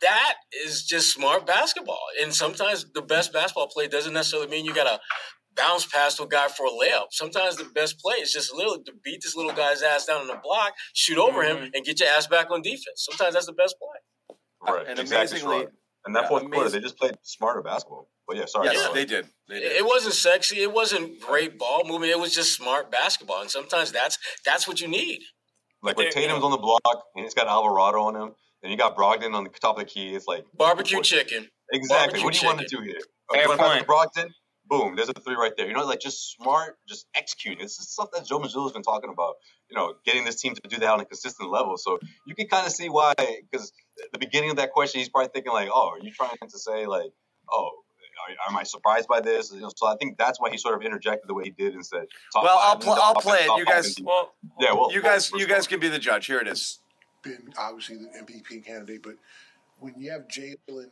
that 0.00 0.34
is 0.64 0.84
just 0.84 1.12
smart 1.14 1.46
basketball. 1.46 2.00
And 2.22 2.34
sometimes 2.34 2.86
the 2.94 3.02
best 3.02 3.32
basketball 3.32 3.68
play 3.68 3.88
doesn't 3.88 4.12
necessarily 4.12 4.48
mean 4.48 4.64
you 4.64 4.74
got 4.74 4.84
to 4.84 5.00
bounce 5.56 5.86
past 5.86 6.20
a 6.20 6.26
guy 6.26 6.48
for 6.48 6.66
a 6.66 6.70
layup. 6.70 7.06
Sometimes 7.12 7.56
the 7.56 7.64
best 7.64 7.98
play 8.00 8.16
is 8.16 8.32
just 8.32 8.54
literally 8.54 8.82
to 8.84 8.92
beat 9.04 9.22
this 9.22 9.36
little 9.36 9.52
guy's 9.52 9.82
ass 9.82 10.06
down 10.06 10.22
in 10.22 10.28
the 10.28 10.40
block, 10.42 10.74
shoot 10.94 11.18
over 11.18 11.42
him, 11.42 11.58
Mhm. 11.58 11.70
and 11.74 11.84
get 11.84 12.00
your 12.00 12.08
ass 12.10 12.26
back 12.26 12.50
on 12.50 12.62
defense. 12.62 13.06
Sometimes 13.10 13.34
that's 13.34 13.46
the 13.46 13.52
best 13.54 13.76
play. 13.80 14.05
Uh, 14.66 14.72
right. 14.72 14.86
And 14.88 14.98
exactly. 14.98 15.40
amazingly, 15.40 15.64
Sean. 15.64 15.72
And 16.06 16.14
that 16.14 16.22
yeah, 16.22 16.28
fourth 16.28 16.50
quarter, 16.50 16.68
they 16.70 16.80
just 16.80 16.96
played 16.98 17.16
smarter 17.22 17.62
basketball. 17.62 18.08
But 18.28 18.36
yeah, 18.36 18.44
sorry. 18.46 18.68
yes, 18.68 18.86
go 18.86 18.94
they 18.94 19.04
did. 19.04 19.26
They 19.48 19.56
It 19.56 19.60
did. 19.60 19.72
it 19.72 19.84
wasn't 19.84 20.14
sexy. 20.14 20.60
It 20.62 20.72
wasn't 20.72 21.20
great 21.20 21.58
ball 21.58 21.82
movement. 21.84 22.12
It 22.12 22.18
was 22.18 22.32
just 22.32 22.54
smart 22.54 22.90
basketball. 22.90 23.40
And 23.40 23.50
sometimes 23.50 23.92
that's 23.92 24.18
that's 24.44 24.68
what 24.68 24.80
you 24.80 24.88
need. 24.88 25.20
Like 25.82 25.96
But 25.96 26.06
when 26.06 26.12
Tatum's 26.12 26.44
on 26.44 26.52
the 26.52 26.58
block 26.58 27.04
and 27.14 27.24
he's 27.24 27.34
got 27.34 27.48
Alvarado 27.48 28.02
on 28.02 28.16
him, 28.16 28.34
and 28.62 28.72
you 28.72 28.78
got 28.78 28.96
Brogdon 28.96 29.34
on 29.34 29.44
the 29.44 29.50
top 29.50 29.78
of 29.78 29.84
the 29.84 29.90
key. 29.90 30.14
It's 30.14 30.26
like 30.26 30.44
Barbecue 30.54 31.00
chicken. 31.02 31.48
Exactly. 31.72 32.20
Barbecue 32.20 32.24
what 32.24 32.34
do 32.34 32.40
you 32.40 32.46
want 32.46 32.60
to 32.60 32.66
do 32.66 32.82
here? 32.82 33.00
Fair 33.32 33.42
you 33.42 33.48
want 33.48 33.60
to 33.60 33.64
pass 33.64 33.84
point. 33.84 34.14
to 34.14 34.22
Brogdon? 34.22 34.30
Boom, 34.68 34.96
there's 34.96 35.08
a 35.08 35.12
three 35.12 35.36
right 35.36 35.52
there. 35.56 35.66
You 35.68 35.74
know, 35.74 35.84
like 35.84 36.00
just 36.00 36.32
smart, 36.36 36.76
just 36.88 37.06
executing. 37.14 37.60
This 37.62 37.78
is 37.78 37.88
stuff 37.88 38.08
that 38.12 38.26
Joe 38.26 38.40
Mazzulla's 38.40 38.72
been 38.72 38.82
talking 38.82 39.10
about. 39.10 39.34
You 39.70 39.76
know, 39.76 39.94
getting 40.04 40.24
this 40.24 40.40
team 40.40 40.54
to 40.54 40.60
do 40.68 40.78
that 40.78 40.88
on 40.90 41.00
a 41.00 41.04
consistent 41.04 41.50
level. 41.50 41.76
So 41.76 41.98
you 42.26 42.34
can 42.34 42.48
kind 42.48 42.66
of 42.66 42.72
see 42.72 42.88
why, 42.88 43.14
because 43.50 43.72
the 44.12 44.18
beginning 44.18 44.50
of 44.50 44.56
that 44.56 44.72
question, 44.72 44.98
he's 44.98 45.08
probably 45.08 45.30
thinking 45.32 45.52
like, 45.52 45.68
"Oh, 45.72 45.90
are 45.92 45.98
you 46.04 46.10
trying 46.12 46.36
to 46.48 46.58
say 46.58 46.86
like, 46.86 47.12
oh, 47.52 47.70
are, 48.28 48.50
am 48.50 48.56
I 48.56 48.64
surprised 48.64 49.08
by 49.08 49.20
this?" 49.20 49.52
You 49.52 49.60
know, 49.60 49.70
so 49.74 49.86
I 49.86 49.96
think 49.96 50.18
that's 50.18 50.40
why 50.40 50.50
he 50.50 50.56
sort 50.56 50.74
of 50.74 50.82
interjected 50.82 51.28
the 51.28 51.34
way 51.34 51.44
he 51.44 51.50
did 51.50 51.74
and 51.74 51.84
said, 51.86 52.06
top 52.32 52.42
Well, 52.44 52.58
five 52.58 52.66
I'll 52.68 52.76
pl- 52.78 52.92
I'll 52.92 53.12
offense, 53.12 53.24
play 53.24 53.38
it. 53.38 53.58
You 53.58 53.64
guys- 53.64 53.96
Well, 54.02 54.32
yeah, 54.58 54.72
well, 54.72 54.92
You 54.92 55.02
guys, 55.02 55.30
well, 55.30 55.40
you 55.40 55.46
guys 55.46 55.66
can 55.68 55.78
be 55.80 55.88
the 55.88 55.98
judge. 56.00 56.26
Here 56.26 56.40
it 56.40 56.48
is. 56.48 56.80
been 57.22 57.52
obviously 57.58 57.96
the 57.96 58.08
MVP 58.22 58.64
candidate, 58.64 59.02
but 59.02 59.14
when 59.78 59.94
you 59.98 60.10
have 60.10 60.22
Jaylen, 60.28 60.90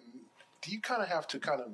do 0.62 0.70
you 0.70 0.80
kind 0.80 1.02
of 1.02 1.08
have 1.08 1.26
to 1.28 1.38
kind 1.38 1.60
of 1.60 1.68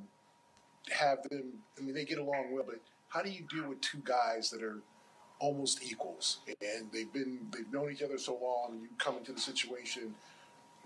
have 0.90 1.22
them? 1.28 1.52
I 1.78 1.82
mean, 1.82 1.94
they 1.94 2.04
get 2.04 2.18
along 2.18 2.52
well, 2.52 2.64
but 2.66 2.80
how 3.08 3.22
do 3.22 3.30
you 3.30 3.42
deal 3.50 3.68
with 3.68 3.80
two 3.80 4.00
guys 4.04 4.50
that 4.50 4.62
are 4.62 4.78
almost 5.38 5.82
equals 5.82 6.40
and 6.46 6.92
they've 6.92 7.10
been 7.14 7.38
they've 7.50 7.72
known 7.72 7.90
each 7.90 8.02
other 8.02 8.18
so 8.18 8.34
long, 8.40 8.72
and 8.72 8.82
you 8.82 8.88
come 8.98 9.16
into 9.16 9.32
the 9.32 9.40
situation 9.40 10.14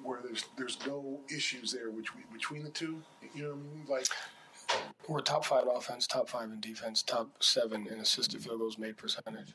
where 0.03 0.21
there's 0.23 0.45
there's 0.57 0.79
no 0.87 1.21
issues 1.35 1.73
there 1.73 1.91
between 1.91 2.25
between 2.33 2.63
the 2.65 2.71
two. 2.71 3.01
You 3.35 3.43
know 3.43 3.49
what 3.51 3.57
I 3.57 3.59
mean? 3.59 3.85
Like 3.89 4.07
We're 5.09 5.21
top 5.21 5.45
five 5.45 5.65
offense, 5.73 6.07
top 6.07 6.29
five 6.29 6.51
in 6.51 6.61
defense, 6.61 7.03
top 7.03 7.43
seven 7.43 7.87
in 7.87 8.01
assisted 8.01 8.43
field 8.43 8.59
goals 8.61 8.79
made 8.79 8.97
percentage. 8.97 9.55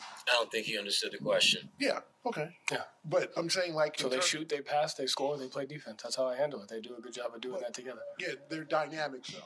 I 0.00 0.32
don't 0.32 0.50
think 0.50 0.66
he 0.66 0.78
understood 0.78 1.12
the 1.12 1.18
question. 1.18 1.68
yeah, 1.78 2.00
okay, 2.24 2.48
Yeah. 2.70 2.82
but 3.04 3.32
I'm 3.36 3.50
saying 3.50 3.74
like 3.74 3.98
So 3.98 4.08
they 4.08 4.16
ter- 4.16 4.22
shoot, 4.22 4.48
they 4.48 4.60
pass, 4.60 4.94
they 4.94 5.06
score, 5.06 5.36
they 5.36 5.48
play 5.48 5.66
defense. 5.66 6.02
That's 6.02 6.16
how 6.16 6.26
I 6.26 6.36
handle 6.36 6.62
it. 6.62 6.68
They 6.68 6.80
do 6.80 6.94
a 6.96 7.00
good 7.00 7.12
job 7.12 7.34
of 7.34 7.40
doing 7.40 7.60
that 7.60 7.74
together. 7.74 8.00
Yeah, 8.18 8.34
they're 8.48 8.64
dynamic 8.64 9.24
though. 9.26 9.38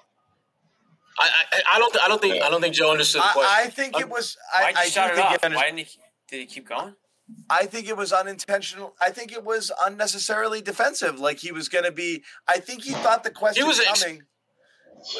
I, 1.19 1.31
I, 1.53 1.63
I 1.75 1.79
don't 1.79 1.97
I 2.03 2.09
don't 2.09 2.21
think 2.21 2.43
I 2.43 2.51
don't 2.51 2.61
think 2.61 2.75
Joe 2.75 2.91
understood 2.91 3.23
the 3.23 3.27
question. 3.33 3.51
I, 3.57 3.63
I 3.65 3.67
think 3.71 3.97
it 3.97 4.05
um, 4.05 4.11
was. 4.11 4.37
I, 4.55 4.63
why'd 4.65 4.75
you 4.75 4.81
I 4.81 4.85
do 4.85 4.91
shut 4.91 5.11
it 5.11 5.15
think 5.15 5.27
off? 5.27 5.35
it 5.35 5.45
under- 5.45 5.57
Why 5.57 5.67
didn't 5.67 5.79
he? 5.87 5.99
Did 6.29 6.41
he 6.41 6.47
keep 6.47 6.69
going? 6.69 6.95
I 7.49 7.67
think 7.67 7.89
it 7.89 7.97
was 7.97 8.13
unintentional. 8.13 8.95
I 9.01 9.11
think 9.11 9.33
it 9.33 9.45
was 9.45 9.73
unnecessarily 9.87 10.61
defensive. 10.61 11.19
Like 11.21 11.39
he 11.39 11.53
was 11.53 11.69
going 11.69 11.85
to 11.85 11.93
be. 11.93 12.23
I 12.49 12.59
think 12.59 12.83
he 12.83 12.93
thought 12.93 13.25
the 13.25 13.31
question 13.31 13.67
was 13.67 13.81
ex- 13.81 14.03
coming. 14.03 14.23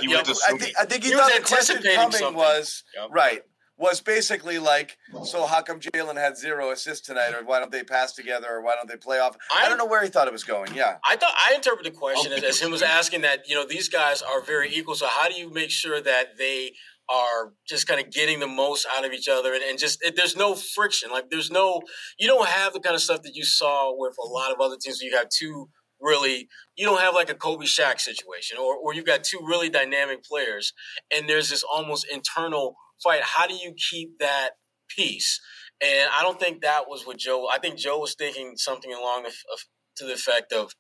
he 0.01 0.09
was 0.09 0.17
I 0.19 0.21
assuming. 0.33 0.61
think, 0.61 0.75
I 0.79 0.85
think 0.85 1.03
he, 1.05 1.11
He 1.11 1.15
thought 1.17 1.31
was 1.31 1.39
the 1.41 1.55
question 1.55 1.77
anticipating 1.77 1.97
coming 1.97 2.19
something. 2.19 2.37
was 2.37 2.83
Yep. 2.97 3.09
right. 3.11 3.43
Was 3.77 4.01
basically 4.01 4.61
like, 4.61 4.99
so 5.25 5.47
how 5.47 5.61
come 5.61 5.81
Jaylen 5.81 6.17
had 6.17 6.37
zero 6.37 6.71
assists 6.71 7.05
tonight, 7.05 7.33
or 7.35 7.45
why 7.45 7.59
don't 7.59 7.73
they 7.73 7.83
pass 7.83 8.13
together, 8.13 8.47
or 8.49 8.63
why 8.63 8.77
don't 8.77 8.89
they 8.89 8.97
play 8.97 9.19
off? 9.19 9.37
I, 9.53 9.65
I- 9.65 9.69
don't 9.69 9.79
know 9.79 9.87
where 9.87 10.03
he 10.03 10.09
thought 10.09 10.29
it 10.29 10.33
was 10.33 10.45
going. 10.45 10.73
Yeah, 10.75 10.99
I 11.05 11.17
thought 11.17 11.35
I 11.37 11.55
interpreted 11.55 11.93
the 11.93 11.99
question 11.99 12.33
as, 12.33 12.45
as 12.45 12.61
him 12.61 12.71
was 12.71 12.83
asking 12.83 13.23
that 13.23 13.49
you 13.49 13.57
know 13.57 13.67
these 13.67 13.89
guys 13.89 14.23
are 14.23 14.41
very 14.43 14.73
equal. 14.73 14.95
So 14.95 15.07
how 15.09 15.29
do 15.29 15.35
you 15.35 15.53
make 15.53 15.71
sure 15.71 16.01
that 16.01 16.39
they 16.39 16.73
are 17.09 17.53
just 17.69 17.87
kind 17.87 18.01
of 18.01 18.11
getting 18.11 18.41
the 18.41 18.47
most 18.47 18.87
out 18.97 19.05
of 19.05 19.13
each 19.13 19.29
other 19.29 19.53
and, 19.53 19.63
and 19.63 19.79
just 19.79 20.03
it, 20.03 20.17
there's 20.17 20.37
no 20.37 20.55
friction. 20.55 21.11
Like 21.11 21.31
there's 21.31 21.51
no 21.51 21.83
you 22.19 22.29
don't 22.29 22.49
have 22.49 22.73
the 22.73 22.81
kind 22.81 22.95
of 22.95 23.03
stuff 23.03 23.23
that 23.23 23.35
you 23.35 23.45
saw 23.45 23.93
with 23.97 24.15
a 24.25 24.27
lot 24.27 24.53
of 24.53 24.61
other 24.61 24.77
teams. 24.81 25.01
Where 25.03 25.11
you 25.11 25.17
have 25.17 25.29
two 25.29 25.69
really 26.01 26.49
you 26.77 26.87
don't 26.87 27.01
have 27.01 27.15
like 27.15 27.29
a 27.31 27.35
Kobe 27.35 27.67
Shaq 27.67 28.01
situation 28.01 28.57
or 28.59 28.77
or 28.77 28.95
you've 28.95 29.05
got 29.05 29.25
two 29.25 29.41
really 29.43 29.69
dynamic 29.69 30.23
players 30.25 30.73
and 31.15 31.29
there's 31.29 31.51
this 31.51 31.63
almost 31.63 32.07
internal 32.11 32.77
fight. 33.03 33.23
How 33.23 33.47
do 33.47 33.55
you 33.55 33.75
keep 33.91 34.19
that 34.19 34.51
peace? 34.89 35.41
And 35.83 36.09
I 36.17 36.23
don't 36.23 36.39
think 36.39 36.63
that 36.63 36.89
was 36.89 37.07
what 37.07 37.19
Joe. 37.19 37.49
I 37.53 37.59
think 37.59 37.77
Joe 37.79 37.99
was 37.99 38.15
thinking 38.15 38.55
something 38.57 38.93
along 38.93 39.25
the, 39.25 39.29
of, 39.29 39.61
to 39.97 40.05
the 40.05 40.15
effect 40.15 40.53
of, 40.53 40.73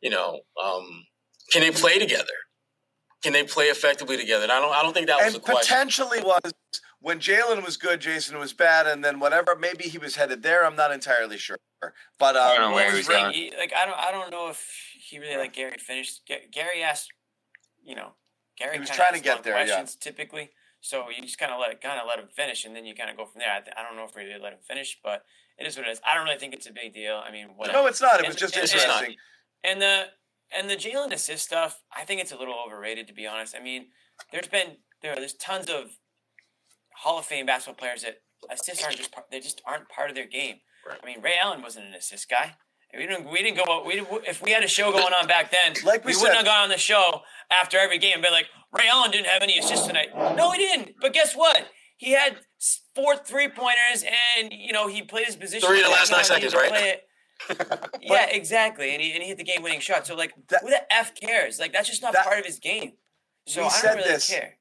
you 0.00 0.10
know, 0.10 0.40
um, 0.62 1.04
can 1.52 1.62
they 1.62 1.70
play 1.70 1.98
together? 1.98 2.26
Can 3.22 3.32
they 3.32 3.44
play 3.44 3.66
effectively 3.66 4.16
together? 4.16 4.44
And 4.44 4.52
I 4.52 4.60
don't. 4.60 4.72
I 4.74 4.82
don't 4.82 4.92
think 4.94 5.08
that 5.08 5.16
was 5.16 5.26
and 5.26 5.34
the 5.34 5.40
question. 5.40 5.60
potentially 5.62 6.20
was 6.22 6.52
when 7.00 7.18
Jaylen 7.18 7.64
was 7.64 7.76
good, 7.76 8.00
Jayson 8.00 8.38
was 8.38 8.52
bad, 8.52 8.86
and 8.86 9.04
then 9.04 9.18
whatever. 9.18 9.56
Maybe 9.56 9.84
he 9.84 9.98
was 9.98 10.16
headed 10.16 10.42
there. 10.42 10.64
I'm 10.64 10.76
not 10.76 10.92
entirely 10.92 11.36
sure, 11.36 11.58
but 12.18 12.36
uh, 12.36 12.38
I 12.38 12.56
don't 12.56 12.70
know 12.70 12.74
where 12.76 12.84
Well, 12.84 12.92
he 12.92 12.96
was 12.98 13.08
going. 13.08 13.32
he- 13.32 13.52
Like 13.58 13.72
I 13.74 13.86
don't, 13.86 13.98
I 13.98 14.12
don't 14.12 14.30
know 14.30 14.48
if 14.50 14.64
he 15.00 15.18
really 15.18 15.36
like 15.36 15.52
Gary 15.52 15.78
finished. 15.78 16.22
Gary 16.52 16.82
asked, 16.82 17.08
you 17.82 17.96
know, 17.96 18.12
Gary 18.56 18.74
He 18.74 18.80
was 18.80 18.90
trying 18.90 19.14
to 19.14 19.20
get 19.20 19.34
long 19.36 19.42
there, 19.42 19.66
yeah. 19.66 19.84
Typically, 20.00 20.50
so 20.80 21.08
you 21.10 21.22
just 21.22 21.38
kind 21.38 21.52
of 21.52 21.58
let 21.60 21.70
it 21.72 21.80
kind 21.80 22.00
of 22.00 22.06
let 22.06 22.18
him 22.18 22.28
finish, 22.34 22.64
and 22.64 22.74
then 22.74 22.84
you 22.84 22.94
kind 22.94 23.10
of 23.10 23.16
go 23.16 23.24
from 23.26 23.40
there. 23.40 23.52
I, 23.52 23.60
th- 23.60 23.74
I 23.76 23.82
don't 23.82 23.96
know 23.96 24.04
if 24.04 24.14
we 24.16 24.24
did 24.24 24.40
let 24.40 24.52
him 24.52 24.60
finish, 24.66 24.98
but 25.02 25.22
it 25.58 25.66
is 25.66 25.76
what 25.76 25.86
it 25.86 25.90
is. 25.90 26.00
I 26.06 26.14
don't 26.14 26.24
really 26.24 26.38
think 26.38 26.54
it's 26.54 26.68
a 26.68 26.72
big 26.72 26.94
deal. 26.94 27.16
I 27.24 27.30
mean, 27.32 27.48
whatever. 27.56 27.78
no, 27.78 27.86
it's 27.86 28.00
not. 28.00 28.20
It 28.20 28.26
was 28.26 28.34
And- 28.36 28.38
just 28.38 28.54
and- 28.56 28.62
and- 28.64 28.72
interesting. 28.72 29.16
And 29.64 29.82
the 29.82 30.04
and 30.56 30.70
the 30.70 30.76
Jaylen 30.76 31.12
assist 31.12 31.44
stuff, 31.44 31.82
I 31.94 32.04
think 32.04 32.20
it's 32.20 32.32
a 32.32 32.36
little 32.38 32.54
overrated 32.64 33.06
to 33.08 33.12
be 33.12 33.26
honest. 33.26 33.54
I 33.56 33.60
mean, 33.60 33.88
there's 34.32 34.46
been 34.48 34.76
there 35.02 35.14
there's 35.16 35.34
tons 35.34 35.68
of 35.68 35.90
Hall 36.94 37.18
of 37.18 37.26
Fame 37.26 37.46
basketball 37.46 37.78
players 37.78 38.02
that 38.02 38.18
assists 38.50 38.84
aren't 38.84 38.96
just 38.96 39.12
part, 39.12 39.26
they 39.30 39.40
just 39.40 39.60
aren't 39.66 39.88
part 39.88 40.10
of 40.10 40.16
their 40.16 40.26
game. 40.26 40.60
Right. 40.86 40.98
I 41.02 41.06
mean, 41.06 41.20
Ray 41.20 41.34
Allen 41.40 41.60
wasn't 41.62 41.86
an 41.86 41.94
assist 41.94 42.28
guy. 42.30 42.54
We 42.96 43.06
didn't. 43.06 43.30
We 43.30 43.42
didn't 43.42 43.64
go. 43.64 43.84
We 43.84 44.00
if 44.26 44.42
we 44.42 44.50
had 44.52 44.64
a 44.64 44.68
show 44.68 44.90
going 44.92 45.12
on 45.12 45.26
back 45.26 45.50
then, 45.52 45.74
Like 45.84 46.04
we 46.04 46.12
we, 46.12 46.16
wouldn't 46.16 46.36
have 46.36 46.46
gone 46.46 46.62
on 46.62 46.68
the 46.70 46.78
show 46.78 47.20
after 47.50 47.78
every 47.78 47.98
game 47.98 48.14
and 48.14 48.22
been 48.22 48.32
like, 48.32 48.46
Ray 48.72 48.88
Allen 48.88 49.10
didn't 49.10 49.26
have 49.26 49.42
any 49.42 49.58
assists 49.58 49.86
tonight. 49.86 50.08
No, 50.36 50.50
he 50.52 50.58
didn't. 50.58 50.94
But 51.00 51.12
guess 51.12 51.34
what? 51.34 51.66
He 51.98 52.12
had 52.12 52.38
four 52.94 53.16
three 53.16 53.48
pointers, 53.48 54.04
and 54.38 54.52
you 54.52 54.72
know 54.72 54.88
he 54.88 55.02
played 55.02 55.26
his 55.26 55.36
position. 55.36 55.68
Three 55.68 55.78
in 55.78 55.84
the 55.84 55.90
last 55.90 56.10
nine 56.12 56.24
seconds, 56.24 56.54
right? 56.54 56.68
play 56.70 57.00
yeah, 58.00 58.26
exactly. 58.30 58.92
And 58.94 59.00
he, 59.02 59.12
and 59.12 59.22
he 59.22 59.28
hit 59.28 59.38
the 59.38 59.44
game 59.44 59.62
winning 59.62 59.80
shot. 59.80 60.06
So 60.06 60.16
like, 60.16 60.32
That- 60.48 60.62
who 60.62 60.70
the 60.70 60.92
f 60.92 61.14
cares? 61.14 61.60
Like 61.60 61.72
that's 61.72 61.88
just 61.88 62.02
not 62.02 62.12
That- 62.14 62.24
part 62.24 62.38
of 62.38 62.44
his 62.46 62.58
game. 62.58 62.92
So 63.46 63.60
We 63.62 63.66
I 63.66 63.70
said 63.70 63.88
don't 63.88 63.96
really 63.98 64.10
this. 64.10 64.28
care. 64.30 64.56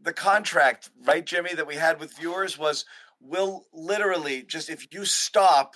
the 0.00 0.12
contract, 0.12 0.90
right, 1.04 1.24
Jimmy, 1.24 1.54
that 1.54 1.66
we 1.66 1.74
had 1.76 2.00
with 2.00 2.16
viewers 2.16 2.56
was 2.58 2.84
will 3.20 3.66
literally 3.72 4.42
just 4.42 4.68
if 4.70 4.86
you 4.92 5.04
stop 5.04 5.74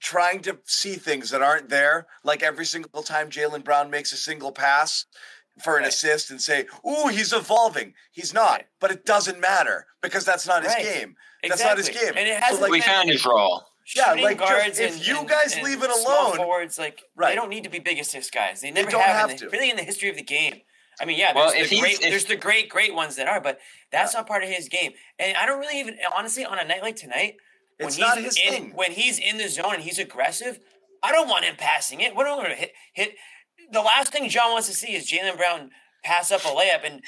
trying 0.00 0.40
to 0.42 0.58
see 0.64 0.94
things 0.94 1.30
that 1.30 1.42
aren't 1.42 1.68
there, 1.68 2.06
like 2.22 2.42
every 2.42 2.64
single 2.64 3.02
time 3.02 3.30
Jaylen 3.30 3.64
Brown 3.64 3.90
makes 3.90 4.12
a 4.12 4.16
single 4.16 4.52
pass 4.52 5.06
for 5.62 5.76
an 5.76 5.82
Right. 5.82 5.88
assist 5.92 6.30
and 6.30 6.40
say, 6.40 6.66
"Ooh, 6.88 7.08
he's 7.08 7.32
evolving." 7.32 7.94
He's 8.12 8.32
not, 8.32 8.52
Right. 8.52 8.66
but 8.80 8.90
it 8.92 9.04
doesn't 9.04 9.40
matter 9.40 9.86
because 10.00 10.24
that's 10.24 10.46
not 10.46 10.62
his 10.62 10.72
Right. 10.72 10.84
game. 10.84 11.16
Exactly. 11.42 11.48
That's 11.48 11.64
not 11.64 11.78
his 11.78 11.88
game. 11.88 12.16
And 12.16 12.28
it 12.28 12.40
hasn't 12.40 12.62
like, 12.62 12.70
We 12.70 12.78
been, 12.78 12.86
found 12.88 13.08
his 13.10 13.24
role. 13.26 13.66
Yeah, 13.94 14.10
shooting 14.10 14.24
like, 14.24 14.38
just- 14.38 14.50
guards 14.50 14.78
if 14.78 14.92
and, 14.92 15.06
you 15.06 15.18
and- 15.18 15.28
guys 15.28 15.54
and 15.54 15.62
leave 15.64 15.82
it 15.82 15.90
small 15.92 16.26
alone- 16.28 16.36
forwards 16.36 16.78
like 16.78 17.02
Right. 17.16 17.30
they 17.30 17.34
don't 17.34 17.48
need 17.48 17.64
to 17.64 17.70
be 17.70 17.78
big 17.80 17.98
assist 17.98 18.32
guys. 18.32 18.60
They 18.60 18.70
never 18.70 18.90
don't 18.90 19.00
have, 19.00 19.16
have 19.16 19.30
in 19.30 19.36
the, 19.36 19.44
to. 19.46 19.50
really 19.50 19.70
in 19.70 19.76
the 19.76 19.82
history 19.82 20.08
of 20.10 20.14
the 20.16 20.22
game. 20.22 20.62
I 21.00 21.04
mean, 21.06 21.16
yeah, 21.18 21.32
Well, 21.32 21.50
there's 21.52 21.70
the 21.70 21.80
great, 21.80 21.94
if- 21.94 22.00
there's 22.00 22.24
the 22.26 22.36
great, 22.36 22.68
great 22.68 22.92
ones 22.94 23.16
that 23.16 23.28
are, 23.28 23.40
but 23.40 23.60
that's 23.90 24.14
not 24.14 24.26
part 24.26 24.42
of 24.44 24.48
his 24.50 24.68
game. 24.68 24.92
And 25.18 25.36
I 25.36 25.46
don't 25.46 25.58
really 25.60 25.78
even 25.80 25.98
honestly 26.14 26.44
on 26.44 26.58
a 26.58 26.64
night 26.64 26.82
like 26.82 26.96
tonight, 26.96 27.36
when 27.78 27.86
It's 27.88 27.96
he's 27.96 28.04
not 28.06 28.18
his 28.18 28.36
in, 28.44 28.52
thing. 28.52 28.72
when 28.74 28.92
he's 28.92 29.18
in 29.18 29.38
the 29.38 29.48
zone 29.48 29.74
and 29.74 29.82
he's 29.82 29.98
aggressive, 29.98 30.58
I 31.02 31.12
don't 31.12 31.28
want 31.28 31.44
him 31.44 31.54
passing 31.56 32.00
it. 32.00 32.14
What 32.14 32.26
am 32.26 32.34
I 32.34 32.36
going 32.44 32.50
to 32.50 32.56
hit? 32.56 32.72
Hit 32.94 33.14
the 33.72 33.80
last 33.80 34.12
thing 34.12 34.28
John 34.28 34.52
wants 34.52 34.68
to 34.68 34.74
see 34.74 34.94
is 34.94 35.10
Jaylen 35.10 35.36
Brown 35.36 35.70
pass 36.04 36.30
up 36.30 36.44
a 36.44 36.48
layup 36.48 36.84
and. 36.84 37.02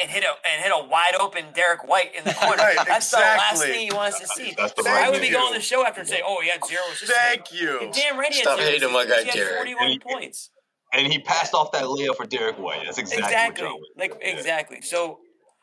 And 0.00 0.10
hit 0.10 0.24
a 0.24 0.28
and 0.48 0.62
hit 0.64 0.72
a 0.74 0.88
wide 0.88 1.14
open 1.20 1.44
Derrick 1.54 1.86
White 1.86 2.14
in 2.16 2.24
the 2.24 2.32
corner. 2.40 2.56
Right, 2.62 2.78
That's 2.86 3.10
the 3.10 3.18
last 3.18 3.62
thing 3.62 3.90
he 3.90 3.94
wants 3.94 4.18
to 4.20 4.26
see. 4.26 4.54
That's 4.56 4.72
the 4.72 4.84
So 4.84 4.90
I 4.90 5.10
would 5.10 5.20
be 5.20 5.28
going 5.28 5.52
to 5.52 5.58
the 5.58 5.62
show 5.62 5.84
after 5.84 6.00
and 6.00 6.08
say, 6.08 6.22
"Oh, 6.24 6.40
he 6.40 6.48
had 6.48 6.64
zero 6.64 6.80
assists." 6.90 7.14
Thank 7.14 7.52
you. 7.52 7.78
You're 7.78 7.92
damn 7.92 8.18
right. 8.18 8.32
He 8.32 8.38
had 8.38 8.44
Stop 8.44 8.58
zero 8.58 8.70
hating 8.70 8.90
my 8.90 9.04
guy, 9.04 9.18
He 9.20 9.24
had 9.26 9.34
Jared. 9.34 9.56
Forty-one 9.58 9.82
And 9.84 9.92
he- 9.92 9.98
points. 9.98 10.48
And 10.94 11.12
he 11.12 11.18
passed 11.18 11.52
off 11.52 11.72
that 11.72 11.84
layup 11.84 12.16
for 12.16 12.24
Derrick 12.24 12.58
White. 12.58 12.80
That's 12.86 12.96
exactly, 12.96 13.24
Exactly. 13.26 13.64
what 13.64 13.70
John 13.70 13.80
was. 13.80 13.88
Like 13.98 14.12
exactly. 14.22 14.80
So 14.80 15.18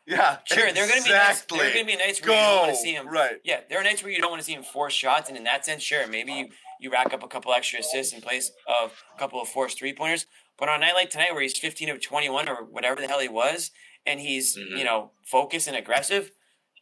Yeah, 0.10 0.38
sure, 0.45 0.72
there 0.73 0.86
are 0.86 0.88
going 0.88 1.02
to 1.03 1.07
be 1.07 1.14
nights, 1.14 1.44
there 1.44 1.60
are 1.60 1.72
going 1.72 1.86
to 1.86 1.91
be 1.91 1.95
nights 1.95 2.19
where 2.26 2.31
you 2.31 2.36
don't 2.41 2.57
want 2.61 2.72
to 2.72 2.77
see 2.77 2.94
him. 2.94 3.07
Right. 3.07 3.38
Yeah, 3.44 3.60
there 3.69 3.80
are 3.80 3.84
nights 3.84 4.02
where 4.02 4.11
you 4.11 4.19
don't 4.19 4.31
want 4.31 4.41
to 4.41 4.45
see 4.45 4.53
him 4.53 4.64
force 4.64 4.94
shots, 4.94 5.30
and 5.30 5.38
in 5.38 5.44
that 5.44 5.65
sense, 5.65 5.84
sure, 5.84 6.07
maybe 6.07 6.34
you 6.34 6.48
you 6.81 6.90
rack 6.91 7.14
up 7.14 7.22
a 7.23 7.27
couple 7.27 7.53
extra 7.53 7.80
assists 7.81 8.11
in 8.14 8.19
place 8.22 8.52
of 8.68 8.91
a 9.15 9.19
couple 9.19 9.40
of 9.40 9.48
forced 9.49 9.77
three 9.77 9.94
pointers. 9.94 10.26
But 10.57 10.68
on 10.68 10.77
a 10.77 10.80
night 10.80 10.95
like 10.95 11.10
tonight, 11.11 11.31
where 11.34 11.41
he's 11.44 11.57
fifteen 11.57 11.90
of 11.90 12.02
twenty-one 12.02 12.49
or 12.49 12.64
whatever 12.64 12.99
the 12.99 13.07
hell 13.07 13.19
he 13.19 13.30
was, 13.30 13.69
and 14.06 14.19
he's 14.19 14.57
Mhm. 14.57 14.80
you 14.80 14.84
know 14.84 15.11
focused 15.26 15.68
and 15.68 15.77
aggressive, 15.77 16.31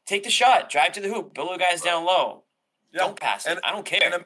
take 0.05 0.23
the 0.23 0.29
shot, 0.29 0.69
drive 0.69 0.93
to 0.93 1.01
the 1.01 1.09
hoop, 1.09 1.33
build 1.33 1.53
the 1.53 1.57
guys 1.57 1.81
down 1.81 2.05
low. 2.05 2.45
Yeah. 2.93 3.01
Don't 3.01 3.19
pass 3.19 3.45
it. 3.45 3.51
And- 3.51 3.59
I 3.65 3.71
don't 3.71 3.85
care. 3.85 3.99
and, 4.13 4.23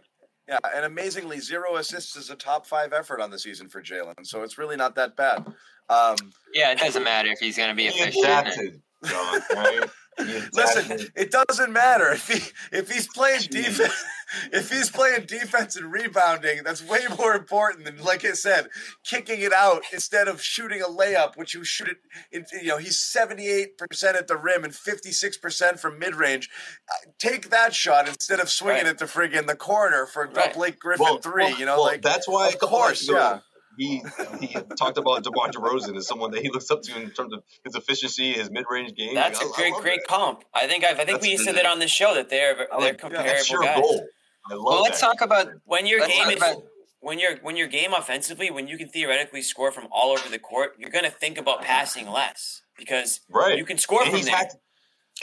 yeah, 0.48 0.60
and 0.76 0.86
amazingly, 0.86 1.40
zero 1.40 1.76
assists 1.78 2.16
is 2.16 2.30
a 2.30 2.36
top 2.36 2.68
five 2.68 2.94
effort 2.94 3.20
on 3.20 3.32
the 3.32 3.40
season 3.40 3.68
for 3.68 3.82
Jaylen, 3.82 4.14
so 4.28 4.44
it's 4.44 4.58
really 4.60 4.76
not 4.76 4.94
that 4.96 5.16
bad. 5.16 5.48
Um, 5.90 6.16
Yeah, 6.54 6.72
it 6.72 6.78
doesn't 6.78 7.04
matter 7.04 7.30
if 7.32 7.40
he's 7.40 7.58
going 7.58 7.70
to 7.70 7.76
be 7.76 7.88
He 7.90 8.00
efficient. 8.00 8.84
And- 9.04 9.12
adapted, 9.12 9.50
John. 9.50 9.58
Right? 9.64 9.90
He 10.18 10.24
adapted. 10.38 10.54
listen, 10.54 11.08
it 11.16 11.32
doesn't 11.32 11.72
matter 11.72 12.10
if 12.12 12.28
he 12.28 12.42
if 12.78 12.92
he's 12.92 13.08
playing 13.08 13.42
defense. 13.50 13.94
If 14.54 14.70
he's 14.72 14.90
playing 14.90 15.26
defense 15.26 15.76
and 15.76 15.92
rebounding, 15.92 16.64
that's 16.64 16.82
way 16.82 17.02
more 17.20 17.36
important 17.36 17.84
than, 17.84 18.02
like 18.02 18.24
I 18.24 18.32
said, 18.32 18.70
kicking 19.04 19.42
it 19.42 19.52
out 19.52 19.84
instead 19.92 20.30
of 20.30 20.42
shooting 20.42 20.82
a 20.82 20.86
layup, 20.86 21.36
which 21.36 21.54
you 21.54 21.66
shoot 21.66 21.90
it. 22.32 22.46
You 22.54 22.70
know, 22.70 22.78
he's 22.78 22.98
seventy 22.98 23.50
eight 23.50 23.78
percent 23.78 24.16
at 24.16 24.30
the 24.30 24.38
rim 24.38 24.64
and 24.64 24.74
fifty 24.74 25.12
six 25.12 25.36
percent 25.38 25.82
from 25.82 26.00
mid 26.00 26.16
range. 26.16 26.50
Uh, 26.90 27.12
take 27.20 27.50
that 27.50 27.76
shot 27.76 28.08
instead 28.08 28.40
of 28.40 28.50
swinging 28.50 28.86
Right. 28.86 28.92
it 28.94 29.00
to 29.00 29.06
friggin' 29.06 29.48
the 29.48 29.56
corner 29.58 30.06
for 30.06 30.24
a 30.24 30.30
Right. 30.32 30.54
Blake 30.54 30.80
Griffin 30.80 31.04
Well, 31.04 31.18
three. 31.18 31.44
well, 31.44 31.60
you 31.60 31.66
know, 31.66 31.76
well, 31.76 31.88
like 31.88 32.02
that's 32.02 32.26
why 32.26 32.48
of 32.48 32.58
course, 32.58 33.10
yeah. 33.10 33.40
He 33.78 34.04
he 34.40 34.48
talked 34.78 34.98
about 34.98 35.24
DeMar 35.24 35.50
DeRozan 35.50 35.96
as 35.98 36.08
someone 36.08 36.32
that 36.32 36.42
he 36.42 36.50
looks 36.50 36.70
up 36.70 36.82
to 36.84 37.02
in 37.02 37.12
terms 37.12 37.34
of 37.34 37.44
his 37.64 37.76
efficiency, 37.76 38.34
his 38.34 38.52
mid 38.52 38.66
range 38.70 38.94
game. 38.96 39.16
That's 39.16 39.40
Like, 39.40 39.48
a 39.48 39.50
I- 39.50 39.54
I 39.54 39.56
great, 39.62 39.74
love 39.74 39.82
great 39.82 40.00
that. 40.02 40.08
comp. 40.16 40.44
I 40.54 40.68
think 40.68 40.84
I've, 40.84 41.00
I 41.00 41.06
think 41.06 41.22
That's 41.22 41.28
we 41.28 41.38
said 41.38 41.56
that 41.56 41.66
on 41.66 41.80
the 41.80 41.88
show 41.88 42.14
that 42.16 42.30
they're 42.30 42.56
they're 42.56 42.68
like- 42.78 42.94
yeah, 42.94 42.98
comparable 43.00 43.28
That's 43.30 43.50
your 43.50 43.64
guys. 43.64 43.80
goal. 43.82 44.08
I 44.50 44.54
love 44.56 44.64
Well, 44.66 44.82
let's 44.82 45.00
that. 45.00 45.08
talk 45.08 45.22
about 45.22 45.48
When 45.66 45.86
your 45.86 46.02
Let's 46.02 46.14
game 46.14 46.30
is 46.30 46.38
about- 46.38 46.64
when 47.00 47.18
your 47.18 47.38
when 47.38 47.56
your 47.58 47.68
game 47.68 47.94
offensively, 47.94 48.52
when 48.52 48.68
you 48.68 48.78
can 48.78 48.88
theoretically 48.90 49.42
score 49.42 49.72
from 49.72 49.88
all 49.92 50.12
over 50.12 50.30
the 50.30 50.38
court, 50.40 50.76
you're 50.78 50.92
going 50.92 51.06
to 51.06 51.10
think 51.12 51.38
about 51.38 51.62
passing 51.64 52.08
less 52.10 52.62
because 52.78 53.22
Right. 53.30 53.58
you 53.58 53.66
can 53.66 53.78
score 53.80 54.04
and 54.04 54.12
from 54.12 54.22
there. 54.22 54.36
had 54.36 54.52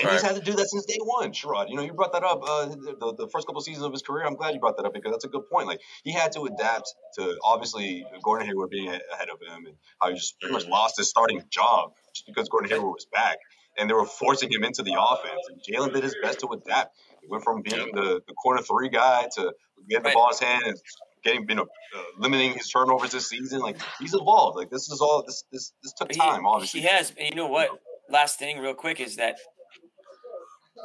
and 0.00 0.10
he's 0.10 0.22
had 0.22 0.36
to 0.36 0.42
do 0.42 0.54
that 0.54 0.68
since 0.68 0.84
day 0.84 0.98
one, 1.02 1.32
Sherrod. 1.32 1.68
You 1.68 1.76
know, 1.76 1.82
you 1.82 1.92
brought 1.92 2.12
that 2.12 2.22
up 2.22 2.40
uh, 2.42 2.66
the, 2.66 3.14
the, 3.18 3.28
first 3.32 3.46
couple 3.46 3.60
seasons 3.60 3.84
of 3.84 3.92
his 3.92 4.02
career. 4.02 4.24
I'm 4.24 4.34
glad 4.36 4.54
you 4.54 4.60
brought 4.60 4.76
that 4.76 4.86
up 4.86 4.94
because 4.94 5.12
that's 5.12 5.24
a 5.24 5.28
good 5.28 5.48
point. 5.50 5.66
Like 5.66 5.80
he 6.04 6.12
had 6.12 6.32
to 6.32 6.42
adapt 6.44 6.92
to 7.14 7.36
obviously 7.42 8.06
Gordon 8.22 8.46
Hayward 8.46 8.70
being 8.70 8.88
ahead 8.88 9.28
of 9.28 9.40
him 9.40 9.66
and 9.66 9.76
how 10.00 10.08
he 10.08 10.14
just 10.14 10.38
pretty 10.40 10.52
much 10.52 10.66
lost 10.66 10.96
his 10.96 11.08
starting 11.08 11.42
job 11.50 11.92
just 12.14 12.26
because 12.26 12.48
Gordon 12.48 12.70
Hayward 12.70 12.92
was 12.92 13.06
back 13.12 13.38
and 13.78 13.88
they 13.88 13.94
were 13.94 14.04
forcing 14.06 14.50
him 14.52 14.64
into 14.64 14.82
the 14.82 14.94
offense. 15.00 15.40
And 15.48 15.60
Jaylen 15.62 15.92
did 15.92 16.02
his 16.02 16.16
best 16.22 16.40
to 16.40 16.48
adapt. 16.48 16.96
He 17.22 17.28
went 17.28 17.44
from 17.44 17.62
being 17.62 17.90
the, 17.94 18.20
the 18.26 18.34
corner 18.34 18.62
three 18.62 18.88
guy 18.88 19.28
to 19.36 19.52
getting 19.88 20.02
the 20.02 20.08
Right. 20.08 20.14
ball 20.14 20.30
in 20.30 20.46
hand 20.46 20.64
and 20.66 20.76
getting 21.24 21.46
you 21.48 21.54
know 21.56 21.66
uh, 21.96 22.02
limiting 22.18 22.52
his 22.52 22.68
turnovers 22.68 23.12
this 23.12 23.28
season. 23.28 23.60
Like 23.60 23.76
he's 23.98 24.14
evolved. 24.14 24.56
Like 24.56 24.70
this 24.70 24.90
is 24.90 25.00
all 25.00 25.22
this 25.26 25.44
this 25.52 25.72
this 25.82 25.92
took 25.94 26.12
he- 26.12 26.18
time. 26.18 26.46
obviously, 26.46 26.80
He 26.80 26.86
has, 26.86 27.12
and 27.18 27.28
you 27.30 27.34
know 27.34 27.48
what? 27.48 27.70
Last 28.10 28.38
thing, 28.38 28.58
real 28.58 28.74
quick, 28.74 29.00
is 29.00 29.16
that 29.16 29.36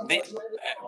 they, 0.07 0.21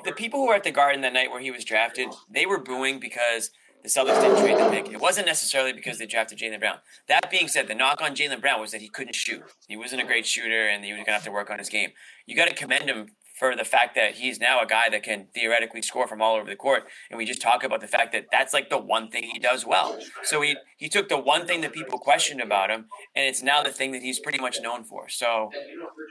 the 0.04 0.12
people 0.12 0.40
who 0.40 0.48
were 0.48 0.56
at 0.56 0.64
the 0.64 0.72
Garden 0.72 1.02
that 1.02 1.14
night 1.14 1.32
where 1.32 1.42
he 1.42 1.52
was 1.52 1.64
drafted, 1.64 2.10
they 2.30 2.46
were 2.46 2.60
booing 2.60 3.00
because 3.00 3.52
the 3.84 3.90
Celtics 3.90 4.20
didn't 4.20 4.40
trade 4.40 4.58
the 4.58 4.70
pick. 4.70 4.92
It 4.92 5.00
wasn't 5.00 5.28
necessarily 5.28 5.72
because 5.72 6.00
they 6.00 6.08
drafted 6.08 6.40
Jaylen 6.40 6.60
Brown. 6.60 6.78
That 7.08 7.30
being 7.30 7.48
said, 7.48 7.68
the 7.68 7.76
knock 7.76 8.02
on 8.02 8.16
Jaylen 8.16 8.42
Brown 8.42 8.60
was 8.60 8.72
that 8.72 8.82
he 8.82 8.90
couldn't 8.90 9.16
shoot. 9.16 9.44
He 9.68 9.78
wasn't 9.78 10.02
a 10.02 10.06
great 10.06 10.26
shooter, 10.26 10.68
and 10.68 10.84
he 10.84 10.92
was 10.92 10.98
going 11.00 11.06
to 11.06 11.12
have 11.14 11.24
to 11.26 11.32
work 11.32 11.52
on 11.52 11.60
his 11.60 11.70
game. 11.70 11.92
You 12.26 12.36
got 12.36 12.48
to 12.48 12.56
commend 12.56 12.90
him 12.90 13.10
for 13.38 13.56
the 13.56 13.66
fact 13.66 13.96
that 13.96 14.16
he's 14.16 14.40
now 14.40 14.62
a 14.62 14.66
guy 14.66 14.90
that 14.90 15.04
can 15.04 15.28
theoretically 15.34 15.82
score 15.82 16.08
from 16.08 16.22
all 16.22 16.36
over 16.36 16.50
the 16.50 16.56
court. 16.56 16.86
And 17.12 17.18
we 17.18 17.26
just 17.26 17.42
talk 17.42 17.64
about 17.64 17.82
the 17.82 17.88
fact 17.88 18.14
that 18.14 18.26
that's 18.32 18.54
like 18.54 18.70
the 18.70 18.78
one 18.78 19.10
thing 19.10 19.24
he 19.24 19.40
does 19.40 19.66
well. 19.66 20.00
So 20.24 20.42
he 20.42 20.56
he 20.78 20.88
took 20.90 21.10
the 21.10 21.18
one 21.18 21.46
thing 21.46 21.62
that 21.62 21.74
people 21.74 22.00
questioned 22.00 22.42
about 22.42 22.70
him, 22.70 22.86
and 23.16 23.28
it's 23.28 23.44
now 23.44 23.62
the 23.62 23.72
thing 23.72 23.92
that 23.92 24.02
he's 24.02 24.20
pretty 24.20 24.40
much 24.40 24.62
known 24.62 24.84
for. 24.84 25.10
So 25.10 25.52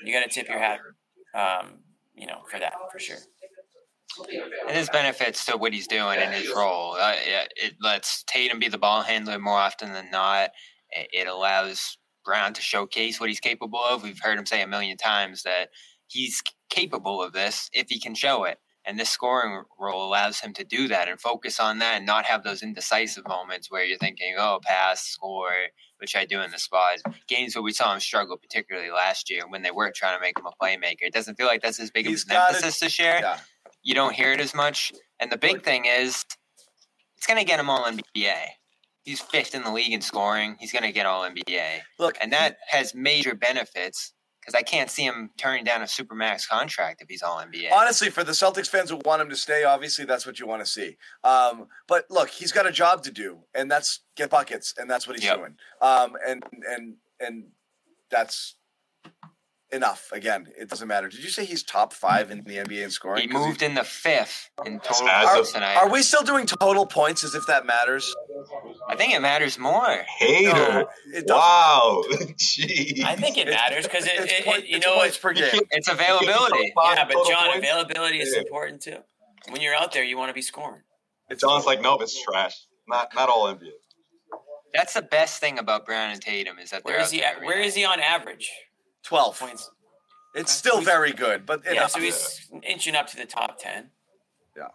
you 0.05 0.13
got 0.13 0.23
to 0.23 0.29
tip 0.29 0.49
your 0.49 0.59
hat, 0.59 0.81
um, 1.35 1.79
you 2.15 2.27
know, 2.27 2.43
for 2.51 2.59
that 2.59 2.75
for 2.93 2.99
sure. 2.99 3.19
And 4.69 4.77
his 4.77 4.89
benefits 4.91 5.45
to 5.47 5.57
what 5.57 5.73
he's 5.73 5.89
doing 5.89 6.21
in 6.21 6.31
his 6.31 6.49
role. 6.55 6.97
Uh, 6.99 7.15
it, 7.17 7.75
lets 7.81 8.23
Tatum 8.25 8.61
be 8.61 8.69
the 8.69 8.79
ball 8.79 9.03
handler 9.03 9.39
more 9.39 9.59
often 9.59 9.93
than 9.93 10.11
not. 10.11 10.51
It 10.91 11.27
allows 11.27 11.99
Brown 12.25 12.53
to 12.55 12.63
showcase 12.63 13.19
what 13.19 13.29
he's 13.29 13.41
capable 13.41 13.81
of. 13.83 14.03
We've 14.03 14.21
heard 14.21 14.39
him 14.39 14.47
say 14.47 14.63
a 14.63 14.67
million 14.67 14.97
times 14.97 15.43
that 15.43 15.71
he's 16.07 16.43
capable 16.71 17.23
of 17.23 17.33
this 17.33 17.69
if 17.73 17.89
he 17.89 18.01
can 18.01 18.15
show 18.15 18.45
it. 18.45 18.59
And 18.87 18.99
this 18.99 19.11
scoring 19.11 19.65
role 19.81 20.07
allows 20.07 20.41
him 20.41 20.53
to 20.55 20.65
do 20.65 20.89
that 20.89 21.09
and 21.09 21.19
focus 21.19 21.59
on 21.59 21.79
that 21.79 21.97
and 21.97 22.07
not 22.07 22.27
have 22.27 22.45
those 22.45 22.63
indecisive 22.63 23.27
moments 23.27 23.71
where 23.71 23.85
you're 23.85 23.99
thinking, 23.99 24.35
oh, 24.39 24.61
pass, 24.63 25.03
score, 25.07 25.51
which 26.05 26.15
I 26.15 26.27
do 26.27 26.43
in 26.43 26.51
the 26.51 26.59
spot. 26.59 26.99
Games 27.29 27.55
where 27.57 27.63
we 27.63 27.73
saw 27.73 27.95
him 27.95 27.99
struggle, 28.01 28.37
particularly 28.37 28.91
last 28.91 29.31
year 29.31 29.49
when 29.49 29.63
they 29.63 29.71
were 29.71 29.91
trying 29.91 30.15
to 30.15 30.21
make 30.21 30.39
him 30.39 30.45
a 30.45 30.53
playmaker. 30.63 31.01
It 31.01 31.15
doesn't 31.15 31.37
feel 31.37 31.47
like 31.47 31.63
that's 31.63 31.81
as 31.81 31.91
big 31.91 32.05
of 32.07 32.11
He's 32.11 32.25
an 32.25 32.33
got 32.35 32.51
it- 32.51 32.57
emphasis 32.57 32.81
this 32.81 32.99
year 32.99 33.19
yeah. 33.23 33.39
you 33.83 33.95
don't 33.95 34.13
hear 34.13 34.33
it 34.33 34.41
as 34.41 34.55
much. 34.55 34.93
And 35.19 35.33
the 35.33 35.39
big 35.39 35.63
thing 35.63 35.87
is, 35.87 36.27
it's 37.17 37.27
going 37.27 37.39
to 37.39 37.45
get 37.47 37.59
him 37.59 37.71
all 37.71 37.85
NBA. 37.87 38.35
He's 39.05 39.21
fifth 39.21 39.55
in 39.55 39.63
the 39.65 39.73
league 39.73 39.93
in 39.95 40.03
scoring. 40.03 40.57
He's 40.61 40.73
going 40.73 40.83
to 40.85 40.93
get 40.93 41.07
all 41.07 41.23
NBA, 41.23 41.81
Look, 41.99 42.19
and 42.21 42.31
that 42.35 42.59
has 42.69 42.95
major 42.95 43.35
benefits 43.35 44.13
because 44.45 44.59
I 44.59 44.63
can't 44.63 44.91
see 44.91 45.05
him 45.05 45.31
turning 45.39 45.65
down 45.65 45.81
a 45.81 45.85
supermax 45.87 46.47
contract 46.49 47.01
if 47.01 47.09
he's 47.09 47.23
all 47.23 47.39
NBA. 47.41 47.71
honestly, 47.73 48.11
for 48.11 48.25
the 48.25 48.33
Celtics 48.33 48.69
fans 48.69 48.91
who 48.91 49.01
want 49.05 49.23
him 49.23 49.31
to 49.31 49.37
stay, 49.37 49.65
obviously 49.65 50.05
that's 50.05 50.27
what 50.27 50.39
you 50.39 50.47
want 50.47 50.65
to 50.65 50.71
see. 50.71 50.97
Um, 51.23 51.67
but 51.89 52.05
look, 52.11 52.29
he's 52.29 52.53
got 52.53 52.67
a 52.67 52.73
job 52.73 53.03
to 53.05 53.11
do, 53.11 53.39
and 53.55 53.71
that's 53.71 54.01
get 54.17 54.31
buckets, 54.31 54.75
and 54.77 54.91
that's 54.91 55.07
what 55.07 55.17
he's 55.17 55.25
Yep. 55.25 55.39
doing. 55.39 55.57
Um, 55.81 56.17
and 56.27 56.43
and 56.69 56.95
and 57.21 57.45
that's 58.11 58.57
enough. 59.73 60.11
Again, 60.13 60.47
it 60.59 60.69
doesn't 60.69 60.87
matter. 60.89 61.09
Did 61.09 61.23
you 61.25 61.31
say 61.31 61.45
he's 61.45 61.63
top 61.63 61.93
five 61.93 62.31
in 62.31 62.45
the 62.45 62.57
NBA 62.59 62.83
in 62.85 62.91
scoring? 62.91 63.23
He 63.23 63.29
moved 63.29 63.63
in 63.63 63.75
the 63.75 63.83
fifth 63.85 64.51
in 64.65 64.79
total 64.81 65.09
As 65.09 65.29
points 65.31 65.49
of- 65.51 65.55
tonight. 65.55 65.77
Are 65.77 65.89
we 65.91 66.03
still 66.03 66.23
doing 66.23 66.47
total 66.47 66.87
points 66.87 67.25
as 67.25 67.35
if 67.35 67.47
that 67.47 67.67
matters? 67.67 68.15
I 68.89 68.95
think 68.97 69.13
it 69.15 69.21
matters 69.21 69.59
more. 69.59 70.05
hater. 70.19 70.53
No, 70.53 70.89
it. 71.13 71.25
Wow, 71.29 72.05
Jeez. 72.11 73.03
I 73.05 73.17
think 73.17 73.37
it 73.39 73.49
matters 73.49 73.85
because 73.87 74.07
it, 74.07 74.13
it, 74.19 74.45
point- 74.45 74.65
it- 74.65 74.69
you 74.69 74.77
it's 74.77 74.87
know 74.87 74.95
points 74.97 75.15
it's 75.17 75.19
per 75.19 75.33
game. 75.33 75.61
It's 75.71 75.89
availability. 75.89 76.73
yeah, 76.77 77.05
but 77.05 77.27
John, 77.29 77.47
points? 77.51 77.59
availability 77.59 78.21
is 78.21 78.33
Yeah. 78.35 78.41
important 78.43 78.83
too. 78.83 78.99
When 79.51 79.61
you're 79.61 79.75
out 79.75 79.93
there, 79.93 80.05
you 80.05 80.17
want 80.17 80.31
to 80.31 80.35
be 80.35 80.43
scoring. 80.43 80.83
It's 81.29 81.41
John's 81.41 81.67
like, 81.67 81.81
nope, 81.81 82.03
it's 82.03 82.23
trash. 82.23 82.55
Not 82.87 83.15
not 83.15 83.29
all 83.29 83.47
NBA. 83.55 83.71
That's 84.73 84.95
the 84.95 85.03
best 85.03 85.41
thing 85.41 85.59
about 85.59 85.87
Brown 85.87 86.11
and 86.11 86.21
Tatum 86.21 86.59
is 86.59 86.71
that 86.71 86.85
Where 86.85 87.01
is 87.01 87.11
he? 87.13 87.19
there 87.21 87.29
At, 87.29 87.35
every 87.37 87.47
where 87.47 87.59
night. 87.59 87.67
is 87.67 87.75
he 87.75 87.85
on 87.85 88.01
average? 88.01 88.51
Twelve. 89.05 89.39
Points. 89.39 89.71
It's 90.35 90.51
still 90.53 90.81
very 90.81 91.13
good, 91.13 91.47
but 91.47 91.63
Yeah, 91.65 91.73
enough. 91.73 91.91
so 91.93 92.01
he's 92.01 92.49
inching 92.63 92.97
up 92.97 93.07
to 93.09 93.17
the 93.17 93.25
top 93.27 93.59
ten. 93.59 93.91
Yeah. 94.57 94.69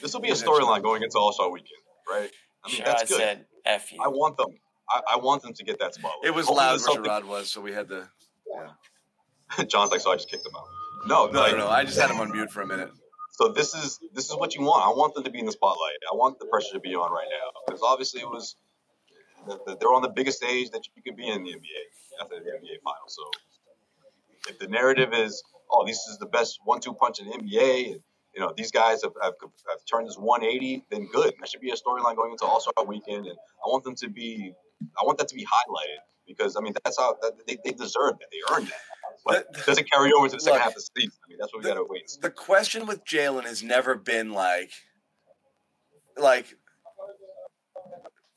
This 0.00 0.12
will 0.14 0.20
be 0.20 0.30
a 0.30 0.34
storyline 0.34 0.82
going 0.82 1.02
into 1.02 1.18
All 1.18 1.32
Star 1.32 1.50
Weekend, 1.50 1.70
right? 2.08 2.30
I 2.64 2.68
mean, 2.68 2.80
Sherrod 2.80 2.84
that's 2.84 3.08
good. 3.10 3.18
said, 3.18 3.46
"F 3.64 3.92
you." 3.92 4.00
I 4.02 4.08
want 4.08 4.36
them. 4.36 4.48
I, 4.88 5.00
I 5.12 5.16
want 5.16 5.42
them 5.42 5.52
to 5.54 5.64
get 5.64 5.78
that 5.80 5.94
spotlight. 5.94 6.24
It 6.24 6.34
was 6.34 6.46
Hopefully 6.46 6.66
loud 6.66 6.80
the 6.80 7.02
where 7.02 7.20
Sherrod 7.20 7.24
was, 7.26 7.50
so 7.50 7.60
we 7.60 7.72
had 7.72 7.88
to. 7.88 8.08
Yeah. 9.58 9.64
John's 9.68 9.90
like, 9.90 10.00
so 10.00 10.12
I 10.12 10.16
just 10.16 10.30
kicked 10.30 10.44
him 10.46 10.52
out. 10.56 10.64
No, 11.06 11.26
No, 11.26 11.40
like, 11.40 11.52
no, 11.52 11.58
no. 11.58 11.68
I 11.68 11.84
just 11.84 11.98
had 11.98 12.10
him 12.10 12.20
on 12.20 12.30
mute 12.32 12.50
for 12.50 12.62
a 12.62 12.66
minute. 12.66 12.90
So 13.32 13.48
this 13.48 13.74
is 13.74 13.98
this 14.14 14.30
is 14.30 14.36
what 14.36 14.54
you 14.54 14.62
want. 14.62 14.84
I 14.86 14.90
want 14.90 15.14
them 15.14 15.24
to 15.24 15.30
be 15.30 15.38
in 15.40 15.46
the 15.46 15.52
spotlight. 15.52 15.96
I 16.10 16.14
want 16.14 16.38
the 16.38 16.46
pressure 16.46 16.72
to 16.74 16.80
be 16.80 16.94
on 16.94 17.10
right 17.10 17.26
now 17.30 17.60
because 17.66 17.80
obviously 17.82 18.20
it 18.20 18.28
was 18.28 18.56
the, 19.48 19.58
the, 19.66 19.76
they're 19.76 19.92
on 19.92 20.02
the 20.02 20.08
biggest 20.08 20.38
stage 20.38 20.70
that 20.70 20.82
you 20.94 21.02
can 21.02 21.16
be 21.16 21.28
in 21.28 21.42
the 21.42 21.50
NBA 21.50 21.82
after 22.20 22.36
the 22.36 22.50
NBA 22.50 22.82
finals. 22.84 23.16
So 23.16 23.22
if 24.48 24.58
the 24.58 24.68
narrative 24.68 25.12
is, 25.12 25.42
oh, 25.70 25.84
this 25.86 25.98
is 26.10 26.18
the 26.18 26.26
best 26.26 26.58
one-two 26.64 26.94
punch 26.94 27.20
in 27.20 27.26
the 27.26 27.32
NBA, 27.32 27.92
and 27.92 28.00
you 28.34 28.40
know 28.40 28.52
these 28.56 28.70
guys 28.70 29.02
have, 29.02 29.12
have, 29.22 29.34
have 29.40 29.78
turned 29.90 30.08
this 30.08 30.16
180, 30.16 30.84
then 30.90 31.06
good. 31.12 31.34
That 31.40 31.48
should 31.48 31.60
be 31.60 31.70
a 31.70 31.74
storyline 31.74 32.16
going 32.16 32.32
into 32.32 32.44
All 32.44 32.60
Star 32.60 32.84
Weekend, 32.84 33.26
and 33.26 33.36
I 33.64 33.68
want 33.68 33.84
them 33.84 33.94
to 33.96 34.08
be, 34.08 34.52
I 35.00 35.04
want 35.04 35.18
that 35.18 35.28
to 35.28 35.34
be 35.34 35.44
highlighted 35.44 36.00
because 36.26 36.56
I 36.56 36.60
mean 36.60 36.74
that's 36.84 36.98
how 36.98 37.16
that, 37.22 37.32
they, 37.46 37.58
they 37.64 37.72
deserve 37.72 38.18
that, 38.18 38.28
they 38.32 38.54
earned 38.54 38.68
that. 38.68 38.80
But 39.24 39.52
The- 39.52 39.62
does 39.66 39.78
it 39.78 39.90
carry 39.90 40.12
over 40.12 40.28
to 40.28 40.36
the 40.36 40.40
second 40.40 40.54
Look, 40.56 40.62
half 40.62 40.70
of 40.70 40.74
the 40.76 41.00
season? 41.00 41.18
I 41.24 41.28
mean 41.28 41.38
that's 41.40 41.52
what 41.52 41.62
we 41.62 41.68
got 41.68 41.74
to 41.76 41.86
wait. 41.88 42.02
And 42.02 42.10
see. 42.10 42.20
the 42.20 42.30
question 42.30 42.86
with 42.86 43.04
Jaylen 43.04 43.44
has 43.44 43.62
never 43.62 43.94
been 43.94 44.32
like, 44.32 44.70
like, 46.16 46.56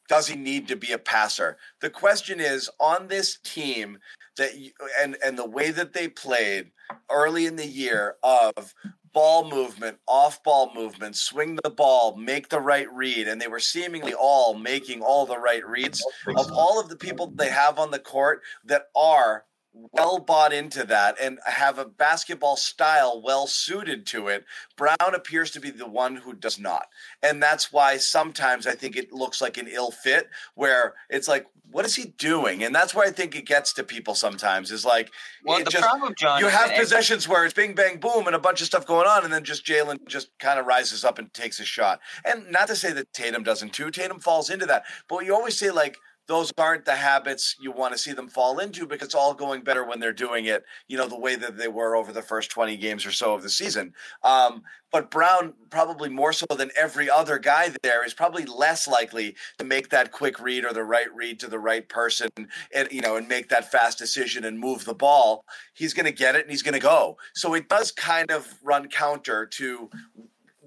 does 0.08 0.28
he 0.28 0.36
need 0.36 0.68
to 0.68 0.76
be 0.76 0.92
a 0.92 0.98
passer? 0.98 1.58
The 1.82 1.90
question 1.90 2.40
is 2.40 2.70
on 2.80 3.08
this 3.08 3.38
team 3.44 4.00
that 4.38 4.58
you, 4.58 4.72
and 5.00 5.18
and 5.24 5.38
the 5.38 5.48
way 5.48 5.72
that 5.72 5.94
they 5.94 6.08
played 6.08 6.72
early 7.12 7.46
in 7.46 7.56
the 7.56 7.68
year 7.68 8.16
of 8.24 8.74
ball 9.14 9.50
movement, 9.50 9.98
off 10.08 10.44
ball 10.44 10.72
movement, 10.76 11.16
swing 11.16 11.58
the 11.64 11.70
ball, 11.70 12.16
make 12.16 12.50
the 12.50 12.60
right 12.60 12.92
read, 12.94 13.28
and 13.28 13.42
they 13.42 13.48
were 13.48 13.60
seemingly 13.60 14.14
all 14.14 14.54
making 14.54 15.02
all 15.02 15.26
the 15.26 15.40
right 15.40 15.68
reads 15.68 16.06
of 16.36 16.52
all 16.52 16.80
of 16.80 16.90
the 16.90 16.96
people 16.96 17.28
they 17.36 17.50
have 17.50 17.80
on 17.80 17.92
the 17.92 18.00
court 18.00 18.42
that 18.66 18.90
are 18.96 19.46
well 19.92 20.20
bought 20.20 20.54
into 20.54 20.84
that 20.86 21.16
and 21.22 21.40
have 21.46 21.78
a 21.78 21.86
basketball 21.86 22.56
style 22.56 23.22
well 23.22 23.48
suited 23.48 24.06
to 24.08 24.28
it. 24.28 24.46
Brown 24.76 24.96
appears 25.14 25.52
to 25.52 25.60
be 25.60 25.70
the 25.70 25.88
one 25.88 26.16
who 26.16 26.34
does 26.34 26.60
not. 26.60 26.88
And 27.24 27.42
that's 27.42 27.72
why 27.72 27.98
sometimes 27.98 28.68
I 28.68 28.74
think 28.76 28.96
it 28.96 29.12
looks 29.12 29.42
like 29.42 29.58
an 29.58 29.68
ill 29.68 29.92
fit 29.92 30.30
where 30.56 30.94
it's 31.10 31.28
like, 31.28 31.46
what 31.70 31.86
is 31.86 31.96
he 31.96 32.06
doing? 32.18 32.64
And 32.64 32.74
that's 32.74 32.96
where 32.96 33.06
I 33.06 33.12
think 33.12 33.36
it 33.36 33.46
gets 33.46 33.74
to 33.74 33.84
people 33.84 34.16
sometimes 34.16 34.72
is 34.72 34.86
like, 34.86 35.12
Well, 35.44 35.60
the 35.60 35.66
just- 35.70 35.84
problem, 35.84 36.14
John, 36.18 36.40
you 36.40 36.48
have 36.48 36.72
possessions 36.74 37.28
where 37.28 37.44
it's 37.44 37.54
bing 37.54 37.76
bang 37.76 37.98
boom 38.00 38.26
and 38.26 38.36
a 38.36 38.40
bunch 38.40 38.62
of 38.62 38.68
stuff 38.68 38.86
going 38.86 39.06
on, 39.06 39.26
and 39.26 39.34
then 39.34 39.44
just 39.44 39.66
Jaylen 39.66 40.08
just 40.08 40.30
kind 40.40 40.60
of 40.60 40.66
rises 40.66 41.04
up 41.04 41.20
and 41.20 41.34
takes 41.34 41.60
a 41.60 41.66
shot. 41.66 42.00
And 42.24 42.50
not 42.52 42.70
to 42.70 42.76
say 42.76 42.94
that 42.94 43.12
Tatum 43.12 43.44
doesn't 43.44 43.74
too. 43.74 43.92
Tatum 43.92 44.20
falls 44.20 44.50
into 44.50 44.66
that, 44.68 44.84
but 45.10 45.26
you 45.26 45.36
always 45.36 45.58
say 45.58 45.70
like 45.70 45.98
those 46.28 46.52
aren't 46.58 46.86
the 46.86 46.96
habits 46.96 47.56
you 47.60 47.72
want 47.72 47.94
to 47.94 47.98
see 47.98 48.12
them 48.12 48.28
fall 48.28 48.60
into 48.60 48.86
because 48.86 49.08
it's 49.08 49.16
all 49.16 49.34
going 49.34 49.62
better 49.62 49.86
when 49.86 50.00
they're 50.00 50.14
doing 50.14 50.46
it, 50.46 50.66
you 50.88 50.98
know, 50.98 51.08
the 51.08 51.20
way 51.20 51.36
that 51.36 51.58
they 51.58 51.70
were 51.70 51.96
over 51.96 52.12
the 52.12 52.22
first 52.22 52.52
20 52.52 52.76
games 52.78 53.06
or 53.06 53.12
so 53.12 53.34
of 53.34 53.44
the 53.44 53.50
season. 53.50 53.94
Um, 54.24 54.64
but 54.92 55.10
Brown, 55.10 55.54
probably 55.70 56.10
more 56.10 56.34
so 56.34 56.46
than 56.58 56.72
every 56.78 57.10
other 57.10 57.40
guy 57.40 57.72
there, 57.82 58.06
is 58.06 58.14
probably 58.14 58.46
less 58.46 58.88
likely 58.88 59.36
to 59.58 59.66
make 59.66 59.90
that 59.90 60.12
quick 60.12 60.40
read 60.40 60.66
or 60.66 60.74
the 60.74 60.84
right 60.84 61.14
read 61.14 61.40
to 61.42 61.48
the 61.48 61.60
right 61.60 61.88
person 61.88 62.30
and, 62.74 62.88
you 62.92 63.02
know, 63.02 63.16
and 63.16 63.28
make 63.28 63.50
that 63.50 63.72
fast 63.72 63.98
decision 63.98 64.44
and 64.44 64.60
move 64.60 64.86
the 64.86 64.94
ball. 64.94 65.46
He's 65.74 65.94
going 65.94 66.06
to 66.06 66.12
get 66.12 66.36
it 66.36 66.42
and 66.42 66.52
he's 66.52 66.64
going 66.64 66.74
to 66.74 66.80
go. 66.80 67.18
So 67.34 67.54
it 67.54 67.70
does 67.70 67.92
kind 67.92 68.32
of 68.32 68.48
run 68.64 68.90
counter 68.90 69.46
to 69.46 69.90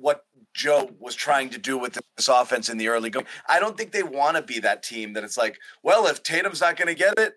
what 0.00 0.24
Joe 0.54 0.90
was 0.98 1.14
trying 1.14 1.50
to 1.50 1.58
do 1.58 1.78
with 1.78 1.98
this 2.16 2.28
offense 2.28 2.68
in 2.68 2.78
the 2.78 2.88
early 2.88 3.10
going. 3.10 3.26
I 3.48 3.60
don't 3.60 3.76
think 3.76 3.92
they 3.92 4.02
want 4.02 4.36
to 4.36 4.42
be 4.42 4.58
that 4.60 4.82
team 4.82 5.12
that 5.14 5.24
it's 5.24 5.36
like, 5.36 5.58
well, 5.82 6.06
if 6.06 6.22
Tatum's 6.22 6.60
not 6.60 6.76
going 6.76 6.88
to 6.88 6.94
get 6.94 7.18
it, 7.18 7.34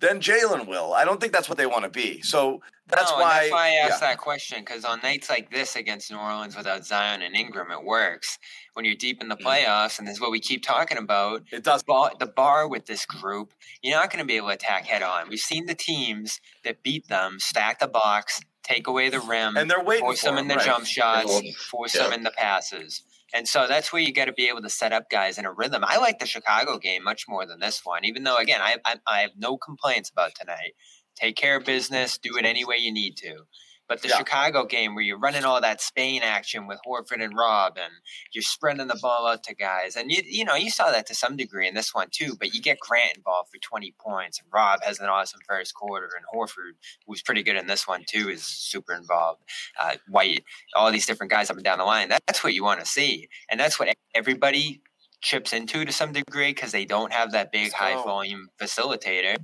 then 0.00 0.20
Jaylen 0.20 0.66
will. 0.68 0.92
I 0.92 1.04
don't 1.04 1.20
think 1.20 1.32
that's 1.32 1.48
what 1.48 1.58
they 1.58 1.66
want 1.66 1.84
to 1.84 1.90
be. 1.90 2.22
So 2.22 2.60
that's 2.88 3.10
no, 3.10 3.18
why. 3.18 3.40
that's 3.40 3.52
why 3.52 3.66
I 3.66 3.70
asked 3.84 4.02
yeah. 4.02 4.10
that 4.10 4.18
question 4.18 4.60
because 4.60 4.84
on 4.84 5.00
nights 5.02 5.28
like 5.28 5.50
this 5.50 5.76
against 5.76 6.10
New 6.10 6.18
Orleans 6.18 6.56
without 6.56 6.86
Zion 6.86 7.22
and 7.22 7.34
Ingram, 7.34 7.70
it 7.70 7.84
works. 7.84 8.38
When 8.74 8.84
you're 8.84 8.94
deep 8.94 9.20
in 9.20 9.28
the 9.28 9.36
mm. 9.36 9.42
playoffs, 9.42 9.98
and 9.98 10.06
this 10.06 10.14
is 10.14 10.20
what 10.20 10.30
we 10.30 10.40
keep 10.40 10.62
talking 10.62 10.98
about, 10.98 11.42
It 11.52 11.64
does. 11.64 11.82
bar, 11.82 12.12
the 12.18 12.26
bar 12.26 12.68
with 12.68 12.86
this 12.86 13.04
group, 13.04 13.52
you're 13.82 13.98
not 13.98 14.10
going 14.10 14.22
to 14.22 14.26
be 14.26 14.36
able 14.36 14.48
to 14.48 14.54
attack 14.54 14.86
head 14.86 15.02
on. 15.02 15.28
We've 15.28 15.38
seen 15.38 15.66
the 15.66 15.74
teams 15.74 16.40
that 16.64 16.82
beat 16.82 17.08
them 17.08 17.38
stack 17.40 17.80
the 17.80 17.88
box, 17.88 18.40
take 18.68 18.86
away 18.86 19.08
the 19.08 19.20
rim, 19.20 19.56
And 19.56 19.70
they're 19.70 19.82
waiting 19.82 20.04
force 20.04 20.20
for 20.20 20.26
them 20.26 20.38
in 20.38 20.48
the 20.48 20.56
right. 20.56 20.64
jump 20.64 20.86
shots, 20.86 21.26
Well, 21.26 21.42
force 21.70 21.94
yeah. 21.94 22.04
them 22.04 22.12
in 22.12 22.22
the 22.22 22.30
passes. 22.30 23.02
And 23.34 23.46
so 23.46 23.66
that's 23.66 23.92
where 23.92 24.00
you 24.00 24.12
got 24.12 24.24
to 24.26 24.32
be 24.32 24.48
able 24.48 24.62
to 24.62 24.70
set 24.70 24.92
up 24.92 25.10
guys 25.10 25.38
in 25.38 25.44
a 25.44 25.52
rhythm. 25.52 25.84
I 25.86 25.98
like 25.98 26.18
the 26.18 26.26
Chicago 26.26 26.78
game 26.78 27.04
much 27.04 27.26
more 27.28 27.44
than 27.46 27.60
this 27.60 27.80
one, 27.84 28.04
even 28.04 28.24
though, 28.24 28.36
again, 28.36 28.60
I, 28.62 28.76
I, 28.86 28.96
I 29.06 29.18
have 29.20 29.32
no 29.36 29.58
complaints 29.58 30.08
about 30.10 30.34
tonight. 30.34 30.72
Take 31.14 31.36
care 31.36 31.56
of 31.56 31.64
business, 31.64 32.16
do 32.16 32.36
it 32.38 32.44
any 32.46 32.64
way 32.64 32.76
you 32.78 32.92
need 32.92 33.16
to. 33.18 33.44
But 33.88 34.02
the 34.02 34.08
Yeah. 34.08 34.18
Chicago 34.18 34.64
game 34.64 34.94
where 34.94 35.02
you're 35.02 35.18
running 35.18 35.44
all 35.44 35.60
that 35.60 35.80
Spain 35.80 36.22
action 36.22 36.66
with 36.66 36.78
Horford 36.86 37.22
and 37.24 37.34
Rob 37.36 37.78
and 37.78 37.92
you're 38.32 38.42
spreading 38.42 38.86
the 38.86 38.98
ball 39.00 39.26
out 39.26 39.42
to 39.44 39.54
guys. 39.54 39.96
And 39.96 40.10
you 40.10 40.22
you 40.24 40.44
know, 40.44 40.54
you 40.54 40.70
saw 40.70 40.90
that 40.90 41.06
to 41.06 41.14
some 41.14 41.36
degree 41.36 41.66
in 41.66 41.74
this 41.74 41.94
one 41.94 42.08
too, 42.10 42.36
but 42.38 42.54
you 42.54 42.60
get 42.60 42.78
Grant 42.80 43.16
involved 43.16 43.50
for 43.50 43.58
20 43.58 43.94
points 43.98 44.38
and 44.40 44.48
Rob 44.52 44.82
has 44.84 45.00
an 45.00 45.06
awesome 45.06 45.40
first 45.48 45.74
quarter 45.74 46.08
and 46.16 46.24
Horford 46.32 46.72
who's 47.06 47.22
pretty 47.22 47.42
good 47.42 47.56
in 47.56 47.66
this 47.66 47.88
one 47.88 48.04
too 48.06 48.28
is 48.28 48.44
super 48.44 48.94
involved. 48.94 49.42
Uh, 49.80 49.94
White, 50.08 50.44
all 50.74 50.92
these 50.92 51.06
different 51.06 51.30
guys 51.30 51.50
up 51.50 51.56
and 51.56 51.64
down 51.64 51.78
the 51.78 51.84
line. 51.84 52.08
That's 52.08 52.44
what 52.44 52.54
you 52.54 52.62
want 52.62 52.80
to 52.80 52.86
see. 52.86 53.28
And 53.48 53.58
that's 53.58 53.78
what 53.80 53.88
everybody 54.14 54.82
chips 55.20 55.52
into 55.52 55.84
to 55.84 55.92
some 55.92 56.12
degree 56.12 56.50
because 56.50 56.72
they 56.72 56.84
don't 56.84 57.12
have 57.12 57.32
that 57.32 57.50
big 57.52 57.72
high 57.72 57.94
volume 57.94 58.48
facilitator. 58.60 59.36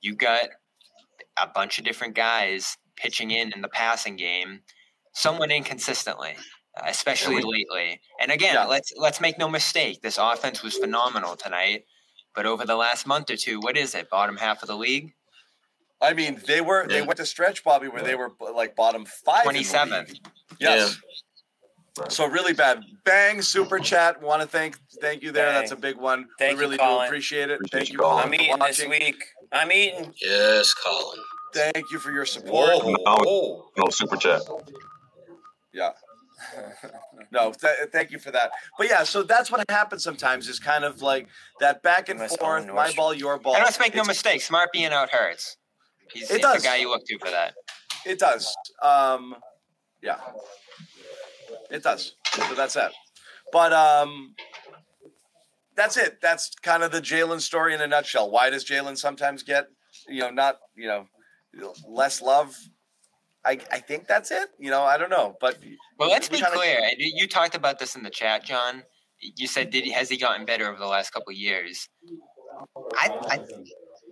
You 0.00 0.14
got 0.14 0.48
a 1.40 1.46
bunch 1.46 1.78
of 1.78 1.84
different 1.84 2.14
guys 2.14 2.76
pitching 2.96 3.30
in 3.30 3.52
in 3.52 3.62
the 3.62 3.68
passing 3.68 4.16
game, 4.16 4.60
somewhat 5.14 5.50
inconsistently, 5.50 6.36
uh, 6.78 6.84
especially 6.86 7.36
Yeah, 7.36 7.46
lately. 7.46 8.00
And 8.20 8.30
again, 8.30 8.54
Yeah. 8.54 8.64
let's 8.66 8.92
let's 8.96 9.20
make 9.20 9.38
no 9.38 9.48
mistake, 9.48 10.02
this 10.02 10.18
offense 10.18 10.62
was 10.62 10.76
phenomenal 10.76 11.36
tonight. 11.36 11.84
But 12.34 12.46
over 12.46 12.64
the 12.64 12.76
last 12.76 13.06
month 13.06 13.30
or 13.30 13.36
two, 13.36 13.60
what 13.60 13.76
is 13.76 13.94
it? 13.94 14.08
Bottom 14.08 14.36
half 14.38 14.62
of 14.62 14.68
the 14.68 14.76
league, 14.76 15.12
I 16.00 16.14
mean, 16.14 16.40
they 16.46 16.60
were 16.60 16.86
they 16.88 16.98
Yeah. 17.00 17.06
went 17.06 17.18
to 17.18 17.26
stretch, 17.26 17.62
Bobby, 17.62 17.88
where 17.88 18.02
they 18.02 18.14
were 18.14 18.32
like 18.40 18.74
bottom 18.74 19.04
five. 19.04 19.38
in 19.40 19.42
twenty 19.44 19.62
seventh. 19.64 20.08
league. 20.10 20.26
Yes. 20.58 20.96
So 22.08 22.24
really 22.26 22.54
bad. 22.54 22.82
Bang, 23.04 23.42
super 23.42 23.78
chat. 23.78 24.20
Want 24.22 24.40
to 24.40 24.48
thank 24.48 24.78
thank 25.02 25.22
you 25.22 25.30
there. 25.30 25.46
Bang. 25.50 25.60
That's 25.60 25.72
a 25.72 25.76
big 25.76 25.96
one. 25.96 26.26
Thank 26.38 26.56
we 26.56 26.64
you, 26.64 26.70
really 26.70 26.76
do 26.78 26.84
appreciate 27.00 27.50
it. 27.50 27.56
Appreciate 27.56 27.78
thank 27.78 27.88
you, 27.90 27.92
you, 27.92 27.98
Colin. 27.98 28.22
Colin, 28.22 28.32
I'm 28.32 28.38
for 28.38 28.62
eating 28.64 28.88
this 28.88 29.00
week. 29.00 29.24
I'm 29.52 29.70
eating. 29.72 30.14
Yes, 30.22 30.72
Colin. 30.72 31.20
Thank 31.54 31.90
you 31.90 31.98
for 31.98 32.10
your 32.12 32.24
support. 32.26 32.70
Whoa, 32.82 32.94
No. 33.04 33.66
No 33.76 33.88
super 33.90 34.16
chat. 34.16 34.42
Yeah. 35.72 35.90
no, 37.30 37.52
th- 37.52 37.76
thank 37.92 38.10
you 38.10 38.18
for 38.18 38.30
that. 38.32 38.50
But 38.76 38.88
yeah, 38.88 39.04
so 39.04 39.22
that's 39.22 39.50
what 39.50 39.64
happens 39.70 40.02
sometimes 40.02 40.48
is 40.48 40.58
kind 40.58 40.84
of 40.84 41.00
like 41.02 41.28
that 41.60 41.82
back 41.82 42.08
and 42.08 42.18
Must 42.18 42.38
forth, 42.38 42.62
own 42.68 42.74
my 42.74 42.88
Nordstrom. 42.88 42.96
ball, 42.96 43.14
your 43.14 43.38
ball. 43.38 43.54
And 43.54 43.64
let's 43.64 43.78
make 43.78 43.94
no 43.94 44.00
It's- 44.02 44.08
mistake, 44.08 44.42
Smart 44.42 44.72
being 44.72 44.86
out 44.92 45.10
hurts. 45.10 45.56
He's, 46.12 46.30
It 46.30 46.34
he's 46.34 46.42
does. 46.42 46.62
the 46.62 46.68
guy 46.68 46.76
you 46.76 46.90
look 46.90 47.04
to 47.06 47.18
for 47.18 47.30
that. 47.30 47.54
It 48.04 48.18
does. 48.18 48.54
Um, 48.82 49.36
yeah, 50.02 50.18
it 51.70 51.82
does. 51.82 52.16
So 52.34 52.54
that's 52.54 52.74
it. 52.76 52.90
But 53.52 53.72
um, 53.72 54.34
that's 55.76 55.96
it. 55.96 56.20
That's 56.20 56.50
kind 56.62 56.82
of 56.82 56.90
the 56.90 57.00
Jaylen 57.00 57.40
story 57.40 57.72
in 57.74 57.80
a 57.80 57.86
nutshell. 57.86 58.30
Why 58.30 58.50
does 58.50 58.64
Jaylen 58.64 58.98
sometimes 58.98 59.42
get, 59.42 59.68
you 60.08 60.20
know, 60.20 60.30
not, 60.30 60.56
you 60.74 60.88
know, 60.88 61.06
less 61.88 62.20
love? 62.22 62.56
I, 63.44 63.58
I 63.72 63.78
think 63.80 64.06
that's 64.06 64.30
it. 64.30 64.48
You 64.58 64.70
know, 64.70 64.82
I 64.82 64.96
don't 64.96 65.10
know, 65.10 65.34
but 65.40 65.58
Well, 65.98 66.08
let's 66.10 66.28
be 66.28 66.40
clear. 66.40 66.78
and 66.80 66.94
You 66.98 67.12
you 67.22 67.28
talked 67.28 67.54
about 67.56 67.78
this 67.78 67.96
in 67.96 68.02
the 68.04 68.10
chat, 68.10 68.44
John. 68.44 68.84
You 69.20 69.46
said, 69.46 69.70
"Did 69.70 69.84
he, 69.84 69.90
has 69.92 70.08
he 70.08 70.16
gotten 70.16 70.44
better 70.46 70.68
over 70.68 70.78
the 70.78 70.86
last 70.86 71.10
couple 71.10 71.30
of 71.30 71.36
years?" 71.36 71.88
I, 72.96 73.08
I 73.28 73.38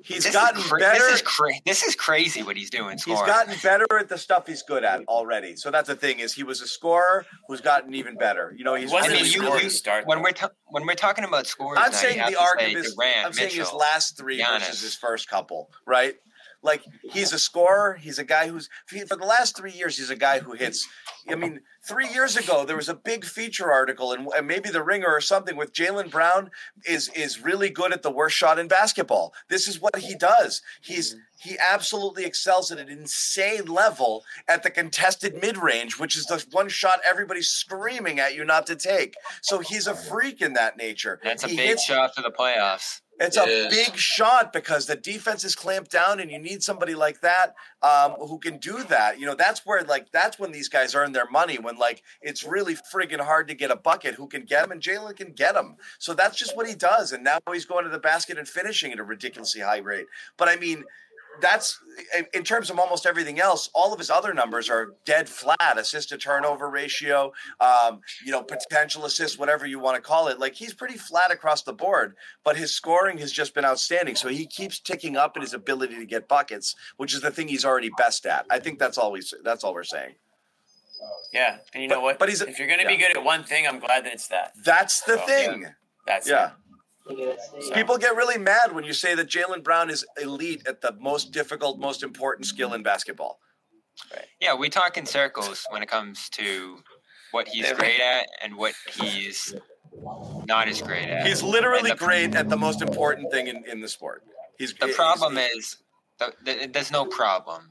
He's 0.02 0.24
this 0.24 0.32
gotten 0.32 0.62
cra- 0.62 0.78
better. 0.78 0.98
This 0.98 1.16
is, 1.16 1.22
cra- 1.22 1.52
this 1.66 1.82
is 1.82 1.94
crazy 1.94 2.42
what 2.42 2.56
he's 2.56 2.70
doing. 2.70 2.96
He's 3.04 3.20
gotten 3.20 3.54
better 3.62 3.84
at 3.98 4.08
the 4.08 4.16
stuff 4.16 4.46
he's 4.46 4.62
good 4.62 4.82
at 4.82 5.02
already. 5.08 5.56
So 5.56 5.70
that's 5.70 5.88
the 5.88 5.94
thing 5.94 6.20
is 6.20 6.32
he 6.32 6.42
was 6.42 6.62
a 6.62 6.66
scorer 6.66 7.26
who's 7.48 7.60
gotten 7.60 7.92
even 7.94 8.16
better. 8.16 8.54
You 8.56 8.64
know, 8.64 8.74
he's 8.74 8.88
He 8.88 8.94
wasn't 8.94 9.12
really, 9.12 9.20
I 9.28 9.32
mean, 9.32 9.42
you- 9.42 9.42
really 9.54 9.68
start. 9.68 10.06
when 10.06 10.22
we're 10.22 10.32
ta- 10.32 10.48
when 10.68 10.86
we're 10.86 10.94
talking 10.94 11.24
about 11.24 11.46
scores, 11.46 11.78
I'm 11.80 11.90
now, 11.92 11.96
saying 11.98 12.16
the 12.30 12.40
arc 12.40 12.60
say 12.60 12.72
of 12.72 12.78
his. 12.82 12.94
Durant, 12.94 13.26
I'm 13.26 13.32
saying 13.34 13.50
his 13.54 13.72
last 13.74 14.16
three 14.16 14.40
Giannis. 14.40 14.60
versus 14.60 14.80
his 14.80 14.96
first 14.96 15.28
couple, 15.28 15.70
right? 15.86 16.14
Like 16.62 16.82
he's 17.02 17.32
a 17.32 17.38
scorer. 17.38 17.94
He's 17.94 18.18
a 18.18 18.24
guy 18.24 18.48
who's 18.48 18.68
for 18.86 19.16
the 19.16 19.26
last 19.26 19.56
three 19.56 19.72
years. 19.72 19.96
He's 19.96 20.10
a 20.10 20.16
guy 20.16 20.40
who 20.40 20.52
hits. 20.52 20.86
I 21.28 21.34
mean, 21.34 21.60
three 21.82 22.08
years 22.08 22.36
ago 22.36 22.64
there 22.64 22.76
was 22.76 22.88
a 22.88 22.94
big 22.94 23.24
feature 23.24 23.70
article 23.72 24.12
and 24.12 24.28
and 24.36 24.46
maybe 24.46 24.68
the 24.68 24.82
Ringer 24.82 25.08
or 25.08 25.20
something 25.20 25.56
with 25.56 25.72
Jaylen 25.72 26.10
Brown 26.10 26.50
is 26.86 27.08
is 27.16 27.42
really 27.42 27.70
good 27.70 27.92
at 27.92 28.02
the 28.02 28.10
worst 28.10 28.36
shot 28.36 28.58
in 28.58 28.68
basketball. 28.68 29.32
This 29.48 29.68
is 29.68 29.80
what 29.80 29.96
he 29.96 30.14
does. 30.14 30.60
He's 30.82 31.14
mm-hmm. 31.14 31.50
he 31.50 31.56
absolutely 31.58 32.24
excels 32.24 32.70
at 32.70 32.78
an 32.78 32.88
insane 32.88 33.66
level 33.66 34.24
at 34.46 34.62
the 34.62 34.70
contested 34.70 35.40
mid 35.40 35.56
range, 35.56 35.98
which 35.98 36.16
is 36.16 36.26
the 36.26 36.44
one 36.50 36.68
shot 36.68 37.00
everybody's 37.06 37.48
screaming 37.48 38.18
at 38.18 38.34
you 38.34 38.44
not 38.44 38.66
to 38.66 38.76
take. 38.76 39.14
So 39.40 39.60
he's 39.60 39.86
a 39.86 39.94
freak 39.94 40.42
in 40.42 40.52
that 40.54 40.76
nature. 40.76 41.20
That's 41.22 41.44
a 41.44 41.48
He 41.48 41.56
big 41.56 41.68
hits- 41.68 41.84
shot 41.84 42.14
for 42.14 42.22
the 42.22 42.30
playoffs. 42.30 43.00
It's 43.20 43.36
a 43.36 43.44
big 43.68 43.96
shot 43.96 44.50
because 44.50 44.86
the 44.86 44.96
defense 44.96 45.44
is 45.44 45.54
clamped 45.54 45.90
down, 45.90 46.20
and 46.20 46.30
you 46.30 46.38
need 46.38 46.62
somebody 46.62 46.94
like 46.94 47.20
that 47.20 47.54
um, 47.82 48.12
who 48.12 48.38
can 48.38 48.56
do 48.56 48.82
that. 48.84 49.20
You 49.20 49.26
know, 49.26 49.34
that's 49.34 49.66
where 49.66 49.82
like 49.82 50.10
that's 50.10 50.38
when 50.38 50.52
these 50.52 50.70
guys 50.70 50.94
earn 50.94 51.12
their 51.12 51.28
money. 51.28 51.58
When 51.58 51.76
like 51.76 52.02
it's 52.22 52.44
really 52.44 52.74
friggin' 52.74 53.20
hard 53.20 53.48
to 53.48 53.54
get 53.54 53.70
a 53.70 53.76
bucket, 53.76 54.14
who 54.14 54.26
can 54.26 54.44
get 54.44 54.62
them, 54.62 54.72
and 54.72 54.80
Jaylen 54.80 55.16
can 55.16 55.32
get 55.32 55.54
them. 55.54 55.76
So 55.98 56.14
that's 56.14 56.38
just 56.38 56.56
what 56.56 56.66
he 56.66 56.74
does. 56.74 57.12
And 57.12 57.22
now 57.22 57.38
he's 57.52 57.66
going 57.66 57.84
to 57.84 57.90
the 57.90 57.98
basket 57.98 58.38
and 58.38 58.48
finishing 58.48 58.90
at 58.90 58.98
a 58.98 59.04
ridiculously 59.04 59.60
high 59.60 59.78
rate. 59.78 60.06
But 60.38 60.48
I 60.48 60.56
mean, 60.56 60.84
that's 61.40 61.78
in- 62.32 62.44
terms 62.44 62.70
of 62.70 62.78
almost 62.78 63.06
everything 63.06 63.40
else. 63.40 63.70
All 63.74 63.92
of 63.92 63.98
his 63.98 64.10
other 64.10 64.34
numbers 64.34 64.68
are 64.68 64.94
dead 65.04 65.28
flat: 65.28 65.76
assist 65.78 66.10
to 66.10 66.18
turnover 66.18 66.68
ratio, 66.68 67.32
um, 67.60 68.00
you 68.24 68.32
know, 68.32 68.42
potential 68.42 69.04
assist, 69.04 69.38
whatever 69.38 69.66
you 69.66 69.78
want 69.78 69.96
to 69.96 70.02
call 70.02 70.28
it. 70.28 70.38
Like 70.38 70.54
he's 70.54 70.74
pretty 70.74 70.98
flat 70.98 71.30
across 71.30 71.62
the 71.62 71.72
board, 71.72 72.16
but 72.44 72.56
his 72.56 72.74
scoring 72.74 73.18
has 73.18 73.32
just 73.32 73.54
been 73.54 73.64
outstanding. 73.64 74.16
So 74.16 74.28
he 74.28 74.46
keeps 74.46 74.78
ticking 74.80 75.16
up 75.16 75.36
in 75.36 75.42
his 75.42 75.54
ability 75.54 75.96
to 75.96 76.06
get 76.06 76.28
buckets, 76.28 76.74
which 76.96 77.14
is 77.14 77.20
the 77.22 77.30
thing 77.30 77.48
he's 77.48 77.64
already 77.64 77.90
best 77.96 78.26
at. 78.26 78.46
I 78.50 78.58
think 78.58 78.78
that's 78.78 78.98
all 78.98 79.12
we 79.12 79.22
that's 79.42 79.64
all 79.64 79.72
we're 79.74 79.84
saying. 79.84 80.14
Yeah, 81.32 81.58
and 81.74 81.82
you 81.82 81.88
But- 81.88 81.94
know 81.94 82.00
what? 82.00 82.18
but 82.18 82.28
he's 82.28 82.40
if 82.42 82.58
you're 82.58 82.66
going 82.68 82.80
to 82.80 82.86
be 82.86 82.96
good 82.96 83.16
at 83.16 83.22
one 83.22 83.44
thing, 83.44 83.66
I'm 83.66 83.78
glad 83.78 84.04
that 84.04 84.12
it's 84.12 84.28
that. 84.28 84.52
That's 84.64 85.00
the 85.02 85.22
Oh, 85.22 85.26
thing. 85.26 85.74
That's 86.06 86.28
Yeah. 86.28 86.48
it. 86.48 86.52
So, 87.60 87.74
People 87.74 87.98
get 87.98 88.14
really 88.16 88.38
mad 88.38 88.72
when 88.72 88.84
you 88.84 88.92
say 88.92 89.14
that 89.14 89.28
Jaylen 89.28 89.62
Brown 89.62 89.90
is 89.90 90.04
elite 90.20 90.62
at 90.66 90.80
the 90.80 90.92
most 91.00 91.32
difficult, 91.32 91.78
most 91.78 92.02
important 92.02 92.46
skill 92.46 92.74
in 92.74 92.82
basketball. 92.82 93.38
Yeah, 94.40 94.54
we 94.54 94.68
talk 94.68 94.96
in 94.96 95.06
circles 95.06 95.66
when 95.70 95.82
it 95.82 95.88
comes 95.88 96.28
to 96.30 96.78
what 97.32 97.48
he's 97.48 97.70
great 97.72 98.00
at 98.00 98.26
and 98.42 98.56
what 98.56 98.74
he's 98.92 99.54
not 100.46 100.68
as 100.68 100.80
great 100.80 101.08
at. 101.08 101.26
He's 101.26 101.42
literally 101.42 101.90
the- 101.90 101.96
great 101.96 102.34
at 102.34 102.48
the 102.48 102.56
most 102.56 102.80
important 102.82 103.30
thing 103.30 103.48
in, 103.48 103.64
in 103.68 103.80
the 103.80 103.88
sport. 103.88 104.22
He's 104.58 104.72
The 104.74 104.86
he's- 104.86 104.96
problem 104.96 105.36
is, 105.38 105.76
the, 106.18 106.32
the, 106.44 106.66
there's 106.72 106.90
no 106.90 107.04
problem. 107.06 107.68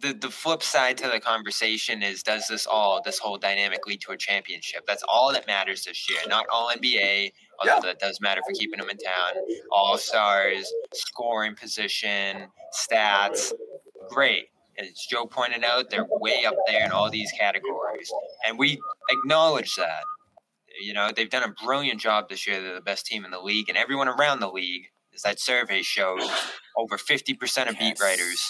The, 0.00 0.12
the 0.12 0.30
flip 0.30 0.62
side 0.62 0.96
to 0.98 1.08
the 1.08 1.18
conversation 1.18 2.02
is 2.02 2.22
does 2.22 2.46
this 2.48 2.66
all, 2.66 3.00
this 3.04 3.18
whole 3.18 3.36
dynamic 3.36 3.86
lead 3.86 4.00
to 4.02 4.12
a 4.12 4.16
championship? 4.16 4.84
That's 4.86 5.02
all 5.08 5.32
that 5.32 5.46
matters 5.46 5.84
this 5.84 6.08
year. 6.08 6.20
Not 6.28 6.46
all 6.52 6.70
NBA, 6.70 7.32
although 7.58 7.74
Yeah. 7.74 7.80
that 7.80 7.98
does 7.98 8.20
matter 8.20 8.40
for 8.46 8.52
keeping 8.54 8.78
them 8.78 8.90
in 8.90 8.96
town. 8.98 9.32
All 9.70 9.98
stars, 9.98 10.72
scoring 10.94 11.54
position, 11.54 12.50
stats. 12.74 13.52
Great. 14.08 14.50
As 14.78 14.90
Joe 15.10 15.26
pointed 15.26 15.64
out, 15.64 15.90
they're 15.90 16.06
way 16.08 16.44
up 16.44 16.54
there 16.66 16.84
in 16.84 16.92
all 16.92 17.10
these 17.10 17.32
categories. 17.38 18.10
And 18.46 18.58
we 18.58 18.78
acknowledge 19.10 19.74
that. 19.76 20.02
You 20.80 20.92
know, 20.92 21.10
they've 21.14 21.28
done 21.28 21.42
a 21.42 21.52
brilliant 21.64 22.00
job 22.00 22.28
this 22.28 22.46
year. 22.46 22.62
They're 22.62 22.74
the 22.74 22.80
best 22.80 23.04
team 23.04 23.24
in 23.24 23.32
the 23.32 23.40
league, 23.40 23.68
and 23.68 23.76
everyone 23.76 24.06
around 24.06 24.38
the 24.38 24.48
league, 24.50 24.84
as 25.12 25.22
that 25.22 25.40
survey 25.40 25.82
shows, 25.82 26.22
over 26.76 26.96
50% 26.96 27.68
of 27.68 27.76
beat 27.78 27.98
writers 28.00 28.40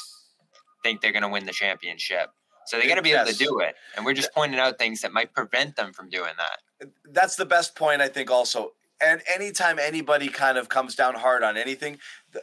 think 0.83 1.01
they're 1.01 1.13
going 1.13 1.23
to 1.23 1.29
win 1.29 1.47
the 1.47 1.53
championship. 1.53 2.31
So 2.67 2.79
they 2.79 2.87
got 2.87 2.97
to 2.97 3.03
be 3.03 3.13
able 3.13 3.31
to 3.31 3.35
do 3.37 3.61
it. 3.61 3.77
And 3.97 4.05
we're 4.05 4.13
just 4.13 4.33
pointing 4.35 4.61
out 4.61 4.79
things 4.79 5.01
that 5.01 5.11
might 5.11 5.33
prevent 5.33 5.77
them 5.77 5.95
from 5.95 6.11
doing 6.11 6.35
that. 6.37 6.91
that's 7.13 7.37
the 7.37 7.47
best 7.47 7.75
point 7.75 8.03
I 8.03 8.09
think 8.09 8.31
also. 8.31 8.73
And 9.01 9.23
anytime 9.33 9.79
anybody 9.79 10.29
kind 10.29 10.59
of 10.59 10.69
comes 10.69 10.95
down 10.95 11.15
hard 11.15 11.43
on 11.43 11.57
anything, 11.57 11.99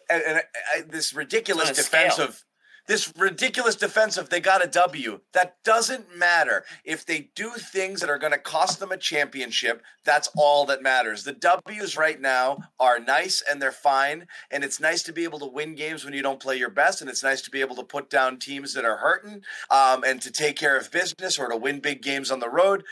and, 0.10 0.24
and 0.26 0.42
I, 0.74 0.82
this 0.82 1.14
ridiculous 1.14 1.70
It's 1.70 1.80
on 1.80 1.84
a 1.84 1.86
scale. 1.86 2.10
defensive, 2.10 2.46
this 2.88 3.12
ridiculous 3.18 3.76
defensive, 3.76 4.30
they 4.30 4.40
got 4.40 4.64
a 4.64 4.68
W. 4.68 5.22
That 5.34 5.56
doesn't 5.64 6.16
matter. 6.16 6.64
If 6.84 7.04
they 7.04 7.32
do 7.36 7.50
things 7.52 8.00
that 8.02 8.12
are 8.12 8.20
going 8.20 8.32
to 8.34 8.38
cost 8.38 8.80
them 8.80 8.92
a 8.92 8.98
championship, 8.98 9.82
that's 10.04 10.30
all 10.38 10.66
that 10.68 10.84
matters. 10.84 11.24
The 11.24 11.34
W's 11.34 11.98
right 11.98 12.22
now 12.22 12.60
are 12.80 13.00
nice 13.00 13.42
and 13.50 13.60
they're 13.60 13.72
fine. 13.72 14.28
And 14.52 14.64
it's 14.64 14.80
nice 14.80 15.02
to 15.04 15.14
be 15.14 15.24
able 15.24 15.40
to 15.40 15.48
win 15.48 15.74
games 15.74 16.06
when 16.06 16.14
you 16.14 16.22
don't 16.22 16.40
play 16.40 16.58
your 16.58 16.70
best. 16.70 17.02
And 17.02 17.10
it's 17.10 17.24
nice 17.24 17.42
to 17.42 17.52
be 17.52 17.62
able 17.62 17.76
to 17.78 17.84
put 17.84 18.10
down 18.10 18.38
teams 18.38 18.76
that 18.76 18.86
are 18.86 18.98
hurting 18.98 19.42
um, 19.72 20.04
and 20.04 20.22
to 20.22 20.32
take 20.32 20.56
care 20.56 20.78
of 20.78 20.92
business 20.92 21.40
or 21.40 21.50
to 21.50 21.58
win 21.58 21.80
big 21.80 22.04
games 22.04 22.30
on 22.30 22.40
the 22.40 22.50
road. 22.50 22.84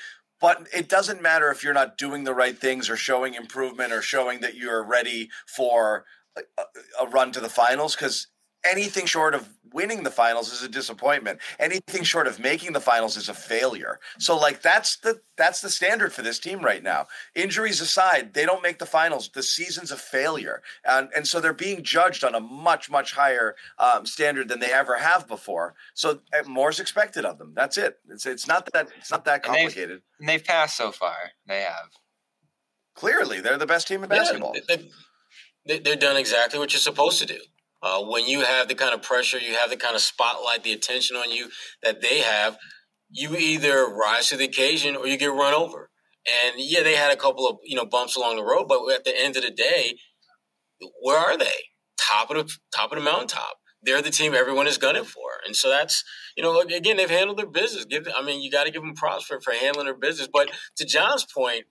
But 0.43 0.67
it 0.73 0.89
doesn't 0.89 1.21
matter 1.21 1.49
if 1.51 1.63
you're 1.63 1.73
not 1.73 1.97
doing 1.97 2.25
the 2.25 2.33
right 2.33 2.59
things 2.59 2.89
or 2.89 2.97
showing 2.97 3.33
improvement 3.33 3.93
or 3.93 4.01
showing 4.01 4.41
that 4.41 4.55
you're 4.57 4.83
ready 4.83 5.29
for 5.47 6.03
a, 6.35 6.41
a- 7.01 7.07
run 7.07 7.31
to 7.31 7.39
the 7.39 7.47
finals 7.47 7.95
because 7.95 8.27
anything 8.65 9.05
short 9.05 9.33
of 9.35 9.49
winning 9.73 10.03
the 10.03 10.11
finals 10.11 10.51
is 10.53 10.61
a 10.61 10.69
disappointment. 10.69 11.39
Anything 11.59 12.03
short 12.03 12.27
of 12.27 12.39
making 12.39 12.73
the 12.73 12.79
finals 12.79 13.17
is 13.17 13.27
a 13.27 13.33
failure. 13.33 13.99
So 14.19 14.37
like 14.37 14.61
that's 14.61 14.97
the 14.97 15.21
that's 15.35 15.61
the 15.61 15.69
standard 15.69 16.13
for 16.13 16.21
this 16.21 16.37
team 16.39 16.61
right 16.61 16.83
now. 16.83 17.07
Injuries 17.33 17.81
aside, 17.81 18.33
they 18.35 18.45
don't 18.45 18.61
make 18.61 18.77
the 18.77 18.85
finals. 18.85 19.29
The 19.33 19.41
season's 19.41 19.91
a 19.91 19.97
failure, 19.97 20.61
and 20.85 21.09
and 21.15 21.27
so 21.27 21.39
they're 21.39 21.53
being 21.53 21.83
judged 21.83 22.23
on 22.23 22.35
a 22.35 22.39
much 22.39 22.89
much 22.91 23.13
higher 23.13 23.55
um, 23.79 24.05
standard 24.05 24.47
than 24.47 24.59
they 24.59 24.71
ever 24.71 24.97
have 24.97 25.27
before. 25.27 25.73
So 25.95 26.19
uh, 26.31 26.47
more's 26.47 26.79
expected 26.79 27.25
of 27.25 27.39
them. 27.39 27.53
That's 27.55 27.77
it. 27.77 27.97
It's 28.09 28.25
it's 28.27 28.47
not 28.47 28.71
that 28.73 28.89
it's 28.99 29.09
not 29.11 29.25
that 29.25 29.45
And 29.45 29.55
they've- 29.55 29.61
complicated. 29.63 30.01
And 30.19 30.29
they've 30.29 30.43
passed 30.43 30.77
so 30.77 30.91
far. 30.91 31.15
They 31.47 31.61
have. 31.61 31.89
Clearly, 32.95 33.41
they're 33.41 33.57
the 33.57 33.65
best 33.65 33.87
team 33.87 34.03
in 34.03 34.09
Yeah, 34.11 34.17
basketball. 34.17 34.53
they- 34.67 34.89
they, 35.65 35.79
they're 35.79 35.95
done 35.95 36.17
exactly 36.17 36.59
what 36.59 36.73
you're 36.73 36.79
supposed 36.81 37.19
to 37.19 37.25
do. 37.25 37.39
Uh, 37.83 38.01
when 38.01 38.25
you 38.25 38.41
have 38.41 38.69
the 38.69 38.75
kind 38.75 38.93
of 38.93 39.01
pressure, 39.01 39.37
you 39.37 39.55
have 39.55 39.69
the 39.69 39.75
kind 39.75 39.93
of 39.93 40.01
spotlight, 40.01 40.63
the 40.63 40.71
attention 40.71 41.17
on 41.17 41.29
you 41.29 41.49
that 41.83 42.01
they 42.01 42.19
have, 42.19 42.57
you 43.09 43.35
either 43.35 43.85
rise 43.87 44.29
to 44.29 44.37
the 44.37 44.45
occasion 44.45 44.95
or 44.95 45.05
you 45.05 45.17
get 45.17 45.27
run 45.27 45.53
over. 45.53 45.89
And 46.25 46.55
yeah, 46.57 46.81
they 46.81 46.95
had 46.95 47.11
a 47.11 47.17
couple 47.17 47.45
of 47.45 47.57
you 47.65 47.75
know 47.75 47.85
bumps 47.85 48.15
along 48.15 48.37
the 48.37 48.43
road, 48.43 48.67
but 48.69 48.79
at 48.93 49.03
the 49.03 49.13
end 49.19 49.35
of 49.35 49.43
the 49.43 49.51
day, 49.51 49.97
where 51.01 51.19
are 51.19 51.37
they? 51.37 51.67
Top 51.99 52.29
of 52.31 52.37
the 52.37 52.53
top 52.73 52.93
of 52.93 52.97
the 52.97 53.03
mountaintop. 53.03 53.57
They're 53.81 54.01
the 54.01 54.11
team 54.11 54.33
everyone 54.33 54.65
is 54.67 54.77
gunning 54.77 55.03
for, 55.03 55.41
and 55.45 55.53
so 55.53 55.69
that's 55.69 56.05
you 56.37 56.43
know 56.43 56.61
again 56.61 56.95
they've 56.95 57.09
handled 57.09 57.37
their 57.37 57.47
business. 57.47 57.83
Give 57.83 58.07
I 58.17 58.23
mean 58.23 58.41
you 58.41 58.49
got 58.49 58.63
to 58.63 58.71
give 58.71 58.81
them 58.81 58.95
props 58.95 59.25
for 59.25 59.41
for 59.41 59.51
handling 59.53 59.87
their 59.87 59.97
business. 59.97 60.29
But 60.31 60.49
to 60.77 60.85
John's 60.85 61.25
point, 61.25 61.65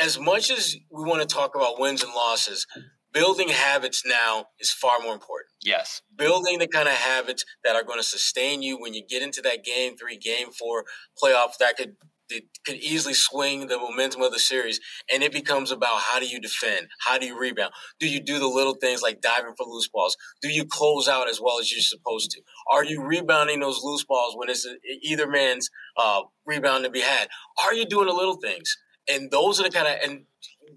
as 0.00 0.18
much 0.18 0.50
as 0.50 0.74
we 0.90 1.04
want 1.04 1.20
to 1.20 1.34
talk 1.34 1.54
about 1.54 1.78
wins 1.78 2.02
and 2.02 2.12
losses, 2.14 2.66
building 3.14 3.48
habits 3.48 4.02
now 4.04 4.46
is 4.60 4.72
far 4.72 4.98
more 4.98 5.14
important. 5.14 5.48
Yes. 5.62 6.02
Building 6.14 6.58
the 6.58 6.66
kind 6.66 6.88
of 6.88 6.94
habits 6.94 7.44
that 7.64 7.76
are 7.76 7.84
going 7.84 8.00
to 8.00 8.04
sustain 8.04 8.60
you 8.60 8.78
when 8.78 8.92
you 8.92 9.02
get 9.08 9.22
into 9.22 9.40
that 9.42 9.64
game 9.64 9.96
three, 9.96 10.18
game 10.18 10.50
four 10.50 10.84
playoff 11.22 11.52
that 11.60 11.76
could 11.76 11.96
that 12.30 12.40
could 12.64 12.76
easily 12.76 13.12
swing 13.12 13.66
the 13.66 13.78
momentum 13.78 14.22
of 14.22 14.32
the 14.32 14.38
series. 14.38 14.80
And 15.12 15.22
it 15.22 15.30
becomes 15.32 15.70
about 15.70 16.00
how 16.00 16.18
do 16.18 16.26
you 16.26 16.40
defend? 16.40 16.88
How 17.06 17.18
do 17.18 17.26
you 17.26 17.38
rebound? 17.38 17.72
Do 18.00 18.08
you 18.08 18.18
do 18.18 18.38
the 18.38 18.48
little 18.48 18.74
things 18.74 19.02
like 19.02 19.20
diving 19.20 19.54
for 19.56 19.66
loose 19.66 19.88
balls? 19.88 20.16
Do 20.40 20.48
you 20.48 20.64
close 20.64 21.06
out 21.06 21.28
as 21.28 21.38
well 21.40 21.60
as 21.60 21.70
you're 21.70 21.82
supposed 21.82 22.30
to? 22.32 22.40
Are 22.72 22.84
you 22.84 23.02
rebounding 23.02 23.60
those 23.60 23.80
loose 23.82 24.04
balls 24.04 24.34
when 24.36 24.48
it's 24.48 24.66
either 25.02 25.28
man's 25.28 25.68
uh, 25.98 26.22
rebound 26.46 26.84
to 26.84 26.90
be 26.90 27.00
had? 27.00 27.28
Are 27.62 27.74
you 27.74 27.84
doing 27.84 28.06
the 28.06 28.14
little 28.14 28.38
things? 28.42 28.74
And 29.06 29.30
those 29.30 29.60
are 29.60 29.64
the 29.64 29.70
kind 29.70 29.86
of 29.86 29.96
and 30.02 30.24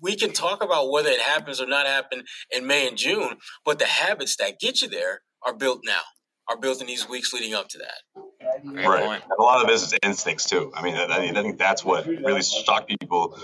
we 0.02 0.16
can 0.16 0.32
talk 0.32 0.64
about 0.64 0.92
whether 0.92 1.10
it 1.10 1.22
happens 1.22 1.62
or 1.62 1.68
not 1.68 1.86
happen 1.88 2.24
in 2.52 2.68
May 2.68 2.88
and 2.88 2.98
June, 2.98 3.38
but 3.66 3.80
the 3.80 3.86
habits 3.86 4.36
that 4.38 4.60
get 4.60 4.82
you 4.82 4.88
there 4.88 5.22
are 5.46 5.56
built 5.56 5.82
now, 5.84 6.02
are 6.50 6.58
built 6.58 6.82
in 6.82 6.88
these 6.88 7.08
weeks 7.08 7.34
leading 7.34 7.54
up 7.54 7.68
to 7.70 7.80
that. 7.80 8.24
Right. 8.64 9.04
point. 9.04 9.24
A 9.38 9.42
lot 9.42 9.64
of 9.64 9.70
it 9.70 9.74
is 9.74 9.96
instincts 10.04 10.46
too. 10.46 10.72
I 10.76 10.82
mean, 10.82 10.96
I, 10.96 11.06
I 11.06 11.34
think 11.34 11.58
that's 11.58 11.84
what 11.84 12.06
really 12.08 12.42
shocked 12.42 12.88
people 12.88 13.38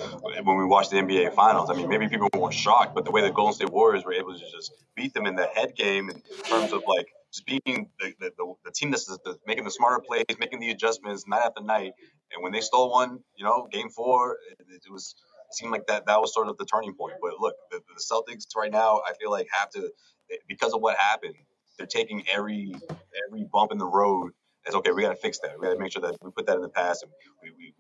when 0.44 0.58
we 0.58 0.66
watched 0.66 0.92
the 0.92 0.98
NBA 0.98 1.34
Finals. 1.34 1.70
I 1.70 1.74
mean, 1.74 1.90
maybe 1.90 2.08
people 2.08 2.30
weren't 2.36 2.54
shocked, 2.54 2.96
but 2.96 3.06
the 3.06 3.12
way 3.12 3.22
the 3.22 3.32
Golden 3.32 3.54
State 3.54 3.70
Warriors 3.70 4.06
were 4.06 4.14
able 4.14 4.34
to 4.34 4.40
just 4.40 4.74
beat 4.96 5.14
them 5.14 5.26
in 5.26 5.36
the 5.36 5.46
head 5.46 5.76
game 5.76 6.10
in 6.10 6.22
terms 6.44 6.72
of 6.72 6.84
like 6.88 7.08
just 7.34 7.46
being 7.46 7.90
the, 8.00 8.14
the, 8.20 8.32
the, 8.38 8.54
the 8.66 8.72
team 8.72 8.92
that's 8.92 9.06
the, 9.06 9.38
making 9.46 9.64
the 9.64 9.72
smarter 9.72 10.04
plays, 10.06 10.26
making 10.40 10.60
the 10.60 10.70
adjustments 10.70 11.28
night 11.28 11.42
after 11.46 11.64
night. 11.64 11.94
And 12.32 12.42
when 12.42 12.52
they 12.52 12.62
stole 12.62 12.92
one, 12.92 13.20
you 13.36 13.44
know, 13.44 13.68
game 13.72 13.90
four, 13.90 14.38
it, 14.52 14.66
it 14.70 14.92
was 14.92 15.16
it 15.18 15.33
seemed 15.56 15.72
like 15.72 15.88
that 15.88 16.08
that 16.08 16.22
was 16.22 16.34
sort 16.34 16.50
of 16.50 16.58
the 16.58 16.66
turning 16.66 16.96
point. 16.96 17.16
But 17.22 17.40
look, 17.40 17.56
the, 17.72 17.80
the 17.96 18.02
Celtics 18.02 18.46
right 18.58 18.72
now, 18.72 19.02
I 19.08 19.14
feel 19.20 19.32
like 19.32 19.48
have 19.54 19.70
to 19.72 19.92
eh, 20.32 20.38
because 20.48 20.74
of 20.74 20.82
what 20.82 20.98
happened. 20.98 21.36
They're 21.78 21.88
taking 21.88 22.24
every 22.32 22.74
every 23.28 23.46
bump 23.52 23.72
in 23.72 23.80
the 23.80 23.88
road 23.88 24.32
as 24.68 24.76
okay. 24.76 24.92
We 24.92 25.02
got 25.04 25.10
to 25.10 25.16
fix 25.16 25.40
that. 25.40 25.60
We 25.60 25.68
got 25.68 25.74
to 25.74 25.80
make 25.80 25.94
sure 25.94 26.02
that 26.04 26.18
we 26.24 26.32
put 26.32 26.48
that 26.48 26.56
in 26.58 26.62
the 26.62 26.70
past 26.70 27.04
and 27.04 27.12
we, 27.44 27.52
we, 27.52 27.56
we 27.58 27.74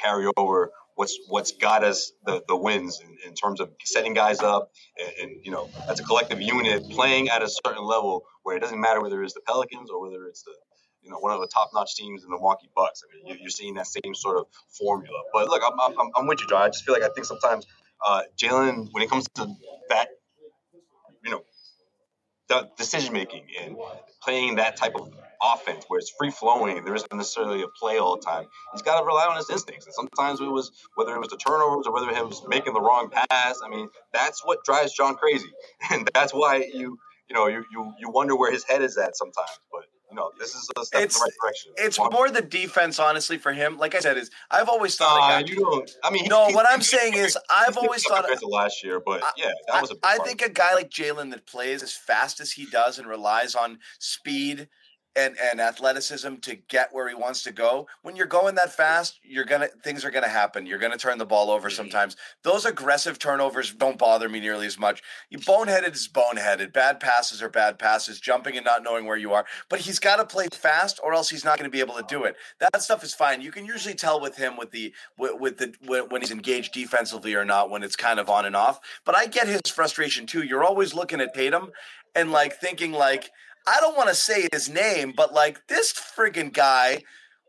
carry 0.00 0.26
over 0.36 0.70
what's 0.96 1.18
what's 1.28 1.52
got 1.52 1.84
us 1.84 2.12
the, 2.26 2.42
the 2.48 2.56
wins 2.56 3.00
in, 3.02 3.16
in 3.30 3.34
terms 3.34 3.60
of 3.60 3.70
setting 3.84 4.14
guys 4.14 4.40
up 4.40 4.70
and, 5.00 5.12
and 5.22 5.44
you 5.44 5.52
know 5.52 5.68
as 5.90 6.00
a 6.00 6.04
collective 6.04 6.40
unit 6.42 6.88
playing 6.90 7.28
at 7.30 7.42
a 7.42 7.48
certain 7.48 7.84
level 7.84 8.24
where 8.44 8.56
it 8.56 8.60
doesn't 8.60 8.80
matter 8.80 9.02
whether 9.02 9.22
it's 9.24 9.34
the 9.34 9.40
Pelicans 9.46 9.90
or 9.90 10.00
whether 10.02 10.26
it's 10.26 10.42
the 10.44 10.54
you 11.02 11.10
know 11.10 11.18
one 11.18 11.32
of 11.32 11.40
the 11.40 11.48
top 11.48 11.70
notch 11.74 11.96
teams 11.96 12.24
in 12.24 12.30
the 12.30 12.36
Milwaukee 12.36 12.70
Bucks. 12.74 13.02
I 13.04 13.16
mean, 13.16 13.26
you, 13.26 13.42
you're 13.42 13.50
seeing 13.50 13.74
that 13.74 13.86
same 13.86 14.14
sort 14.14 14.38
of 14.38 14.46
formula. 14.68 15.18
But 15.32 15.48
look, 15.48 15.62
I'm, 15.64 15.78
I'm, 15.80 16.10
I'm 16.16 16.26
with 16.26 16.40
you, 16.40 16.48
John. 16.48 16.62
I 16.62 16.68
just 16.68 16.84
feel 16.84 16.94
like 16.94 17.02
I 17.02 17.10
think 17.14 17.26
sometimes 17.26 17.66
uh, 18.06 18.22
Jaylen, 18.36 18.88
when 18.92 19.02
it 19.02 19.10
comes 19.10 19.26
to 19.36 19.46
that, 19.90 20.08
you 21.24 21.30
know, 21.30 21.42
the 22.48 22.68
decision 22.76 23.12
making 23.12 23.46
and 23.62 23.76
playing 24.22 24.56
that 24.56 24.76
type 24.76 24.94
of 24.96 25.10
offense 25.42 25.84
where 25.88 25.98
it's 25.98 26.10
free 26.18 26.30
flowing, 26.30 26.76
and 26.76 26.86
there 26.86 26.94
isn't 26.94 27.12
necessarily 27.14 27.62
a 27.62 27.68
play 27.68 27.98
all 27.98 28.16
the 28.16 28.22
time. 28.22 28.46
He's 28.72 28.82
got 28.82 29.00
to 29.00 29.06
rely 29.06 29.26
on 29.26 29.36
his 29.36 29.48
instincts, 29.48 29.86
and 29.86 29.94
sometimes 29.94 30.40
it 30.40 30.50
was 30.50 30.70
whether 30.96 31.14
it 31.14 31.20
was 31.20 31.28
the 31.28 31.36
turnovers 31.36 31.86
or 31.86 31.94
whether 31.94 32.10
it 32.10 32.26
was 32.26 32.42
making 32.48 32.74
the 32.74 32.80
wrong 32.80 33.08
pass. 33.10 33.60
I 33.64 33.68
mean, 33.68 33.88
that's 34.12 34.44
what 34.44 34.64
drives 34.64 34.92
John 34.92 35.14
crazy, 35.14 35.48
and 35.90 36.10
that's 36.12 36.32
why 36.32 36.56
you 36.74 36.98
you 37.28 37.34
know 37.34 37.46
you 37.46 37.64
you, 37.72 37.94
you 37.98 38.10
wonder 38.10 38.36
where 38.36 38.52
his 38.52 38.64
head 38.64 38.82
is 38.82 38.98
at 38.98 39.16
sometimes. 39.16 39.58
But 39.72 39.84
know, 40.20 40.30
this 40.38 40.54
is 40.54 40.68
a 40.76 40.84
step 40.84 41.02
It's- 41.02 41.16
in 41.16 41.20
the 41.20 41.24
right 41.24 41.32
direction. 41.42 41.72
It's 41.76 41.98
One- 41.98 42.12
more 42.12 42.30
the 42.30 42.42
defense, 42.42 42.98
honestly, 42.98 43.38
for 43.38 43.52
him. 43.52 43.78
Like 43.78 43.94
I 43.94 44.00
said, 44.00 44.16
is 44.16 44.30
I've 44.50 44.68
always 44.68 44.96
thought. 44.96 45.16
A 45.16 45.42
guy- 45.44 45.48
you 45.50 45.56
don't. 45.60 45.90
I 46.04 46.10
mean, 46.10 46.26
no, 46.28 46.48
he- 46.48 46.54
what 46.54 46.66
I'm 46.68 46.80
he- 46.80 46.84
saying 46.84 47.14
is, 47.14 47.36
I've 47.48 47.76
always 47.76 48.04
thought. 48.04 48.18
compared 48.18 48.40
to 48.40 48.46
last 48.48 48.84
year, 48.84 49.00
but 49.00 49.22
I- 49.24 49.32
yeah, 49.36 49.52
that 49.68 49.80
was 49.80 49.90
a 49.90 49.96
I 50.02 50.18
think 50.18 50.42
a 50.42 50.48
guy 50.48 50.74
like 50.74 50.90
Jaylen 50.90 51.30
that 51.32 51.46
plays 51.46 51.82
as 51.82 51.92
fast 51.92 52.40
as 52.40 52.52
he 52.52 52.66
does 52.66 52.98
and 52.98 53.08
relies 53.08 53.54
on 53.54 53.78
speed 53.98 54.68
and, 55.16 55.36
and 55.42 55.60
athleticism 55.60 56.36
to 56.36 56.56
get 56.68 56.92
where 56.92 57.08
he 57.08 57.14
wants 57.14 57.42
to 57.42 57.52
go. 57.52 57.86
When 58.02 58.16
you're 58.16 58.26
going 58.26 58.54
that 58.54 58.72
fast, 58.72 59.18
you're 59.22 59.44
gonna 59.44 59.68
things 59.82 60.04
are 60.04 60.10
gonna 60.10 60.28
happen. 60.28 60.66
You're 60.66 60.78
gonna 60.78 60.96
turn 60.96 61.18
the 61.18 61.26
ball 61.26 61.50
over 61.50 61.68
mm-hmm. 61.68 61.76
sometimes. 61.76 62.16
Those 62.42 62.64
aggressive 62.64 63.18
turnovers 63.18 63.74
don't 63.74 63.98
bother 63.98 64.28
me 64.28 64.40
nearly 64.40 64.66
as 64.66 64.78
much. 64.78 65.02
You 65.28 65.38
boneheaded 65.38 65.94
is 65.94 66.08
boneheaded. 66.08 66.72
Bad 66.72 67.00
passes 67.00 67.42
are 67.42 67.48
bad 67.48 67.78
passes. 67.78 68.20
Jumping 68.20 68.56
and 68.56 68.64
not 68.64 68.82
knowing 68.82 69.06
where 69.06 69.16
you 69.16 69.32
are. 69.32 69.44
But 69.68 69.80
he's 69.80 69.98
got 69.98 70.16
to 70.16 70.24
play 70.24 70.48
fast, 70.52 71.00
or 71.02 71.12
else 71.12 71.28
he's 71.28 71.44
not 71.44 71.58
going 71.58 71.70
to 71.70 71.74
be 71.74 71.80
able 71.80 71.94
to 71.94 72.04
do 72.08 72.24
it. 72.24 72.36
That 72.60 72.82
stuff 72.82 73.02
is 73.02 73.14
fine. 73.14 73.40
You 73.40 73.52
can 73.52 73.64
usually 73.64 73.94
tell 73.94 74.20
with 74.20 74.36
him 74.36 74.56
with 74.56 74.70
the 74.70 74.92
with, 75.18 75.40
with 75.40 75.58
the 75.58 75.74
when 76.08 76.20
he's 76.20 76.30
engaged 76.30 76.72
defensively 76.72 77.34
or 77.34 77.44
not. 77.44 77.70
When 77.70 77.82
it's 77.82 77.96
kind 77.96 78.20
of 78.20 78.30
on 78.30 78.46
and 78.46 78.54
off. 78.54 78.80
But 79.04 79.16
I 79.16 79.26
get 79.26 79.48
his 79.48 79.62
frustration 79.72 80.26
too. 80.26 80.42
You're 80.42 80.64
always 80.64 80.94
looking 80.94 81.20
at 81.20 81.34
Tatum 81.34 81.70
and 82.14 82.32
like 82.32 82.54
thinking 82.54 82.92
like 82.92 83.30
I 83.66 83.78
don't 83.80 83.96
want 83.96 84.08
to 84.08 84.14
say 84.14 84.48
his 84.52 84.68
name, 84.68 85.12
but 85.16 85.32
like 85.32 85.66
this 85.68 85.92
friggin' 85.92 86.52
guy 86.52 87.02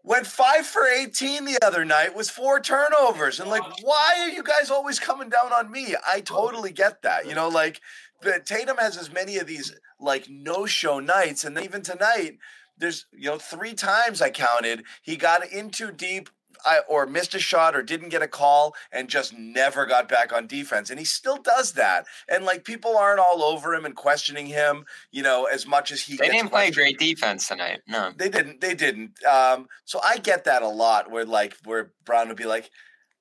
went 0.03 0.25
five 0.25 0.65
for 0.65 0.85
18 0.85 1.45
the 1.45 1.59
other 1.63 1.85
night 1.85 2.15
with 2.15 2.29
four 2.29 2.59
turnovers. 2.59 3.39
And 3.39 3.49
like, 3.49 3.63
why 3.83 4.15
are 4.19 4.29
you 4.29 4.43
guys 4.43 4.71
always 4.71 4.99
coming 4.99 5.29
down 5.29 5.53
on 5.53 5.71
me? 5.71 5.95
I 6.07 6.21
totally 6.21 6.71
get 6.71 7.01
that. 7.03 7.27
You 7.27 7.35
know, 7.35 7.49
like 7.49 7.81
the 8.21 8.41
Tatum 8.43 8.77
has 8.77 8.97
as 8.97 9.11
many 9.11 9.37
of 9.37 9.47
these 9.47 9.73
like 9.99 10.27
no 10.29 10.65
show 10.65 10.99
nights. 10.99 11.43
And 11.43 11.57
even 11.59 11.81
tonight, 11.81 12.37
there's, 12.77 13.05
you 13.13 13.29
know, 13.29 13.37
three 13.37 13.73
times 13.73 14.21
I 14.21 14.31
counted, 14.31 14.83
he 15.01 15.15
got 15.15 15.47
in 15.47 15.69
too 15.69 15.91
deep. 15.91 16.29
I, 16.65 16.79
or 16.87 17.05
missed 17.05 17.35
a 17.35 17.39
shot 17.39 17.75
or 17.75 17.81
didn't 17.81 18.09
get 18.09 18.21
a 18.21 18.27
call 18.27 18.75
and 18.91 19.09
just 19.09 19.33
never 19.37 19.85
got 19.85 20.07
back 20.07 20.33
on 20.33 20.47
defense 20.47 20.89
and 20.89 20.99
he 20.99 21.05
still 21.05 21.37
does 21.37 21.73
that 21.73 22.05
and 22.29 22.45
like 22.45 22.63
people 22.63 22.97
aren't 22.97 23.19
all 23.19 23.43
over 23.43 23.73
him 23.73 23.85
and 23.85 23.95
questioning 23.95 24.45
him 24.45 24.85
you 25.11 25.23
know 25.23 25.45
as 25.45 25.65
much 25.67 25.91
as 25.91 26.01
he 26.01 26.17
They 26.17 26.29
didn't 26.29 26.49
play 26.49 26.71
great 26.71 26.99
defense 26.99 27.47
tonight. 27.47 27.81
No. 27.87 28.11
They 28.15 28.29
didn't. 28.29 28.61
They 28.61 28.73
didn't. 28.73 29.23
Um, 29.25 29.67
so 29.85 29.99
I 30.03 30.17
get 30.17 30.45
that 30.45 30.61
a 30.61 30.67
lot. 30.67 31.09
Where 31.11 31.25
like 31.25 31.57
where 31.63 31.91
Brown 32.05 32.27
would 32.27 32.37
be 32.37 32.45
like, 32.45 32.69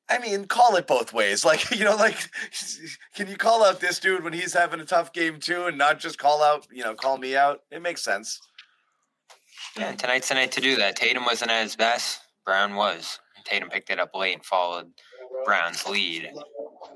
I 0.09 0.19
mean, 0.19 0.47
call 0.47 0.77
it 0.77 0.87
both 0.87 1.13
ways. 1.13 1.45
Like 1.51 1.71
you 1.71 1.85
know, 1.85 1.97
like 1.97 2.19
can 3.15 3.29
you 3.29 3.37
call 3.37 3.65
out 3.65 3.81
this 3.81 3.99
dude 3.99 4.25
when 4.25 4.33
he's 4.33 4.55
having 4.55 4.81
a 4.81 4.85
tough 4.85 5.13
game 5.13 5.41
too, 5.41 5.67
and 5.67 5.79
not 5.79 5.99
just 5.99 6.19
call 6.19 6.43
out 6.43 6.67
you 6.71 6.85
know 6.85 6.95
call 6.95 7.19
me 7.19 7.37
out? 7.37 7.61
It 7.71 7.83
makes 7.83 8.03
sense. 8.03 8.41
Yeah, 9.77 9.91
and 9.91 9.99
tonight's 9.99 10.29
the 10.29 10.35
night 10.35 10.53
to 10.53 10.61
do 10.61 10.77
that. 10.77 10.97
Tatum 10.97 11.25
wasn't 11.25 11.51
at 11.51 11.63
his 11.63 11.77
best. 11.77 12.21
Brown 12.45 12.75
was. 12.75 13.21
Tatum 13.45 13.69
picked 13.69 13.91
it 13.91 13.99
up 14.01 14.15
late 14.15 14.35
and 14.35 14.45
followed 14.45 14.91
Brown's 15.45 15.87
lead. 15.87 16.31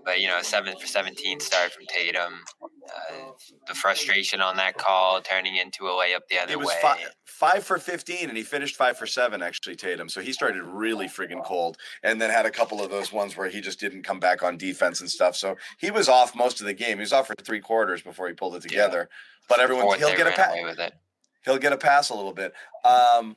But, 0.04 0.20
you 0.20 0.28
know, 0.28 0.40
7 0.42 0.74
for 0.78 0.86
17 0.86 1.40
start 1.40 1.72
from 1.72 1.84
Tatum. 1.86 2.34
Uh, 2.62 3.30
the 3.66 3.74
frustration 3.74 4.40
on 4.40 4.56
that 4.56 4.76
call 4.76 5.20
turning 5.20 5.56
into 5.56 5.86
a 5.86 5.90
layup 5.90 6.20
the 6.28 6.36
He 6.36 6.38
other 6.38 6.58
way. 6.58 6.74
five, 6.82 6.98
five 7.24 7.64
for 7.64 7.78
fifteen, 7.78 8.28
and 8.28 8.36
he 8.36 8.42
finished 8.44 8.76
five 8.76 8.98
for 8.98 9.06
seven. 9.06 9.42
Actually, 9.42 9.76
Tatum. 9.76 10.08
So 10.10 10.20
he 10.20 10.32
started 10.32 10.62
really 10.62 11.06
friggin' 11.06 11.42
cold, 11.44 11.78
and 12.02 12.20
then 12.20 12.28
had 12.28 12.44
a 12.44 12.50
couple 12.50 12.82
of 12.82 12.90
those 12.90 13.10
ones 13.12 13.36
where 13.38 13.48
he 13.48 13.60
just 13.62 13.80
didn't 13.80 14.02
come 14.02 14.20
back 14.20 14.42
on 14.42 14.58
defense 14.58 15.00
and 15.00 15.10
stuff. 15.10 15.34
So 15.34 15.56
he 15.78 15.90
was 15.90 16.08
off 16.10 16.34
most 16.36 16.60
of 16.60 16.66
the 16.66 16.74
game. 16.74 16.98
He 16.98 17.00
was 17.00 17.12
off 17.14 17.26
for 17.26 17.34
three 17.42 17.60
quarters 17.60 18.02
before 18.02 18.28
he 18.28 18.34
pulled 18.34 18.54
it 18.56 18.62
together. 18.62 19.08
But 19.48 19.60
everyone, 19.60 19.84
Fourth, 19.86 19.98
he'll 19.98 20.16
get 20.16 20.26
a 20.26 20.32
pass. 20.32 20.50
away 20.52 20.64
with 20.64 20.78
it. 20.78 20.92
he'll 21.46 21.58
get 21.58 21.72
a 21.72 21.78
pass 21.78 22.10
a 22.10 22.14
little 22.14 22.34
bit. 22.34 22.52
Um, 22.84 23.34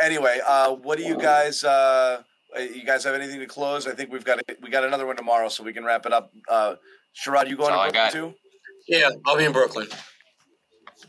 anyway, 0.00 0.40
uh, 0.46 0.72
what 0.74 0.98
do 0.98 1.04
you 1.04 1.16
guys? 1.16 1.64
Uh, 1.64 2.22
you 2.58 2.84
guys 2.84 3.04
have 3.04 3.14
anything 3.14 3.40
to 3.40 3.46
close? 3.46 3.86
I 3.86 3.94
think 3.94 4.10
we've 4.10 4.24
got 4.24 4.40
we 4.62 4.70
got 4.70 4.84
another 4.84 5.06
one 5.06 5.16
tomorrow, 5.16 5.48
so 5.48 5.62
we 5.62 5.72
can 5.72 5.84
wrap 5.84 6.06
it 6.06 6.12
up. 6.12 6.32
Uh, 6.48 6.76
Sherrod, 7.14 7.48
you 7.48 7.56
going 7.56 7.72
to 7.72 7.92
Brooklyn 7.92 8.12
too? 8.12 8.34
Yeah, 8.88 9.10
I'll 9.26 9.36
be 9.36 9.44
in 9.44 9.52
Brooklyn. 9.52 9.86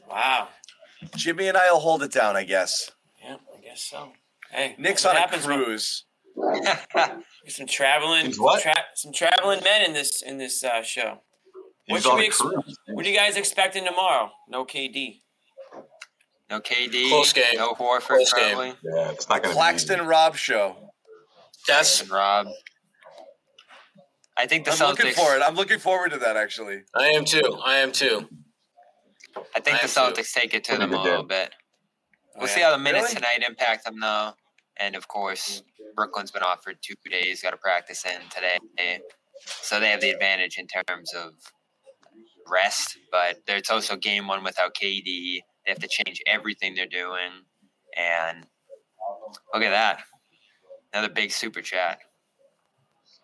Wow. 0.09 0.49
Jimmy 1.15 1.47
and 1.47 1.57
I 1.57 1.71
will 1.71 1.79
hold 1.79 2.03
it 2.03 2.11
down, 2.11 2.35
I 2.35 2.43
guess. 2.43 2.91
Yeah, 3.23 3.37
I 3.57 3.61
guess 3.61 3.81
so. 3.81 4.11
Hey, 4.51 4.75
Nick's 4.77 5.03
what 5.05 5.11
on 5.11 5.17
a 5.17 5.19
happens 5.19 5.47
when- 5.47 5.63
cruise. 5.63 6.05
Some 7.47 7.65
traveling, 7.67 8.27
He's 8.27 8.39
what? 8.39 8.61
Tra- 8.61 8.85
some 8.95 9.11
traveling 9.11 9.61
men 9.63 9.81
in 9.83 9.93
this 9.93 10.21
in 10.21 10.37
this 10.37 10.63
uh, 10.63 10.83
show. 10.83 11.21
What 11.87 11.97
He's 11.97 12.03
should 12.03 12.15
we 12.15 12.25
ex- 12.27 12.41
What 12.87 13.05
are 13.05 13.09
you 13.09 13.15
guys 13.17 13.35
expecting 13.37 13.83
tomorrow? 13.85 14.29
No 14.47 14.63
KD. 14.65 15.21
No 16.49 16.59
KD. 16.59 17.09
Close 17.09 17.33
game. 17.33 17.43
No 17.55 17.73
Horford, 17.73 18.01
Close 18.07 18.33
game. 18.33 18.57
Yeah, 18.83 19.11
it's 19.11 19.27
not 19.29 19.41
going 19.43 19.43
to 19.43 19.49
be 19.49 19.53
Claxton 19.53 20.05
Rob 20.07 20.35
show. 20.35 20.91
That's 21.67 22.01
And 22.01 22.09
Rob. 22.11 22.47
I 24.37 24.47
think 24.47 24.65
the 24.65 24.71
I'm 24.71 24.77
Celtics. 24.77 24.87
looking 24.99 25.13
for 25.13 25.35
it. 25.35 25.41
I'm 25.43 25.55
looking 25.55 25.79
forward 25.79 26.11
to 26.11 26.17
that 26.19 26.37
actually. 26.37 26.81
I 26.95 27.07
am 27.09 27.25
too. 27.25 27.57
I 27.63 27.77
am 27.77 27.91
too. 27.91 28.27
I 29.55 29.59
think 29.59 29.77
I 29.83 29.85
the 29.87 30.01
am 30.01 30.13
too. 30.13 30.21
Celtics 30.21 30.33
take 30.33 30.53
it 30.53 30.63
to 30.65 30.77
them 30.77 30.93
a 30.93 31.01
little 31.01 31.23
bit. 31.23 31.51
Oh, 32.35 32.39
We'll 32.41 32.47
yeah. 32.47 32.55
see 32.55 32.61
how 32.61 32.71
the 32.71 32.77
minutes 32.77 33.09
Really? 33.09 33.15
tonight 33.15 33.43
impact 33.47 33.83
them, 33.85 33.99
though. 33.99 34.31
And 34.77 34.95
of 34.95 35.07
course, 35.09 35.61
Brooklyn's 35.95 36.31
been 36.31 36.41
offered 36.43 36.77
two 36.81 36.95
days, 37.09 37.41
got 37.41 37.51
to 37.51 37.57
practice 37.57 38.05
in 38.05 38.21
today. 38.29 38.57
So 39.61 39.79
they 39.79 39.89
have 39.89 39.99
the 39.99 40.09
advantage 40.09 40.57
in 40.57 40.67
terms 40.67 41.13
of 41.13 41.33
rest, 42.47 42.97
but 43.11 43.39
there's 43.45 43.69
also 43.69 43.97
game 43.97 44.27
one 44.27 44.43
without 44.43 44.73
KD. 44.73 45.39
They 45.69 45.73
have 45.73 45.79
to 45.83 45.87
change 46.03 46.19
everything 46.25 46.73
they're 46.73 46.87
doing. 46.87 47.29
And 47.95 48.43
look 49.53 49.61
at 49.61 49.69
that. 49.69 49.99
Another 50.91 51.13
big 51.13 51.29
super 51.31 51.61
chat. 51.61 51.99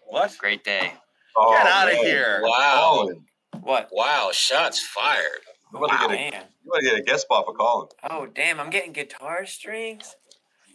What? 0.05 0.35
Great 0.37 0.63
day. 0.63 0.93
Oh, 1.35 1.51
Get 1.57 1.65
out 1.65 1.87
man. 1.87 1.95
here. 2.05 2.41
Wow. 2.43 2.91
Colin, 2.99 3.25
What? 3.63 3.89
Wow. 3.91 4.29
Shots 4.31 4.79
fired. 4.85 5.41
you 5.73 5.79
want 5.79 5.91
to 5.93 5.97
get 5.97 6.05
a 6.11 6.13
Man. 6.13 6.43
you 6.63 6.69
want 6.69 6.83
to 6.83 6.89
get 6.91 6.99
a 6.99 7.01
guest 7.01 7.23
spot 7.23 7.45
for 7.47 7.55
Colin. 7.55 7.87
Oh 8.07 8.27
damn! 8.27 8.59
I'm 8.59 8.69
getting 8.69 8.93
guitar 8.93 9.47
strings. 9.47 10.15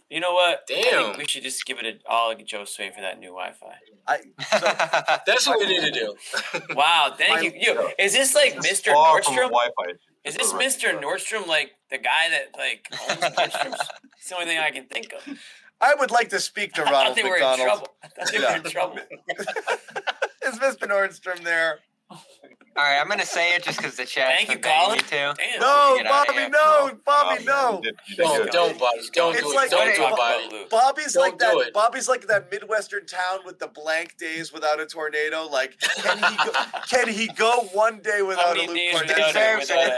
You 0.09 0.19
know 0.19 0.33
what? 0.33 0.59
I 0.69 0.81
Damn. 0.81 1.03
think 1.05 1.17
we 1.19 1.25
should 1.25 1.43
just 1.43 1.65
give 1.65 1.79
it 1.79 1.85
a 1.85 2.09
all 2.11 2.35
Josue 2.35 2.93
for 2.93 2.99
that 2.99 3.17
new 3.17 3.29
Wi-Fi. 3.29 3.75
I 4.09 4.17
so, 4.17 4.59
That's 5.25 5.47
what 5.47 5.57
we 5.59 5.67
need 5.67 5.93
to 5.93 5.99
do. 5.99 6.15
Wow, 6.75 7.15
thank 7.17 7.31
My- 7.31 7.39
you. 7.39 7.53
you. 7.55 7.89
Is 7.97 8.11
this 8.11 8.35
like 8.35 8.55
Mr. 8.55 8.91
far 8.91 9.23
from 9.23 9.35
a 9.35 9.37
Nordstrom? 9.37 9.51
Wi-Fi. 9.51 9.93
Is 10.23 10.35
this 10.35 10.53
Mr. 10.53 10.99
Nordstrom 10.99 11.47
like 11.47 11.71
the 11.89 11.97
guy 11.97 12.29
that 12.29 12.55
like 12.57 12.87
owns 13.09 13.35
Nordstrom's? 13.35 13.81
It's 14.17 14.29
the 14.29 14.35
only 14.35 14.47
thing 14.47 14.59
I 14.59 14.71
can 14.71 14.85
think 14.85 15.13
of. 15.13 15.37
I 15.79 15.95
would 15.95 16.11
like 16.11 16.29
to 16.29 16.39
speak 16.39 16.73
to 16.73 16.81
I 16.85 16.85
thought 16.85 16.91
Ronald 16.93 17.17
they 17.17 17.23
were 17.23 17.37
in 17.37 17.57
trouble. 17.57 17.87
I 18.03 18.07
thought 18.07 18.31
they 18.31 18.39
were 18.39 18.55
in 18.55 18.63
trouble. 18.63 18.97
Is 20.45 20.59
Mr. 20.59 20.87
Nordstrom 20.87 21.43
there? 21.43 21.79
Oh 22.11 22.21
All 22.77 22.83
right, 22.83 22.99
I'm 23.01 23.07
going 23.07 23.19
to 23.19 23.25
say 23.25 23.53
it 23.53 23.63
just 23.63 23.77
because 23.77 23.97
the 23.97 24.05
chat's 24.05 24.33
Thank 24.33 24.47
you, 24.49 24.55
been 24.55 24.61
begging 24.61 24.79
Colin. 24.85 24.95
me 24.95 25.01
to. 25.03 25.09
Damn. 25.37 25.59
No, 25.59 25.93
Get 25.97 26.07
outta 26.07 26.31
Bobby, 26.33 26.49
no, 26.49 26.91
Bobby, 27.05 27.39
Oh, 27.41 27.43
no. 27.45 27.77
you 27.77 27.81
did- 27.83 27.95
you 28.07 28.15
did 28.15 28.23
Don't, 28.23 28.37
Bobby, 28.39 28.49
don't, 28.51 28.79
buddy. 28.79 28.99
Don't 29.13 29.33
It's 29.35 29.43
do 29.43 29.55
like- 29.55 29.67
it. 29.67 29.71
Don't 29.71 29.79
Hey, 29.81 29.85
do 29.97 30.03
it, 30.03 30.07
Talk 30.09 30.17
buddy. 30.17 30.43
about 30.45 30.51
Luke. 30.53 30.69
Bobby's 30.69 31.13
Don't 31.13 31.23
like 31.23 31.37
that. 31.39 31.53
it. 31.57 31.73
Bobby's 31.73 32.07
like 32.07 32.27
that 32.27 32.49
midwestern 32.49 33.05
town 33.05 33.39
with 33.45 33.59
the 33.59 33.67
blank 33.67 34.15
days 34.17 34.53
without 34.53 34.79
a 34.79 34.85
tornado. 34.85 35.47
Like, 35.47 35.79
can 35.81 36.17
he 36.17 36.37
go, 36.37 36.51
can 36.89 37.07
he 37.09 37.27
go 37.27 37.51
one 37.73 37.99
day 37.99 38.21
without 38.21 38.55
a 38.55 38.65
many 38.65 38.93
Luke 38.93 39.05
days 39.05 39.15
Deserves 39.17 39.69
it? 39.69 39.75
Without 39.75 39.87
it. 39.87 39.93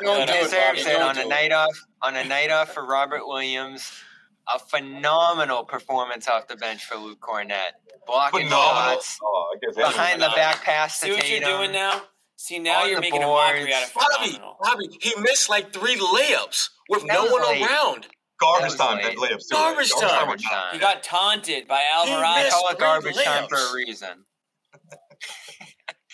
a- 0.00 0.04
Don't 0.04 0.26
do 0.26 0.32
it, 0.32 0.42
deserves 0.42 0.86
it 0.86 1.00
on 1.00 1.16
a 1.18 1.24
night 1.24 1.52
off. 1.52 1.70
On 2.02 2.16
a 2.16 2.24
night 2.24 2.50
off 2.50 2.74
for 2.74 2.84
Robert 2.84 3.26
Williams, 3.28 3.92
a 4.52 4.58
phenomenal 4.58 5.64
performance 5.64 6.28
off 6.28 6.46
the 6.48 6.56
bench 6.56 6.84
for 6.84 6.96
Luke 6.96 7.20
Kornet, 7.20 7.72
blocking 8.06 8.44
Phenomenal. 8.44 8.94
shots, 8.94 9.18
Oh, 9.22 9.52
I 9.54 9.58
guess 9.66 9.76
that's 9.76 9.94
behind 9.96 10.22
the 10.22 10.30
back 10.36 10.62
pass 10.62 11.00
to 11.00 11.06
See 11.06 11.12
what 11.12 11.28
you're 11.30 11.40
doing 11.40 11.72
now? 11.72 12.02
See 12.36 12.58
now 12.58 12.82
On 12.82 12.86
you're 12.88 12.96
the 12.96 13.00
making 13.00 13.22
a 13.22 13.26
mockery 13.26 13.72
out 13.74 13.84
of 13.84 13.94
Bobby, 13.94 14.30
phenomenal. 14.32 14.56
Bobby, 14.62 14.86
Bobby, 14.88 14.98
he 15.00 15.20
missed 15.20 15.48
like 15.48 15.72
three 15.72 15.96
layups 15.96 16.68
with 16.88 17.02
That 17.06 17.12
no 17.14 17.26
one 17.32 17.42
late. 17.42 17.62
around. 17.62 18.06
garbage 18.38 18.60
That 18.60 18.64
was 18.66 18.76
time. 18.76 18.96
late. 18.98 19.04
That 19.04 19.16
layups 19.16 19.48
too. 19.48 19.54
Garbage 19.56 19.92
right? 19.94 20.00
time. 20.02 20.10
Garbage 20.26 20.42
He 20.72 20.78
got 20.78 21.02
taunted 21.02 21.66
by 21.66 21.82
Alvarado. 21.94 22.42
missed- 22.42 22.50
call 22.52 22.68
it 22.68 22.70
three 22.72 22.78
garbage 22.86 23.16
time 23.24 23.48
for 23.48 23.56
a 23.56 23.72
reason. 23.74 24.24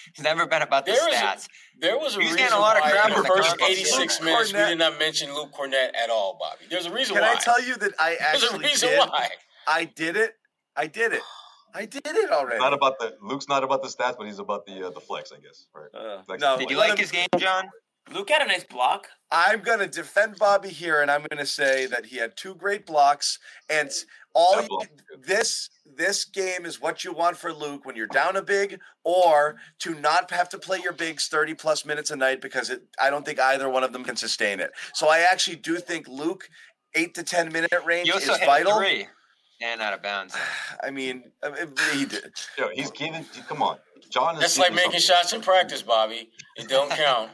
it's 0.06 0.20
never 0.22 0.46
been 0.46 0.62
about 0.62 0.86
the 0.86 0.92
There 0.92 1.04
was 1.06 1.14
a- 1.14 1.18
stats. 1.18 1.48
There 1.82 1.98
was 1.98 2.14
a 2.16 2.20
He's 2.20 2.30
reason 2.30 2.36
getting 2.38 2.56
a 2.56 2.60
lot 2.60 2.76
of 2.76 2.82
why 2.84 2.92
crap 2.92 3.08
in 3.08 3.16
the 3.16 3.22
the 3.22 3.28
first 3.28 3.56
86 3.60 4.20
Luke 4.20 4.24
minutes 4.24 4.52
we 4.52 4.58
did 4.60 4.78
not 4.78 4.98
mention 5.00 5.34
Luke 5.34 5.50
Kornet 5.52 5.90
at 6.00 6.10
all, 6.10 6.38
Bobby. 6.40 6.64
There's 6.70 6.86
a 6.86 6.92
reason 6.92 7.14
Can 7.16 7.22
why. 7.22 7.30
Can 7.30 7.38
I 7.38 7.40
tell 7.42 7.62
you 7.62 7.74
that 7.76 7.92
I 7.98 8.10
There's 8.20 8.42
a 8.44 8.46
actually 8.46 8.64
reason 8.66 8.88
did? 8.90 8.98
why. 9.00 9.28
I 9.66 9.84
did 9.84 10.16
it. 10.16 10.34
I 10.76 10.86
did 10.86 11.12
it. 11.12 11.22
I 11.74 11.86
did 11.86 12.06
it 12.06 12.30
already. 12.30 12.58
Not 12.60 12.72
about 12.72 12.98
the 13.00 13.16
Luke's 13.20 13.48
not 13.48 13.64
about 13.64 13.82
the 13.82 13.88
stats, 13.88 14.16
but 14.16 14.26
he's 14.26 14.38
about 14.38 14.64
the 14.64 14.86
uh, 14.86 14.90
the 14.90 15.00
flex, 15.00 15.32
I 15.32 15.40
guess. 15.40 15.66
Right. 15.74 15.88
Uh, 15.92 16.22
Like- 16.28 16.38
no, 16.40 16.56
Did 16.56 16.70
you 16.70 16.76
like 16.76 16.98
his 16.98 17.10
game, 17.10 17.26
John? 17.36 17.64
Luke 18.10 18.30
had 18.30 18.42
a 18.42 18.46
nice 18.46 18.64
block. 18.64 19.08
I'm 19.30 19.60
going 19.60 19.78
to 19.78 19.86
defend 19.86 20.36
Bobby 20.38 20.68
here, 20.68 21.00
and 21.00 21.10
I'm 21.10 21.20
going 21.30 21.38
to 21.38 21.46
say 21.46 21.86
that 21.86 22.06
he 22.06 22.16
had 22.16 22.36
two 22.36 22.54
great 22.54 22.84
blocks, 22.84 23.38
and 23.70 23.90
all 24.34 24.60
you, 24.60 24.68
block 24.68 24.80
was 24.80 25.00
good. 25.10 25.24
this 25.24 25.70
this 25.94 26.24
game 26.24 26.64
is 26.64 26.80
what 26.80 27.04
you 27.04 27.12
want 27.12 27.36
for 27.36 27.52
Luke 27.52 27.84
when 27.84 27.96
you're 27.96 28.06
down 28.06 28.36
a 28.36 28.42
big, 28.42 28.80
or 29.04 29.56
to 29.80 29.94
not 29.94 30.30
have 30.30 30.48
to 30.50 30.58
play 30.58 30.80
your 30.82 30.92
bigs 30.94 31.28
30 31.28 31.54
plus 31.54 31.84
minutes 31.84 32.10
a 32.10 32.16
night 32.16 32.40
because 32.40 32.70
it, 32.70 32.82
I 33.00 33.10
don't 33.10 33.24
think 33.26 33.38
either 33.38 33.68
one 33.68 33.84
of 33.84 33.92
them 33.92 34.02
can 34.04 34.16
sustain 34.16 34.58
it. 34.60 34.70
So 34.94 35.08
I 35.08 35.20
actually 35.30 35.56
do 35.56 35.76
think 35.78 36.08
Luke 36.08 36.48
eight 36.94 37.14
to 37.14 37.22
10 37.22 37.52
minute 37.52 37.72
range 37.84 38.08
You 38.08 38.14
is 38.14 38.28
also 38.28 38.44
vital. 38.44 38.78
three 38.78 39.06
and 39.62 39.80
out 39.82 39.92
of 39.94 40.02
bounds. 40.02 40.34
I 40.82 40.90
mean, 40.90 41.30
uh, 41.42 41.50
I 41.54 41.64
mean, 41.66 41.74
he 41.92 42.04
did. 42.06 42.32
Yo, 42.58 42.68
he's 42.74 42.90
giving. 42.90 43.24
Come 43.48 43.62
on, 43.62 43.78
John. 44.10 44.34
Is 44.36 44.40
That's 44.40 44.58
like 44.58 44.72
making 44.72 44.98
something. 45.00 45.00
shots 45.00 45.32
in 45.34 45.40
practice, 45.42 45.82
Bobby. 45.82 46.30
It 46.56 46.68
don't 46.68 46.90
count. 47.04 47.30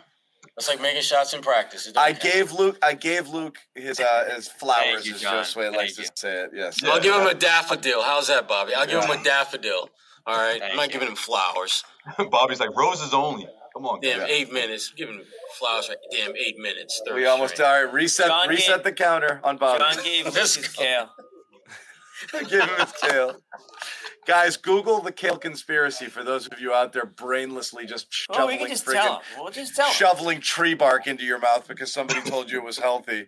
That's 0.58 0.68
like 0.68 0.82
making 0.82 1.02
shots 1.02 1.34
in 1.34 1.40
practice. 1.40 1.88
I 1.96 2.10
count. 2.12 2.20
gave 2.20 2.52
Luke. 2.52 2.78
I 2.82 2.94
gave 2.94 3.28
Luke 3.28 3.58
his 3.76 4.00
uh, 4.00 4.28
his 4.34 4.48
flowers, 4.48 5.06
you, 5.06 5.14
as 5.14 5.20
John. 5.20 5.44
Josue 5.44 5.72
likes 5.76 5.94
Thank 5.94 6.08
to 6.08 6.20
say 6.20 6.34
it. 6.42 6.50
Yes. 6.52 6.82
I'll 6.84 7.00
give 7.00 7.14
him 7.14 7.28
a 7.28 7.34
daffodil. 7.34 8.02
How's 8.02 8.26
that, 8.26 8.48
Bobby? 8.48 8.74
I'll 8.74 8.84
give 8.86 9.04
him 9.04 9.10
a 9.20 9.22
daffodil. 9.22 9.88
All 10.26 10.36
right. 10.36 10.58
Thank 10.58 10.72
I'm 10.72 10.76
not 10.76 10.86
you. 10.88 10.92
giving 10.94 11.08
him 11.08 11.14
flowers. 11.16 11.84
Bobby's 12.30 12.58
like 12.58 12.76
roses 12.76 13.14
only. 13.14 13.46
Come 13.72 13.86
on, 13.86 14.00
Damn, 14.00 14.18
guys. 14.20 14.28
eight 14.32 14.52
minutes. 14.52 14.92
Give 14.96 15.08
him 15.08 15.20
flowers 15.56 15.86
for 15.86 15.94
damn 16.10 16.32
eight 16.36 16.58
minutes. 16.58 17.00
We 17.14 17.26
almost 17.26 17.54
string. 17.54 17.68
all 17.68 17.84
right. 17.84 17.92
Reset. 17.94 18.26
John 18.26 18.48
reset 18.48 18.76
gave- 18.78 18.84
the 18.84 18.92
counter 18.92 19.40
on 19.44 19.58
Bobby. 19.58 19.78
John 19.84 20.04
gave 20.04 20.24
Luke 20.24 20.34
Let's 20.34 20.56
his 20.56 20.68
kale. 20.74 21.08
Give 22.32 22.62
him 22.62 22.68
his 22.80 22.92
tail. 23.00 23.36
Guys, 24.28 24.58
Google 24.58 25.00
the 25.00 25.10
kale 25.10 25.38
conspiracy 25.38 26.04
for 26.04 26.22
those 26.22 26.46
of 26.48 26.60
you 26.60 26.74
out 26.74 26.92
there 26.92 27.06
brainlessly 27.06 27.88
just 27.88 28.26
Well, 28.28 28.46
we 28.46 28.52
shoveling 28.52 28.58
can 28.58 28.68
just 28.68 28.84
friggin' 28.84 28.92
tell. 29.02 29.22
We'll 29.38 29.50
just 29.50 29.74
tell 29.74 29.88
shoveling 29.90 30.42
tree 30.42 30.74
bark 30.74 31.06
into 31.06 31.24
your 31.24 31.38
mouth 31.38 31.66
because 31.66 31.90
somebody 31.90 32.20
told 32.20 32.50
you 32.50 32.58
it 32.58 32.64
was 32.64 32.76
healthy. 32.76 33.26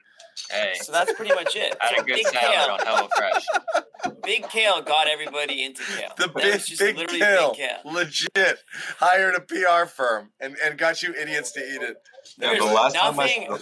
Hey, 0.51 0.73
So 0.83 0.93
that's 0.93 1.11
pretty 1.15 1.35
much 1.35 1.57
it. 1.57 1.75
I 1.81 1.87
had 1.87 1.97
So 1.97 2.03
a 2.03 2.05
good 2.05 2.15
big 2.17 2.27
salad 2.27 2.81
kale, 2.87 2.93
on 2.95 3.09
HelloFresh. 3.09 4.23
big 4.25 4.47
kale 4.51 4.83
got 4.83 5.09
everybody 5.09 5.65
into 5.65 5.83
kale. 5.85 6.11
The 6.19 6.27
That 6.27 6.35
big, 6.35 6.61
just 6.61 6.79
big 6.79 6.97
literally 6.99 7.19
kale, 7.21 7.51
big 7.53 7.59
kale. 7.61 7.93
legit, 7.93 8.59
hired 8.99 9.37
a 9.37 9.41
PR 9.41 9.87
firm 9.87 10.33
and, 10.39 10.55
and 10.63 10.77
got 10.77 11.03
you 11.03 11.15
idiots 11.15 11.53
to 11.53 11.61
eat 11.61 11.81
it. 11.81 11.97
Yeah, 12.39 12.59
the 12.59 12.65
last 12.67 12.95
time 12.95 13.19
I 13.19 13.27
saw, 13.27 13.57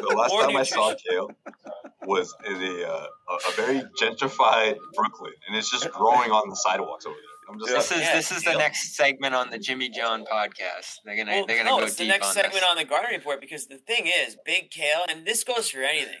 the 0.00 0.14
last 0.16 0.30
more 0.30 0.42
time 0.42 0.56
I 0.56 0.62
saw 0.62 0.94
kale 0.94 1.30
was 2.06 2.34
in 2.46 2.54
a, 2.62 2.84
uh, 2.84 3.06
a 3.30 3.34
a 3.34 3.52
very 3.56 3.82
gentrified 4.00 4.76
Brooklyn, 4.94 5.32
and 5.46 5.56
it's 5.56 5.70
just 5.70 5.90
growing 5.90 6.30
on 6.30 6.48
the 6.48 6.56
sidewalks 6.56 7.06
over 7.06 7.14
there. 7.14 7.52
I'm 7.52 7.58
just 7.58 7.70
Yeah. 7.70 7.76
This 7.78 7.90
is 7.92 8.00
Yeah, 8.00 8.14
this 8.16 8.30
is 8.32 8.42
the 8.42 8.54
next 8.54 8.94
segment 8.96 9.34
on 9.34 9.50
the 9.50 9.58
Jimmy 9.58 9.90
John 9.90 10.24
podcast. 10.24 10.96
They're 11.04 11.16
gonna 11.16 11.32
Well, 11.32 11.46
they're 11.46 11.58
gonna 11.58 11.70
no, 11.70 11.78
go 11.78 11.84
it's 11.84 11.96
the 11.96 12.06
next 12.08 12.28
on 12.28 12.32
segment 12.34 12.54
this. 12.54 12.64
on 12.70 12.76
the 12.76 12.84
garden 12.84 13.10
report 13.12 13.40
because 13.40 13.66
the 13.66 13.76
thing 13.78 14.06
is, 14.06 14.36
big 14.44 14.70
kale, 14.70 15.04
and 15.10 15.26
this 15.26 15.44
goes 15.44 15.68
for 15.70 15.80
anything. 15.80 16.20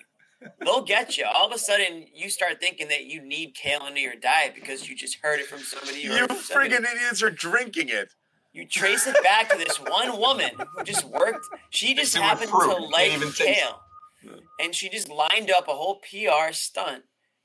They'll 0.60 0.82
get 0.82 1.16
you. 1.16 1.24
All 1.24 1.46
of 1.46 1.52
a 1.54 1.58
sudden, 1.58 2.06
you 2.12 2.28
start 2.28 2.60
thinking 2.60 2.88
that 2.88 3.04
you 3.06 3.22
need 3.22 3.54
kale 3.54 3.86
into 3.86 4.00
your 4.00 4.14
diet 4.16 4.54
because 4.54 4.86
you 4.88 4.94
just 4.94 5.16
heard 5.22 5.40
it 5.40 5.46
from 5.46 5.60
somebody. 5.60 6.06
or 6.06 6.12
You 6.12 6.26
from 6.26 6.36
somebody. 6.36 6.70
friggin' 6.70 6.80
idiots 6.94 7.22
are 7.22 7.30
drinking 7.30 7.88
it. 7.88 8.12
You 8.52 8.66
trace 8.66 9.06
it 9.06 9.16
back 9.24 9.48
to 9.48 9.56
this 9.56 9.78
one 9.80 10.18
woman 10.18 10.50
who 10.76 10.84
just 10.84 11.04
worked. 11.06 11.46
She 11.70 11.94
just 11.94 12.14
happened 12.14 12.50
to 12.50 12.56
like 12.56 13.12
kale, 13.34 13.80
and 14.60 14.74
she 14.74 14.88
just 14.88 15.08
lined 15.08 15.50
up 15.50 15.68
a 15.68 15.72
whole 15.74 16.00
PR 16.00 16.52
stunt 16.52 17.04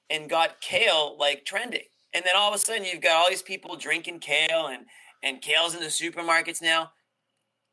and 0.10 0.30
got 0.30 0.62
kale 0.62 1.16
like 1.18 1.46
trending. 1.46 1.84
And 2.14 2.26
then 2.26 2.36
all 2.36 2.50
of 2.50 2.56
a 2.56 2.58
sudden, 2.58 2.86
you've 2.86 3.02
got 3.02 3.16
all 3.16 3.30
these 3.30 3.42
people 3.44 3.76
drinking 3.76 4.20
kale, 4.20 4.68
and 4.68 4.86
and 5.22 5.42
kale's 5.42 5.74
in 5.76 5.82
the 5.82 5.88
supermarkets 5.88 6.62
now. 6.62 6.92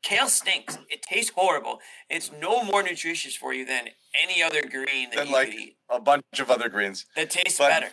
Kale 0.03 0.27
stinks. 0.29 0.77
It 0.89 1.01
tastes 1.01 1.31
horrible. 1.35 1.79
It's 2.09 2.31
no 2.31 2.63
more 2.63 2.83
nutritious 2.83 3.35
for 3.35 3.53
you 3.53 3.65
than 3.65 3.89
any 4.23 4.43
other 4.43 4.61
green 4.61 5.09
that 5.09 5.15
Than 5.17 5.27
you 5.27 5.33
like 5.33 5.49
could 5.51 5.59
eat. 5.59 5.77
a 5.89 5.99
bunch 5.99 6.23
of 6.39 6.51
other 6.51 6.69
greens. 6.69 7.05
That 7.15 7.29
tastes 7.31 7.57
but- 7.57 7.69
better. 7.69 7.89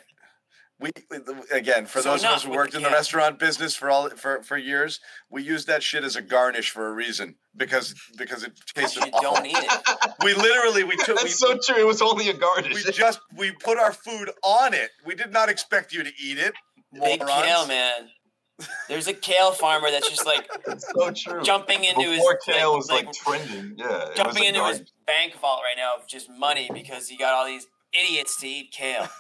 We 0.81 0.91
again 1.53 1.87
for 1.87 2.03
So 2.03 2.11
those 2.11 2.25
of 2.25 2.31
us 2.31 2.43
who 2.43 2.51
worked 2.51 2.73
the 2.73 2.79
in 2.79 2.83
the 2.83 2.89
kale. 2.89 2.97
restaurant 2.99 3.39
business 3.39 3.77
for 3.77 3.91
all 3.91 4.11
for, 4.11 4.43
for 4.43 4.57
years, 4.59 4.99
we 5.31 5.43
use 5.43 5.67
that 5.67 5.83
shit 5.85 6.03
as 6.03 6.17
a 6.17 6.21
garnish 6.23 6.71
for 6.71 6.89
a 6.89 6.93
reason 6.93 7.37
because 7.57 7.95
because 8.19 8.43
it 8.43 8.53
tasted 8.75 9.05
You 9.07 9.13
awful. 9.13 9.35
don't 9.35 9.47
eat 9.47 9.57
it. 9.57 10.13
We 10.25 10.35
literally 10.35 10.83
we 10.85 10.97
took 10.97 11.17
we, 11.19 11.29
That's 11.29 11.39
so 11.39 11.57
true. 11.65 11.81
It 11.81 11.87
was 11.87 12.03
only 12.03 12.29
a 12.29 12.35
garnish. 12.35 12.75
we 12.85 12.93
just 12.93 13.21
we 13.37 13.53
put 13.53 13.79
our 13.79 13.93
food 13.93 14.31
on 14.43 14.75
it. 14.75 14.91
We 15.07 15.15
did 15.15 15.33
not 15.33 15.49
expect 15.49 15.93
you 15.93 16.03
to 16.03 16.11
eat 16.21 16.39
it. 16.39 16.55
Big 16.93 17.21
morons. 17.21 17.43
kale, 17.47 17.67
man. 17.69 18.09
There's 18.89 19.07
a 19.09 19.15
kale 19.15 19.53
farmer 19.53 19.91
that's 19.91 20.09
just 20.11 20.27
like 20.27 20.49
It's 20.67 20.87
so 20.93 21.11
true. 21.13 21.43
jumping 21.43 21.85
into 21.85 22.03
his 22.03 22.17
Before 22.19 22.39
kale 22.45 22.71
like, 22.71 22.77
was 22.77 22.89
like, 22.91 23.07
like, 23.07 23.15
trending, 23.15 23.75
yeah. 23.79 24.09
jumping 24.17 24.45
into 24.45 24.59
garnish. 24.61 24.81
his 24.81 24.93
bank 25.07 25.35
vault 25.41 25.61
right 25.63 25.77
now 25.77 25.97
of 26.01 26.09
just 26.09 26.29
money 26.31 26.69
because 26.75 27.09
he 27.09 27.17
got 27.17 27.33
all 27.35 27.47
these 27.47 27.67
idiots 27.93 28.41
to 28.41 28.49
eat 28.49 28.73
kale. 28.73 29.09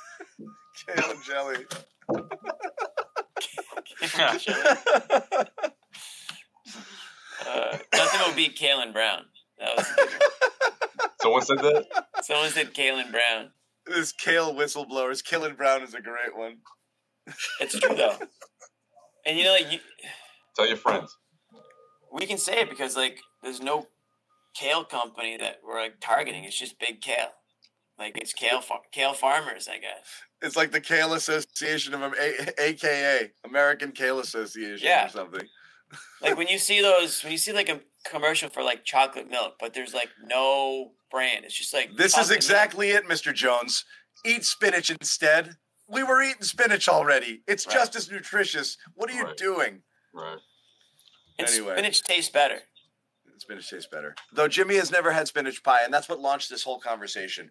Kale 0.74 1.10
and 1.10 1.22
jelly. 1.22 1.66
uh, 7.46 7.78
nothing 7.94 8.20
will 8.26 8.34
beat 8.34 8.56
Kalen 8.58 8.92
Brown. 8.92 9.24
That 9.58 9.76
was 9.76 9.90
a 9.90 9.94
good 9.96 10.08
one. 10.08 11.10
Someone 11.20 11.42
said 11.42 11.58
that. 11.58 11.86
someone 12.22 12.50
said 12.50 12.74
Kalen 12.74 13.10
Brown. 13.10 13.50
this 13.86 14.12
kale 14.12 14.54
whistleblowers. 14.54 15.24
Killing 15.24 15.54
Brown 15.54 15.82
is 15.82 15.94
a 15.94 16.00
great 16.00 16.36
one. 16.36 16.58
It's 17.60 17.78
true 17.78 17.94
though, 17.94 18.18
and 19.24 19.38
you 19.38 19.44
know, 19.44 19.52
like 19.52 19.72
you, 19.72 19.78
Tell 20.56 20.68
your 20.68 20.76
friends. 20.76 21.16
we 22.12 22.26
can 22.26 22.36
say 22.36 22.60
it 22.60 22.68
because 22.68 22.96
like 22.96 23.20
there's 23.42 23.62
no 23.62 23.86
kale 24.54 24.84
company 24.84 25.36
that 25.38 25.60
we're 25.66 25.80
like 25.80 26.00
targeting. 26.00 26.44
It's 26.44 26.58
just 26.58 26.78
big 26.78 27.00
kale. 27.00 27.32
Like 27.98 28.18
it's 28.18 28.32
kale 28.32 28.60
far- 28.60 28.82
kale 28.92 29.14
farmers, 29.14 29.68
I 29.68 29.78
guess. 29.78 30.06
It's 30.42 30.56
like 30.56 30.72
the 30.72 30.80
Kale 30.80 31.14
Association 31.14 31.94
of 31.94 32.12
A- 32.14 32.62
AKA 32.62 33.30
American 33.44 33.92
Kale 33.92 34.18
Association 34.20 34.86
Yeah. 34.86 35.06
or 35.06 35.10
something. 35.10 35.46
Like 36.20 36.36
when 36.36 36.48
you 36.48 36.58
see 36.58 36.82
those, 36.82 37.22
when 37.22 37.30
you 37.32 37.38
see 37.38 37.52
like 37.52 37.68
a 37.68 37.80
commercial 38.04 38.50
for 38.50 38.62
like 38.62 38.84
chocolate 38.84 39.30
milk, 39.30 39.54
but 39.60 39.74
there's 39.74 39.94
like 39.94 40.08
no 40.24 40.92
brand. 41.10 41.44
It's 41.44 41.54
just 41.54 41.72
like 41.72 41.90
This 41.96 42.06
is 42.06 42.12
chocolate 42.14 42.28
milk. 42.30 42.36
exactly 42.36 42.90
it, 42.90 43.04
Mr. 43.08 43.32
Jones. 43.32 43.84
Eat 44.26 44.44
spinach 44.44 44.90
instead. 44.90 45.56
We 45.88 46.02
were 46.02 46.20
eating 46.22 46.42
spinach 46.42 46.88
already. 46.88 47.42
It's 47.46 47.66
Right. 47.66 47.74
just 47.74 47.94
as 47.94 48.10
nutritious. 48.10 48.76
What 48.94 49.08
are 49.10 49.14
you 49.14 49.24
Right. 49.24 49.36
doing? 49.36 49.82
Right. 50.12 50.38
And 51.38 51.48
Anyway. 51.48 51.74
spinach 51.74 52.02
tastes 52.02 52.30
better. 52.30 52.62
Spinach 53.38 53.68
tastes 53.68 53.88
better. 53.90 54.14
Though 54.32 54.48
Jimmy 54.48 54.76
has 54.76 54.90
never 54.90 55.12
had 55.12 55.28
spinach 55.28 55.62
pie, 55.62 55.82
and 55.84 55.92
that's 55.92 56.08
what 56.08 56.20
launched 56.20 56.48
this 56.50 56.62
whole 56.62 56.80
conversation. 56.80 57.50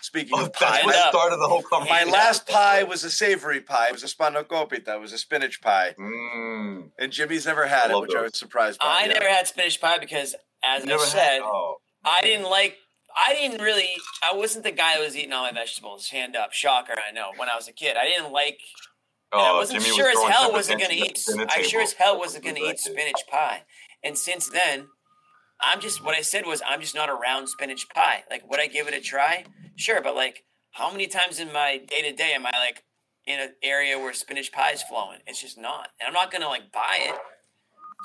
Speaking 0.00 0.32
Oh, 0.38 0.42
of 0.46 0.52
that's 0.52 0.58
pie, 0.62 0.82
what 0.84 0.94
up. 0.96 1.10
started 1.14 1.36
the 1.36 1.48
whole 1.48 1.62
my 1.86 2.04
last 2.04 2.46
pie 2.48 2.82
was 2.84 3.04
a 3.04 3.10
savory 3.10 3.60
pie. 3.60 3.86
It 3.88 3.92
was 3.92 4.02
a 4.04 4.06
spanakopita. 4.06 4.88
It 4.88 5.00
was 5.00 5.12
a 5.12 5.18
spinach 5.18 5.60
pie. 5.60 5.94
Mm. 5.98 6.90
And 6.98 7.12
Jimmy's 7.12 7.46
never 7.46 7.66
had 7.66 7.86
I 7.88 7.90
it, 7.90 7.94
love 7.94 8.02
which 8.02 8.14
I 8.14 8.22
was 8.22 8.38
surprised 8.38 8.78
by. 8.80 8.86
I 8.86 9.00
yeah. 9.06 9.14
never 9.14 9.28
had 9.28 9.46
spinach 9.46 9.80
pie 9.80 9.98
because, 9.98 10.34
as 10.64 10.82
I 10.82 10.86
Never 10.86 11.02
had- 11.02 11.08
said, 11.12 11.40
Oh. 11.42 11.76
I 12.04 12.20
didn't 12.22 12.48
like. 12.50 12.76
I 13.18 13.32
didn't 13.34 13.62
really. 13.62 13.88
I 14.22 14.34
wasn't 14.36 14.64
the 14.64 14.72
guy 14.72 14.96
that 14.98 15.02
was 15.04 15.16
eating 15.16 15.32
all 15.32 15.42
my 15.44 15.52
vegetables. 15.52 16.08
Hand 16.08 16.36
up, 16.36 16.52
shocker! 16.52 16.92
I 17.08 17.12
know. 17.12 17.30
When 17.36 17.48
I 17.48 17.56
was 17.56 17.66
a 17.66 17.72
kid, 17.72 17.96
I 17.96 18.06
didn't 18.06 18.30
like. 18.30 18.60
and 19.32 19.40
I 19.40 19.50
Oh, 19.50 19.56
wasn't 19.56 19.82
Jimmy 19.82 19.96
sure 19.96 20.10
was 20.10 20.18
as 20.30 20.36
hell 20.36 20.52
wasn't 20.52 20.80
going 20.80 20.90
to 20.90 20.96
eat. 20.96 21.24
I 21.56 21.62
sure 21.62 21.80
as 21.80 21.94
hell 21.94 22.18
wasn't 22.18 22.44
going 22.44 22.56
to 22.56 22.62
eat 22.62 22.78
spinach 22.78 23.22
pie. 23.30 23.62
And 24.04 24.16
since 24.18 24.48
then, 24.50 24.88
I'm 25.60 25.80
just 25.80 26.04
what 26.04 26.14
I 26.16 26.20
said 26.20 26.46
was 26.46 26.62
I'm 26.66 26.80
just 26.80 26.94
not 26.94 27.08
around 27.08 27.48
spinach 27.48 27.88
pie. 27.88 28.24
Like, 28.30 28.48
would 28.50 28.60
I 28.60 28.66
give 28.66 28.88
it 28.88 28.94
a 28.94 29.00
try? 29.00 29.44
Sure, 29.76 30.00
but 30.00 30.14
like, 30.14 30.44
how 30.72 30.90
many 30.90 31.06
times 31.06 31.40
in 31.40 31.52
my 31.52 31.78
day 31.78 32.02
to 32.02 32.12
day 32.12 32.32
am 32.34 32.46
I 32.46 32.52
like 32.58 32.84
in 33.26 33.40
an 33.40 33.50
area 33.62 33.98
where 33.98 34.12
spinach 34.12 34.52
pie 34.52 34.72
is 34.72 34.82
flowing? 34.82 35.18
It's 35.26 35.40
just 35.40 35.58
not, 35.58 35.88
and 36.00 36.06
I'm 36.06 36.12
not 36.12 36.30
going 36.30 36.42
to 36.42 36.48
like 36.48 36.72
buy 36.72 36.98
it. 37.00 37.14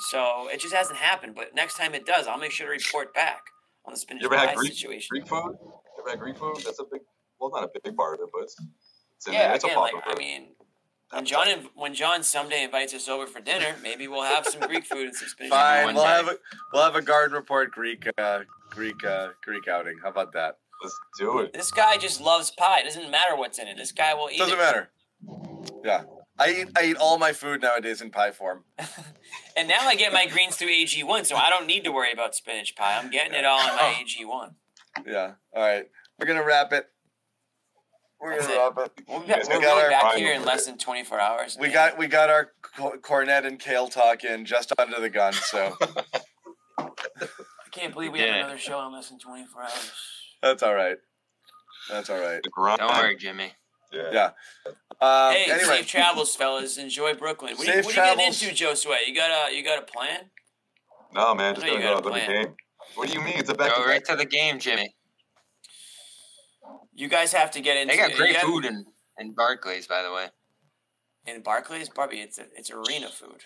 So 0.09 0.47
it 0.51 0.59
just 0.59 0.73
hasn't 0.73 0.97
happened. 0.97 1.35
But 1.35 1.53
next 1.53 1.77
time 1.77 1.93
it 1.93 2.05
does, 2.05 2.27
I'll 2.27 2.39
make 2.39 2.51
sure 2.51 2.67
to 2.67 2.71
report 2.71 3.13
back 3.13 3.43
on 3.85 3.93
the 3.93 3.99
spinach 3.99 4.23
You 4.23 4.29
ever 4.29 4.37
pie 4.37 4.47
had 4.47 4.55
Greek, 4.55 4.73
situation. 4.73 5.07
Greek 5.11 5.27
food? 5.27 5.57
You 5.61 5.73
ever 5.99 6.09
had 6.09 6.19
Greek 6.19 6.37
food? 6.37 6.57
That's 6.65 6.79
a 6.79 6.85
big, 6.91 7.01
well, 7.39 7.51
not 7.51 7.63
a 7.63 7.69
big 7.83 7.95
part 7.95 8.15
of 8.15 8.21
it, 8.21 8.29
but 8.33 8.43
it's, 8.43 8.55
it's 9.17 9.27
in 9.27 9.33
yeah, 9.33 9.47
there. 9.47 9.55
It's 9.55 9.63
again, 9.63 9.77
a 9.77 9.79
like 9.79 9.93
popular 9.93 10.15
I 10.15 10.19
mean, 10.19 10.47
when 11.11 11.25
John 11.25 11.47
inv- 11.47 11.69
when 11.75 11.93
John 11.93 12.23
someday 12.23 12.63
invites 12.63 12.93
us 12.93 13.07
over 13.07 13.27
for 13.27 13.39
dinner, 13.41 13.75
maybe 13.81 14.07
we'll 14.07 14.23
have 14.23 14.45
some 14.45 14.61
Greek 14.61 14.85
food 14.85 15.07
and 15.07 15.15
some 15.15 15.27
spinach. 15.27 15.51
Fine, 15.53 15.95
we'll 15.95 16.03
day. 16.03 16.09
have 16.09 16.27
a 16.27 16.37
we'll 16.73 16.83
have 16.83 16.95
a 16.95 17.01
garden 17.01 17.35
report 17.35 17.71
Greek 17.71 18.07
uh, 18.17 18.39
Greek 18.69 19.03
uh, 19.05 19.29
Greek 19.43 19.67
outing. 19.67 19.97
How 20.03 20.09
about 20.09 20.33
that? 20.33 20.57
Let's 20.81 20.99
do 21.19 21.39
it. 21.39 21.53
This 21.53 21.69
guy 21.71 21.97
just 21.97 22.19
loves 22.21 22.49
pie. 22.51 22.79
It 22.81 22.85
doesn't 22.85 23.11
matter 23.11 23.35
what's 23.35 23.59
in 23.59 23.67
it. 23.67 23.77
This 23.77 23.91
guy 23.91 24.13
will 24.15 24.29
eat 24.31 24.39
Doesn't 24.39 24.55
it. 24.57 24.61
matter. 24.61 24.89
Yeah, 25.83 26.03
I 26.39 26.49
eat 26.51 26.67
I 26.75 26.83
eat 26.85 26.97
all 26.97 27.17
my 27.19 27.33
food 27.33 27.61
nowadays 27.61 28.01
in 28.01 28.09
pie 28.11 28.31
form. 28.31 28.63
And 29.57 29.67
now 29.67 29.81
I 29.81 29.95
get 29.95 30.13
my 30.13 30.27
greens 30.27 30.55
through 30.55 30.69
AG1, 30.69 31.25
so 31.25 31.35
I 31.35 31.49
don't 31.49 31.67
need 31.67 31.83
to 31.83 31.91
worry 31.91 32.13
about 32.13 32.35
spinach 32.35 32.73
pie. 32.77 32.97
I'm 32.97 33.11
getting 33.11 33.33
it 33.33 33.43
all 33.43 33.59
in 33.59 33.75
my 33.75 33.93
AG1. 34.01 34.53
Yeah. 35.05 35.33
All 35.53 35.61
right, 35.61 35.85
we're 36.17 36.25
gonna 36.25 36.43
wrap 36.43 36.71
it. 36.71 36.87
We're 38.21 38.35
That's 38.35 38.47
gonna 38.47 38.59
it. 38.59 38.73
wrap 38.77 38.85
it. 38.97 39.03
We'll 39.07 39.19
be, 39.21 39.25
We 39.25 39.33
we're 39.33 39.43
got 39.43 39.61
going 39.61 39.83
our- 39.85 39.89
back 39.89 40.15
here 40.15 40.33
in 40.33 40.45
less 40.45 40.65
than 40.67 40.77
24 40.77 41.19
hours. 41.19 41.57
We 41.59 41.67
man. 41.67 41.73
got 41.73 41.97
we 41.97 42.07
got 42.07 42.29
our 42.29 42.51
Kornet 42.77 43.45
and 43.45 43.59
kale 43.59 43.87
talk 43.87 44.23
in 44.23 44.45
just 44.45 44.71
under 44.77 44.99
the 44.99 45.09
gun. 45.09 45.33
So 45.33 45.75
I 46.77 46.83
can't 46.83 46.91
can't 47.71 47.93
believe 47.93 48.11
we 48.11 48.19
did 48.19 48.29
have 48.29 48.45
another 48.45 48.57
show 48.59 48.85
in 48.85 48.93
less 48.93 49.09
than 49.09 49.17
24 49.19 49.61
hours. 49.63 49.91
That's 50.41 50.61
all 50.63 50.75
right. 50.75 50.97
That's 51.89 52.09
all 52.09 52.19
right. 52.19 52.41
Don't 52.77 52.79
worry, 52.95 53.15
Jimmy. 53.17 53.51
Yeah. 53.91 54.09
Yeah. 54.13 54.29
Um, 55.01 55.33
hey, 55.33 55.45
anyway, 55.51 55.77
safe 55.77 55.87
travels, 55.87 56.35
fellas. 56.35 56.77
Enjoy 56.77 57.13
Brooklyn. 57.15 57.55
What, 57.57 57.67
are 57.67 57.71
you, 57.75 57.83
Safe 57.83 57.85
what 57.85 57.97
are 57.97 58.01
you 58.11 58.15
getting 58.17 58.33
travels. 58.33 58.43
into, 58.43 58.89
Josue? 58.89 59.07
You 59.07 59.15
got 59.15 59.49
a 59.51 59.55
you 59.55 59.63
got 59.63 59.79
a 59.79 59.85
plan? 59.85 60.29
No, 61.13 61.33
man, 61.35 61.55
just 61.55 61.65
I 61.65 61.69
know 61.69 61.73
gonna 61.73 61.85
you 61.85 61.89
go 61.89 61.93
got 61.95 61.99
a 61.99 62.03
to 62.03 62.19
the 62.21 62.25
plan. 62.25 62.43
game. 62.45 62.53
What 62.95 63.07
do 63.07 63.13
you 63.13 63.21
mean? 63.21 63.33
It's 63.37 63.49
a 63.49 63.53
back 63.53 63.75
Go 63.75 63.85
right 63.85 64.03
to 64.05 64.15
the 64.15 64.25
game, 64.25 64.59
Jimmy. 64.59 64.93
You 67.01 67.07
guys 67.09 67.33
have 67.33 67.49
to 67.51 67.61
get 67.61 67.77
into. 67.77 67.93
They 67.95 67.97
got 67.99 68.13
great 68.15 68.29
you 68.29 68.35
have- 68.35 68.43
food 68.43 68.65
in, 68.65 68.85
in 69.17 69.31
Barclays, 69.33 69.87
by 69.87 70.03
the 70.03 70.11
way. 70.13 70.27
in 71.25 71.41
Barclays. 71.41 71.89
Bobby, 71.89 72.17
it's 72.17 72.37
a, 72.37 72.43
it's 72.55 72.69
arena 72.69 73.09
food. 73.09 73.43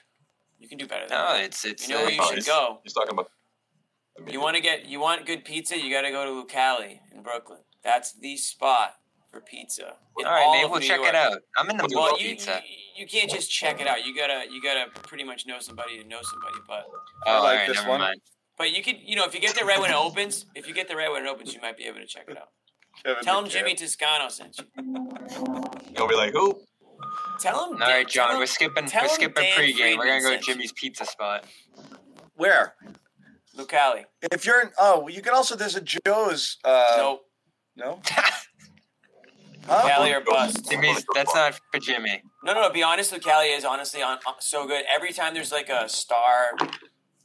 You 0.60 0.68
can 0.68 0.78
do 0.78 0.86
better 0.88 1.08
than 1.08 1.18
No, 1.18 1.34
that. 1.34 1.44
it's 1.44 1.64
it's. 1.66 1.88
You 1.88 1.96
know 1.96 2.02
where 2.04 2.12
you 2.12 2.22
uh, 2.22 2.34
should 2.34 2.46
go. 2.46 2.80
He's 2.84 2.94
talking 2.94 3.12
about. 3.14 3.30
the 4.18 4.32
You 4.32 4.42
want 4.42 4.56
to 4.58 4.62
get 4.62 4.86
you 4.86 5.00
want 5.00 5.26
good 5.26 5.46
pizza, 5.46 5.78
you 5.80 5.90
got 5.94 6.02
to 6.02 6.12
go 6.12 6.26
to 6.26 6.32
Lucali 6.54 7.00
in 7.14 7.24
Brooklyn. 7.24 7.60
That's 7.84 8.14
the 8.14 8.36
spot 8.38 8.96
for 9.32 9.40
pizza. 9.42 9.96
in 10.20 10.26
all 10.26 10.32
right, 10.34 10.44
all 10.44 10.54
maybe 10.56 10.70
we'll 10.70 10.80
New 10.82 10.88
check 10.88 10.98
York. 10.98 11.10
it 11.10 11.16
out. 11.16 11.38
I'm 11.58 11.70
in 11.70 11.78
the 11.78 11.84
mood 11.84 11.92
Well, 11.96 12.20
you, 12.20 12.30
pizza. 12.32 12.62
you 12.96 13.04
you 13.04 13.08
can't 13.08 13.30
just 13.30 13.52
check 13.52 13.80
it 13.82 13.88
out. 13.88 14.06
You 14.06 14.16
gotta 14.16 14.46
you 14.52 14.62
gotta 14.62 14.90
pretty 15.02 15.24
much 15.24 15.46
know 15.46 15.60
somebody 15.60 16.02
to 16.02 16.08
know 16.08 16.20
somebody. 16.24 16.56
But 16.68 16.84
oh, 17.28 17.32
all 17.32 17.44
like 17.44 17.60
right, 17.60 17.68
this 17.68 17.78
never 17.78 17.90
one. 17.90 18.00
mind. 18.02 18.22
but 18.58 18.76
you 18.76 18.84
could 18.84 18.98
you 19.02 19.16
know 19.16 19.26
if 19.26 19.34
you 19.34 19.40
get 19.42 19.56
there 19.56 19.66
right 19.66 19.80
when 19.80 19.92
it 19.92 19.98
opens, 19.98 20.46
if 20.56 20.68
you 20.68 20.74
get 20.74 20.88
there 20.90 20.98
right 20.98 21.12
when 21.12 21.26
it 21.26 21.30
opens, 21.30 21.54
you 21.54 21.62
might 21.62 21.78
be 21.78 21.86
able 21.86 22.00
to 22.00 22.06
check 22.08 22.26
it 22.30 22.38
out. 22.38 22.50
Kevin 23.04 23.24
Tell 23.24 23.40
him 23.40 23.46
McCann. 23.46 23.50
Jimmy 23.50 23.76
Toscano 23.76 24.30
sent 24.30 24.58
you. 24.58 24.66
He'll 25.96 26.08
be 26.08 26.16
like, 26.16 26.32
who? 26.34 26.60
Tell 27.40 27.72
him. 27.72 27.82
All 27.82 27.88
right, 27.90 28.08
John, 28.08 28.38
we're 28.38 28.46
skipping. 28.46 28.86
We're 28.86 29.08
skipping 29.08 29.44
Dan 29.44 29.58
pregame. 29.60 29.98
We're 29.98 30.06
gonna 30.06 30.22
go 30.22 30.30
to 30.32 30.38
Friedman 30.38 30.40
you. 30.40 30.40
Jimmy's 30.40 30.72
pizza 30.72 31.06
spot. 31.06 31.46
Where? 32.36 32.76
Lucali. 33.58 34.04
If 34.32 34.46
you're 34.46 34.62
in, 34.62 34.70
oh, 34.80 35.08
you 35.08 35.22
can 35.22 35.34
also. 35.34 35.56
There's 35.56 35.76
a 35.76 35.82
Joe's. 35.82 36.58
Uh, 36.64 36.94
nope. 36.98 37.22
No. 37.76 38.02
Huh? 39.68 40.14
Or 40.14 40.22
bust. 40.22 40.70
Jimmy's. 40.70 41.04
That's 41.16 41.34
not 41.34 41.60
for 41.72 41.80
Jimmy. 41.80 42.22
No, 42.44 42.54
no, 42.54 42.62
no. 42.62 42.70
Be 42.70 42.84
honest, 42.84 43.12
Lucali 43.12 43.58
is 43.58 43.66
honestly 43.66 44.04
on, 44.04 44.20
on- 44.28 44.36
so 44.40 44.68
good. 44.68 44.84
Every 44.94 45.12
time 45.12 45.34
there's 45.34 45.52
like 45.52 45.70
a 45.70 45.90
star 45.90 46.52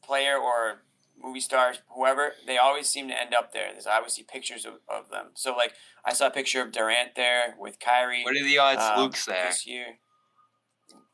player 0.02 0.38
or 0.38 0.82
movie 1.22 1.40
stars, 1.40 1.80
whoever, 1.94 2.32
they 2.46 2.58
always 2.58 2.88
seem 2.88 3.08
to 3.08 3.20
end 3.20 3.34
up 3.34 3.52
there. 3.52 3.72
There's 3.72 3.86
I 3.86 3.96
always 3.96 4.14
see 4.14 4.22
pictures 4.22 4.64
of, 4.64 4.74
of 4.88 5.10
them. 5.10 5.26
So 5.34 5.54
like 5.54 5.74
I 6.04 6.12
saw 6.12 6.26
a 6.28 6.30
picture 6.30 6.62
of 6.62 6.72
Durant 6.72 7.14
there 7.16 7.54
with 7.58 7.78
Kyrie. 7.80 8.24
What 8.24 8.36
are 8.36 8.44
the 8.44 8.58
odds 8.58 8.82
um, 8.82 9.00
Luke's 9.04 9.24
there? 9.26 9.46
this 9.46 9.66
year. 9.66 9.86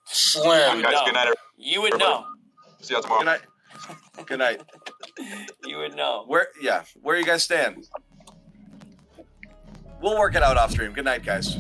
Slim. 0.07 0.77
would 0.77 0.85
Guys, 0.85 0.93
know. 0.93 1.05
good 1.05 1.15
night. 1.15 1.35
You 1.57 1.83
would 1.83 1.99
know. 1.99 2.25
See 2.81 2.95
you 2.95 3.03
tomorrow. 3.03 3.21
Good 3.21 3.27
night. 3.27 3.41
Good 4.27 4.39
night. 4.39 4.63
You 5.65 5.79
would 5.79 5.97
know. 5.97 6.25
Where? 6.27 6.49
Yeah. 6.61 6.85
Where 7.01 7.17
you 7.17 7.25
guys 7.25 7.43
stand? 7.43 7.87
We'll 10.01 10.19
work 10.19 10.35
it 10.35 10.43
out 10.43 10.59
off 10.59 10.71
stream. 10.71 10.93
Good 10.93 11.07
night, 11.07 11.25
guys. 11.25 11.57